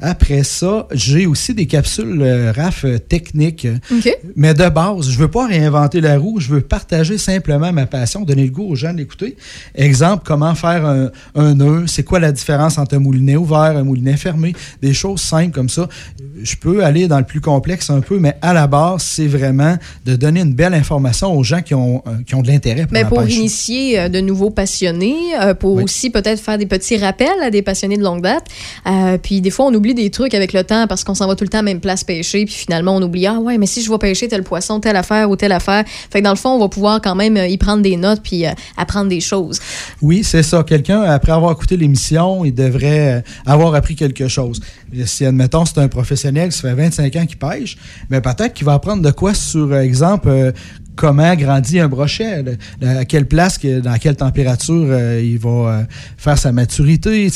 Après 0.00 0.42
ça, 0.44 0.86
j'ai 0.92 1.24
aussi 1.26 1.54
des 1.54 1.66
capsules 1.66 2.20
euh, 2.20 2.52
RAF 2.54 2.84
euh, 2.84 2.98
techniques. 2.98 3.66
Mais 4.36 4.52
de 4.52 4.68
base, 4.68 5.08
je 5.08 5.18
veux 5.18 5.28
pas 5.28 5.46
réinventer 5.46 6.02
la 6.02 6.18
roue, 6.18 6.38
je 6.38 6.48
veux 6.48 6.60
partager 6.60 7.16
simplement 7.16 7.72
ma 7.72 7.86
passion, 7.86 8.20
donner 8.22 8.44
le 8.44 8.50
goût 8.50 8.68
aux 8.68 8.74
gens 8.74 8.92
d'écouter. 8.92 9.36
Exemple, 9.74 10.22
comment 10.26 10.54
faire 10.54 10.84
un, 10.84 11.10
un 11.34 11.54
nœud, 11.54 11.84
c'est 11.86 12.02
quoi 12.02 12.20
la 12.20 12.30
différence 12.32 12.76
entre 12.76 12.96
un 12.96 12.98
moulinet 12.98 13.36
ouvert, 13.36 13.58
un 13.76 13.84
moulinet 13.84 14.16
fermé, 14.18 14.54
des 14.82 14.92
choses 14.92 15.20
simples 15.22 15.52
comme 15.52 15.70
ça. 15.70 15.88
Je 16.42 16.56
peux 16.56 16.84
aller 16.84 17.08
dans 17.08 17.18
le 17.18 17.24
plus 17.24 17.40
complexe 17.40 17.88
un 17.88 18.00
peu, 18.02 18.18
mais 18.18 18.36
à 18.42 18.52
la 18.52 18.66
base, 18.66 19.02
c'est 19.02 19.26
vraiment 19.26 19.76
de 20.04 20.14
donner 20.14 20.40
une 20.40 20.52
belle 20.54 20.74
information 20.74 21.34
aux 21.34 21.42
gens 21.42 21.62
qui 21.62 21.74
ont, 21.74 22.02
euh, 22.06 22.16
qui 22.26 22.34
ont 22.34 22.42
de 22.42 22.48
l'intérêt 22.48 22.82
pour 22.82 22.92
Mais 22.92 23.02
la 23.02 23.08
pour 23.08 23.22
pêche. 23.22 23.34
initier 23.34 23.98
euh, 23.98 24.08
de 24.10 24.20
nouveaux 24.20 24.50
passionnés, 24.50 25.14
pour 25.58 25.82
aussi 25.82 26.10
peut-être 26.10 26.40
faire 26.40 26.58
des 26.58 26.66
petits 26.66 26.98
rappels 26.98 27.28
à 27.42 27.50
des 27.50 27.62
passionnés 27.62 27.96
de 27.96 28.02
longue 28.02 28.22
date. 28.22 28.44
Puis 29.22 29.40
des 29.40 29.50
fois, 29.50 29.66
on 29.66 29.74
oublie 29.74 29.85
des 29.94 30.10
trucs 30.10 30.34
avec 30.34 30.52
le 30.52 30.64
temps 30.64 30.86
parce 30.86 31.04
qu'on 31.04 31.14
s'en 31.14 31.26
va 31.26 31.36
tout 31.36 31.44
le 31.44 31.48
temps 31.48 31.58
à 31.58 31.62
la 31.62 31.66
même 31.66 31.80
place 31.80 32.04
pêcher. 32.04 32.44
Puis 32.44 32.54
finalement, 32.54 32.96
on 32.96 33.02
oublie, 33.02 33.26
ah 33.26 33.38
ouais, 33.38 33.58
mais 33.58 33.66
si 33.66 33.82
je 33.82 33.90
vais 33.90 33.98
pêcher 33.98 34.28
tel 34.28 34.42
poisson, 34.42 34.80
telle 34.80 34.96
affaire 34.96 35.30
ou 35.30 35.36
telle 35.36 35.52
affaire. 35.52 35.84
Fait 36.10 36.20
que 36.20 36.24
dans 36.24 36.30
le 36.30 36.36
fond, 36.36 36.50
on 36.50 36.58
va 36.58 36.68
pouvoir 36.68 37.00
quand 37.00 37.14
même 37.14 37.36
euh, 37.36 37.46
y 37.46 37.56
prendre 37.56 37.82
des 37.82 37.96
notes 37.96 38.20
puis 38.22 38.46
euh, 38.46 38.50
apprendre 38.76 39.08
des 39.08 39.20
choses. 39.20 39.60
Oui, 40.02 40.22
c'est 40.24 40.42
ça. 40.42 40.62
Quelqu'un, 40.62 41.02
après 41.02 41.32
avoir 41.32 41.52
écouté 41.52 41.76
l'émission, 41.76 42.44
il 42.44 42.54
devrait 42.54 43.16
euh, 43.16 43.20
avoir 43.44 43.74
appris 43.74 43.96
quelque 43.96 44.28
chose. 44.28 44.60
Si, 45.04 45.24
admettons, 45.24 45.64
c'est 45.64 45.78
un 45.78 45.88
professionnel 45.88 46.50
qui 46.50 46.60
fait 46.60 46.74
25 46.74 47.16
ans 47.16 47.26
qu'il 47.26 47.38
pêche, 47.38 47.76
mais 48.10 48.20
peut-être 48.20 48.54
qu'il 48.54 48.66
va 48.66 48.74
apprendre 48.74 49.02
de 49.02 49.10
quoi 49.10 49.34
sur, 49.34 49.74
exemple, 49.76 50.52
comment 50.96 51.34
grandit 51.36 51.78
un 51.78 51.88
brochet, 51.88 52.44
à 52.82 53.04
quelle 53.04 53.26
place, 53.26 53.60
dans 53.60 53.98
quelle 53.98 54.16
température 54.16 54.86
euh, 54.88 55.20
il 55.22 55.38
va 55.38 55.50
euh, 55.50 55.82
faire 56.16 56.38
sa 56.38 56.52
maturité. 56.52 57.30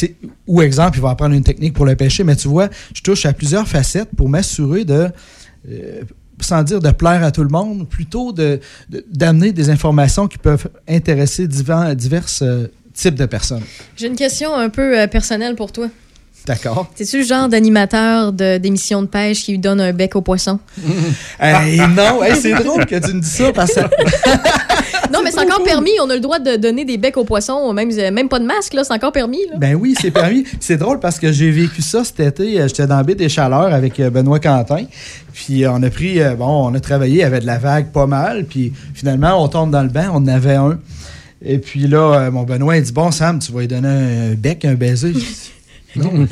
Ou, 0.47 0.63
exemple, 0.63 0.99
il 0.99 1.03
va 1.03 1.11
apprendre 1.11 1.35
une 1.35 1.45
technique 1.45 1.75
pour 1.75 1.87
le 1.87 1.95
pêcher. 1.95 2.25
Mais 2.25 2.37
tu 2.37 2.49
vois, 2.49 2.69
je 2.95 3.03
touche 3.03 3.27
à 3.27 3.33
plusieurs 3.33 3.69
facettes 3.69 4.09
pour 4.17 4.29
m'assurer 4.29 4.85
de... 4.85 5.09
euh, 5.71 6.03
sans 6.41 6.63
dire 6.63 6.81
de 6.81 6.91
plaire 6.91 7.23
à 7.23 7.31
tout 7.31 7.43
le 7.43 7.51
monde, 7.51 7.87
plutôt 7.87 8.33
d'amener 8.33 9.53
des 9.53 9.69
informations 9.69 10.27
qui 10.27 10.39
peuvent 10.39 10.69
intéresser 10.89 11.47
divers, 11.47 11.95
types 12.95 13.15
de 13.15 13.27
personnes. 13.27 13.63
J'ai 13.95 14.07
une 14.07 14.17
question 14.17 14.55
un 14.55 14.71
peu 14.71 15.07
personnelle 15.09 15.55
pour 15.55 15.71
toi. 15.71 15.91
D'accord. 16.47 16.91
T'es-tu 16.97 17.19
le 17.19 17.25
genre 17.25 17.49
d'animateur 17.49 18.33
de- 18.33 18.59
d'émission 18.59 19.03
de 19.03 19.07
pêche 19.07 19.45
qui 19.45 19.53
lui 19.53 19.59
donne 19.59 19.81
un 19.81 19.93
bec 19.93 20.17
au 20.17 20.23
poisson? 20.23 20.59
Hey, 21.41 21.79
non, 21.97 22.23
hey, 22.23 22.35
c'est 22.37 22.55
drôle 22.55 22.87
que 22.87 22.97
tu 22.97 23.15
me 23.15 23.21
dis 23.21 23.29
ça 23.29 23.53
parce 23.53 23.75
que 23.75 23.81
Non, 25.13 25.21
mais 25.25 25.31
c'est 25.33 25.41
encore 25.41 25.63
permis. 25.65 25.91
On 26.03 26.09
a 26.11 26.15
le 26.15 26.21
droit 26.21 26.39
de 26.39 26.57
donner 26.57 26.85
des 26.85 26.97
becs 26.97 27.17
aux 27.17 27.25
poissons. 27.25 27.73
Même, 27.73 27.91
même 28.13 28.29
pas 28.29 28.39
de 28.39 28.45
masque, 28.45 28.75
là. 28.75 28.85
C'est 28.85 28.93
encore 28.93 29.11
permis, 29.13 29.41
là. 29.51 29.57
Ben 29.59 29.75
oui, 29.75 29.95
c'est 30.01 30.11
permis. 30.13 30.45
C'est 30.61 30.77
drôle 30.77 31.01
parce 31.01 31.19
que 31.19 31.33
j'ai 31.33 31.51
vécu 31.51 31.83
ça 31.83 32.05
cet 32.05 32.21
été. 32.21 32.61
Euh, 32.61 32.69
J'étais 32.69 32.87
dans 32.87 32.97
la 32.99 33.03
baie 33.03 33.15
des 33.17 33.29
Chaleurs 33.29 33.73
avec 33.75 33.99
euh, 33.99 34.11
Benoît 34.11 34.39
Quentin. 34.39 34.85
Puis 35.33 35.65
euh, 35.65 35.73
on 35.73 35.83
a 35.83 35.91
pris, 35.91 36.21
euh, 36.23 36.35
bon, 36.37 36.69
on 36.71 36.75
a 36.75 36.81
travaillé 36.81 37.25
avec 37.25 37.43
de 37.43 37.47
la 37.47 37.59
vague 37.59 37.91
pas 37.91 38.07
mal. 38.07 38.45
Puis 38.45 38.73
finalement, 38.95 39.43
on 39.43 39.49
tombe 39.49 39.71
dans 39.73 39.83
le 39.83 39.89
bain, 39.89 40.11
on 40.13 40.19
en 40.19 40.29
avait 40.29 40.55
un. 40.55 40.79
Et 41.45 41.59
puis 41.59 41.89
là, 41.89 42.15
euh, 42.27 42.31
mon 42.31 42.43
Benoît, 42.45 42.77
il 42.77 42.83
dit 42.85 42.93
Bon, 42.93 43.11
Sam, 43.11 43.39
tu 43.41 43.51
vas 43.53 43.61
lui 43.61 43.69
donner 43.69 43.89
un 43.89 44.35
bec, 44.35 44.65
un 44.65 44.75
baiser. 44.75 45.13
Non, 45.97 46.27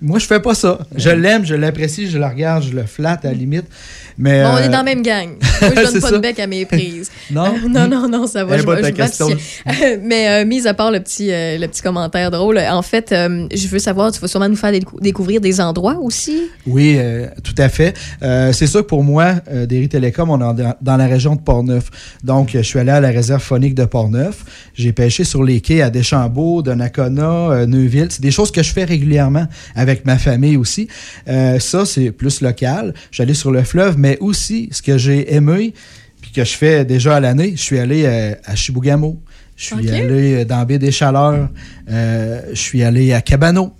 moi, 0.00 0.18
je 0.18 0.26
fais 0.26 0.40
pas 0.40 0.54
ça. 0.54 0.80
Je 0.94 1.10
l'aime, 1.10 1.44
je 1.46 1.54
l'apprécie, 1.54 2.08
je 2.08 2.18
le 2.18 2.26
regarde, 2.26 2.64
je 2.64 2.72
le 2.72 2.84
flatte 2.84 3.24
à 3.24 3.28
la 3.28 3.34
limite. 3.34 3.64
Mais, 4.18 4.42
Bon, 4.42 4.50
on 4.54 4.58
est 4.58 4.64
euh, 4.64 4.68
dans 4.68 4.78
la 4.78 4.82
même 4.82 5.02
gang. 5.02 5.28
Moi, 5.60 5.70
je 5.70 5.74
donne 5.92 6.00
pas 6.00 6.08
ça. 6.08 6.10
de 6.12 6.18
bec 6.18 6.38
à 6.38 6.46
mes 6.46 6.64
prises. 6.64 7.10
Non? 7.30 7.54
Non, 7.68 7.88
non, 7.88 8.08
non, 8.08 8.26
ça 8.26 8.44
va. 8.44 8.54
Elle 8.54 8.60
je 8.60 8.66
ta 8.66 8.88
je 8.88 8.94
vaciller. 8.94 9.36
Mais 10.02 10.28
euh, 10.28 10.46
mis 10.46 10.66
à 10.66 10.74
part 10.74 10.90
le 10.90 11.00
petit, 11.00 11.32
euh, 11.32 11.58
le 11.58 11.66
petit 11.66 11.82
commentaire 11.82 12.30
drôle, 12.30 12.58
en 12.58 12.82
fait, 12.82 13.08
je 13.10 13.68
veux 13.68 13.78
savoir, 13.78 14.12
tu 14.12 14.20
vas 14.20 14.28
sûrement 14.28 14.48
nous 14.48 14.56
faire 14.56 14.72
décou- 14.72 15.00
découvrir 15.00 15.40
des 15.40 15.60
endroits 15.60 15.98
aussi? 16.00 16.42
Oui, 16.66 16.98
tout 17.42 17.54
à 17.58 17.68
fait. 17.68 17.94
C'est 18.20 18.66
sûr 18.66 18.82
que 18.82 18.86
pour 18.86 19.02
moi, 19.02 19.34
Derry 19.68 19.88
Télécom, 19.88 20.30
on 20.30 20.40
est 20.56 20.62
dans, 20.80 20.96
la 20.96 21.06
région 21.06 21.34
de 21.34 21.40
Portneuf. 21.40 21.90
Donc, 22.22 22.50
je 22.54 22.62
suis 22.62 22.78
allé 22.78 22.92
à 22.92 23.00
la 23.00 23.10
réserve 23.10 23.42
phonique 23.42 23.74
de 23.74 23.84
Portneuf. 23.84 24.44
J'ai 24.74 24.92
pêché 24.92 25.24
sur 25.24 25.42
les 25.42 25.60
quais 25.60 25.82
à 25.82 25.90
Deschambault, 25.90 26.62
Donnacona, 26.62 27.66
Neuville. 27.66 28.08
C'est 28.10 28.22
des 28.22 28.30
choses 28.30 28.50
que 28.50 28.62
je 28.62 28.72
fais 28.72 28.84
régulièrement 28.84 29.46
avec 29.74 30.04
ma 30.04 30.16
famille 30.18 30.56
aussi. 30.56 30.88
Euh, 31.28 31.58
ça, 31.58 31.84
c'est 31.84 32.10
plus 32.10 32.40
local. 32.40 32.94
Je 33.10 33.22
allé 33.22 33.34
sur 33.34 33.50
le 33.50 33.62
fleuve, 33.62 33.96
mais 33.98 34.05
aussi, 34.20 34.68
ce 34.72 34.82
que 34.82 34.98
j'ai 34.98 35.34
aimé, 35.34 35.74
puis 36.20 36.30
que 36.30 36.44
je 36.44 36.56
fais 36.56 36.84
déjà 36.84 37.16
à 37.16 37.20
l'année, 37.20 37.52
je 37.56 37.62
suis 37.62 37.78
allé 37.78 38.04
euh, 38.04 38.34
à 38.44 38.54
Chibougamau. 38.54 39.20
Je 39.56 39.64
suis 39.64 39.90
allé 39.90 40.34
euh, 40.34 40.44
dans 40.44 40.64
Baie 40.64 40.78
des 40.78 40.92
Chaleurs. 40.92 41.48
Euh, 41.88 42.42
je 42.50 42.60
suis 42.60 42.82
allé 42.82 43.12
à 43.12 43.22
Cabano. 43.22 43.72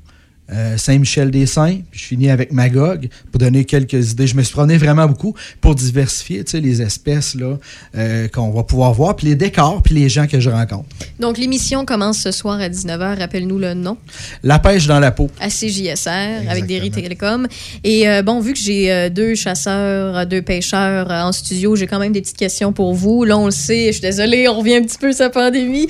Euh, 0.53 0.77
Saint-Michel-des-Saints, 0.77 1.81
puis 1.91 2.01
je 2.01 2.05
finis 2.05 2.31
avec 2.31 2.53
Magog 2.53 3.09
pour 3.33 3.41
donner 3.41 3.65
quelques 3.65 4.13
idées. 4.13 4.29
Je 4.29 4.37
me 4.37 4.43
suis 4.43 4.53
promené 4.53 4.79
vraiment 4.79 5.07
beaucoup 5.07 5.35
pour 5.61 5.75
diversifier 5.75 6.45
tu 6.45 6.53
sais, 6.53 6.61
les 6.61 6.83
espèces 6.83 7.35
là, 7.35 7.59
euh, 7.97 8.29
qu'on 8.29 8.51
va 8.53 8.63
pouvoir 8.63 8.93
voir, 8.93 9.17
puis 9.17 9.27
les 9.27 9.35
décors, 9.35 9.83
puis 9.83 9.97
les 9.97 10.09
gens 10.09 10.29
que 10.29 10.39
je 10.39 10.49
rencontre. 10.49 10.85
Donc, 11.19 11.37
l'émission 11.37 11.85
commence 11.85 12.19
ce 12.19 12.31
soir 12.31 12.61
à 12.61 12.69
19h. 12.69 13.19
Rappelle-nous 13.19 13.59
le 13.59 13.75
nom. 13.75 13.97
La 14.45 14.61
pêche 14.61 14.87
dans 14.87 15.01
la 15.01 15.11
peau. 15.11 15.29
à 15.41 15.49
CJSR 15.49 16.49
avec 16.49 16.67
des 16.67 16.91
Télécom. 16.91 17.49
Et 17.83 18.09
euh, 18.09 18.23
bon, 18.23 18.39
vu 18.39 18.53
que 18.53 18.61
j'ai 18.61 19.11
deux 19.11 19.35
chasseurs, 19.35 20.27
deux 20.27 20.43
pêcheurs 20.43 21.11
en 21.11 21.33
studio, 21.33 21.75
j'ai 21.75 21.89
quand 21.89 21.99
même 21.99 22.13
des 22.13 22.21
petites 22.21 22.37
questions 22.37 22.73
pour 22.73 22.95
vous. 22.95 23.25
Là, 23.25 23.37
on 23.37 23.47
le 23.47 23.51
sait, 23.51 23.87
je 23.87 23.93
suis 23.93 24.01
désolée, 24.01 24.47
on 24.49 24.61
revient 24.61 24.77
un 24.77 24.83
petit 24.83 24.99
peu 24.99 25.13
sur 25.13 25.25
la 25.25 25.31
pandémie. 25.31 25.89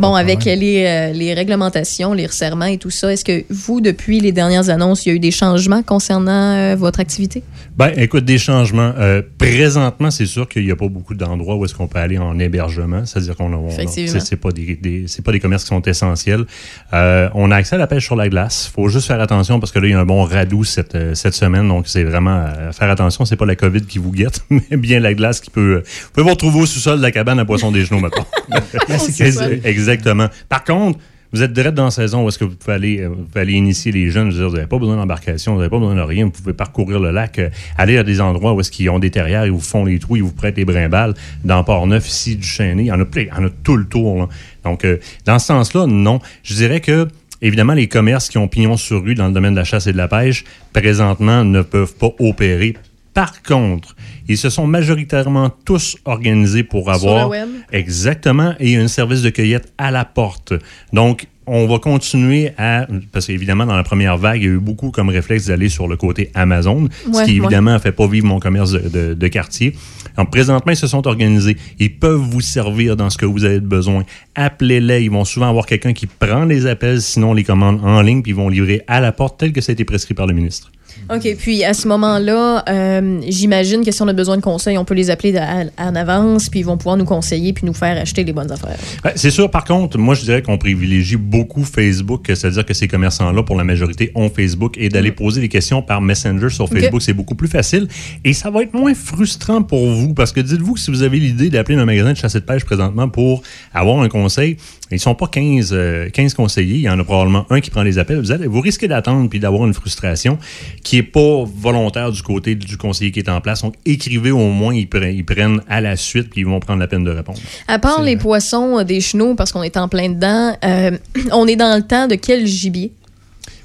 Bon, 0.00 0.14
avec 0.14 0.44
les, 0.44 1.12
les 1.14 1.34
réglementations, 1.34 2.12
les 2.12 2.26
resserrements 2.26 2.64
et 2.64 2.78
tout 2.78 2.90
ça, 2.90 3.12
est-ce 3.12 3.24
que 3.24 3.44
vous, 3.48 3.83
depuis 3.84 4.18
les 4.18 4.32
dernières 4.32 4.68
annonces, 4.70 5.06
il 5.06 5.10
y 5.10 5.12
a 5.12 5.14
eu 5.14 5.20
des 5.20 5.30
changements 5.30 5.82
concernant 5.84 6.32
euh, 6.56 6.74
votre 6.76 6.98
activité? 6.98 7.44
Ben, 7.76 7.92
écoute, 7.96 8.24
des 8.24 8.38
changements. 8.38 8.92
Euh, 8.98 9.22
présentement, 9.38 10.10
c'est 10.10 10.26
sûr 10.26 10.48
qu'il 10.48 10.64
n'y 10.64 10.72
a 10.72 10.76
pas 10.76 10.88
beaucoup 10.88 11.14
d'endroits 11.14 11.54
où 11.56 11.64
est-ce 11.64 11.74
qu'on 11.74 11.86
peut 11.86 11.98
aller 11.98 12.18
en 12.18 12.38
hébergement. 12.38 13.04
C'est-à-dire 13.04 13.36
qu'on 13.36 13.52
a, 13.52 13.70
c'est, 13.86 14.08
c'est 14.20 14.36
pas 14.36 14.50
des, 14.50 14.74
des- 14.74 15.04
c'est 15.06 15.22
pas 15.24 15.30
des 15.32 15.38
commerces 15.40 15.62
qui 15.64 15.68
sont 15.68 15.82
essentiels. 15.82 16.44
Euh, 16.92 17.28
on 17.34 17.50
a 17.52 17.56
accès 17.56 17.76
à 17.76 17.78
la 17.78 17.86
pêche 17.86 18.04
sur 18.04 18.16
la 18.16 18.28
glace. 18.28 18.70
Faut 18.74 18.88
juste 18.88 19.06
faire 19.06 19.20
attention 19.20 19.60
parce 19.60 19.70
que 19.72 19.78
là, 19.78 19.86
il 19.86 19.90
y 19.90 19.94
a 19.94 20.00
un 20.00 20.04
bon 20.06 20.24
radout 20.24 20.64
cette, 20.64 21.14
cette 21.14 21.34
semaine. 21.34 21.68
Donc, 21.68 21.86
c'est 21.86 22.04
vraiment 22.04 22.44
euh, 22.46 22.72
faire 22.72 22.90
attention. 22.90 23.24
C'est 23.24 23.36
pas 23.36 23.46
la 23.46 23.56
COVID 23.56 23.82
qui 23.82 23.98
vous 23.98 24.10
guette, 24.12 24.40
mais 24.50 24.76
bien 24.76 24.98
la 25.00 25.14
glace 25.14 25.40
qui 25.40 25.50
peut. 25.50 25.76
euh, 25.76 25.82
vous 25.84 26.10
pouvez 26.12 26.24
vous 26.24 26.30
retrouver 26.30 26.60
au 26.60 26.66
sous-sol 26.66 26.98
de 26.98 27.02
la 27.02 27.10
cabane 27.12 27.38
à 27.38 27.44
Poisson 27.44 27.70
des 27.70 27.84
Genoux, 27.84 28.00
maintenant. 28.00 28.26
Exactement. 29.64 30.28
Par 30.48 30.64
contre, 30.64 30.98
vous 31.34 31.42
êtes 31.42 31.52
direct 31.52 31.74
dans 31.74 31.86
la 31.86 31.90
saison 31.90 32.24
où 32.24 32.28
est-ce 32.28 32.38
que 32.38 32.44
vous 32.44 32.54
pouvez 32.54 32.74
aller, 32.74 33.00
euh, 33.00 33.08
vous 33.08 33.40
initier 33.42 33.90
les 33.90 34.08
jeunes. 34.08 34.30
Vous 34.30 34.54
n'avez 34.54 34.68
pas 34.68 34.78
besoin 34.78 34.94
d'embarcation, 34.94 35.54
vous 35.54 35.58
n'avez 35.58 35.68
pas 35.68 35.80
besoin 35.80 35.96
de 35.96 36.00
rien. 36.00 36.26
Vous 36.26 36.30
pouvez 36.30 36.52
parcourir 36.52 37.00
le 37.00 37.10
lac, 37.10 37.40
euh, 37.40 37.50
aller 37.76 37.98
à 37.98 38.04
des 38.04 38.20
endroits 38.20 38.52
où 38.52 38.60
est-ce 38.60 38.70
qu'ils 38.70 38.88
ont 38.88 39.00
des 39.00 39.10
terrières, 39.10 39.44
ils 39.44 39.50
vous 39.50 39.58
font 39.58 39.84
les 39.84 39.98
trous, 39.98 40.14
ils 40.14 40.22
vous 40.22 40.30
prêtent 40.30 40.56
les 40.56 40.64
brimbales. 40.64 41.14
Dans 41.42 41.64
Port-Neuf, 41.64 42.08
ici, 42.08 42.36
du 42.36 42.46
Chêné, 42.46 42.84
il 42.84 42.86
y 42.86 42.92
en 42.92 43.00
a 43.00 43.04
il 43.16 43.26
y 43.26 43.32
en 43.32 43.44
a 43.46 43.50
tout 43.64 43.76
le 43.76 43.84
tour. 43.84 44.28
Donc, 44.62 44.84
euh, 44.84 44.98
dans 45.26 45.40
ce 45.40 45.46
sens-là, 45.46 45.86
non. 45.86 46.20
Je 46.44 46.54
dirais 46.54 46.80
que 46.80 47.08
Évidemment, 47.42 47.74
les 47.74 47.88
commerces 47.88 48.30
qui 48.30 48.38
ont 48.38 48.48
pignon 48.48 48.78
sur 48.78 49.02
rue 49.04 49.14
dans 49.14 49.26
le 49.26 49.34
domaine 49.34 49.52
de 49.52 49.58
la 49.58 49.64
chasse 49.64 49.86
et 49.86 49.92
de 49.92 49.98
la 49.98 50.08
pêche, 50.08 50.44
présentement, 50.72 51.44
ne 51.44 51.60
peuvent 51.60 51.94
pas 51.94 52.08
opérer. 52.20 52.74
Par 53.12 53.42
contre, 53.42 53.94
ils 54.28 54.38
se 54.38 54.50
sont 54.50 54.66
majoritairement 54.66 55.50
tous 55.64 55.96
organisés 56.04 56.62
pour 56.62 56.84
Sur 56.84 56.92
avoir 56.94 57.24
le 57.24 57.30
web. 57.30 57.48
Exactement. 57.72 58.54
Et 58.60 58.76
un 58.76 58.88
service 58.88 59.22
de 59.22 59.30
cueillette 59.30 59.72
à 59.78 59.90
la 59.90 60.04
porte. 60.04 60.52
Donc, 60.92 61.26
on 61.46 61.66
va 61.66 61.78
continuer 61.78 62.52
à. 62.56 62.86
Parce 63.12 63.26
qu'évidemment, 63.26 63.66
dans 63.66 63.76
la 63.76 63.82
première 63.82 64.16
vague, 64.16 64.40
il 64.40 64.44
y 64.46 64.48
a 64.48 64.52
eu 64.54 64.58
beaucoup 64.58 64.90
comme 64.90 65.10
réflexe 65.10 65.44
d'aller 65.48 65.68
sur 65.68 65.88
le 65.88 65.96
côté 65.96 66.30
Amazon, 66.32 66.88
ce 67.04 67.24
qui 67.26 67.36
évidemment 67.36 67.74
ne 67.74 67.78
fait 67.78 67.92
pas 67.92 68.06
vivre 68.06 68.26
mon 68.26 68.40
commerce 68.40 68.72
de, 68.72 68.88
de- 68.88 69.12
de 69.12 69.28
quartier. 69.28 69.74
Donc, 70.16 70.30
présentement, 70.30 70.72
ils 70.72 70.76
se 70.76 70.86
sont 70.86 71.06
organisés. 71.06 71.58
Ils 71.78 71.94
peuvent 71.98 72.16
vous 72.18 72.40
servir 72.40 72.96
dans 72.96 73.10
ce 73.10 73.18
que 73.18 73.26
vous 73.26 73.44
avez 73.44 73.60
besoin. 73.60 74.04
Appelez-les. 74.36 75.02
Ils 75.02 75.10
vont 75.10 75.26
souvent 75.26 75.50
avoir 75.50 75.66
quelqu'un 75.66 75.92
qui 75.92 76.06
prend 76.06 76.46
les 76.46 76.64
appels, 76.66 77.02
sinon 77.02 77.34
les 77.34 77.44
commandes 77.44 77.80
en 77.84 78.00
ligne, 78.00 78.22
puis 78.22 78.32
ils 78.32 78.36
vont 78.36 78.48
livrer 78.48 78.80
à 78.86 79.00
la 79.02 79.12
porte 79.12 79.38
tel 79.38 79.52
que 79.52 79.60
ça 79.60 79.72
a 79.72 79.74
été 79.74 79.84
prescrit 79.84 80.14
par 80.14 80.26
le 80.26 80.32
ministre. 80.32 80.72
OK, 81.14 81.36
puis 81.38 81.64
à 81.64 81.74
ce 81.74 81.86
moment-là, 81.88 82.64
euh, 82.68 83.20
j'imagine 83.28 83.84
que 83.84 83.90
si 83.92 84.00
on 84.02 84.08
a 84.08 84.12
besoin 84.12 84.36
de 84.36 84.42
conseils, 84.42 84.78
on 84.78 84.84
peut 84.84 84.94
les 84.94 85.10
appeler 85.10 85.36
à- 85.36 85.64
en 85.78 85.94
avance, 85.94 86.48
puis 86.48 86.60
ils 86.60 86.66
vont 86.66 86.76
pouvoir 86.78 86.96
nous 86.96 87.04
conseiller, 87.04 87.52
puis 87.52 87.66
nous 87.66 87.74
faire 87.74 88.00
acheter 88.00 88.24
les 88.24 88.32
bonnes 88.32 88.50
affaires. 88.50 88.76
Ouais, 89.04 89.12
c'est 89.16 89.30
sûr, 89.30 89.50
par 89.50 89.64
contre, 89.64 89.98
moi, 89.98 90.14
je 90.14 90.22
dirais 90.22 90.40
qu'on 90.42 90.56
privilégie 90.58 91.16
beaucoup 91.16 91.64
Facebook, 91.64 92.24
c'est-à-dire 92.28 92.64
que 92.64 92.74
ces 92.74 92.88
commerçants-là, 92.88 93.42
pour 93.42 93.56
la 93.56 93.64
majorité, 93.64 94.12
ont 94.14 94.30
Facebook 94.30 94.76
et 94.78 94.88
d'aller 94.88 95.12
poser 95.12 95.40
des 95.40 95.48
questions 95.48 95.82
par 95.82 96.00
Messenger 96.00 96.48
sur 96.48 96.64
Ok. 96.64 96.72
Facebook, 96.78 97.02
c'est 97.02 97.12
beaucoup 97.12 97.34
plus 97.34 97.48
facile 97.48 97.86
et 98.24 98.32
ça 98.32 98.50
va 98.50 98.62
être 98.62 98.72
moins 98.74 98.94
frustrant 98.94 99.62
pour 99.62 99.86
vous 99.90 100.14
parce 100.14 100.32
que 100.32 100.40
dites-vous 100.40 100.74
que 100.74 100.80
si 100.80 100.90
vous 100.90 101.02
avez 101.02 101.18
l'idée 101.18 101.50
d'appeler 101.50 101.78
un 101.78 101.84
magasin 101.84 102.12
de 102.12 102.16
chasse 102.16 102.34
et 102.34 102.40
de 102.40 102.44
pêche 102.44 102.64
présentement 102.64 103.08
pour 103.08 103.42
avoir 103.72 104.00
un 104.00 104.08
conseil, 104.08 104.56
ils 104.90 105.00
sont 105.00 105.14
pas 105.14 105.26
15, 105.26 105.70
euh, 105.72 106.10
15 106.10 106.34
conseillers, 106.34 106.76
il 106.76 106.80
y 106.82 106.88
en 106.88 106.98
a 106.98 107.04
probablement 107.04 107.46
un 107.50 107.60
qui 107.60 107.70
prend 107.70 107.82
les 107.82 107.98
appels. 107.98 108.18
Vous, 108.18 108.32
allez, 108.32 108.46
vous 108.46 108.60
risquez 108.60 108.86
d'attendre 108.86 109.28
puis 109.30 109.40
d'avoir 109.40 109.66
une 109.66 109.74
frustration 109.74 110.38
qui 110.82 110.98
est 110.98 111.02
pas 111.02 111.44
volontaire 111.44 112.12
du 112.12 112.22
côté 112.22 112.54
du 112.54 112.76
conseiller 112.76 113.10
qui 113.10 113.20
est 113.20 113.28
en 113.28 113.40
place. 113.40 113.62
Donc, 113.62 113.74
écrivez 113.86 114.30
au 114.30 114.50
moins, 114.50 114.74
ils, 114.74 114.86
pre- 114.86 115.12
ils 115.12 115.24
prennent 115.24 115.60
à 115.68 115.80
la 115.80 115.96
suite 115.96 116.30
puis 116.30 116.42
ils 116.42 116.46
vont 116.46 116.60
prendre 116.60 116.80
la 116.80 116.86
peine 116.86 117.04
de 117.04 117.10
répondre. 117.10 117.38
À 117.66 117.78
part 117.78 118.02
les 118.02 118.16
poissons, 118.16 118.78
euh, 118.78 118.84
des 118.84 119.00
chenaux, 119.00 119.34
parce 119.34 119.52
qu'on 119.52 119.62
est 119.62 119.76
en 119.76 119.88
plein 119.88 120.10
dedans, 120.10 120.56
euh, 120.64 120.90
on 121.32 121.46
est 121.46 121.56
dans 121.56 121.76
le 121.76 121.82
temps 121.82 122.06
de 122.06 122.14
quel 122.16 122.46
gibier? 122.46 122.92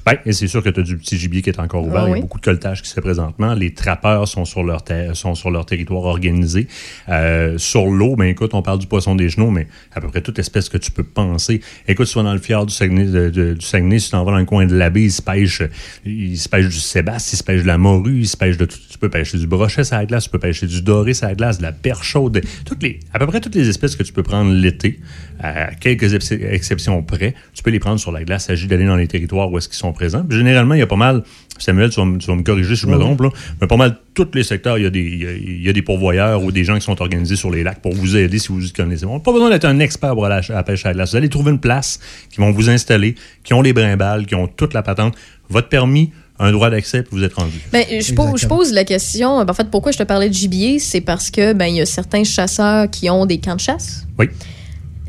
Oui, 0.09 0.15
et 0.25 0.33
c'est 0.33 0.47
sûr 0.47 0.63
que 0.63 0.69
tu 0.69 0.79
as 0.79 0.83
du 0.83 0.97
petit 0.97 1.17
gibier 1.17 1.41
qui 1.41 1.49
est 1.49 1.59
encore 1.59 1.83
ouvert. 1.85 2.01
Ah 2.03 2.07
Il 2.07 2.09
y 2.09 2.13
a 2.13 2.21
beaucoup 2.21 2.39
de 2.39 2.43
coltage 2.45 2.81
qui 2.81 2.89
se 2.89 2.93
fait 2.93 3.01
présentement. 3.01 3.53
Les 3.53 3.73
trappeurs 3.73 4.27
sont 4.27 4.45
sur 4.45 4.63
leur, 4.63 4.83
sont 5.13 5.35
sur 5.35 5.51
leur 5.51 5.65
territoire 5.65 6.03
organisé. 6.03 6.67
Euh, 7.09 7.57
sur 7.57 7.85
l'eau, 7.87 8.15
ben 8.15 8.25
écoute, 8.25 8.53
on 8.53 8.61
parle 8.61 8.79
du 8.79 8.87
poisson 8.87 9.15
des 9.15 9.29
genoux, 9.29 9.51
mais 9.51 9.67
à 9.93 10.01
peu 10.01 10.07
près 10.07 10.21
toute 10.21 10.39
espèce 10.39 10.69
que 10.69 10.77
tu 10.77 10.91
peux 10.91 11.03
penser. 11.03 11.61
Écoute, 11.87 12.07
si 12.07 12.13
tu 12.13 12.19
vas 12.19 12.23
dans 12.23 12.33
le 12.33 12.39
fjord 12.39 12.65
du 12.65 12.73
Saguenay, 12.73 13.05
de- 13.05 13.29
de- 13.29 13.53
du 13.53 13.65
Saguenay, 13.65 13.99
si 13.99 14.05
tu 14.05 14.11
t'en 14.11 14.23
vas 14.23 14.31
dans 14.31 14.37
le 14.39 14.45
coin 14.45 14.65
de 14.65 14.75
la 14.75 14.89
baie, 14.89 15.03
ils 15.03 15.11
se 15.11 15.21
pêchent, 15.21 15.63
ils 16.05 16.37
se 16.37 16.49
pêchent 16.49 16.67
du 16.69 16.79
sébastien, 16.79 17.35
ils 17.35 17.37
se 17.37 17.43
pêchent 17.43 17.61
de 17.63 17.67
la 17.67 17.77
morue, 17.77 18.19
ils 18.19 18.27
se 18.27 18.37
pêchent 18.37 18.57
de 18.57 18.65
tout. 18.65 18.77
Tu 18.89 18.97
peux 18.97 19.09
pêcher 19.09 19.37
du 19.37 19.47
brochet 19.47 19.83
sur 19.83 19.95
la 19.95 20.05
glace, 20.05 20.25
tu 20.25 20.29
peux 20.29 20.39
pêcher 20.39 20.67
du 20.67 20.81
doré 20.81 21.13
sur 21.13 21.27
la 21.27 21.35
glace, 21.35 21.57
de 21.59 21.63
la 21.63 21.71
perche 21.71 22.07
chaude, 22.07 22.41
toutes 22.65 22.83
les, 22.83 22.99
à 23.13 23.19
peu 23.19 23.27
près 23.27 23.39
toutes 23.41 23.55
les 23.55 23.69
espèces 23.69 23.95
que 23.95 24.03
tu 24.03 24.13
peux 24.13 24.23
prendre 24.23 24.51
l'été, 24.51 24.99
à 25.41 25.73
quelques 25.75 26.13
ex- 26.13 26.31
exceptions 26.31 27.01
près, 27.03 27.33
tu 27.53 27.63
peux 27.63 27.69
les 27.71 27.79
prendre 27.79 27.99
sur 27.99 28.11
la 28.11 28.23
glace. 28.23 28.43
Il 28.45 28.47
s'agit 28.47 28.67
d'aller 28.67 28.85
dans 28.85 28.95
les 28.97 29.07
territoires 29.07 29.51
où 29.51 29.57
est-ce 29.57 29.69
qu'ils 29.69 29.77
sont 29.77 29.93
présents. 29.99 30.23
Puis 30.27 30.37
généralement, 30.37 30.73
il 30.75 30.79
y 30.79 30.83
a 30.83 30.87
pas 30.87 30.95
mal, 30.95 31.23
Samuel, 31.57 31.89
tu 31.89 31.99
vas, 31.99 32.05
me- 32.05 32.17
tu 32.17 32.27
vas 32.27 32.35
me 32.35 32.43
corriger 32.43 32.75
si 32.75 32.81
je 32.83 32.87
me 32.87 32.95
Oui. 32.95 33.01
trompe, 33.01 33.21
là, 33.21 33.29
mais 33.59 33.67
pas 33.67 33.75
mal 33.75 33.97
tous 34.13 34.27
les 34.33 34.43
secteurs, 34.43 34.77
il 34.77 34.83
y, 34.83 34.87
a 34.87 34.89
des, 34.89 34.99
il, 35.01 35.21
y 35.23 35.27
a, 35.27 35.31
il 35.33 35.61
y 35.63 35.69
a 35.69 35.73
des 35.73 35.81
pourvoyeurs 35.81 36.41
ou 36.43 36.51
des 36.51 36.63
gens 36.63 36.75
qui 36.75 36.81
sont 36.81 37.01
organisés 37.01 37.35
sur 37.35 37.51
les 37.51 37.63
lacs 37.63 37.81
pour 37.81 37.93
vous 37.93 38.15
aider 38.15 38.39
si 38.39 38.47
vous 38.49 38.65
y 38.65 38.71
connaissez. 38.71 39.05
On 39.05 39.13
n'a 39.15 39.19
pas 39.19 39.33
besoin 39.33 39.49
d'être 39.49 39.65
un 39.65 39.79
expert 39.79 40.13
pour 40.13 40.25
aller 40.25 40.35
à 40.49 40.53
la 40.53 40.63
pêche 40.63 40.85
à 40.85 40.89
la 40.89 40.93
glace. 40.93 41.11
Vous 41.11 41.17
allez 41.17 41.29
trouver 41.29 41.51
une 41.51 41.59
place 41.59 41.99
qui 42.31 42.39
vont 42.39 42.51
vous 42.51 42.69
installer, 42.69 43.15
qui 43.43 43.53
ont 43.53 43.61
les 43.61 43.73
brimbales, 43.73 44.25
qui 44.25 44.35
ont 44.35 44.47
toute 44.47 44.73
la 44.73 44.81
patente, 44.83 45.15
votre 45.49 45.67
permis, 45.69 46.11
un 46.41 46.53
droit 46.53 46.69
d'accès, 46.69 47.03
puis 47.03 47.09
vous 47.17 47.23
êtes 47.25 47.33
rendu. 47.33 47.59
Ben, 47.73 47.83
je, 47.89 48.13
pose, 48.13 48.39
je 48.39 48.47
pose 48.47 48.71
la 48.71 48.85
question, 48.85 49.31
en 49.39 49.53
fait, 49.53 49.69
pourquoi 49.69 49.91
je 49.91 49.97
te 49.97 50.03
parlais 50.03 50.29
de 50.29 50.33
gibier, 50.33 50.79
c'est 50.79 51.01
parce 51.01 51.29
que 51.29 51.51
ben 51.51 51.65
il 51.65 51.75
y 51.75 51.81
a 51.81 51.85
certains 51.85 52.23
chasseurs 52.23 52.89
qui 52.89 53.09
ont 53.09 53.25
des 53.25 53.39
camps 53.39 53.55
de 53.57 53.59
chasse. 53.59 54.07
Oui. 54.17 54.27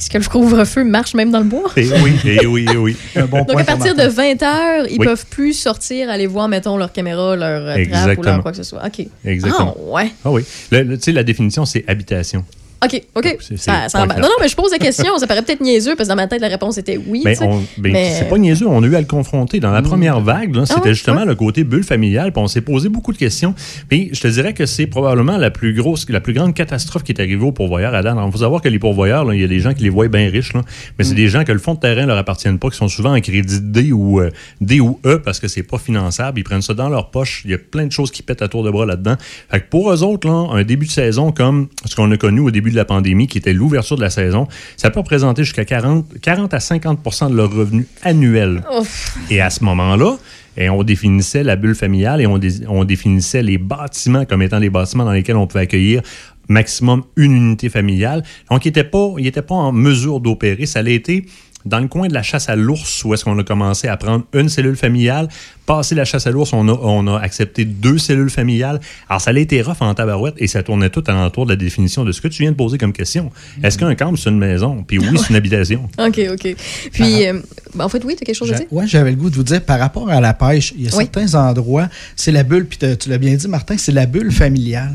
Est-ce 0.01 0.09
que 0.09 0.17
le 0.17 0.25
couvre-feu 0.25 0.83
marche 0.83 1.13
même 1.13 1.31
dans 1.31 1.41
le 1.41 1.45
bois? 1.45 1.71
Et 1.77 1.87
oui, 2.03 2.13
et 2.25 2.47
oui, 2.47 2.65
et 2.73 2.77
oui. 2.79 2.97
Donc, 3.17 3.61
à 3.61 3.65
partir 3.65 3.95
de 3.95 4.05
20 4.05 4.43
heures, 4.43 4.87
ils 4.89 4.99
Oui. 4.99 5.05
peuvent 5.05 5.27
plus 5.27 5.53
sortir, 5.53 6.09
aller 6.09 6.27
voir, 6.27 6.49
mettons, 6.49 6.79
leur 6.79 6.91
caméra, 6.91 7.37
leur 7.37 7.65
trappe 7.65 7.77
ou 7.77 7.81
Exactement. 7.81 8.23
leur 8.37 8.43
quoi 8.43 8.51
que 8.53 8.57
ce 8.57 8.63
soit. 8.63 8.81
OK. 8.87 9.07
Exactement. 9.27 9.77
Ah, 9.79 9.91
ouais. 9.93 10.13
Ah 10.25 10.31
oui. 10.31 10.43
Tu 10.71 10.87
sais, 11.03 11.13
la 11.13 11.23
définition, 11.23 11.67
c'est 11.67 11.85
habitation. 11.87 12.45
OK, 12.83 13.03
OK. 13.15 13.37
c'est- 13.41 13.57
Ça- 13.59 13.83
c'est 13.85 13.89
ça 13.91 14.07
non, 14.07 14.15
non, 14.23 14.29
mais 14.41 14.49
je 14.49 14.57
pose 14.57 14.71
la 14.73 14.79
question. 14.79 15.19
ça 15.19 15.27
paraît 15.27 15.43
peut-être 15.43 15.61
niaiseux 15.61 15.95
parce 15.97 16.09
que 16.09 16.13
dans 16.13 16.17
ma 16.17 16.27
tête, 16.27 16.41
la 16.41 16.49
réponse 16.49 16.79
était 16.79 16.97
oui. 16.97 17.23
Mais, 17.25 17.35
sais. 17.35 17.45
on- 17.45 17.63
ben, 17.79 17.93
Mais- 17.93 18.15
c'est 18.19 18.29
pas 18.29 18.39
niaiseux, 18.39 18.67
on 18.67 18.83
a 18.83 18.87
eu 18.87 18.95
à 18.97 19.01
le 19.01 19.07
confronter. 19.07 19.61
Dans 19.61 19.71
la 19.71 19.83
première 19.83 20.21
vague, 20.21 20.55
là, 20.55 20.65
c'était 20.67 20.81
Ah 20.81 20.85
ouais, 20.87 20.95
justement 20.95 21.25
le 21.25 21.35
côté 21.35 21.65
bulle 21.65 21.85
familiale, 21.85 22.33
puis 22.33 22.43
on 22.43 22.47
s'est 22.47 22.63
posé 22.63 22.89
beaucoup 22.89 23.13
de 23.13 23.19
questions. 23.19 23.55
Puis 23.89 24.09
je 24.13 24.21
te 24.21 24.29
dirais 24.29 24.55
que 24.55 24.65
c'est 24.67 24.87
probablement 24.87 25.37
la 25.37 25.51
plus 25.51 25.75
grosse, 25.75 26.09
la 26.09 26.21
plus 26.21 26.33
grande 26.33 26.55
catastrophe 26.55 27.03
qui 27.03 27.13
est 27.13 27.21
arrivée 27.21 27.45
aux 27.45 27.53
pourvoyeurs 27.53 27.95
à 27.95 28.03
date. 28.03 28.17
Il 28.25 28.33
faut 28.33 28.39
savoir 28.39 28.63
que 28.63 28.69
les 28.69 28.79
pourvoyeurs, 28.79 29.33
il 29.35 29.41
y 29.41 29.45
a 29.45 29.49
des 29.49 29.61
gens 29.61 29.75
qui 29.75 29.83
les 29.83 29.91
voient 29.91 30.09
bien 30.09 30.31
riches, 30.31 30.55
là, 30.55 30.63
mais 30.99 31.05
Mm. 31.05 31.09
c'est 31.09 31.15
des 31.15 31.29
gens 31.29 31.45
que 31.45 31.53
le 31.53 31.59
fonds 31.59 31.75
de 31.75 31.81
terrain 31.81 32.07
leur 32.07 32.17
appartiennent 32.17 32.59
pas, 32.59 32.71
qui 32.71 32.77
sont 32.77 32.89
souvent 32.89 33.15
en 33.15 33.21
crédit 33.21 33.61
D 33.61 33.93
ou 33.93 34.21
euh, 34.21 34.31
D 34.61 34.81
ou 34.81 34.99
E 35.05 35.19
parce 35.23 35.39
que 35.39 35.49
c'est 35.49 35.63
pas 35.63 35.79
finançable. 35.79 36.39
Ils 36.41 36.45
prennent 36.45 36.63
ça 36.63 36.73
dans 36.75 36.89
leur 36.89 37.11
poche. 37.11 37.43
Il 37.45 37.51
y 37.51 37.55
a 37.55 37.59
plein 37.59 37.85
de 37.87 37.93
choses 37.93 38.11
qui 38.11 38.23
pètent 38.23 38.43
à 38.43 38.49
tour 38.49 38.65
de 38.65 38.71
bras 38.71 38.87
là-dedans. 38.87 39.17
Fait 39.51 39.61
que 39.61 39.67
pour 39.69 39.93
eux 39.93 40.03
autres, 40.03 40.27
là, 40.29 40.49
un 40.53 40.63
début 40.65 40.87
de 40.87 40.91
saison 40.91 41.31
comme 41.33 41.69
ce 41.85 41.95
qu'on 41.95 42.11
a 42.11 42.17
connu 42.17 42.41
au 42.41 42.51
début 42.51 42.70
de 42.71 42.77
la 42.77 42.85
pandémie, 42.85 43.27
qui 43.27 43.39
était 43.39 43.53
l'ouverture 43.53 43.97
de 43.97 44.03
la 44.03 44.11
saison, 44.11 44.47
ça 44.77 44.91
peut 44.91 45.01
représenter 45.01 45.45
jusqu'à 45.45 45.65
40, 45.65 46.21
40 46.21 46.55
à 46.55 46.61
50 46.61 47.31
de 47.31 47.37
leur 47.37 47.53
revenu 47.53 47.87
annuel. 48.03 48.63
Ouf. 48.79 49.17
Et 49.31 49.41
à 49.41 49.51
ce 49.51 49.63
moment-là, 49.65 50.17
et 50.57 50.69
on 50.69 50.83
définissait 50.83 51.43
la 51.45 51.57
bulle 51.57 51.75
familiale 51.75 52.21
et 52.21 52.27
on, 52.27 52.37
dé- 52.39 52.67
on 52.69 52.85
définissait 52.85 53.43
les 53.43 53.57
bâtiments 53.59 54.25
comme 54.25 54.43
étant 54.43 54.61
des 54.61 54.69
bâtiments 54.71 55.05
dans 55.05 55.13
lesquels 55.13 55.37
on 55.37 55.47
pouvait 55.47 55.63
accueillir 55.65 56.03
maximum 56.49 57.05
une 57.17 57.33
unité 57.33 57.69
familiale. 57.69 58.25
Donc, 58.51 58.65
il 58.65 58.69
n'était 58.69 58.85
pas, 58.85 59.15
il 59.19 59.27
était 59.27 59.43
pas 59.43 59.55
en 59.55 59.71
mesure 59.73 60.19
d'opérer. 60.21 60.67
Ça 60.67 60.83
l'a 60.83 60.91
été 60.91 61.25
dans 61.67 61.79
le 61.81 61.89
coin 61.89 62.09
de 62.09 62.15
la 62.15 62.23
chasse 62.23 62.49
à 62.49 62.57
l'ours, 62.57 63.05
où 63.05 63.13
est-ce 63.15 63.25
qu'on 63.25 63.39
a 63.39 63.45
commencé 63.45 63.87
à 63.89 63.97
prendre 63.97 64.25
une 64.33 64.49
cellule 64.49 64.77
familiale. 64.77 65.29
Passé 65.67 65.95
la 65.95 66.05
chasse 66.05 66.27
à 66.27 66.31
l'ours, 66.31 66.53
on 66.53 66.67
a, 66.69 66.73
on 66.73 67.07
a 67.07 67.19
accepté 67.21 67.65
deux 67.65 67.99
cellules 67.99 68.31
familiales. 68.31 68.81
Alors, 69.09 69.21
ça 69.21 69.31
a 69.31 69.35
été 69.39 69.61
rough 69.63 69.77
en 69.81 69.95
tabarouette 69.95 70.35
et 70.39 70.47
ça 70.47 70.63
tournait 70.63 70.91
tout 70.91 71.05
alentour 71.07 71.45
de 71.47 71.51
la 71.53 71.57
définition 71.57 72.05
de 72.05 72.13
ce 72.13 72.21
que 72.21 72.29
tu 72.29 72.43
viens 72.43 72.51
de 72.51 72.57
poser 72.57 72.77
comme 72.79 72.93
question. 72.93 73.31
Est-ce 73.63 73.79
qu'un 73.79 73.95
camp, 73.95 74.17
c'est 74.17 74.31
une 74.31 74.39
maison? 74.39 74.83
Puis 74.87 74.99
oui, 74.99 75.17
c'est 75.19 75.31
une 75.31 75.37
habitation. 75.37 75.89
OK, 75.99 76.21
OK. 76.33 76.57
Puis, 76.93 77.27
euh, 77.27 77.41
ben, 77.75 77.85
en 77.85 77.89
fait, 77.89 78.03
oui, 78.05 78.17
tu 78.17 78.23
as 78.23 78.27
quelque 78.27 78.35
chose 78.37 78.53
à 78.53 78.57
dire? 78.57 78.67
Oui, 78.71 78.89
j'avais 78.89 79.11
le 79.11 79.17
goût 79.17 79.31
de 79.31 79.37
vous 79.37 79.45
dire, 79.45 79.63
par 79.63 79.79
rapport 79.79 80.09
à 80.11 80.21
la 80.21 80.35
pêche, 80.35 80.73
il 80.77 80.85
y 80.85 80.89
a 80.89 80.97
Oui. 80.97 81.09
certains 81.13 81.35
endroits, 81.39 81.89
c'est 82.17 82.33
la 82.33 82.43
bulle, 82.43 82.67
puis 82.67 82.79
tu 82.99 83.09
l'as 83.09 83.19
bien 83.19 83.35
dit, 83.35 83.47
Martin, 83.49 83.77
c'est 83.79 83.93
la 83.93 84.07
bulle 84.07 84.33
familiale. 84.33 84.95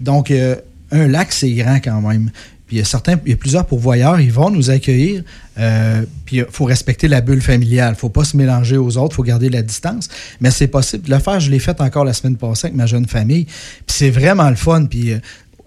Donc, 0.00 0.30
euh, 0.30 0.54
un 0.90 1.08
lac, 1.08 1.32
c'est 1.32 1.50
grand 1.52 1.76
quand 1.82 2.00
même. 2.00 2.30
Puis 2.74 2.78
il 2.78 2.80
y 2.80 2.82
a 2.82 2.84
certains, 2.84 3.20
il 3.24 3.30
y 3.30 3.34
a 3.34 3.36
plusieurs 3.36 3.66
pourvoyeurs, 3.66 4.20
ils 4.20 4.32
vont 4.32 4.50
nous 4.50 4.68
accueillir. 4.68 5.22
euh, 5.58 6.02
puis 6.24 6.38
il 6.38 6.46
faut 6.50 6.64
respecter 6.64 7.06
la 7.06 7.20
bulle 7.20 7.40
familiale. 7.40 7.94
Il 7.96 8.00
faut 8.00 8.08
pas 8.08 8.24
se 8.24 8.36
mélanger 8.36 8.76
aux 8.76 8.96
autres, 8.96 9.12
il 9.12 9.16
faut 9.16 9.22
garder 9.22 9.48
la 9.48 9.62
distance. 9.62 10.08
Mais 10.40 10.50
c'est 10.50 10.66
possible 10.66 11.04
de 11.04 11.10
le 11.12 11.20
faire. 11.20 11.38
Je 11.38 11.52
l'ai 11.52 11.60
fait 11.60 11.80
encore 11.80 12.04
la 12.04 12.12
semaine 12.12 12.36
passée 12.36 12.66
avec 12.66 12.76
ma 12.76 12.86
jeune 12.86 13.06
famille. 13.06 13.44
Puis 13.44 13.96
c'est 13.98 14.10
vraiment 14.10 14.50
le 14.50 14.56
fun. 14.56 14.86
Puis 14.86 15.12
euh, 15.12 15.18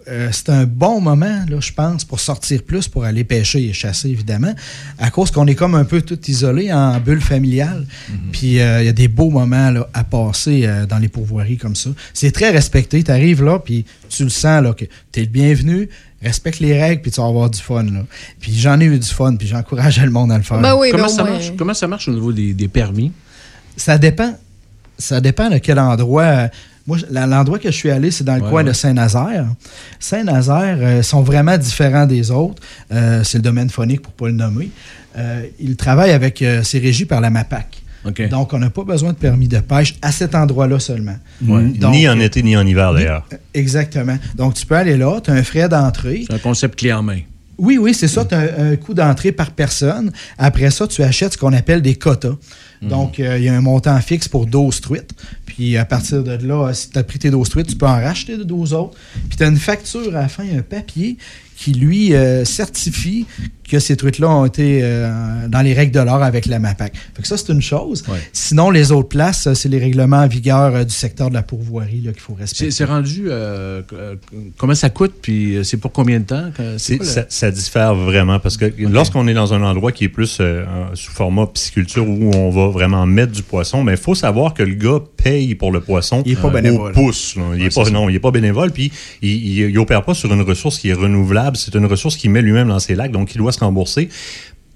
euh, 0.09 0.29
c'est 0.31 0.49
un 0.49 0.65
bon 0.65 1.01
moment, 1.01 1.43
là, 1.49 1.59
je 1.59 1.73
pense, 1.73 2.05
pour 2.05 2.19
sortir 2.19 2.63
plus, 2.63 2.87
pour 2.87 3.03
aller 3.03 3.23
pêcher 3.23 3.67
et 3.67 3.73
chasser, 3.73 4.09
évidemment, 4.09 4.53
à 4.99 5.09
cause 5.11 5.31
qu'on 5.31 5.45
est 5.47 5.55
comme 5.55 5.75
un 5.75 5.83
peu 5.83 6.01
tout 6.01 6.19
isolé 6.29 6.71
en 6.71 6.99
bulle 6.99 7.21
familiale. 7.21 7.85
Puis 8.31 8.59
euh, 8.59 8.81
il 8.81 8.85
y 8.85 8.89
a 8.89 8.93
des 8.93 9.09
beaux 9.09 9.29
moments 9.29 9.69
là, 9.69 9.89
à 9.93 10.03
passer 10.03 10.61
euh, 10.65 10.85
dans 10.85 10.97
les 10.97 11.09
pourvoiries 11.09 11.57
comme 11.57 11.75
ça. 11.75 11.89
C'est 12.13 12.31
très 12.31 12.51
respecté. 12.51 13.03
Tu 13.03 13.11
arrives 13.11 13.43
là, 13.43 13.59
puis 13.59 13.85
tu 14.09 14.23
le 14.23 14.29
sens 14.29 14.63
là, 14.63 14.73
que 14.73 14.85
tu 15.11 15.19
es 15.19 15.23
le 15.23 15.29
bienvenu, 15.29 15.89
respecte 16.21 16.59
les 16.59 16.79
règles, 16.81 17.01
puis 17.01 17.11
tu 17.11 17.21
vas 17.21 17.27
avoir 17.27 17.49
du 17.49 17.59
fun. 17.61 17.83
Là. 17.83 18.05
Puis 18.39 18.53
j'en 18.53 18.79
ai 18.79 18.85
eu 18.85 18.97
du 18.99 19.07
fun, 19.07 19.35
puis 19.35 19.47
j'encourage 19.47 19.99
le 20.01 20.09
monde 20.09 20.31
à 20.31 20.37
le 20.37 20.43
faire. 20.43 20.59
Ben 20.59 20.75
oui, 20.75 20.89
comment, 20.91 21.03
ben 21.03 21.09
ça 21.09 21.23
marche, 21.23 21.51
comment 21.57 21.73
ça 21.73 21.87
marche 21.87 22.07
au 22.07 22.13
niveau 22.13 22.31
des, 22.33 22.53
des 22.53 22.67
permis? 22.67 23.11
Ça 23.75 23.97
dépend. 23.97 24.35
Ça 24.97 25.21
dépend 25.21 25.49
de 25.49 25.59
quel 25.59 25.77
endroit. 25.79 26.49
Moi, 26.87 26.97
l'endroit 27.11 27.59
que 27.59 27.69
je 27.69 27.75
suis 27.75 27.91
allé, 27.91 28.09
c'est 28.11 28.23
dans 28.23 28.35
le 28.37 28.41
Ouais, 28.41 28.49
coin 28.49 28.63
ouais. 28.63 28.69
de 28.69 28.73
Saint-Nazaire. 28.73 29.45
Saint-Nazaire 29.99 30.77
euh, 30.79 31.03
sont 31.03 31.21
vraiment 31.21 31.57
différents 31.57 32.05
des 32.05 32.31
autres. 32.31 32.61
Euh, 32.91 33.23
c'est 33.23 33.37
le 33.37 33.43
domaine 33.43 33.69
phonique 33.69 34.01
pour 34.01 34.13
ne 34.13 34.17
pas 34.17 34.27
le 34.27 34.33
nommer. 34.33 34.69
Euh, 35.17 35.45
ils 35.59 35.75
travaillent 35.75 36.11
avec. 36.11 36.41
euh, 36.41 36.61
c'est 36.63 36.79
régi 36.79 37.05
par 37.05 37.21
la 37.21 37.29
MAPAC. 37.29 37.83
Donc, 38.29 38.53
on 38.53 38.59
n'a 38.59 38.69
pas 38.69 38.83
besoin 38.83 39.13
de 39.13 39.17
permis 39.17 39.47
de 39.47 39.59
pêche 39.59 39.95
à 40.01 40.11
cet 40.11 40.35
endroit-là 40.35 40.79
seulement. 40.79 41.15
Donc, 41.41 41.75
ni 41.91 42.07
en 42.07 42.19
euh, 42.19 42.23
été, 42.23 42.43
ni 42.43 42.55
en 42.57 42.65
hiver, 42.65 42.93
d'ailleurs. 42.93 43.27
Exactement. 43.53 44.17
Donc, 44.35 44.53
tu 44.53 44.65
peux 44.65 44.75
aller 44.75 44.97
là, 44.97 45.19
tu 45.21 45.31
as 45.31 45.33
un 45.33 45.43
frais 45.43 45.69
d'entrée. 45.69 46.23
C'est 46.27 46.35
un 46.35 46.39
concept 46.39 46.79
clé 46.79 46.93
en 46.93 47.03
main. 47.03 47.19
Oui, 47.57 47.77
oui, 47.79 47.93
c'est 47.93 48.07
ça. 48.07 48.23
Tu 48.23 48.35
as 48.35 48.39
un, 48.39 48.71
un 48.73 48.75
coût 48.75 48.93
d'entrée 48.93 49.31
par 49.31 49.51
personne. 49.51 50.11
Après 50.37 50.69
ça, 50.69 50.87
tu 50.87 51.01
achètes 51.01 51.33
ce 51.33 51.37
qu'on 51.37 51.53
appelle 51.53 51.81
des 51.81 51.95
quotas. 51.95 52.35
Donc, 52.81 53.19
euh, 53.19 53.37
il 53.37 53.43
y 53.43 53.49
a 53.49 53.55
un 53.55 53.61
montant 53.61 53.99
fixe 54.01 54.27
pour 54.27 54.45
12 54.45 54.81
truites. 54.81 55.11
Puis, 55.45 55.77
à 55.77 55.85
partir 55.85 56.23
de 56.23 56.37
là, 56.45 56.71
si 56.73 56.91
tu 56.91 56.99
as 56.99 57.03
pris 57.03 57.17
tes 57.19 57.31
12 57.31 57.49
truites, 57.49 57.67
tu 57.67 57.75
peux 57.75 57.87
en 57.87 57.95
racheter 57.95 58.37
de 58.37 58.43
12 58.43 58.73
autres. 58.73 58.97
Puis, 59.29 59.37
tu 59.37 59.43
as 59.43 59.47
une 59.47 59.57
facture 59.57 60.15
à 60.15 60.21
la 60.21 60.27
fin, 60.27 60.43
un 60.43 60.61
papier 60.61 61.17
qui, 61.57 61.73
lui, 61.73 62.13
euh, 62.13 62.45
certifie 62.45 63.25
que 63.69 63.79
ces 63.79 63.97
truites-là 63.97 64.29
ont 64.29 64.45
été 64.45 64.79
euh, 64.81 65.47
dans 65.49 65.61
les 65.61 65.73
règles 65.73 65.91
de 65.91 65.99
l'art 65.99 66.23
avec 66.23 66.45
la 66.45 66.57
MAPAC. 66.57 66.93
Fait 67.15 67.21
que 67.21 67.27
ça, 67.27 67.35
c'est 67.35 67.51
une 67.51 67.61
chose. 67.61 68.01
Sinon, 68.31 68.69
les 68.69 68.93
autres 68.93 69.09
places, 69.09 69.47
euh, 69.47 69.53
c'est 69.55 69.67
les 69.67 69.79
règlements 69.79 70.21
en 70.21 70.27
vigueur 70.27 70.73
euh, 70.73 70.83
du 70.85 70.93
secteur 70.93 71.27
de 71.29 71.33
la 71.33 71.41
pourvoirie 71.43 71.99
là, 72.01 72.13
qu'il 72.13 72.21
faut 72.21 72.33
respecter. 72.35 72.71
C'est 72.71 72.85
rendu. 72.85 73.25
euh, 73.29 73.81
comment 74.57 74.73
ça 74.75 74.89
coûte, 74.89 75.15
puis 75.21 75.57
c'est 75.63 75.77
pour 75.77 75.91
combien 75.91 76.19
de 76.19 76.25
temps? 76.25 76.49
quoi, 76.55 77.05
ça, 77.05 77.25
ça 77.27 77.51
diffère 77.51 77.93
vraiment 77.95 78.39
parce 78.39 78.55
que 78.55 78.71
lorsqu'on 78.77 79.27
est 79.27 79.33
dans 79.33 79.53
un 79.53 79.61
endroit 79.63 79.91
qui 79.91 80.05
est 80.05 80.09
plus 80.09 80.37
euh, 80.39 80.63
sous 80.93 81.11
format 81.11 81.47
pisciculture 81.47 82.07
où 82.07 82.31
on 82.35 82.49
va 82.49 82.67
vraiment 82.69 83.05
mettre 83.05 83.33
du 83.33 83.43
poisson, 83.43 83.83
mais 83.83 83.93
il 83.93 83.97
faut 83.97 84.15
savoir 84.15 84.53
que 84.53 84.63
le 84.63 84.75
gars 84.75 84.99
paye 85.21 85.55
pour 85.55 85.71
le 85.71 85.81
poisson 85.81 86.23
Il 86.25 86.33
est 86.33 86.35
pas 86.41 86.47
au 86.47 86.51
bénévole. 86.51 86.93
pouce. 86.93 87.35
là. 87.35 87.43
Il 87.55 87.61
Ouais, 87.61 87.67
est 87.67 87.75
pas, 87.75 87.89
non, 87.89 88.07
il 88.09 88.15
est 88.15 88.19
pas 88.19 88.31
bénévole, 88.31 88.71
puis 88.71 88.91
il, 89.21 89.29
il, 89.29 89.69
il 89.71 89.79
opère 89.79 90.03
pas 90.03 90.13
sur 90.13 90.31
une 90.33 90.41
ressource 90.41 90.77
qui 90.79 90.89
est 90.89 90.93
renouvelable. 90.93 91.46
C'est 91.55 91.75
une 91.75 91.85
ressource 91.85 92.17
qu'il 92.17 92.31
met 92.31 92.41
lui-même 92.41 92.67
dans 92.67 92.79
ses 92.79 92.95
lacs, 92.95 93.11
donc 93.11 93.33
il 93.33 93.37
doit 93.37 93.51
se 93.51 93.59
rembourser. 93.59 94.09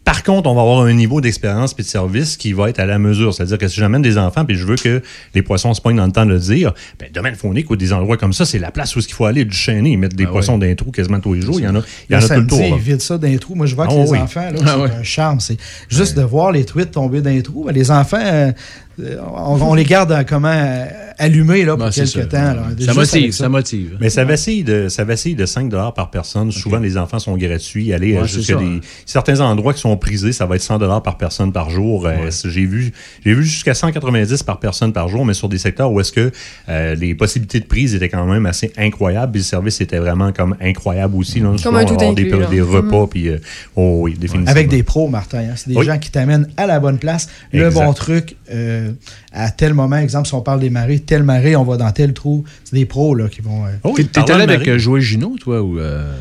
Par 0.04 0.24
contre, 0.24 0.50
on 0.50 0.56
va 0.56 0.62
avoir 0.62 0.82
un 0.82 0.94
niveau 0.94 1.22
d'expérience 1.22 1.76
et 1.78 1.84
de 1.84 1.88
service 1.88 2.36
qui 2.36 2.54
va 2.54 2.70
être 2.70 2.80
à 2.80 2.88
la 2.88 2.98
mesure. 2.98 3.34
C'est-à-dire 3.36 3.60
que 3.60 3.68
si 3.68 3.80
j'amène 3.80 4.02
des 4.02 4.18
enfants 4.18 4.46
puis 4.46 4.56
je 4.56 4.66
veux 4.66 4.76
que 4.76 5.02
les 5.36 5.44
poissons 5.44 5.76
se 5.76 5.80
poignent 5.80 5.98
dans 5.98 6.08
le 6.08 6.12
temps 6.12 6.26
de 6.26 6.32
le 6.32 6.40
dire, 6.40 6.74
ben, 7.00 7.08
domaine 7.14 7.36
faunique 7.36 7.70
ou 7.70 7.76
des 7.76 7.94
endroits 7.94 8.18
comme 8.18 8.34
ça, 8.34 8.44
c'est 8.44 8.58
la 8.58 8.72
place 8.72 8.96
où 8.96 9.00
il 9.00 9.14
faut 9.14 9.26
aller 9.26 9.46
du 9.46 9.56
chaîner, 9.56 9.96
mettre 9.98 10.16
des 10.16 10.26
Ah 10.26 10.32
poissons 10.32 10.54
ouais. 10.54 10.60
dans 10.60 10.66
les 10.66 10.76
trous 10.76 10.90
quasiment 10.92 11.20
tous 11.20 11.36
les 11.36 11.42
jours. 11.42 11.60
Il 11.60 11.66
y 11.66 11.68
en 11.68 11.76
a, 11.76 11.82
il 12.10 12.14
y 12.14 12.16
en 12.16 12.20
Le 12.20 12.26
a 12.26 12.28
tout 12.28 12.34
le 12.34 12.36
samedi, 12.36 12.48
tour. 12.70 12.78
ils 12.78 12.84
vident 12.84 13.00
ça 13.00 13.18
dans 13.20 13.28
les 13.28 13.38
trous. 13.38 13.54
Moi, 13.56 13.68
je 13.68 13.76
vois 13.76 13.86
que 13.86 13.92
Ah 13.94 14.04
les 14.04 14.10
oui. 14.10 14.18
enfants, 14.20 14.42
là, 14.42 14.60
Ah 14.66 14.72
c'est 14.76 14.82
ouais. 14.82 14.90
un 14.92 15.04
charme. 15.04 15.40
C'est 15.40 15.58
juste 15.88 16.18
de 16.18 16.24
voir 16.24 16.52
les 16.52 16.66
truites 16.66 16.92
tomber 16.92 17.22
dans 17.22 17.30
les 17.30 17.44
trous. 17.44 17.64
Ben, 17.66 17.72
les 17.72 17.92
enfants, 17.92 18.18
euh, 18.22 18.52
on, 19.00 19.62
on 19.62 19.74
les 19.74 19.84
garde 19.84 20.12
euh, 20.12 20.24
comment 20.28 20.48
euh, 20.54 20.86
allumés 21.18 21.64
là, 21.66 21.76
pour 21.76 21.86
Ben, 21.86 21.92
quelques 21.92 22.08
ça. 22.08 22.26
temps. 22.26 22.54
là. 22.54 22.64
Ça 22.86 22.94
motive, 22.94 23.32
ça 23.32 23.50
motive. 23.50 23.98
Mais 24.00 24.10
ça 24.10 24.24
vacille 24.26 24.64
de, 24.64 24.90
ça 24.90 25.04
vacille 25.04 25.36
de 25.36 25.46
5 25.46 25.70
par 25.96 26.10
personne. 26.12 26.52
Souvent, 26.52 26.80
les 26.80 26.98
enfants 26.98 27.20
sont 27.20 27.38
gratuits. 27.38 27.94
Aller 27.94 28.16
euh, 28.16 28.22
Ouais, 28.22 28.28
c'est 28.28 28.36
jusqu'à 28.36 28.56
des, 28.56 28.66
hein. 28.66 28.80
certains 29.06 29.40
endroits 29.40 29.74
qui 29.74 29.82
sont 29.82 29.96
prisés, 29.98 30.32
ça 30.34 30.46
va 30.46 30.56
être 30.56 30.62
100 30.62 30.80
par 31.02 31.18
personne 31.18 31.52
par 31.52 31.70
jour. 31.70 32.06
Euh, 32.06 32.30
J'ai 32.46 32.66
vu, 32.66 32.92
j'ai 33.26 33.34
vu 33.34 33.44
jusqu'à 33.44 33.74
190 33.74 34.44
par 34.44 34.60
personne 34.60 34.94
par 34.94 35.08
jour, 35.08 35.26
mais 35.26 35.34
sur 35.34 35.50
des 35.50 35.58
secteurs 35.58 35.92
où 35.92 36.00
est-ce 36.00 36.12
que 36.12 36.32
euh, 36.70 36.96
les 36.96 37.16
possibilités 37.16 37.60
de 37.60 37.66
prise 37.66 37.96
étaient 37.96 38.10
quand 38.10 38.26
même 38.26 38.46
assez 38.46 38.72
incroyables. 38.78 39.32
Puis 39.34 39.42
le 39.42 39.46
service 39.46 39.80
était 39.82 40.00
vraiment 40.00 40.32
comme 40.32 40.56
incroyable 40.62 41.16
aussi. 41.18 41.40
Là. 41.40 41.58
Souvent, 41.58 41.78
un 41.78 41.86
tout 41.86 41.96
des, 41.98 42.30
là. 42.30 42.46
des 42.48 42.62
repas. 42.62 43.02
Mhm. 43.04 43.08
Puis, 43.10 43.30
euh, 43.30 43.38
oh 43.76 44.00
oui, 44.02 44.14
définitivement. 44.14 44.52
Avec 44.52 44.68
des 44.70 44.84
pros, 44.84 45.08
Martin. 45.08 45.40
hein. 45.40 45.54
C'est 45.56 45.70
des 45.70 45.76
Oui. 45.76 45.86
gens 45.86 45.98
qui 45.98 46.12
t'amènent 46.12 46.48
à 46.58 46.66
la 46.68 46.80
bonne 46.80 46.98
place, 46.98 47.28
le 47.54 47.68
Exact. 47.68 47.86
bon 47.86 47.94
truc 47.94 48.36
euh, 48.54 48.91
à 49.32 49.50
tel 49.52 49.74
moment. 49.74 49.98
Exemple, 49.98 50.28
si 50.28 50.34
on 50.34 50.42
parle 50.42 50.60
des 50.60 50.70
marées, 50.70 51.00
telle 51.00 51.24
marée, 51.24 51.56
on 51.56 51.64
va 51.64 51.78
dans 51.78 51.92
tel 51.92 52.14
trou. 52.14 52.44
C'est 52.64 52.76
des 52.76 52.86
pros 52.86 53.16
là, 53.16 53.28
qui 53.30 53.42
vont. 53.42 53.66
euh, 53.66 53.94
T'es- 53.96 54.04
T'es 54.06 54.32
allé 54.32 54.44
avec 54.44 54.68
euh, 54.68 54.78
Joël 54.78 55.02
Junot, 55.02 55.36
toi, 55.40 55.62
ou 55.62 55.80
euh, 55.80 56.14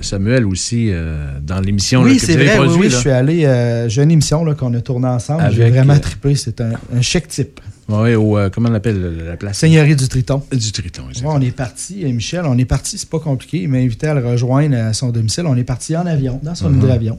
Samuel 0.00 0.44
aussi, 0.46 0.88
euh, 0.90 1.38
dans 1.42 1.60
l'émission 1.60 2.02
Oui, 2.02 2.16
que 2.18 2.26
c'est 2.26 2.34
vrai. 2.36 2.58
Oui, 2.58 2.66
produit, 2.66 2.76
oui, 2.80 2.88
là? 2.88 2.90
je 2.94 2.96
suis 2.96 3.10
allé. 3.10 3.44
euh, 3.44 3.88
J'ai 3.88 4.02
une 4.02 4.10
émission 4.10 4.44
là, 4.44 4.54
qu'on 4.54 4.72
a 4.74 4.80
tournée 4.80 5.08
ensemble. 5.08 5.44
J'ai 5.52 5.68
vraiment 5.70 5.94
euh, 5.94 5.98
trippé. 5.98 6.34
C'est 6.34 6.60
un, 6.60 6.72
un 6.94 7.00
chèque 7.02 7.28
type. 7.28 7.60
Oui, 7.88 8.16
au, 8.16 8.36
euh, 8.36 8.50
comment 8.52 8.68
on 8.68 8.74
appelle 8.74 9.00
la- 9.00 9.24
la 9.30 9.36
place? 9.36 9.58
Seigneurie 9.58 9.94
du 9.94 10.08
Triton. 10.08 10.42
Du 10.52 10.72
Triton, 10.72 11.04
Ouais, 11.04 11.22
on 11.24 11.40
est 11.40 11.52
parti, 11.52 12.02
et 12.04 12.12
Michel, 12.12 12.42
on 12.44 12.58
est 12.58 12.64
parti, 12.64 12.98
c'est 12.98 13.08
pas 13.08 13.20
compliqué. 13.20 13.58
Il 13.62 13.68
m'a 13.68 13.76
invité 13.78 14.08
à 14.08 14.14
le 14.14 14.26
rejoindre 14.26 14.76
à 14.76 14.92
son 14.92 15.10
domicile. 15.10 15.44
On 15.46 15.56
est 15.56 15.62
parti 15.62 15.96
en 15.96 16.04
avion, 16.04 16.40
dans 16.42 16.56
son 16.56 16.68
Mhm. 16.68 16.78
hydravion. 16.80 17.18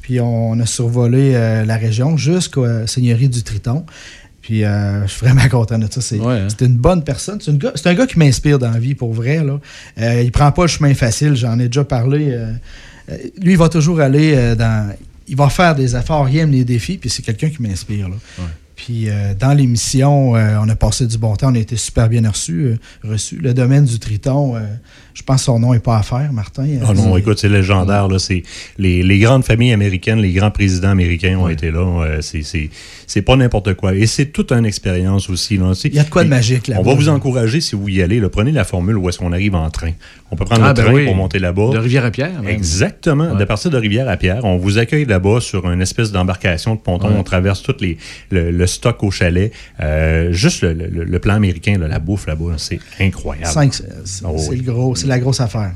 Puis 0.00 0.18
on 0.20 0.58
a 0.58 0.64
survolé 0.64 1.32
euh, 1.34 1.66
la 1.66 1.76
région 1.76 2.16
jusqu'à 2.16 2.86
Seigneurie 2.86 3.28
du 3.28 3.42
Triton. 3.42 3.84
Puis 4.48 4.64
euh, 4.64 5.02
je 5.06 5.12
suis 5.12 5.26
vraiment 5.26 5.46
content 5.50 5.78
de 5.78 5.86
ça. 5.90 6.00
C'est 6.00 6.18
hein. 6.18 6.46
une 6.62 6.78
bonne 6.78 7.04
personne. 7.04 7.38
C'est 7.42 7.86
un 7.86 7.94
gars 7.94 8.06
qui 8.06 8.18
m'inspire 8.18 8.58
dans 8.58 8.70
la 8.70 8.78
vie, 8.78 8.94
pour 8.94 9.12
vrai. 9.12 9.44
Là. 9.44 9.60
Euh, 10.00 10.22
il 10.22 10.32
prend 10.32 10.50
pas 10.52 10.62
le 10.62 10.68
chemin 10.68 10.94
facile, 10.94 11.36
j'en 11.36 11.58
ai 11.58 11.66
déjà 11.66 11.84
parlé. 11.84 12.30
euh, 12.30 12.52
euh, 13.10 13.16
lui, 13.42 13.52
il 13.52 13.58
va 13.58 13.68
toujours 13.68 14.00
aller 14.00 14.54
dans. 14.56 14.90
Il 15.26 15.36
va 15.36 15.50
faire 15.50 15.74
des 15.74 15.94
efforts, 15.94 16.30
il 16.30 16.38
aime 16.38 16.52
les 16.52 16.64
défis, 16.64 16.96
puis 16.96 17.10
c'est 17.10 17.20
quelqu'un 17.20 17.50
qui 17.50 17.60
m'inspire. 17.60 18.08
Puis 18.74 19.08
dans 19.38 19.52
l'émission, 19.52 20.30
on 20.30 20.68
a 20.68 20.76
passé 20.76 21.06
du 21.06 21.18
bon 21.18 21.36
temps, 21.36 21.50
on 21.52 21.54
a 21.54 21.58
été 21.58 21.76
super 21.76 22.08
bien 22.08 22.26
reçus. 22.26 22.76
reçus. 23.04 23.36
Le 23.36 23.52
domaine 23.52 23.84
du 23.84 23.98
Triton, 23.98 24.54
je 25.12 25.22
pense 25.24 25.40
que 25.40 25.44
son 25.44 25.58
nom 25.58 25.74
n'est 25.74 25.80
pas 25.80 25.98
à 25.98 26.02
faire, 26.02 26.32
Martin. 26.32 26.66
Ah 26.86 26.94
non, 26.94 27.14
écoute, 27.18 27.38
c'est 27.38 27.50
légendaire. 27.50 28.08
Là. 28.08 28.16
Les, 28.78 29.02
les 29.02 29.18
grandes 29.18 29.44
familles 29.44 29.72
américaines, 29.74 30.20
les 30.20 30.32
grands 30.32 30.50
présidents 30.52 30.90
américains 30.90 31.36
ont 31.38 31.48
été 31.48 31.70
là. 31.70 32.18
C'est- 32.22 32.70
c'est 33.08 33.22
pas 33.22 33.34
n'importe 33.34 33.74
quoi. 33.74 33.94
Et 33.94 34.06
c'est 34.06 34.26
toute 34.26 34.52
une 34.52 34.64
expérience 34.64 35.28
aussi. 35.28 35.56
Là. 35.56 35.72
Il 35.84 35.94
y 35.94 35.98
a 35.98 36.04
de 36.04 36.08
quoi 36.10 36.22
de 36.22 36.28
magique 36.28 36.68
là-bas. 36.68 36.82
On 36.82 36.84
va 36.84 36.94
vous 36.94 37.08
encourager 37.08 37.60
si 37.60 37.74
vous 37.74 37.88
y 37.88 38.00
allez. 38.02 38.20
là. 38.20 38.28
Prenez 38.28 38.52
la 38.52 38.62
formule 38.62 38.96
où 38.96 39.08
est-ce 39.08 39.18
qu'on 39.18 39.32
arrive 39.32 39.56
en 39.56 39.68
train. 39.70 39.90
On 40.30 40.36
peut 40.36 40.44
prendre 40.44 40.62
Ah, 40.62 40.68
le 40.68 40.74
ben 40.74 40.84
train 40.84 40.92
oui. 40.94 41.04
pour 41.06 41.16
monter 41.16 41.38
là-bas. 41.40 41.70
De 41.72 41.78
Rivière-à-Pierre. 41.78 42.30
Exactement. 42.46 43.34
De 43.34 43.44
partir 43.44 43.70
de 43.70 43.78
Rivière-à-Pierre, 43.78 44.44
on 44.44 44.58
vous 44.58 44.78
accueille 44.78 45.06
là-bas 45.06 45.40
sur 45.40 45.68
une 45.70 45.80
espèce 45.82 46.12
d'embarcation 46.12 46.74
de 46.74 46.80
ponton. 46.80 47.08
Ouais. 47.08 47.14
On 47.18 47.22
traverse 47.24 47.62
tout 47.62 47.74
les, 47.80 47.96
le, 48.30 48.50
le 48.50 48.66
stock 48.68 49.02
au 49.02 49.10
chalet. 49.10 49.52
Euh, 49.80 50.30
juste 50.32 50.60
le, 50.62 50.74
le- 50.74 51.04
le 51.04 51.18
plan 51.18 51.34
américain, 51.34 51.78
là, 51.78 51.88
la 51.88 51.98
bouffe 51.98 52.26
là-bas, 52.26 52.54
c'est 52.58 52.78
incroyable. 53.00 53.48
Cinq, 53.50 53.72
c'est 54.04 54.22
Oh 54.26 54.36
oui. 54.50 54.60
gros, 54.60 54.94
c'est 54.94 55.06
la 55.06 55.18
grosse 55.18 55.40
affaire. 55.40 55.72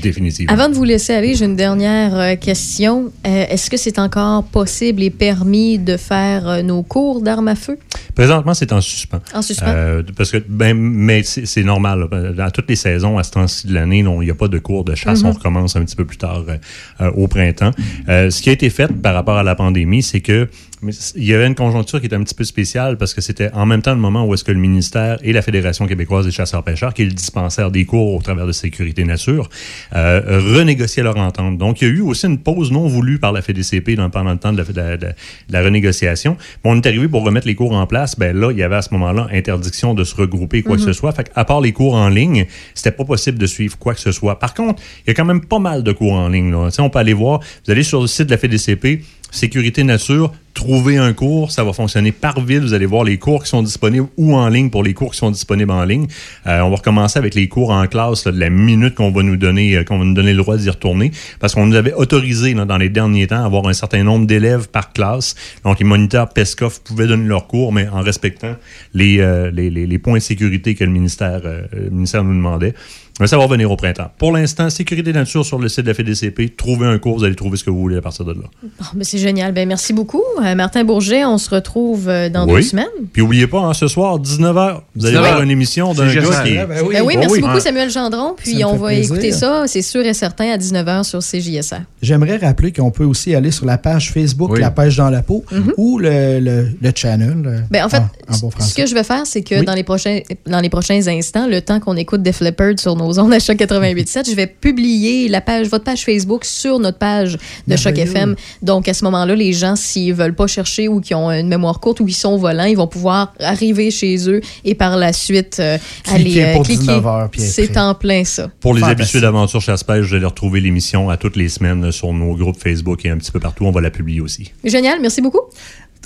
Définitivement. 0.00 0.52
Avant 0.52 0.68
de 0.68 0.74
vous 0.74 0.84
laisser 0.84 1.12
aller, 1.14 1.34
j'ai 1.34 1.44
une 1.46 1.56
dernière 1.56 2.16
euh, 2.18 2.36
question. 2.36 3.10
Euh, 3.26 3.46
Est-ce 3.48 3.68
que 3.70 3.76
c'est 3.76 3.98
encore 3.98 4.44
possible 4.44 5.02
et 5.02 5.10
permis 5.10 5.78
de 5.78 5.96
faire 5.96 6.48
euh, 6.48 6.62
nos 6.68 6.82
cours 6.82 7.20
d'armes 7.20 7.48
à 7.48 7.54
feu? 7.54 7.78
Présentement, 8.14 8.54
c'est 8.54 8.72
en 8.72 8.80
suspens. 8.80 9.20
En 9.34 9.42
suspens? 9.42 9.66
Euh, 9.68 10.02
parce 10.16 10.30
que, 10.30 10.38
ben, 10.48 10.76
mais 10.76 11.22
c'est 11.24 11.64
normal. 11.64 12.08
là. 12.10 12.32
Dans 12.32 12.50
toutes 12.50 12.68
les 12.68 12.76
saisons, 12.76 13.18
à 13.18 13.24
ce 13.24 13.32
temps-ci 13.32 13.66
de 13.66 13.74
l'année, 13.74 13.98
il 13.98 14.18
n'y 14.20 14.30
a 14.30 14.34
pas 14.34 14.48
de 14.48 14.58
cours 14.58 14.84
de 14.84 14.94
chasse. 14.94 15.22
Mhm. 15.22 15.30
On 15.30 15.32
recommence 15.32 15.76
un 15.76 15.84
petit 15.84 15.96
peu 15.96 16.04
plus 16.04 16.18
tard 16.18 16.44
euh, 16.48 16.56
euh, 17.00 17.10
au 17.12 17.26
printemps. 17.26 17.72
Euh, 18.08 18.30
ce 18.30 18.40
qui 18.42 18.50
a 18.50 18.52
été 18.52 18.70
fait 18.70 18.92
par 18.92 19.14
rapport 19.14 19.38
à 19.38 19.42
la 19.42 19.54
pandémie, 19.54 20.02
c'est 20.02 20.20
que 20.20 20.48
mais 20.82 20.92
il 21.16 21.24
y 21.24 21.34
avait 21.34 21.46
une 21.46 21.54
conjoncture 21.54 22.00
qui 22.00 22.06
était 22.06 22.16
un 22.16 22.22
petit 22.22 22.34
peu 22.34 22.44
spéciale 22.44 22.96
parce 22.98 23.14
que 23.14 23.20
c'était 23.20 23.50
en 23.52 23.66
même 23.66 23.82
temps 23.82 23.94
le 23.94 24.00
moment 24.00 24.24
où 24.26 24.34
est-ce 24.34 24.44
que 24.44 24.52
le 24.52 24.58
ministère 24.58 25.18
et 25.22 25.32
la 25.32 25.42
Fédération 25.42 25.86
québécoise 25.86 26.24
des 26.26 26.30
chasseurs-pêcheurs, 26.32 26.94
qui 26.94 27.02
est 27.02 27.06
le 27.06 27.12
dispensaire 27.12 27.70
des 27.70 27.84
cours 27.84 28.14
au 28.14 28.22
travers 28.22 28.46
de 28.46 28.52
Sécurité 28.52 29.04
Nature, 29.04 29.48
euh, 29.94 30.40
renégociaient 30.54 31.02
leur 31.02 31.16
entente. 31.16 31.58
Donc, 31.58 31.80
il 31.80 31.88
y 31.88 31.90
a 31.90 31.94
eu 31.94 32.00
aussi 32.00 32.26
une 32.26 32.38
pause 32.38 32.70
non 32.70 32.86
voulue 32.86 33.18
par 33.18 33.32
la 33.32 33.42
FDCP 33.42 33.96
dans, 33.96 34.10
pendant 34.10 34.32
le 34.32 34.38
temps 34.38 34.52
de 34.52 34.58
la, 34.58 34.64
de 34.64 34.72
la- 34.76 34.96
de 34.96 35.14
la 35.50 35.62
renégociation. 35.62 36.36
Bon, 36.62 36.72
on 36.72 36.76
est 36.76 36.86
arrivé 36.86 37.08
pour 37.08 37.24
remettre 37.24 37.46
les 37.46 37.54
cours 37.54 37.72
en 37.72 37.86
place. 37.86 38.18
Ben 38.18 38.36
là, 38.36 38.50
il 38.52 38.58
y 38.58 38.62
avait 38.62 38.76
à 38.76 38.82
ce 38.82 38.92
moment-là 38.92 39.28
interdiction 39.32 39.94
de 39.94 40.04
se 40.04 40.14
regrouper 40.14 40.62
quoi 40.62 40.76
que 40.76 40.82
Mhm. 40.82 40.86
ce 40.88 40.92
soit. 40.92 41.12
Fait 41.12 41.30
à 41.34 41.44
part 41.44 41.60
les 41.60 41.72
cours 41.72 41.94
en 41.94 42.08
ligne, 42.08 42.46
c'était 42.74 42.90
pas 42.92 43.04
possible 43.04 43.38
de 43.38 43.46
suivre 43.46 43.76
quoi 43.78 43.94
que 43.94 44.00
ce 44.00 44.12
soit. 44.12 44.38
Par 44.38 44.54
contre, 44.54 44.82
il 45.06 45.08
y 45.08 45.10
a 45.10 45.14
quand 45.14 45.24
même 45.24 45.44
pas 45.44 45.58
mal 45.58 45.82
de 45.82 45.92
cours 45.92 46.12
en 46.12 46.28
ligne. 46.28 46.50
Là. 46.50 46.68
On 46.78 46.90
peut 46.90 46.98
aller 46.98 47.12
voir. 47.12 47.40
Vous 47.64 47.70
allez 47.72 47.82
sur 47.82 48.00
le 48.00 48.06
site 48.06 48.26
de 48.26 48.30
la 48.30 48.36
FDCP, 48.38 49.02
Sécurité 49.30 49.84
Nature, 49.84 50.32
trouver 50.54 50.96
un 50.96 51.12
cours, 51.12 51.52
ça 51.52 51.62
va 51.62 51.72
fonctionner 51.72 52.10
par 52.12 52.40
ville. 52.40 52.60
Vous 52.62 52.72
allez 52.74 52.86
voir 52.86 53.04
les 53.04 53.16
cours 53.18 53.44
qui 53.44 53.48
sont 53.48 53.62
disponibles 53.62 54.08
ou 54.16 54.34
en 54.34 54.48
ligne 54.48 54.70
pour 54.70 54.82
les 54.82 54.94
cours 54.94 55.12
qui 55.12 55.18
sont 55.18 55.30
disponibles 55.30 55.70
en 55.70 55.84
ligne. 55.84 56.06
Euh, 56.46 56.60
on 56.62 56.70
va 56.70 56.76
recommencer 56.76 57.18
avec 57.18 57.34
les 57.34 57.46
cours 57.46 57.70
en 57.70 57.86
classe 57.86 58.24
là, 58.24 58.32
de 58.32 58.40
la 58.40 58.50
minute 58.50 58.94
qu'on 58.96 59.12
va 59.12 59.22
nous 59.22 59.36
donner, 59.36 59.76
euh, 59.76 59.84
qu'on 59.84 59.98
va 59.98 60.04
nous 60.04 60.14
donner 60.14 60.32
le 60.32 60.38
droit 60.38 60.56
d'y 60.56 60.68
retourner, 60.68 61.12
parce 61.38 61.54
qu'on 61.54 61.66
nous 61.66 61.76
avait 61.76 61.92
autorisé 61.92 62.54
là, 62.54 62.64
dans 62.64 62.78
les 62.78 62.88
derniers 62.88 63.26
temps 63.28 63.42
à 63.42 63.44
avoir 63.46 63.68
un 63.68 63.72
certain 63.72 64.02
nombre 64.02 64.26
d'élèves 64.26 64.68
par 64.68 64.92
classe. 64.92 65.36
Donc 65.64 65.78
les 65.78 65.84
moniteurs 65.84 66.28
PESCOF 66.30 66.80
pouvaient 66.82 67.06
donner 67.06 67.28
leurs 67.28 67.46
cours, 67.46 67.72
mais 67.72 67.86
en 67.88 68.00
respectant 68.00 68.56
les, 68.94 69.20
euh, 69.20 69.50
les- 69.52 69.70
les 69.70 69.98
points 69.98 70.14
de 70.14 70.22
sécurité 70.22 70.74
que 70.74 70.82
le 70.84 70.90
ministère, 70.90 71.42
euh, 71.44 71.62
le 71.72 71.90
ministère 71.90 72.24
nous 72.24 72.34
demandait. 72.34 72.74
Mais 73.20 73.26
ça 73.26 73.36
va 73.36 73.44
revenir 73.44 73.70
au 73.70 73.76
printemps. 73.76 74.10
Pour 74.18 74.32
l'instant, 74.32 74.70
sécurité 74.70 75.12
nature 75.12 75.44
sur 75.44 75.58
le 75.58 75.68
site 75.68 75.80
de 75.82 75.88
la 75.88 75.94
FDCP. 75.94 76.54
Trouvez 76.56 76.86
un 76.86 76.98
cours, 76.98 77.18
vous 77.18 77.24
allez 77.24 77.34
trouver 77.34 77.56
ce 77.56 77.64
que 77.64 77.70
vous 77.70 77.80
voulez 77.80 77.96
à 77.96 78.00
partir 78.02 78.24
de 78.24 78.32
là. 78.32 78.40
Bon, 78.62 78.68
ben, 78.94 79.02
c'est 79.04 79.18
génial. 79.18 79.52
Ben, 79.52 79.66
merci 79.66 79.92
beaucoup. 79.92 80.22
Euh, 80.44 80.54
Martin 80.54 80.84
Bourget, 80.84 81.24
on 81.24 81.38
se 81.38 81.50
retrouve 81.50 82.08
euh, 82.08 82.28
dans 82.28 82.46
Oui. 82.46 82.54
deux 82.56 82.62
semaines. 82.62 82.86
Puis 83.12 83.22
oubliez 83.22 83.46
pas, 83.46 83.60
hein, 83.60 83.74
ce 83.74 83.88
soir, 83.88 84.18
19h, 84.20 84.80
vous 84.94 85.06
allez 85.06 85.16
19h. 85.16 85.18
voir 85.20 85.42
une 85.42 85.50
émission 85.50 85.94
d'un 85.94 86.06
gars 86.14 86.42
qui 86.44 86.50
est... 86.54 86.66
Ben 86.66 86.82
oui. 86.86 86.94
Ben 86.94 87.02
oui, 87.04 87.14
Oh 87.16 87.20
merci 87.20 87.40
beaucoup. 87.40 87.60
Samuel 87.60 87.90
Gendron. 87.90 88.34
Puis 88.36 88.64
on 88.64 88.76
va 88.76 88.88
plaisir. 88.88 89.12
écouter 89.14 89.32
ça, 89.32 89.64
c'est 89.66 89.82
sûr 89.82 90.04
et 90.06 90.14
certain, 90.14 90.52
à 90.52 90.56
19h 90.56 91.02
sur 91.04 91.18
CJSR. 91.20 91.80
J'aimerais 92.02 92.36
rappeler 92.36 92.72
qu'on 92.72 92.90
peut 92.90 93.04
aussi 93.04 93.34
aller 93.34 93.50
sur 93.50 93.66
la 93.66 93.78
page 93.78 94.12
Facebook 94.12 94.52
Oui. 94.52 94.60
La 94.60 94.70
pêche 94.70 94.96
dans 94.96 95.10
la 95.10 95.22
peau 95.22 95.44
ou 95.76 95.98
le, 95.98 96.38
le, 96.40 96.68
le 96.80 96.92
channel. 96.94 97.42
euh, 97.46 97.60
Ben, 97.70 97.84
en 97.84 97.88
fait, 97.88 97.98
en, 97.98 98.34
en 98.34 98.38
bon 98.38 98.50
Ce 98.60 98.74
que 98.74 98.86
je 98.86 98.94
vais 98.94 99.02
faire, 99.04 99.26
c'est 99.26 99.42
que 99.42 99.56
Oui. 99.60 99.64
dans, 99.64 99.74
les 99.74 99.82
prochains, 99.84 100.20
dans 100.46 100.60
les 100.60 100.68
prochains 100.70 101.06
instants, 101.08 101.46
le 101.48 101.60
temps 101.60 101.80
qu'on 101.80 101.96
écoute 101.96 102.22
Def 102.22 102.40
Leppard 102.40 102.78
sur 102.78 102.94
nos 102.96 103.07
ondes 103.18 103.32
à 103.32 103.38
Choc 103.38 103.56
88.7, 103.56 104.30
je 104.30 104.34
vais 104.34 104.46
publier 104.46 105.28
la 105.28 105.40
page, 105.40 105.68
votre 105.68 105.84
page 105.84 106.04
Facebook 106.04 106.44
sur 106.44 106.78
notre 106.78 106.98
page 106.98 107.36
de 107.66 107.76
Choc. 107.76 107.98
FM. 107.98 108.36
Donc, 108.62 108.88
à 108.88 108.94
ce 108.94 109.04
moment-là, 109.04 109.34
les 109.34 109.52
gens, 109.52 109.76
s'ils 109.76 110.14
veulent 110.14 110.34
pas 110.34 110.46
chercher 110.46 110.88
ou 110.88 111.00
qui 111.00 111.14
ont 111.14 111.30
une 111.30 111.48
mémoire 111.48 111.80
courte 111.80 112.00
ou 112.00 112.06
qui 112.06 112.14
sont 112.14 112.30
au 112.30 112.38
volant, 112.38 112.64
ils 112.64 112.76
vont 112.76 112.86
pouvoir 112.86 113.34
arriver 113.40 113.90
chez 113.90 114.28
eux 114.28 114.40
et 114.64 114.74
par 114.74 114.96
la 114.96 115.12
suite 115.12 115.58
euh, 115.60 115.78
Cliquer 116.04 116.42
aller 116.42 116.52
pour 116.54 116.64
19 116.64 117.06
heures, 117.06 117.28
puis 117.30 117.42
être 117.42 117.48
C'est 117.48 117.76
en 117.76 117.94
plein 117.94 118.24
ça. 118.24 118.50
Pour 118.60 118.74
les 118.74 118.82
habitués 118.82 119.20
d'aventure 119.20 119.60
chasse-pêche, 119.60 120.06
vous 120.06 120.14
allez 120.14 120.26
retrouver 120.26 120.60
l'émission 120.60 121.10
à 121.10 121.16
toutes 121.16 121.36
les 121.36 121.48
semaines 121.48 121.86
euh, 121.86 121.92
sur 121.92 122.12
nos 122.12 122.34
groupes 122.34 122.60
Facebook 122.60 123.04
et 123.04 123.10
un 123.10 123.18
petit 123.18 123.30
peu 123.30 123.40
partout. 123.40 123.64
On 123.64 123.70
va 123.70 123.80
la 123.80 123.90
publier 123.90 124.20
aussi. 124.20 124.52
Génial, 124.64 125.00
merci 125.00 125.20
beaucoup. 125.20 125.42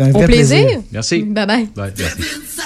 Au 0.00 0.04
vrai 0.04 0.26
plaisir. 0.26 0.80
Merci. 0.90 1.22
Bye 1.22 1.46
bye. 1.46 1.68
Bye, 1.76 1.92
merci. 1.98 2.61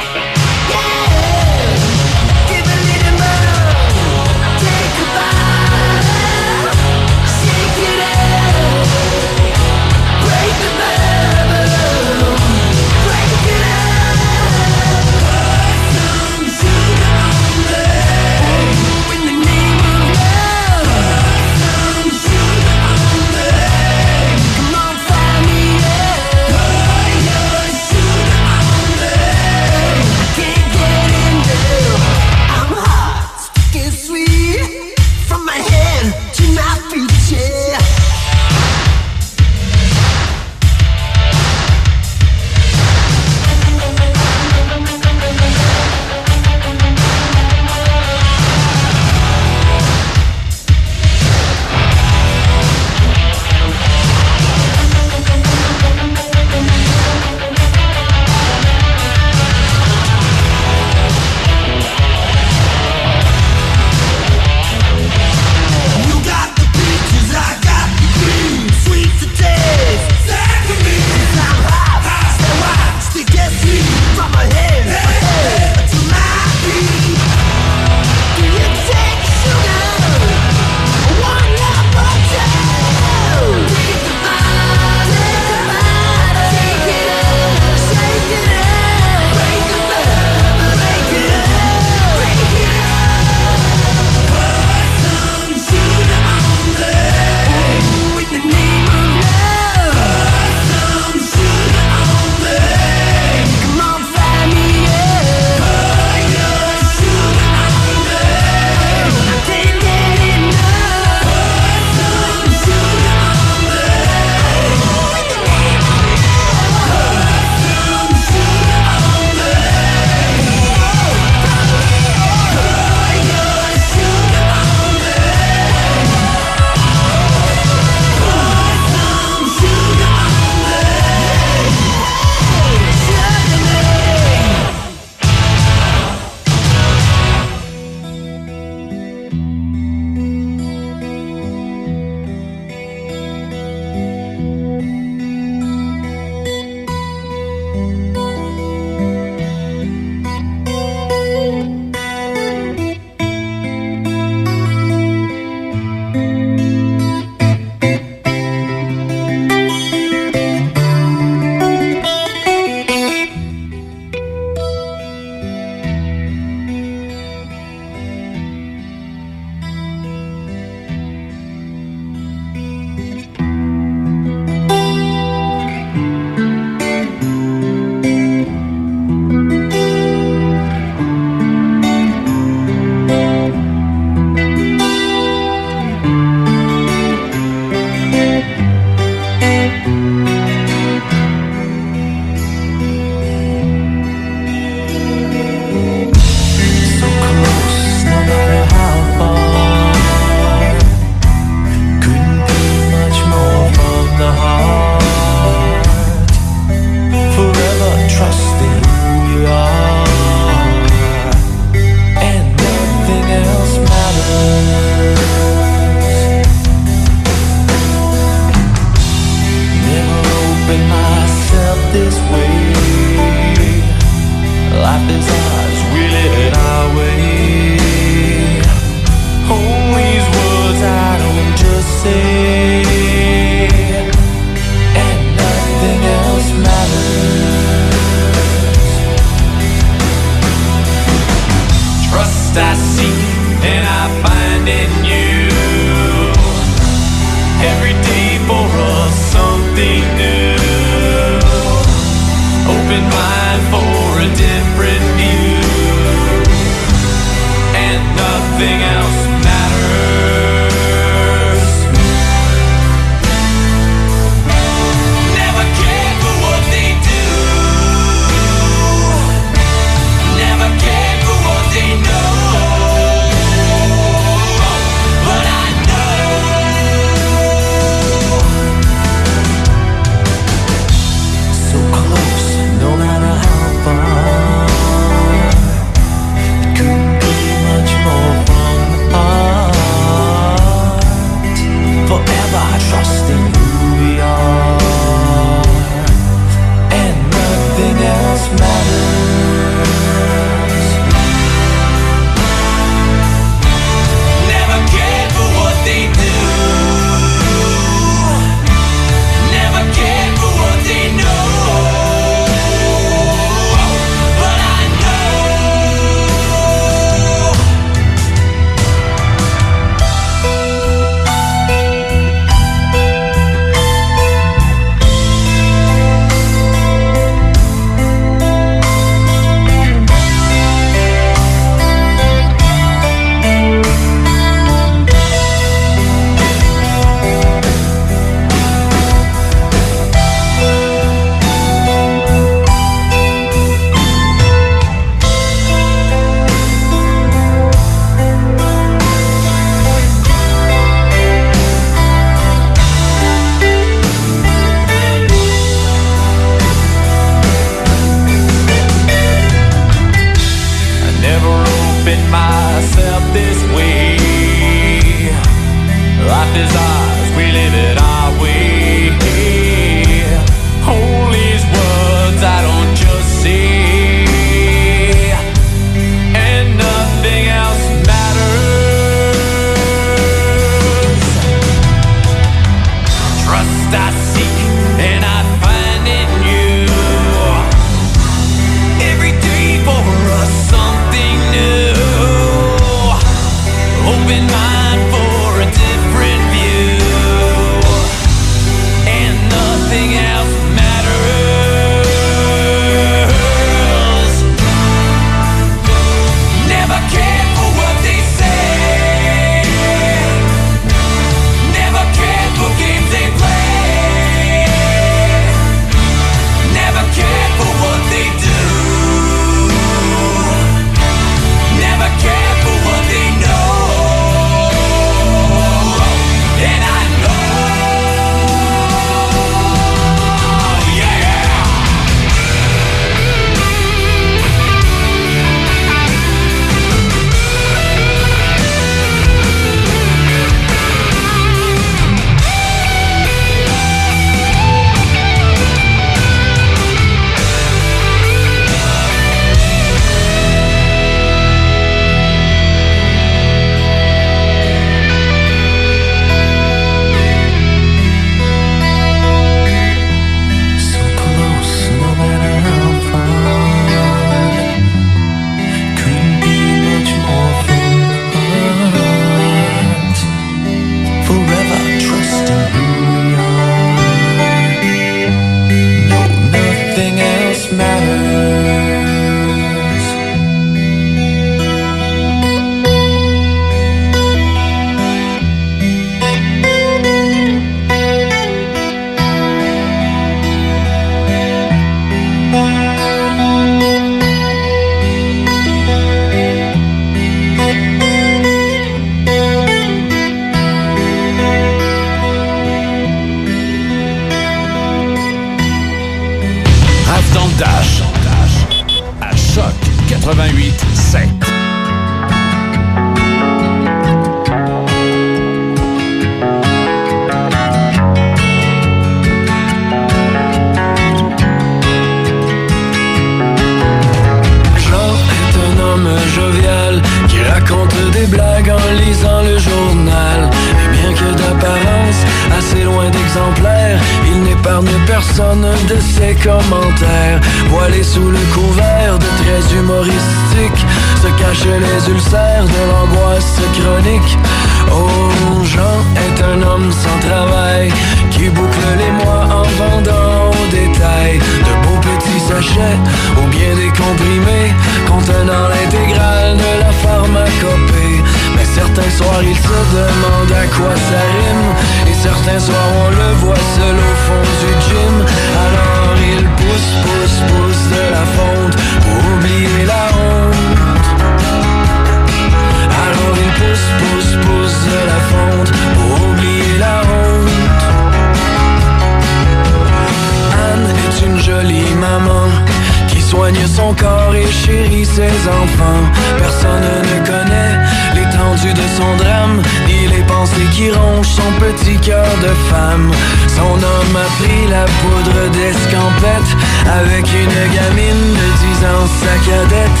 Avec 596.88 597.26
une 597.32 597.58
gamine 597.76 598.24
de 598.40 598.48
10 598.80 598.84
ans, 598.90 599.06
sa 599.22 599.34
cadette. 599.48 600.00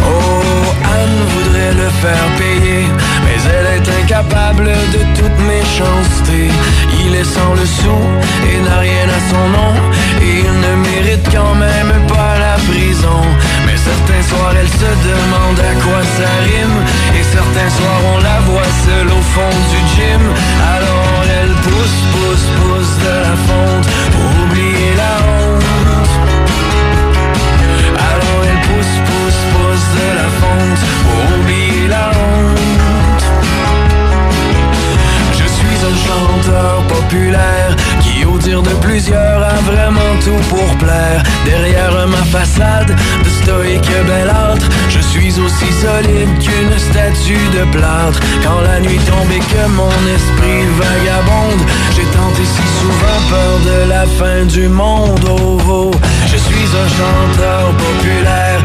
Oh, 0.00 0.74
Anne 0.84 1.20
voudrait 1.32 1.74
le 1.74 1.88
faire 2.02 2.26
payer, 2.38 2.86
mais 3.24 3.38
elle 3.54 3.68
est 3.76 4.02
incapable 4.02 4.70
de 4.92 5.00
toute 5.16 5.38
méchanceté. 5.46 6.48
Il 7.04 7.14
est 7.14 7.24
sans 7.24 7.54
le 7.54 7.66
sou 7.66 7.98
et 8.48 8.58
n'a 8.60 8.78
rien 8.78 9.06
à 9.08 9.20
son 9.30 9.44
nom, 9.56 9.74
et 10.20 10.40
il 10.46 10.54
ne 10.66 10.72
mérite 10.88 11.26
quand 11.30 11.54
même 11.54 11.92
pas 12.08 12.38
la 12.38 12.56
prison. 12.70 13.20
Mais 13.66 13.76
certains 13.76 14.24
soirs, 14.28 14.54
elle 14.58 14.68
se 14.68 14.92
demande 15.10 15.58
à 15.60 15.74
quoi 15.84 16.02
ça 16.16 16.30
rime, 16.46 16.78
et 17.18 17.22
certains 17.22 17.70
soirs, 17.76 18.02
on 18.14 18.18
la 18.18 18.38
voit 18.48 18.72
seule 18.86 19.08
au 19.08 19.22
fond 19.34 19.54
du 19.72 19.80
gym. 19.92 20.22
Alors 20.74 21.22
elle 21.40 21.54
pousse, 21.66 21.98
pousse, 22.12 22.46
pousse 22.58 22.96
populaire 37.12 37.76
qui, 38.02 38.24
au 38.24 38.38
dire 38.38 38.62
de 38.62 38.70
plusieurs, 38.80 39.42
a 39.42 39.54
vraiment 39.70 40.14
tout 40.24 40.42
pour 40.48 40.76
plaire. 40.78 41.22
Derrière 41.44 42.06
ma 42.08 42.24
façade 42.38 42.88
de 43.24 43.28
stoïque 43.28 43.92
belâtre, 44.06 44.66
je 44.88 45.00
suis 45.00 45.38
aussi 45.40 45.70
solide 45.72 46.32
qu'une 46.40 46.78
statue 46.78 47.46
de 47.56 47.64
plâtre. 47.70 48.20
Quand 48.42 48.60
la 48.60 48.80
nuit 48.80 49.00
tombe 49.06 49.30
et 49.30 49.40
que 49.40 49.68
mon 49.68 49.98
esprit 50.16 50.64
vagabonde, 50.80 51.62
j'ai 51.94 52.08
tenté 52.18 52.44
si 52.44 52.66
souvent 52.80 53.20
peur 53.30 53.54
de 53.70 53.88
la 53.90 54.06
fin 54.18 54.44
du 54.46 54.68
monde. 54.68 55.24
Oh, 55.28 55.58
oh. 55.68 55.90
Je 56.26 56.36
suis 56.36 56.68
un 56.82 56.88
chanteur 56.98 57.72
populaire 57.76 58.60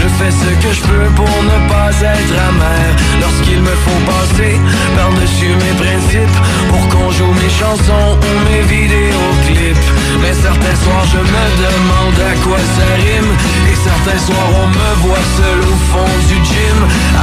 je 0.00 0.08
fais 0.18 0.30
ce 0.30 0.50
que 0.62 0.72
je 0.72 0.82
peux 0.82 1.08
pour 1.14 1.36
ne 1.50 1.58
pas 1.68 1.90
être 1.90 2.34
amer. 2.48 2.86
Lorsqu'il 3.20 3.60
me 3.60 3.74
faut 3.84 4.02
passer 4.12 4.54
par-dessus 4.96 5.54
mes 5.64 5.74
principes 5.84 6.38
pour 6.70 6.82
qu'on 6.88 7.10
joue 7.10 7.32
mes 7.42 7.52
chansons 7.60 8.10
ou 8.26 8.32
mes 8.48 8.62
vidéoclips. 8.74 9.88
Mais 10.22 10.32
certains 10.32 10.76
soirs 10.84 11.06
je 11.12 11.20
me 11.34 11.44
demande 11.64 12.18
à 12.30 12.34
quoi 12.44 12.60
ça 12.76 12.88
rime 13.04 13.30
et 13.70 13.76
certains 13.76 14.20
soirs 14.26 14.52
on 14.62 14.68
me 14.78 14.90
voit 15.04 15.26
seul 15.38 15.60
au 15.72 15.76
fond 15.90 16.12
du 16.28 16.36
gym. 16.48 16.78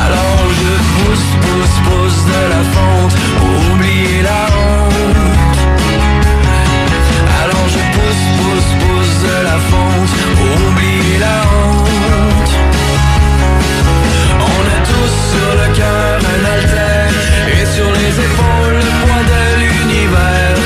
Alors 0.05 0.41
je 0.61 0.73
pousse, 0.95 1.27
pousse, 1.43 1.77
pousse 1.87 2.21
de 2.33 2.41
la 2.53 2.63
fonte 2.73 3.15
pour 3.39 3.57
oublier 3.73 4.21
la 4.21 4.41
honte. 4.53 4.87
Alors 7.41 7.67
je 7.75 7.81
pousse, 7.95 8.25
pousse, 8.39 8.71
pousse 8.81 9.15
de 9.27 9.37
la 9.49 9.57
fonte 9.69 10.11
pour 10.37 10.53
oublier 10.69 11.17
la 11.19 11.37
honte. 11.51 12.46
Sur 15.07 15.49
le 15.55 15.73
cœur 15.73 16.19
un 16.33 16.45
alter 16.55 17.61
et 17.61 17.65
sur 17.65 17.91
les 17.91 18.13
épaules 18.27 18.75
le 18.75 18.93
poids 19.05 19.23
de 19.31 19.59
l'univers. 19.61 20.56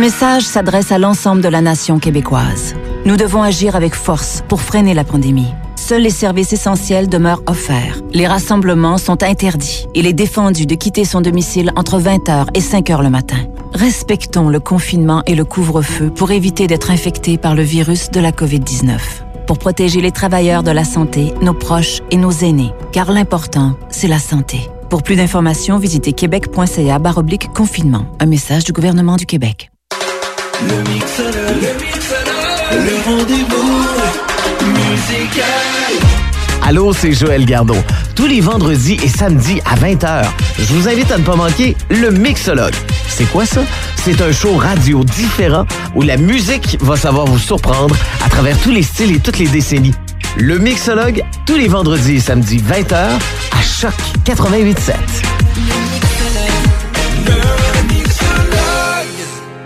Message 0.00 0.44
s'adresse 0.44 0.92
à 0.92 0.98
l'ensemble 0.98 1.42
de 1.42 1.48
la 1.48 1.60
nation 1.60 1.98
québécoise. 1.98 2.74
Nous 3.04 3.18
devons 3.18 3.42
agir 3.42 3.76
avec 3.76 3.94
force 3.94 4.42
pour 4.48 4.62
freiner 4.62 4.94
la 4.94 5.04
pandémie. 5.04 5.52
Seuls 5.76 6.00
les 6.00 6.08
services 6.08 6.54
essentiels 6.54 7.06
demeurent 7.06 7.42
offerts. 7.46 8.00
Les 8.12 8.26
rassemblements 8.26 8.96
sont 8.96 9.22
interdits. 9.22 9.86
Il 9.94 10.06
est 10.06 10.14
défendu 10.14 10.64
de 10.64 10.74
quitter 10.74 11.04
son 11.04 11.20
domicile 11.20 11.70
entre 11.76 12.00
20h 12.00 12.46
et 12.54 12.60
5h 12.60 13.02
le 13.02 13.10
matin. 13.10 13.36
Respectons 13.74 14.48
le 14.48 14.58
confinement 14.58 15.22
et 15.26 15.34
le 15.34 15.44
couvre-feu 15.44 16.08
pour 16.08 16.30
éviter 16.30 16.66
d'être 16.66 16.90
infectés 16.90 17.36
par 17.36 17.54
le 17.54 17.62
virus 17.62 18.10
de 18.10 18.20
la 18.20 18.32
COVID-19. 18.32 18.98
Pour 19.46 19.58
protéger 19.58 20.00
les 20.00 20.12
travailleurs 20.12 20.62
de 20.62 20.70
la 20.70 20.84
santé, 20.84 21.34
nos 21.42 21.54
proches 21.54 22.00
et 22.10 22.16
nos 22.16 22.32
aînés. 22.32 22.72
Car 22.92 23.12
l'important, 23.12 23.76
c'est 23.90 24.08
la 24.08 24.18
santé. 24.18 24.70
Pour 24.88 25.02
plus 25.02 25.16
d'informations, 25.16 25.76
visitez 25.76 26.14
québec.ca 26.14 27.00
confinement. 27.54 28.06
Un 28.18 28.26
message 28.26 28.64
du 28.64 28.72
gouvernement 28.72 29.16
du 29.16 29.26
Québec. 29.26 29.69
Le 30.62 30.92
mixeur, 30.92 31.32
le 31.32 31.84
mixeur, 31.84 32.24
le 32.72 33.04
rendez-vous 33.04 33.86
musical. 34.66 35.46
Allô, 36.66 36.92
c'est 36.92 37.12
Joël 37.12 37.46
Gardeau. 37.46 37.76
Tous 38.14 38.26
les 38.26 38.40
vendredis 38.40 38.98
et 39.02 39.08
samedis 39.08 39.60
à 39.64 39.76
20h, 39.76 40.24
je 40.58 40.74
vous 40.74 40.88
invite 40.88 41.10
à 41.10 41.18
ne 41.18 41.24
pas 41.24 41.36
manquer 41.36 41.76
le 41.88 42.10
Mixologue. 42.10 42.74
C'est 43.08 43.24
quoi 43.30 43.46
ça? 43.46 43.62
C'est 44.04 44.20
un 44.20 44.32
show 44.32 44.56
radio 44.56 45.02
différent 45.02 45.66
où 45.94 46.02
la 46.02 46.16
musique 46.16 46.76
va 46.80 46.96
savoir 46.96 47.26
vous 47.26 47.38
surprendre 47.38 47.96
à 48.24 48.28
travers 48.28 48.58
tous 48.60 48.70
les 48.70 48.82
styles 48.82 49.16
et 49.16 49.18
toutes 49.18 49.38
les 49.38 49.48
décennies. 49.48 49.94
Le 50.36 50.58
Mixologue, 50.58 51.22
tous 51.46 51.56
les 51.56 51.68
vendredis 51.68 52.16
et 52.16 52.20
samedis 52.20 52.58
20h 52.58 52.94
à 52.94 53.62
Choc 53.62 53.94
88.7. 54.26 54.92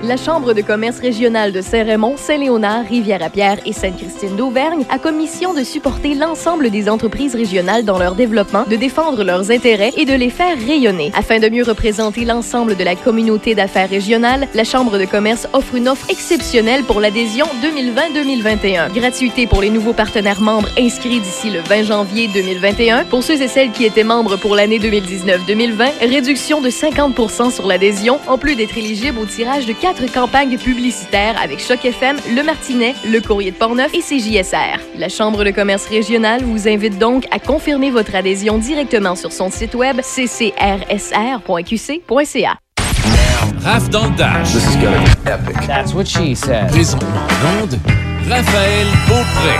La 0.07 0.19
Chambre 0.19 0.53
de 0.53 0.61
commerce 0.61 0.99
régionale 0.99 1.51
de 1.51 1.63
Saint-Raymond, 1.63 2.17
Saint-Léonard, 2.19 2.85
Rivière-à-Pierre 2.87 3.57
et 3.65 3.73
Sainte-Christine 3.73 4.37
d'Auvergne 4.37 4.85
a 4.91 4.99
commission 4.99 5.55
de 5.55 5.65
supporter 5.65 6.15
l'ensemble 6.15 6.69
des 6.69 6.91
entreprises 6.91 7.35
régionales 7.35 7.87
dans 7.87 7.99
leur 7.99 8.15
développement, 8.15 8.65
de 8.69 8.77
défendre 8.77 9.25
leurs 9.25 9.51
intérêts 9.51 9.93
et 9.97 10.05
de 10.05 10.13
les 10.13 10.29
faire 10.29 10.59
rayonner. 10.59 11.11
Afin 11.15 11.39
de 11.39 11.49
mieux 11.49 11.63
représenter 11.63 12.27
l'ensemble 12.27 12.77
de 12.77 12.85
la 12.85 12.97
communauté 12.97 13.55
d'affaires 13.55 13.89
régionale, 13.89 14.47
la 14.53 14.65
Chambre 14.65 14.99
de 14.99 15.07
commerce 15.07 15.49
offre 15.55 15.75
une 15.75 15.89
offre 15.89 16.11
exceptionnelle 16.11 16.85
pour 16.85 17.01
l'adhésion 17.01 17.47
2020-2021. 17.63 18.93
Gratuité 18.93 19.47
pour 19.47 19.63
les 19.63 19.71
nouveaux 19.71 19.95
partenaires 19.95 20.43
membres 20.43 20.69
inscrits 20.79 21.21
d'ici 21.21 21.49
le 21.49 21.61
20 21.61 21.85
janvier 21.85 22.29
2021. 22.29 23.05
Pour 23.05 23.23
ceux 23.23 23.41
et 23.41 23.49
celles 23.49 23.71
qui 23.71 23.87
étaient 23.87 24.05
membres 24.05 24.37
pour 24.37 24.55
l'année 24.55 24.79
2019-2020, 24.79 25.93
réduction 26.01 26.61
de 26.61 26.69
50% 26.69 27.51
sur 27.51 27.67
l'adhésion, 27.67 28.21
en 28.27 28.37
plus 28.37 28.55
d'être 28.55 28.77
éligible 28.77 29.19
au 29.19 29.25
tirage 29.25 29.65
de 29.65 29.73
quatre 29.95 30.13
campagnes 30.13 30.59
publicitaires 30.59 31.41
avec 31.43 31.61
Choc 31.61 31.85
FM, 31.85 32.17
Le 32.35 32.43
Martinet, 32.43 32.95
Le 33.07 33.21
Courrier 33.21 33.51
de 33.53 33.57
Portneuf 33.57 33.93
et 33.95 34.01
CJSR. 34.01 34.81
La 34.99 35.09
Chambre 35.09 35.45
de 35.45 35.51
commerce 35.51 35.87
régionale 35.87 36.43
vous 36.43 36.69
invite 36.69 36.99
donc 36.99 37.27
à 37.31 37.39
confirmer 37.39 37.91
votre 37.91 38.15
adhésion 38.15 38.59
directement 38.59 39.15
sur 39.15 39.33
son 39.33 39.51
site 39.51 39.75
web 39.75 40.01
ccrsr.qc.ca. 40.01 40.59
Raph 43.63 43.91
dans 43.91 44.07
le 44.07 44.17
Dash. 44.17 44.53
This 44.53 44.65
is 44.67 44.77
gonna 44.77 44.99
be 44.99 45.09
epic. 45.29 45.67
That's 45.67 45.93
what 45.95 46.05
she 46.07 46.35
said. 46.35 46.69
Présentement 46.69 47.09
en 47.09 47.63
onde, 47.63 47.79
Raphaël 48.29 48.87
Beaupré. 49.07 49.55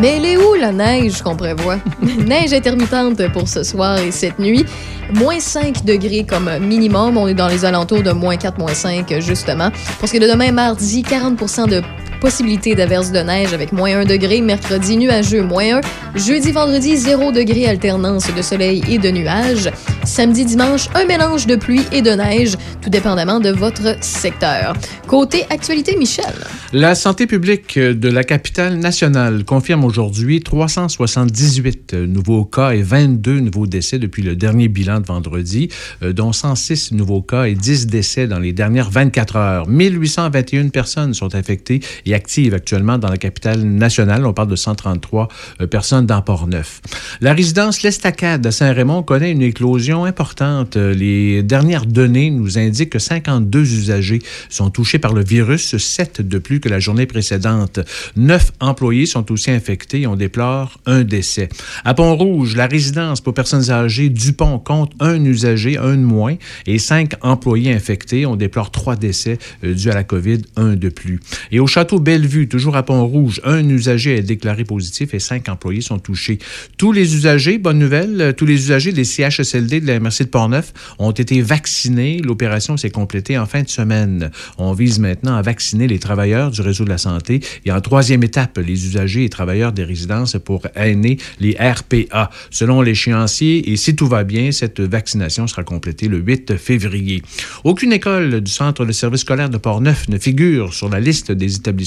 Mais 0.00 0.16
elle 0.16 0.24
est 0.24 0.36
où 0.38 0.54
la 0.54 0.72
neige 0.72 1.20
qu'on 1.20 1.36
prévoit? 1.36 1.76
neige 2.26 2.52
intermittente 2.54 3.30
pour 3.32 3.46
ce 3.46 3.62
soir 3.62 3.98
et 3.98 4.10
cette 4.10 4.38
nuit. 4.38 4.64
Moins 5.12 5.40
5 5.40 5.84
degrés 5.84 6.24
comme 6.24 6.50
minimum. 6.60 7.16
On 7.18 7.28
est 7.28 7.34
dans 7.34 7.48
les 7.48 7.64
alentours 7.64 8.02
de 8.02 8.12
moins 8.12 8.36
4, 8.36 8.58
moins 8.58 8.72
5, 8.72 9.20
justement. 9.20 9.70
Pour 9.98 10.08
ce 10.08 10.12
qui 10.12 10.16
est 10.16 10.26
de 10.26 10.32
demain, 10.32 10.52
mardi, 10.52 11.02
40 11.02 11.68
de 11.68 11.82
possibilité 12.26 12.74
d'averse 12.74 13.12
de 13.12 13.20
neige 13.20 13.54
avec 13.54 13.70
moins 13.70 14.00
1 14.00 14.04
degré. 14.04 14.40
Mercredi, 14.40 14.96
nuageux, 14.96 15.44
moins 15.44 15.76
1. 15.76 15.80
Jeudi, 16.16 16.50
vendredi, 16.50 16.96
0 16.96 17.30
degré, 17.30 17.68
alternance 17.68 18.34
de 18.34 18.42
soleil 18.42 18.82
et 18.88 18.98
de 18.98 19.10
nuages. 19.10 19.70
Samedi, 20.04 20.44
dimanche, 20.44 20.88
un 20.96 21.04
mélange 21.04 21.46
de 21.46 21.54
pluie 21.54 21.84
et 21.92 22.02
de 22.02 22.10
neige, 22.10 22.56
tout 22.82 22.90
dépendamment 22.90 23.38
de 23.38 23.50
votre 23.50 24.02
secteur. 24.02 24.72
Côté 25.06 25.44
actualité, 25.50 25.96
Michel. 25.96 26.34
La 26.72 26.96
santé 26.96 27.28
publique 27.28 27.78
de 27.78 28.08
la 28.08 28.24
capitale 28.24 28.76
nationale 28.76 29.44
confirme 29.44 29.84
aujourd'hui 29.84 30.40
378 30.40 31.94
nouveaux 31.94 32.44
cas 32.44 32.70
et 32.70 32.82
22 32.82 33.38
nouveaux 33.38 33.68
décès 33.68 34.00
depuis 34.00 34.22
le 34.22 34.34
dernier 34.34 34.66
bilan 34.66 34.98
de 34.98 35.06
vendredi, 35.06 35.68
euh, 36.02 36.12
dont 36.12 36.32
106 36.32 36.90
nouveaux 36.90 37.22
cas 37.22 37.44
et 37.44 37.54
10 37.54 37.86
décès 37.86 38.26
dans 38.26 38.40
les 38.40 38.52
dernières 38.52 38.90
24 38.90 39.36
heures. 39.36 39.68
1821 39.68 40.70
personnes 40.70 41.14
sont 41.14 41.36
infectées 41.36 41.80
et 42.04 42.15
actives 42.16 42.54
actuellement 42.54 42.98
dans 42.98 43.08
la 43.08 43.18
capitale 43.18 43.62
nationale. 43.62 44.26
On 44.26 44.32
parle 44.32 44.48
de 44.48 44.56
133 44.56 45.28
euh, 45.60 45.66
personnes 45.66 46.06
dans 46.06 46.20
Port-Neuf. 46.22 46.80
La 47.20 47.32
résidence 47.32 47.82
L'Estacade 47.82 48.44
à 48.44 48.50
Saint-Raymond 48.50 49.02
connaît 49.02 49.30
une 49.30 49.42
éclosion 49.42 50.04
importante. 50.04 50.76
Euh, 50.76 50.94
Les 50.94 51.42
dernières 51.42 51.86
données 51.86 52.30
nous 52.30 52.58
indiquent 52.58 52.90
que 52.90 52.98
52 52.98 53.60
usagers 53.60 54.22
sont 54.48 54.70
touchés 54.70 54.98
par 54.98 55.12
le 55.12 55.22
virus, 55.22 55.76
7 55.76 56.22
de 56.22 56.38
plus 56.38 56.58
que 56.60 56.68
la 56.68 56.80
journée 56.80 57.06
précédente. 57.06 57.80
9 58.16 58.52
employés 58.60 59.06
sont 59.06 59.30
aussi 59.30 59.50
infectés 59.50 60.00
et 60.00 60.06
on 60.06 60.16
déplore 60.16 60.78
un 60.86 61.02
décès. 61.02 61.48
À 61.84 61.94
Pont-Rouge, 61.94 62.56
la 62.56 62.66
résidence 62.66 63.20
pour 63.20 63.34
personnes 63.34 63.70
âgées 63.70 64.08
Dupont 64.08 64.58
compte 64.58 64.92
un 65.00 65.22
usager, 65.24 65.76
un 65.76 65.96
de 65.96 66.02
moins, 66.02 66.36
et 66.66 66.78
5 66.78 67.12
employés 67.22 67.72
infectés. 67.72 68.26
On 68.26 68.36
déplore 68.36 68.70
3 68.70 68.96
décès 68.96 69.38
euh, 69.64 69.74
dus 69.74 69.90
à 69.90 69.94
la 69.94 70.04
COVID, 70.04 70.42
un 70.56 70.74
de 70.74 70.88
plus. 70.88 71.20
Et 71.50 71.60
au 71.60 71.66
château 71.66 71.95
Bellevue, 72.00 72.48
toujours 72.48 72.76
à 72.76 72.82
Pont-Rouge, 72.82 73.40
un 73.44 73.68
usager 73.68 74.16
est 74.16 74.22
déclaré 74.22 74.64
positif 74.64 75.14
et 75.14 75.18
5 75.18 75.48
employés 75.48 75.80
sont 75.80 75.98
touchés. 75.98 76.38
Tous 76.76 76.92
les 76.92 77.14
usagers, 77.14 77.58
bonne 77.58 77.78
nouvelle, 77.78 78.20
euh, 78.20 78.32
tous 78.32 78.46
les 78.46 78.54
usagers 78.54 78.92
des 78.92 79.04
CHSLD 79.04 79.80
de 79.80 79.86
la 79.86 79.98
MRC 80.00 80.24
de 80.24 80.28
Portneuf 80.28 80.72
ont 80.98 81.12
été 81.12 81.40
vaccinés. 81.40 82.18
L'opération 82.18 82.76
s'est 82.76 82.90
complétée 82.90 83.38
en 83.38 83.46
fin 83.46 83.62
de 83.62 83.68
semaine. 83.68 84.30
On 84.58 84.72
vise 84.72 84.98
maintenant 84.98 85.36
à 85.36 85.42
vacciner 85.42 85.86
les 85.86 85.98
travailleurs 85.98 86.50
du 86.50 86.60
réseau 86.60 86.84
de 86.84 86.90
la 86.90 86.98
santé 86.98 87.40
et 87.64 87.72
en 87.72 87.80
troisième 87.80 88.22
étape, 88.22 88.58
les 88.58 88.86
usagers 88.86 89.24
et 89.24 89.28
travailleurs 89.28 89.72
des 89.72 89.84
résidences 89.84 90.36
pour 90.44 90.66
aînés, 90.74 91.18
les 91.40 91.56
RPA. 91.58 92.30
Selon 92.50 92.82
l'échéancier, 92.82 93.70
et 93.70 93.76
si 93.76 93.96
tout 93.96 94.06
va 94.06 94.24
bien, 94.24 94.52
cette 94.52 94.80
vaccination 94.80 95.46
sera 95.46 95.64
complétée 95.64 96.08
le 96.08 96.18
8 96.18 96.56
février. 96.56 97.22
Aucune 97.64 97.92
école 97.92 98.40
du 98.40 98.50
centre 98.50 98.84
de 98.84 98.92
service 98.92 99.22
scolaire 99.22 99.50
de 99.50 99.58
Portneuf 99.58 100.08
ne 100.08 100.18
figure 100.18 100.74
sur 100.74 100.88
la 100.88 101.00
liste 101.00 101.32
des 101.32 101.56
établissements 101.56 101.85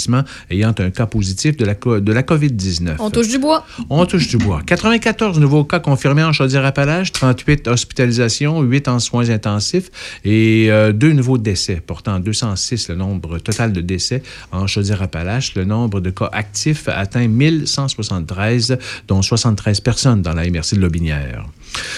ayant 0.50 0.74
un 0.80 0.90
cas 0.92 1.06
positif 1.06 1.58
de 1.58 1.66
la, 1.66 1.76
co- 1.76 2.00
de 2.00 2.12
la 2.14 2.24
COVID-19. 2.24 2.96
On 3.00 3.10
touche 3.10 3.28
du 3.28 3.38
bois? 3.40 3.66
On 3.90 4.06
touche 4.06 4.28
du 4.28 4.38
bois. 4.38 4.62
94 4.66 5.40
nouveaux 5.40 5.64
cas 5.66 5.80
confirmés 5.80 6.24
en 6.24 6.32
Chaudière-Appalaches, 6.34 7.12
38 7.12 7.68
hospitalisations, 7.68 8.62
8 8.62 8.88
en 8.88 9.00
soins 9.00 9.30
intensifs 9.30 9.90
et 10.24 10.68
euh, 10.70 10.92
deux 10.92 11.12
nouveaux 11.14 11.38
décès, 11.38 11.82
portant 11.86 12.16
à 12.16 12.20
206 12.20 12.90
le 12.90 12.96
nombre 12.96 13.40
total 13.40 13.74
de 13.74 13.82
décès 13.82 14.24
en 14.52 14.68
Chaudière-Appalaches. 14.68 15.56
Le 15.56 15.66
nombre 15.66 16.00
de 16.02 16.10
cas 16.10 16.30
actifs 16.32 16.88
atteint 16.88 17.28
1173, 17.28 18.78
dont 19.08 19.22
73 19.22 19.82
personnes 19.82 20.22
dans 20.22 20.34
la 20.34 20.50
MRC 20.50 20.76
de 20.76 20.82
Lobinière. 20.82 21.46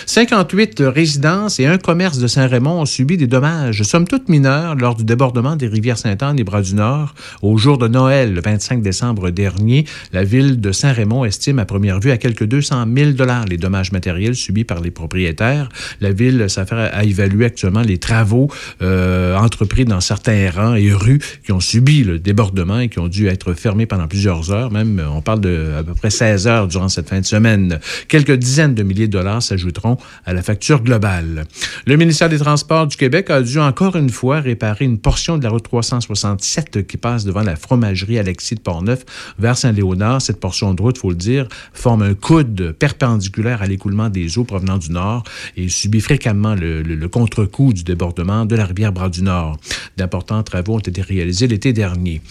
58 0.06 0.82
résidences 0.86 1.60
et 1.60 1.66
un 1.66 1.78
commerce 1.78 2.18
de 2.18 2.28
Saint-Raymond 2.28 2.82
ont 2.82 2.86
subi 2.86 3.18
des 3.18 3.28
dommages, 3.28 3.84
somme 3.84 4.08
toute 4.08 4.30
mineurs, 4.30 4.76
lors 4.76 4.96
du 4.96 5.04
débordement 5.04 5.56
des 5.56 5.68
rivières 5.68 5.98
Sainte-Anne 5.98 6.40
et 6.40 6.44
Bras-du-Nord. 6.44 7.14
Au 7.42 7.58
jour 7.58 7.78
de 7.78 7.88
Noël, 7.88 8.34
le 8.34 8.42
25 8.42 8.82
décembre 8.82 9.30
dernier, 9.30 9.86
la 10.12 10.24
ville 10.24 10.60
de 10.60 10.72
Saint-Raymond 10.72 11.26
estime 11.26 11.60
à 11.60 11.66
première 11.66 12.00
vue 12.00 12.12
à 12.12 12.18
quelques 12.18 12.46
200 12.46 12.86
000 12.96 13.12
les 13.50 13.58
dommages 13.58 13.92
matériels 13.92 14.36
subis 14.36 14.64
par 14.64 14.82
les 14.82 14.92
propriétaires. 14.92 15.70
La 16.00 16.12
ville 16.12 16.50
s'affaire 16.50 16.90
à 16.94 17.04
évaluer 17.04 17.46
actuellement 17.46 17.82
les 17.82 17.98
travaux 17.98 18.50
euh, 18.82 19.36
entrepris 19.38 19.86
dans 19.86 20.02
certains 20.02 20.50
rangs 20.50 20.76
et 20.76 20.92
rues 20.92 21.20
qui 21.46 21.52
ont 21.52 21.60
subi 21.60 22.04
le 22.04 22.20
débordement 22.20 22.80
et 22.80 22.90
qui 22.90 23.00
ont 23.00 23.08
dû 23.08 23.28
être 23.28 23.54
fermés 23.54 23.86
pendant 23.86 24.08
plusieurs 24.08 24.52
heures. 24.52 24.72
Même, 24.72 25.02
on 25.14 25.22
parle 25.22 25.42
de 25.42 25.74
à 25.80 25.84
peu 25.84 25.94
près 25.94 26.10
16 26.10 26.48
heures 26.48 26.68
durant 26.68 26.90
cette 26.90 27.10
fin 27.10 27.20
de 27.20 27.26
semaine. 27.26 27.80
Quelques 28.08 28.34
dizaines 28.34 28.76
de 28.76 28.84
milliers 28.84 29.08
de 29.08 29.12
dollars 29.12 29.42
s'ajouteront 29.62 29.98
à 30.26 30.34
la 30.34 30.42
facture 30.42 30.82
globale. 30.82 31.46
Le 31.86 31.96
ministère 31.96 32.30
des 32.30 32.40
Transports 32.40 32.88
du 32.88 32.98
Québec 32.98 33.30
a 33.30 33.42
dû 33.42 33.60
encore 33.60 33.96
une 33.96 34.10
fois 34.10 34.40
réparer 34.40 34.86
une 34.86 34.98
portion 34.98 35.38
de 35.38 35.44
la 35.44 35.50
route 35.50 35.64
367 35.64 36.88
qui 36.88 36.98
passe 36.98 37.26
devant 37.26 37.44
la 37.44 37.56
fromagerie 37.56 38.18
Alexis 38.20 38.56
de 38.56 38.60
Portneuf 38.62 39.06
vers 39.40 39.58
Saint-Léonard. 39.58 40.22
Cette 40.22 40.40
portion 40.40 40.74
de 40.74 40.82
route, 40.82 40.98
faut 40.98 41.10
le 41.12 41.16
dire, 41.16 41.48
forme 41.74 42.02
un 42.02 42.14
coude 42.14 42.72
perpendiculaire 42.78 43.62
à 43.62 43.68
l'écoulement 43.68 44.10
des 44.10 44.38
eaux 44.38 44.44
provenant 44.44 44.78
du 44.78 44.92
nord 44.92 45.24
et 45.58 45.70
subit 45.70 46.02
fréquemment 46.02 46.56
le, 46.56 46.82
le- 46.82 47.08
contre-coup 47.12 47.74
du 47.74 47.84
débordement 47.84 48.46
de 48.46 48.56
la 48.56 48.66
rivière 48.66 48.94
Bras-du-Nord. 48.94 49.58
D'importants 49.98 50.44
travaux 50.44 50.76
ont 50.76 50.80
été 50.80 51.02
réalisés 51.02 51.48
l'été 51.48 51.74
dernier. 51.74 52.22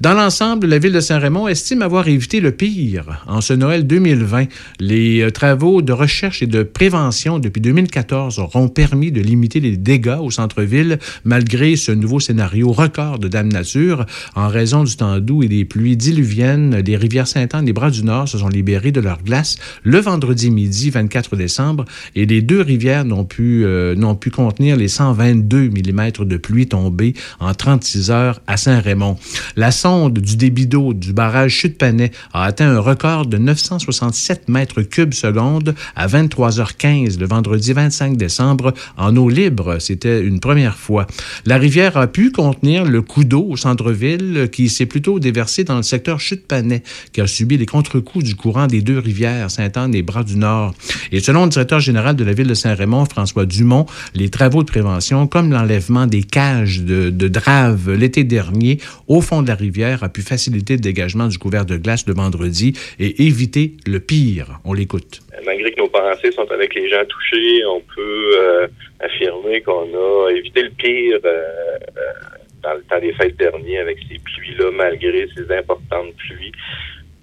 Dans 0.00 0.14
l'ensemble, 0.14 0.66
la 0.66 0.78
ville 0.78 0.92
de 0.92 1.00
Saint-Raymond 1.00 1.46
estime 1.46 1.82
avoir 1.82 2.08
évité 2.08 2.40
le 2.40 2.50
pire. 2.52 3.22
En 3.26 3.40
ce 3.42 3.52
Noël 3.52 3.86
2020, 3.86 4.46
les 4.80 5.20
euh, 5.20 5.30
travaux 5.30 5.82
de 5.82 5.92
recherche 5.92 6.42
et 6.42 6.46
de 6.46 6.62
prévention 6.80 7.38
depuis 7.38 7.60
2014 7.60 8.38
auront 8.38 8.68
permis 8.68 9.12
de 9.12 9.20
limiter 9.20 9.60
les 9.60 9.76
dégâts 9.76 10.16
au 10.18 10.30
centre-ville 10.30 10.98
malgré 11.24 11.76
ce 11.76 11.92
nouveau 11.92 12.20
scénario 12.20 12.72
record 12.72 13.18
de 13.18 13.28
Dame 13.28 13.48
Nature. 13.48 14.06
En 14.34 14.48
raison 14.48 14.82
du 14.84 14.96
temps 14.96 15.18
doux 15.18 15.42
et 15.42 15.48
des 15.48 15.66
pluies 15.66 15.98
diluviennes, 15.98 16.76
les 16.76 16.96
rivières 16.96 17.26
Sainte-Anne 17.26 17.68
et 17.68 17.74
Bras-du-Nord 17.74 18.28
se 18.28 18.38
sont 18.38 18.48
libérées 18.48 18.92
de 18.92 19.00
leur 19.02 19.22
glace 19.22 19.56
le 19.82 19.98
vendredi 19.98 20.50
midi 20.50 20.88
24 20.88 21.36
décembre 21.36 21.84
et 22.16 22.24
les 22.24 22.40
deux 22.40 22.62
rivières 22.62 23.04
n'ont 23.04 23.26
pu, 23.26 23.66
euh, 23.66 23.94
n'ont 23.94 24.14
pu 24.14 24.30
contenir 24.30 24.76
les 24.76 24.88
122 24.88 25.68
mm 25.68 26.24
de 26.24 26.36
pluie 26.38 26.66
tombée 26.66 27.12
en 27.40 27.52
36 27.52 28.10
heures 28.10 28.40
à 28.46 28.56
Saint-Raymond. 28.56 29.18
La 29.54 29.70
sonde 29.70 30.18
du 30.18 30.38
débit 30.38 30.66
d'eau 30.66 30.94
du 30.94 31.12
barrage 31.12 31.52
Chute-Panay 31.52 32.10
a 32.32 32.44
atteint 32.44 32.70
un 32.70 32.80
record 32.80 33.26
de 33.26 33.36
967 33.36 34.48
mètres 34.48 34.80
cubes 34.80 35.12
seconde 35.12 35.74
à 35.94 36.06
23h15 36.70 37.18
le 37.18 37.26
vendredi 37.26 37.72
25 37.72 38.16
décembre 38.16 38.72
en 38.96 39.16
eau 39.16 39.28
libre. 39.28 39.78
C'était 39.78 40.20
une 40.22 40.40
première 40.40 40.76
fois. 40.76 41.06
La 41.46 41.58
rivière 41.58 41.96
a 41.96 42.06
pu 42.06 42.32
contenir 42.32 42.84
le 42.84 43.02
coup 43.02 43.24
d'eau 43.24 43.46
au 43.50 43.56
centre-ville 43.56 44.48
qui 44.52 44.68
s'est 44.68 44.86
plutôt 44.86 45.18
déversé 45.18 45.64
dans 45.64 45.76
le 45.76 45.82
secteur 45.82 46.20
Chute-Panay 46.20 46.82
qui 47.12 47.20
a 47.20 47.26
subi 47.26 47.56
les 47.56 47.66
contre-coups 47.66 48.24
du 48.24 48.34
courant 48.34 48.66
des 48.66 48.82
deux 48.82 48.98
rivières, 48.98 49.50
Sainte-Anne 49.50 49.94
et 49.94 50.02
Bras-du-Nord. 50.02 50.74
Et 51.12 51.20
selon 51.20 51.44
le 51.44 51.50
directeur 51.50 51.80
général 51.80 52.16
de 52.16 52.24
la 52.24 52.32
ville 52.32 52.46
de 52.46 52.54
Saint-Raymond, 52.54 53.06
François 53.06 53.46
Dumont, 53.46 53.86
les 54.14 54.28
travaux 54.28 54.62
de 54.62 54.70
prévention, 54.70 55.26
comme 55.26 55.50
l'enlèvement 55.50 56.06
des 56.06 56.22
cages 56.22 56.82
de, 56.82 57.10
de 57.10 57.28
drave 57.28 57.92
l'été 57.92 58.24
dernier 58.24 58.78
au 59.08 59.20
fond 59.20 59.42
de 59.42 59.48
la 59.48 59.54
rivière, 59.54 60.02
a 60.02 60.08
pu 60.08 60.22
faciliter 60.22 60.74
le 60.74 60.80
dégagement 60.80 61.28
du 61.28 61.38
couvert 61.38 61.66
de 61.66 61.76
glace 61.76 62.04
le 62.06 62.14
vendredi 62.14 62.74
et 62.98 63.26
éviter 63.26 63.76
le 63.86 64.00
pire. 64.00 64.60
On 64.64 64.72
l'écoute. 64.72 65.22
Malgré 65.44 65.72
que 65.72 65.80
nos 65.80 65.88
pensées 65.88 66.32
sont 66.32 66.50
avec 66.50 66.74
les 66.74 66.88
gens 66.88 67.04
touchés, 67.04 67.64
on 67.66 67.80
peut 67.80 68.30
euh, 68.34 68.68
affirmer 69.00 69.60
qu'on 69.62 69.88
a 69.94 70.30
évité 70.30 70.62
le 70.62 70.70
pire 70.70 71.18
euh, 71.24 71.42
euh, 71.98 72.12
dans 72.62 72.74
le 72.74 72.82
temps 72.82 72.98
des 72.98 73.12
fêtes 73.14 73.36
dernier 73.36 73.78
avec 73.78 73.98
ces 74.08 74.18
pluies-là, 74.18 74.70
malgré 74.72 75.26
ces 75.34 75.50
importantes 75.52 76.14
pluies. 76.16 76.52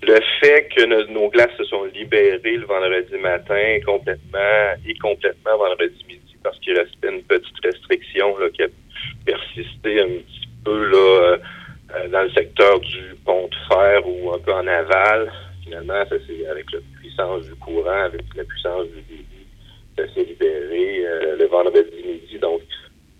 Le 0.04 0.20
fait 0.40 0.70
que 0.76 0.86
nos, 0.86 1.06
nos 1.08 1.30
glaces 1.30 1.56
se 1.58 1.64
sont 1.66 1.86
libérées 1.86 2.58
le 2.58 2.66
vendredi 2.66 3.18
matin 3.18 3.80
complètement 3.86 4.74
et 4.88 4.94
complètement 4.96 5.58
vendredi 5.58 6.06
midi 6.08 6.28
parce 6.48 6.60
qu'il 6.60 6.78
restait 6.78 7.10
une 7.10 7.24
petite 7.24 7.60
restriction 7.64 8.38
là, 8.38 8.50
qui 8.50 8.64
a 8.64 8.68
persisté 9.26 10.02
un 10.02 10.08
petit 10.08 10.50
peu 10.64 10.86
là, 10.86 10.98
euh, 10.98 11.38
euh, 11.96 12.08
dans 12.10 12.24
le 12.24 12.32
secteur 12.32 12.80
du 12.80 13.16
pont 13.26 13.48
de 13.48 13.56
fer 13.68 14.08
ou 14.08 14.34
un 14.34 14.40
peu 14.40 14.54
en 14.54 14.66
aval. 14.66 15.32
Finalement, 15.68 16.06
ça 16.10 16.16
c'est 16.26 16.48
avec 16.48 16.72
la 16.72 16.80
puissance 16.98 17.46
du 17.46 17.56
courant, 17.56 18.06
avec 18.06 18.24
la 18.38 18.46
puissance 18.46 18.88
du 18.88 19.02
débit, 19.02 19.48
ça 19.98 20.04
s'est 20.14 20.24
libéré 20.24 21.06
euh, 21.06 21.36
le 21.36 21.46
vendredi 21.48 22.04
midi. 22.06 22.40
Donc, 22.40 22.62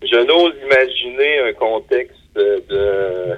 je 0.00 0.16
n'ose 0.16 0.54
imaginer 0.64 1.40
un 1.40 1.52
contexte 1.52 2.16
de, 2.34 3.36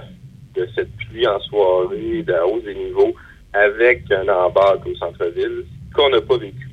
de 0.54 0.68
cette 0.76 0.94
pluie 0.96 1.26
en 1.26 1.40
soirée, 1.40 2.22
de 2.22 2.30
la 2.32 2.46
hausse 2.46 2.62
des 2.62 2.76
niveaux, 2.76 3.12
avec 3.52 4.08
un 4.12 4.28
embarque 4.28 4.86
au 4.86 4.94
centre-ville 4.94 5.64
qu'on 5.92 6.10
n'a 6.10 6.20
pas 6.20 6.36
vécu. 6.36 6.68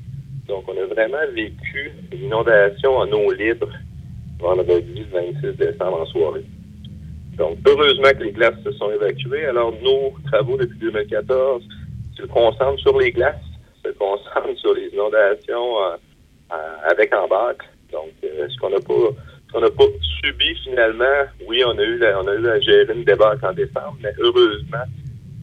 Donc, 0.47 0.65
on 0.68 0.77
a 0.77 0.85
vraiment 0.85 1.34
vécu 1.34 1.91
une 2.11 2.26
inondation 2.26 2.97
en 2.97 3.11
eau 3.14 3.31
libre 3.31 3.69
vendredi 4.39 5.07
26 5.11 5.57
décembre 5.57 6.01
en 6.01 6.05
soirée. 6.05 6.45
Donc, 7.35 7.57
heureusement 7.65 8.11
que 8.11 8.23
les 8.26 8.31
glaces 8.31 8.61
se 8.64 8.72
sont 8.73 8.91
évacuées. 8.91 9.45
Alors, 9.45 9.73
nos 9.81 10.14
travaux 10.31 10.57
depuis 10.57 10.77
2014 10.77 11.64
se 12.18 12.23
concentrent 12.23 12.80
sur 12.80 12.98
les 12.99 13.11
glaces, 13.11 13.35
se 13.84 13.89
concentrent 13.91 14.57
sur 14.57 14.73
les 14.73 14.88
inondations 14.88 15.84
euh, 15.84 15.95
euh, 16.52 16.89
avec. 16.89 17.11
Donc, 17.91 18.11
euh, 18.23 18.48
ce 18.49 18.57
qu'on 18.60 18.69
n'a 18.69 18.80
pas 18.80 19.60
n'a 19.60 19.69
pas 19.69 19.84
subi 20.22 20.56
finalement, 20.64 21.23
oui, 21.48 21.64
on 21.65 21.77
a 21.77 21.84
eu 21.84 22.03
on 22.03 22.27
a 22.27 22.35
eu 22.35 22.48
à 22.48 22.60
gérer 22.60 22.94
une 22.94 23.03
débarque 23.03 23.44
en 23.44 23.53
décembre, 23.53 23.98
mais 24.02 24.11
heureusement, 24.19 24.84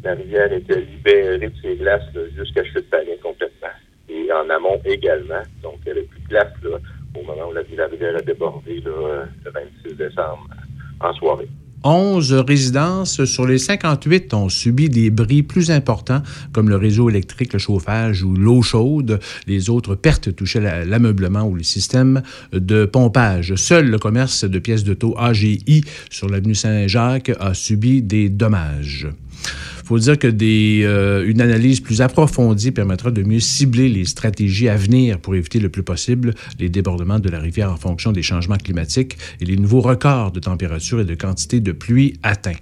la 0.03 0.15
rivière 0.15 0.53
était 0.53 0.81
libérée 0.81 1.39
de 1.39 1.53
ses 1.63 1.77
glaces 1.77 2.03
jusqu'à 2.37 2.65
chute 2.65 2.89
panier 2.91 3.19
complètement. 3.23 3.69
Et 4.09 4.31
en 4.31 4.49
amont 4.51 4.81
également. 4.85 5.43
Donc, 5.63 5.79
il 5.87 5.95
n'y 5.95 6.03
plus 6.03 6.21
de 6.21 6.29
glace 6.29 6.53
au 6.65 7.23
moment 7.23 7.49
où 7.49 7.53
la, 7.53 7.87
rivière 7.87 8.17
a 8.17 8.21
débordé 8.21 8.83
euh, 8.87 9.25
le 9.45 9.51
26 9.51 9.97
décembre 9.97 10.47
en 11.01 11.13
soirée. 11.15 11.49
11 11.85 12.33
résidences 12.33 13.25
sur 13.27 13.47
les 13.47 13.59
58 13.59 14.33
ont 14.35 14.49
subi 14.49 14.89
des 14.89 15.11
bris 15.11 15.43
plus 15.43 15.71
importants, 15.71 16.23
comme 16.53 16.71
le 16.71 16.77
réseau 16.77 17.11
électrique, 17.11 17.53
le 17.53 17.59
chauffage 17.59 18.23
ou 18.23 18.35
l'eau 18.35 18.63
chaude. 18.63 19.21
Les 19.47 19.69
autres 19.69 19.95
pertes 19.95 20.35
touchaient 20.35 20.61
la- 20.61 20.85
l'ameublement 20.87 21.43
ou 21.47 21.57
les 21.57 21.65
systèmes 21.65 22.23
de 22.53 22.87
pompage. 22.87 23.55
Seul 23.57 23.91
le 23.91 23.99
commerce 23.99 24.45
de 24.45 24.59
pièces 24.59 24.85
de 24.85 24.95
taux 24.95 25.15
AGI 25.19 25.85
sur 26.11 26.29
l'avenue 26.29 26.55
Saint-Jacques 26.55 27.33
a 27.39 27.53
subi 27.53 28.01
des 28.03 28.31
dommages. 28.31 29.09
Faut 29.85 29.99
dire 29.99 30.19
que 30.19 30.27
des, 30.27 30.81
euh, 30.85 31.29
une 31.29 31.43
analyse 31.43 31.81
plus 31.81 32.01
approfondie 32.01 32.71
permettra 32.71 33.11
de 33.11 33.23
mieux 33.23 33.41
cibler 33.41 33.91
les 33.91 34.07
stratégies 34.07 34.69
à 34.71 34.77
venir 34.77 35.19
pour 35.19 35.35
éviter 35.35 35.61
le 35.61 35.69
plus 35.69 35.83
possible 35.83 36.35
les 36.59 36.71
débordements 36.71 37.19
de 37.19 37.29
la 37.29 37.39
rivière 37.39 37.71
en 37.71 37.77
fonction 37.77 38.11
des 38.11 38.23
changements 38.23 38.57
climatiques 38.57 39.19
et 39.43 39.45
les 39.45 39.57
nouveaux 39.57 39.83
records 39.83 40.33
de 40.33 40.41
température 40.41 41.01
et 41.01 41.05
de 41.05 41.15
quantité 41.15 41.61
de 41.61 41.73
pluie 41.73 42.15
atteints. 42.23 42.53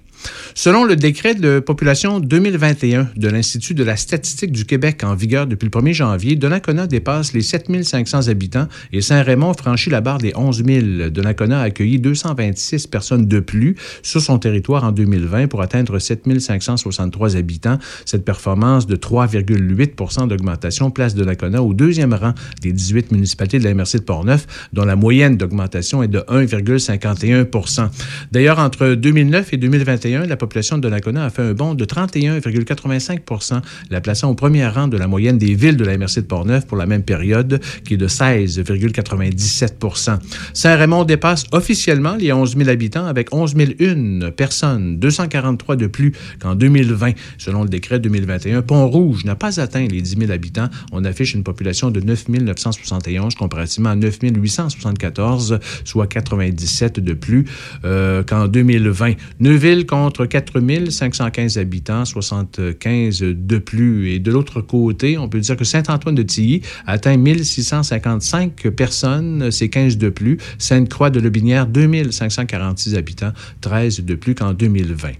Selon 0.55 0.85
le 0.85 0.95
décret 0.95 1.35
de 1.35 1.59
population 1.59 2.19
2021 2.19 3.09
de 3.15 3.27
l'Institut 3.27 3.73
de 3.73 3.83
la 3.83 3.95
statistique 3.95 4.51
du 4.51 4.65
Québec 4.65 5.03
en 5.03 5.15
vigueur 5.15 5.47
depuis 5.47 5.65
le 5.65 5.71
1er 5.71 5.93
janvier, 5.93 6.35
Donnacona 6.35 6.87
dépasse 6.87 7.33
les 7.33 7.41
7500 7.41 8.27
habitants 8.27 8.67
et 8.91 9.01
Saint-Raymond 9.01 9.53
franchit 9.53 9.89
la 9.89 10.01
barre 10.01 10.19
des 10.19 10.33
11 10.35 10.63
000. 10.65 11.09
Donnacona 11.09 11.61
a 11.61 11.63
accueilli 11.63 11.99
226 11.99 12.87
personnes 12.87 13.25
de 13.27 13.39
plus 13.39 13.75
sur 14.03 14.21
son 14.21 14.37
territoire 14.39 14.83
en 14.83 14.91
2020 14.91 15.47
pour 15.47 15.61
atteindre 15.61 15.99
7563 15.99 17.35
habitants. 17.35 17.79
Cette 18.05 18.25
performance 18.25 18.87
de 18.87 18.95
3,8% 18.95 20.27
d'augmentation 20.27 20.91
place 20.91 21.15
Donnacona 21.15 21.63
au 21.63 21.73
deuxième 21.73 22.13
rang 22.13 22.33
des 22.61 22.71
18 22.71 23.11
municipalités 23.11 23.59
de 23.59 23.63
la 23.63 23.73
MRC 23.73 23.95
de 23.95 24.03
Portneuf, 24.03 24.45
dont 24.73 24.85
la 24.85 24.95
moyenne 24.95 25.37
d'augmentation 25.37 26.03
est 26.03 26.07
de 26.07 26.19
1,51 26.19 27.89
D'ailleurs, 28.31 28.59
entre 28.59 28.93
2009 28.93 29.53
et 29.53 29.57
2021, 29.57 30.12
la 30.19 30.37
population 30.37 30.77
de 30.77 30.81
Donnacona 30.81 31.25
a 31.25 31.29
fait 31.29 31.41
un 31.41 31.53
bond 31.53 31.73
de 31.73 31.85
31,85% 31.85 33.61
la 33.89 34.01
plaçant 34.01 34.29
au 34.29 34.35
premier 34.35 34.67
rang 34.67 34.87
de 34.87 34.97
la 34.97 35.07
moyenne 35.07 35.37
des 35.37 35.55
villes 35.55 35.77
de 35.77 35.85
la 35.85 35.97
MRC 35.97 36.17
de 36.17 36.21
Portneuf 36.21 36.65
pour 36.65 36.77
la 36.77 36.85
même 36.85 37.03
période, 37.03 37.59
qui 37.85 37.95
est 37.95 37.97
de 37.97 38.07
16,97% 38.07 40.19
Saint-Raymond 40.53 41.03
dépasse 41.03 41.45
officiellement 41.51 42.15
les 42.15 42.33
11 42.33 42.57
000 42.57 42.69
habitants 42.69 43.05
avec 43.05 43.33
11 43.33 43.55
001 43.55 44.31
personnes, 44.31 44.99
243 44.99 45.75
de 45.75 45.87
plus 45.87 46.13
qu'en 46.39 46.55
2020, 46.55 47.11
selon 47.37 47.63
le 47.63 47.69
décret 47.69 47.99
2021. 47.99 48.61
Pont-Rouge 48.61 49.25
n'a 49.25 49.35
pas 49.35 49.59
atteint 49.59 49.85
les 49.85 50.01
10 50.01 50.17
000 50.19 50.31
habitants. 50.31 50.69
On 50.91 51.05
affiche 51.05 51.33
une 51.33 51.43
population 51.43 51.91
de 51.91 51.99
9 51.99 52.29
971 52.29 53.35
comparativement 53.35 53.89
à 53.89 53.95
9 53.95 54.19
874, 54.21 55.59
soit 55.83 56.07
97 56.07 56.99
de 56.99 57.13
plus 57.13 57.45
euh, 57.85 58.23
qu'en 58.23 58.47
2020. 58.47 59.13
Neuville 59.39 59.85
contre 60.03 60.25
4 60.25 60.89
515 60.89 61.57
habitants, 61.57 62.03
75 62.03 63.19
de 63.21 63.57
plus. 63.57 64.11
Et 64.11 64.19
de 64.19 64.31
l'autre 64.31 64.59
côté, 64.59 65.17
on 65.17 65.29
peut 65.29 65.39
dire 65.39 65.55
que 65.55 65.63
Saint-Antoine-de-Tilly 65.63 66.61
atteint 66.85 67.15
1655 67.15 68.69
personnes, 68.71 69.49
c'est 69.49 69.69
15 69.69 69.97
de 69.97 70.09
plus. 70.09 70.39
Sainte-Croix 70.57 71.09
de 71.09 71.21
Lobinière, 71.21 71.67
2546 71.67 72.95
habitants, 72.95 73.31
13 73.61 74.01
de 74.01 74.15
plus 74.15 74.35
qu'en 74.35 74.53
2020. 74.53 75.11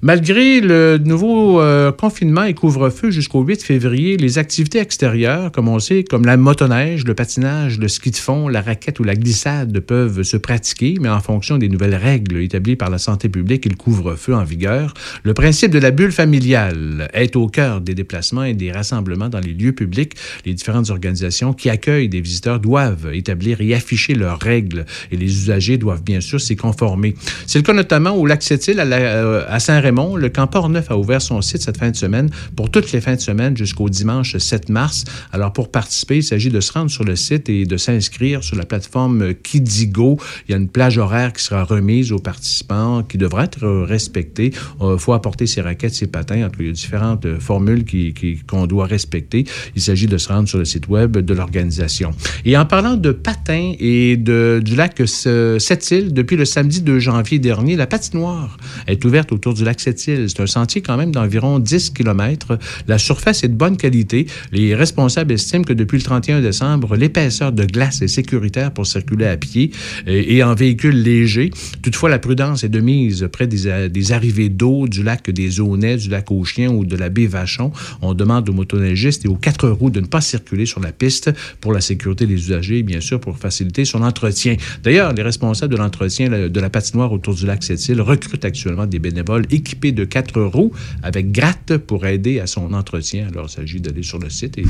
Malgré 0.00 0.60
le 0.60 0.96
nouveau 0.96 1.60
euh, 1.60 1.90
confinement 1.90 2.44
et 2.44 2.54
couvre-feu 2.54 3.10
jusqu'au 3.10 3.42
8 3.42 3.64
février, 3.64 4.16
les 4.16 4.38
activités 4.38 4.78
extérieures, 4.78 5.50
comme 5.50 5.66
on 5.66 5.74
le 5.74 5.80
sait, 5.80 6.04
comme 6.04 6.24
la 6.24 6.36
motoneige, 6.36 7.04
le 7.04 7.14
patinage, 7.14 7.80
le 7.80 7.88
ski 7.88 8.12
de 8.12 8.16
fond, 8.16 8.46
la 8.46 8.62
raquette 8.62 9.00
ou 9.00 9.04
la 9.04 9.16
glissade 9.16 9.80
peuvent 9.80 10.22
se 10.22 10.36
pratiquer, 10.36 10.94
mais 11.00 11.08
en 11.08 11.18
fonction 11.18 11.58
des 11.58 11.68
nouvelles 11.68 11.96
règles 11.96 12.40
établies 12.40 12.76
par 12.76 12.90
la 12.90 12.98
santé 12.98 13.28
publique 13.28 13.66
et 13.66 13.70
le 13.70 13.74
couvre-feu 13.74 14.36
en 14.36 14.44
vigueur. 14.44 14.94
Le 15.24 15.34
principe 15.34 15.72
de 15.72 15.80
la 15.80 15.90
bulle 15.90 16.12
familiale 16.12 17.08
est 17.12 17.34
au 17.34 17.48
cœur 17.48 17.80
des 17.80 17.96
déplacements 17.96 18.44
et 18.44 18.54
des 18.54 18.70
rassemblements 18.70 19.28
dans 19.28 19.40
les 19.40 19.52
lieux 19.52 19.72
publics. 19.72 20.12
Les 20.46 20.54
différentes 20.54 20.90
organisations 20.90 21.52
qui 21.52 21.70
accueillent 21.70 22.08
des 22.08 22.20
visiteurs 22.20 22.60
doivent 22.60 23.12
établir 23.12 23.60
et 23.60 23.74
afficher 23.74 24.14
leurs 24.14 24.38
règles 24.38 24.86
et 25.10 25.16
les 25.16 25.26
usagers 25.26 25.76
doivent 25.76 26.04
bien 26.04 26.20
sûr 26.20 26.40
s'y 26.40 26.54
conformer. 26.54 27.16
C'est 27.48 27.58
le 27.58 27.64
cas 27.64 27.72
notamment 27.72 28.12
au 28.12 28.26
lac 28.26 28.44
Sept-Îles 28.44 28.78
à, 28.78 28.84
euh, 28.84 29.44
à 29.48 29.58
Le 29.92 30.28
camp 30.28 30.46
Port-Neuf 30.46 30.90
a 30.90 30.98
ouvert 30.98 31.22
son 31.22 31.40
site 31.40 31.62
cette 31.62 31.78
fin 31.78 31.90
de 31.90 31.96
semaine 31.96 32.28
pour 32.56 32.70
toutes 32.70 32.92
les 32.92 33.00
fins 33.00 33.14
de 33.14 33.20
semaine 33.20 33.56
jusqu'au 33.56 33.88
dimanche 33.88 34.36
7 34.36 34.68
mars. 34.68 35.04
Alors 35.32 35.50
pour 35.54 35.70
participer, 35.70 36.16
il 36.16 36.22
s'agit 36.22 36.50
de 36.50 36.60
se 36.60 36.70
rendre 36.74 36.90
sur 36.90 37.04
le 37.04 37.16
site 37.16 37.48
et 37.48 37.64
de 37.64 37.76
s'inscrire 37.78 38.44
sur 38.44 38.56
la 38.56 38.66
plateforme 38.66 39.32
Kidigo. 39.34 40.18
Il 40.46 40.50
y 40.52 40.54
a 40.54 40.58
une 40.58 40.68
plage 40.68 40.98
horaire 40.98 41.32
qui 41.32 41.42
sera 41.42 41.64
remise 41.64 42.12
aux 42.12 42.18
participants 42.18 43.02
qui 43.02 43.16
devra 43.16 43.44
être 43.44 43.66
respectée. 43.66 44.52
Il 44.82 44.98
faut 44.98 45.14
apporter 45.14 45.46
ses 45.46 45.62
raquettes, 45.62 45.94
ses 45.94 46.06
patins. 46.06 46.44
En 46.44 46.50
tout 46.50 46.58
cas, 46.58 46.64
il 46.64 46.66
y 46.66 46.70
a 46.70 46.72
différentes 46.72 47.24
euh, 47.24 47.40
formules 47.40 47.84
qui- 47.86 48.12
qui- 48.12 48.40
qu'on 48.46 48.66
doit 48.66 48.84
respecter. 48.86 49.46
Il 49.74 49.80
s'agit 49.80 50.06
de 50.06 50.18
se 50.18 50.28
rendre 50.28 50.48
sur 50.48 50.58
le 50.58 50.66
site 50.66 50.88
web 50.88 51.16
de 51.16 51.32
l'organisation. 51.34 52.10
Et 52.44 52.58
en 52.58 52.66
parlant 52.66 52.96
de 52.96 53.10
patins 53.12 53.72
et 53.80 54.18
de, 54.18 54.60
du 54.62 54.76
lac 54.76 55.00
euh, 55.26 55.58
Sept-Îles, 55.58 56.12
depuis 56.12 56.36
le 56.36 56.44
samedi 56.44 56.82
2 56.82 56.98
janvier 56.98 57.38
dernier, 57.38 57.74
la 57.76 57.86
patinoire 57.86 58.58
est 58.86 59.02
ouverte 59.06 59.32
autour 59.32 59.54
du 59.54 59.64
lac 59.64 59.77
C'est 59.80 60.40
un 60.40 60.46
sentier 60.46 60.80
quand 60.82 60.96
même 60.96 61.12
d'environ 61.12 61.58
10 61.58 61.90
km. 61.90 62.58
La 62.86 62.98
surface 62.98 63.44
est 63.44 63.48
de 63.48 63.54
bonne 63.54 63.76
qualité. 63.76 64.26
Les 64.52 64.74
responsables 64.74 65.32
estiment 65.32 65.64
que 65.64 65.72
depuis 65.72 65.98
le 65.98 66.02
31 66.02 66.40
décembre, 66.40 66.96
l'épaisseur 66.96 67.52
de 67.52 67.64
glace 67.64 68.02
est 68.02 68.08
sécuritaire 68.08 68.72
pour 68.72 68.86
circuler 68.86 69.26
à 69.26 69.36
pied 69.36 69.70
et, 70.06 70.36
et 70.36 70.42
en 70.42 70.54
véhicule 70.54 71.02
léger. 71.02 71.50
Toutefois, 71.82 72.08
la 72.08 72.18
prudence 72.18 72.64
est 72.64 72.68
de 72.68 72.80
mise 72.80 73.28
près 73.32 73.46
des, 73.46 73.68
a- 73.68 73.88
des 73.88 74.12
arrivées 74.12 74.48
d'eau 74.48 74.88
du 74.88 75.02
lac 75.02 75.30
des 75.30 75.60
Aunais, 75.60 75.96
du 75.96 76.08
lac 76.08 76.30
aux 76.30 76.44
ou 76.70 76.84
de 76.84 76.96
la 76.96 77.08
baie 77.08 77.26
Vachon. 77.26 77.72
On 78.02 78.14
demande 78.14 78.48
aux 78.48 78.52
motoneigistes 78.52 79.24
et 79.24 79.28
aux 79.28 79.36
quatre 79.36 79.68
roues 79.68 79.90
de 79.90 80.00
ne 80.00 80.06
pas 80.06 80.20
circuler 80.20 80.66
sur 80.66 80.80
la 80.80 80.92
piste 80.92 81.30
pour 81.60 81.72
la 81.72 81.80
sécurité 81.80 82.26
des 82.26 82.34
usagers 82.34 82.78
et 82.78 82.82
bien 82.82 83.00
sûr 83.00 83.20
pour 83.20 83.36
faciliter 83.36 83.84
son 83.84 84.02
entretien. 84.02 84.56
D'ailleurs, 84.82 85.12
les 85.12 85.22
responsables 85.22 85.72
de 85.72 85.78
l'entretien 85.78 86.28
de 86.48 86.60
la 86.60 86.70
patinoire 86.70 87.12
autour 87.12 87.34
du 87.34 87.46
lac 87.46 87.62
Sept-Îles 87.62 88.00
recrutent 88.00 88.44
actuellement 88.44 88.86
des 88.86 88.98
bénévoles 88.98 89.44
équipés 89.50 89.67
équipé 89.68 89.92
de 89.92 90.04
quatre 90.04 90.40
roues 90.40 90.72
avec 91.02 91.30
gratte 91.30 91.76
pour 91.76 92.06
aider 92.06 92.40
à 92.40 92.46
son 92.46 92.72
entretien. 92.72 93.28
Alors, 93.32 93.46
il 93.48 93.52
s'agit 93.52 93.80
d'aller 93.80 94.02
sur 94.02 94.18
le 94.18 94.30
site 94.30 94.56
et 94.58 94.64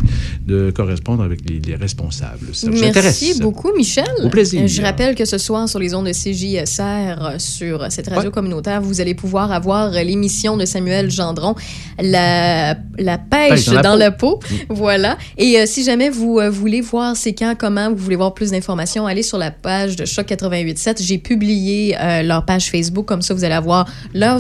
de 0.47 0.71
correspondre 0.71 1.23
avec 1.23 1.49
les, 1.49 1.61
les 1.61 1.77
responsables. 1.77 2.49
Ça 2.53 2.69
vous? 2.69 2.79
Merci 2.79 3.41
beaucoup, 3.41 3.73
Michel. 3.77 4.05
Au 4.25 4.29
plaisir. 4.29 4.67
Je 4.67 4.83
rappelle 4.83 5.15
que 5.15 5.25
ce 5.25 5.39
soir, 5.39 5.69
sur 5.69 5.79
les 5.79 5.95
ondes 5.95 6.07
de 6.07 6.13
CJSR, 6.13 7.41
sur 7.41 7.91
cette 7.91 8.09
radio 8.09 8.31
communautaire, 8.31 8.83
vous 8.83 9.01
allez 9.01 9.15
pouvoir 9.15 9.53
avoir 9.53 9.91
l'émission 9.91 10.57
de 10.57 10.65
Samuel 10.65 11.11
Gendron, 11.11 11.55
La, 12.01 12.77
la 12.99 13.19
pêche 13.19 13.51
Pêche 13.51 13.67
dans 13.67 13.83
dans, 13.83 13.97
la 13.97 14.11
peau. 14.11 14.41
Voilà. 14.69 15.17
Et 15.37 15.59
euh, 15.59 15.67
si 15.67 15.85
jamais 15.85 16.11
vous 16.11 16.39
euh, 16.39 16.51
voulez 16.51 16.81
voir 16.81 17.17
c'est 17.17 17.35
quand, 17.35 17.55
comment, 17.59 17.91
vous 17.91 17.97
voulez 17.97 18.17
voir 18.17 18.35
plus 18.35 18.51
d'informations, 18.51 19.07
allez 19.07 19.23
sur 19.23 19.39
la 19.39 19.51
page 19.51 19.97
de 19.97 20.05
Choc 20.05 20.27
88.7. 20.27 21.03
J'ai 21.03 21.19
publié 21.19 21.97
euh, 21.99 22.23
leur 22.23 22.45
page 22.45 22.71
Facebook. 22.71 23.07
Comme 23.07 23.23
ça, 23.23 23.35
vous 23.35 23.45
allez 23.45 23.55
avoir 23.55 23.89
leurs 24.15 24.39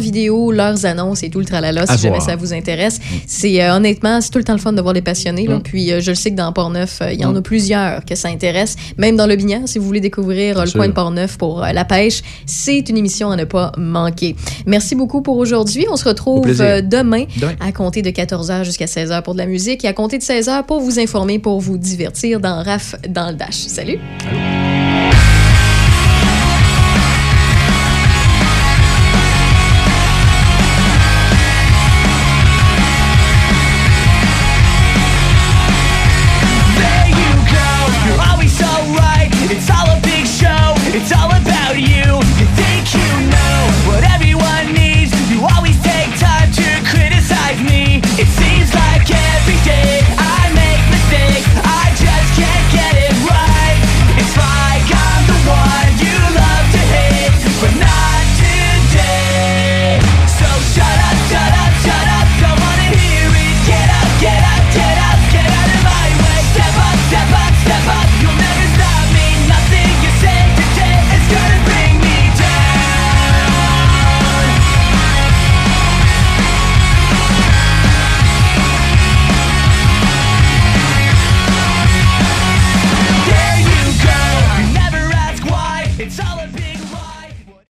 leurs 0.52 0.84
annonces 0.86 1.22
et 1.22 1.30
tout 1.30 1.38
le 1.40 1.44
tralala 1.44 1.86
si 1.86 1.98
jamais 1.98 2.20
ça 2.20 2.36
vous 2.36 2.52
intéresse. 2.52 3.00
C'est 3.26 3.62
euh, 3.62 3.74
honnêtement, 3.76 4.20
c'est 4.20 4.30
tout 4.30 4.38
le 4.38 4.44
temps 4.44 4.52
le 4.54 4.58
fun 4.58 4.72
de 4.72 4.80
voir 4.80 4.94
les 4.94 5.02
passionnés. 5.02 5.46
là. 5.46 5.56
Mm. 5.56 5.62
Puis 5.62 5.92
euh, 5.92 6.00
je 6.00 6.10
le 6.10 6.14
sais 6.14 6.30
que 6.30 6.36
dans 6.36 6.52
Port-Neuf, 6.52 6.98
euh, 7.02 7.12
il 7.12 7.20
y 7.20 7.24
en 7.24 7.34
a 7.34 7.38
Mm. 7.40 7.42
plusieurs 7.42 8.04
que 8.04 8.14
ça 8.14 8.28
intéresse. 8.28 8.76
Même 8.96 9.16
dans 9.16 9.26
le 9.26 9.36
Binière, 9.36 9.60
si 9.66 9.78
vous 9.78 9.86
voulez 9.86 10.00
découvrir 10.00 10.64
le 10.64 10.70
coin 10.70 10.88
de 10.88 10.92
Port-Neuf 10.92 11.36
pour 11.38 11.64
euh, 11.64 11.72
la 11.72 11.84
pêche, 11.84 12.22
c'est 12.46 12.88
une 12.88 12.96
émission 12.96 13.30
à 13.30 13.36
ne 13.36 13.44
pas 13.44 13.72
manquer. 13.78 14.34
Merci 14.66 14.94
beaucoup 14.94 15.22
pour 15.22 15.36
aujourd'hui. 15.36 15.86
On 15.90 15.96
se 15.96 16.08
retrouve 16.08 16.46
demain, 16.46 17.24
Demain. 17.36 17.54
à 17.60 17.72
compter 17.72 18.02
de 18.02 18.10
14h 18.10 18.64
jusqu'à 18.64 18.86
16h 18.86 19.22
pour 19.22 19.34
de 19.34 19.38
la 19.38 19.46
musique 19.46 19.84
et 19.84 19.88
à 19.88 19.92
compter 19.92 20.18
de 20.18 20.22
16h 20.22 20.64
pour 20.64 20.80
vous 20.80 20.98
informer, 20.98 21.38
pour 21.38 21.60
vous 21.60 21.78
divertir 21.78 22.40
dans 22.40 22.62
RAF 22.62 22.94
dans 23.08 23.30
le 23.30 23.34
Dash. 23.36 23.54
Salut! 23.56 23.98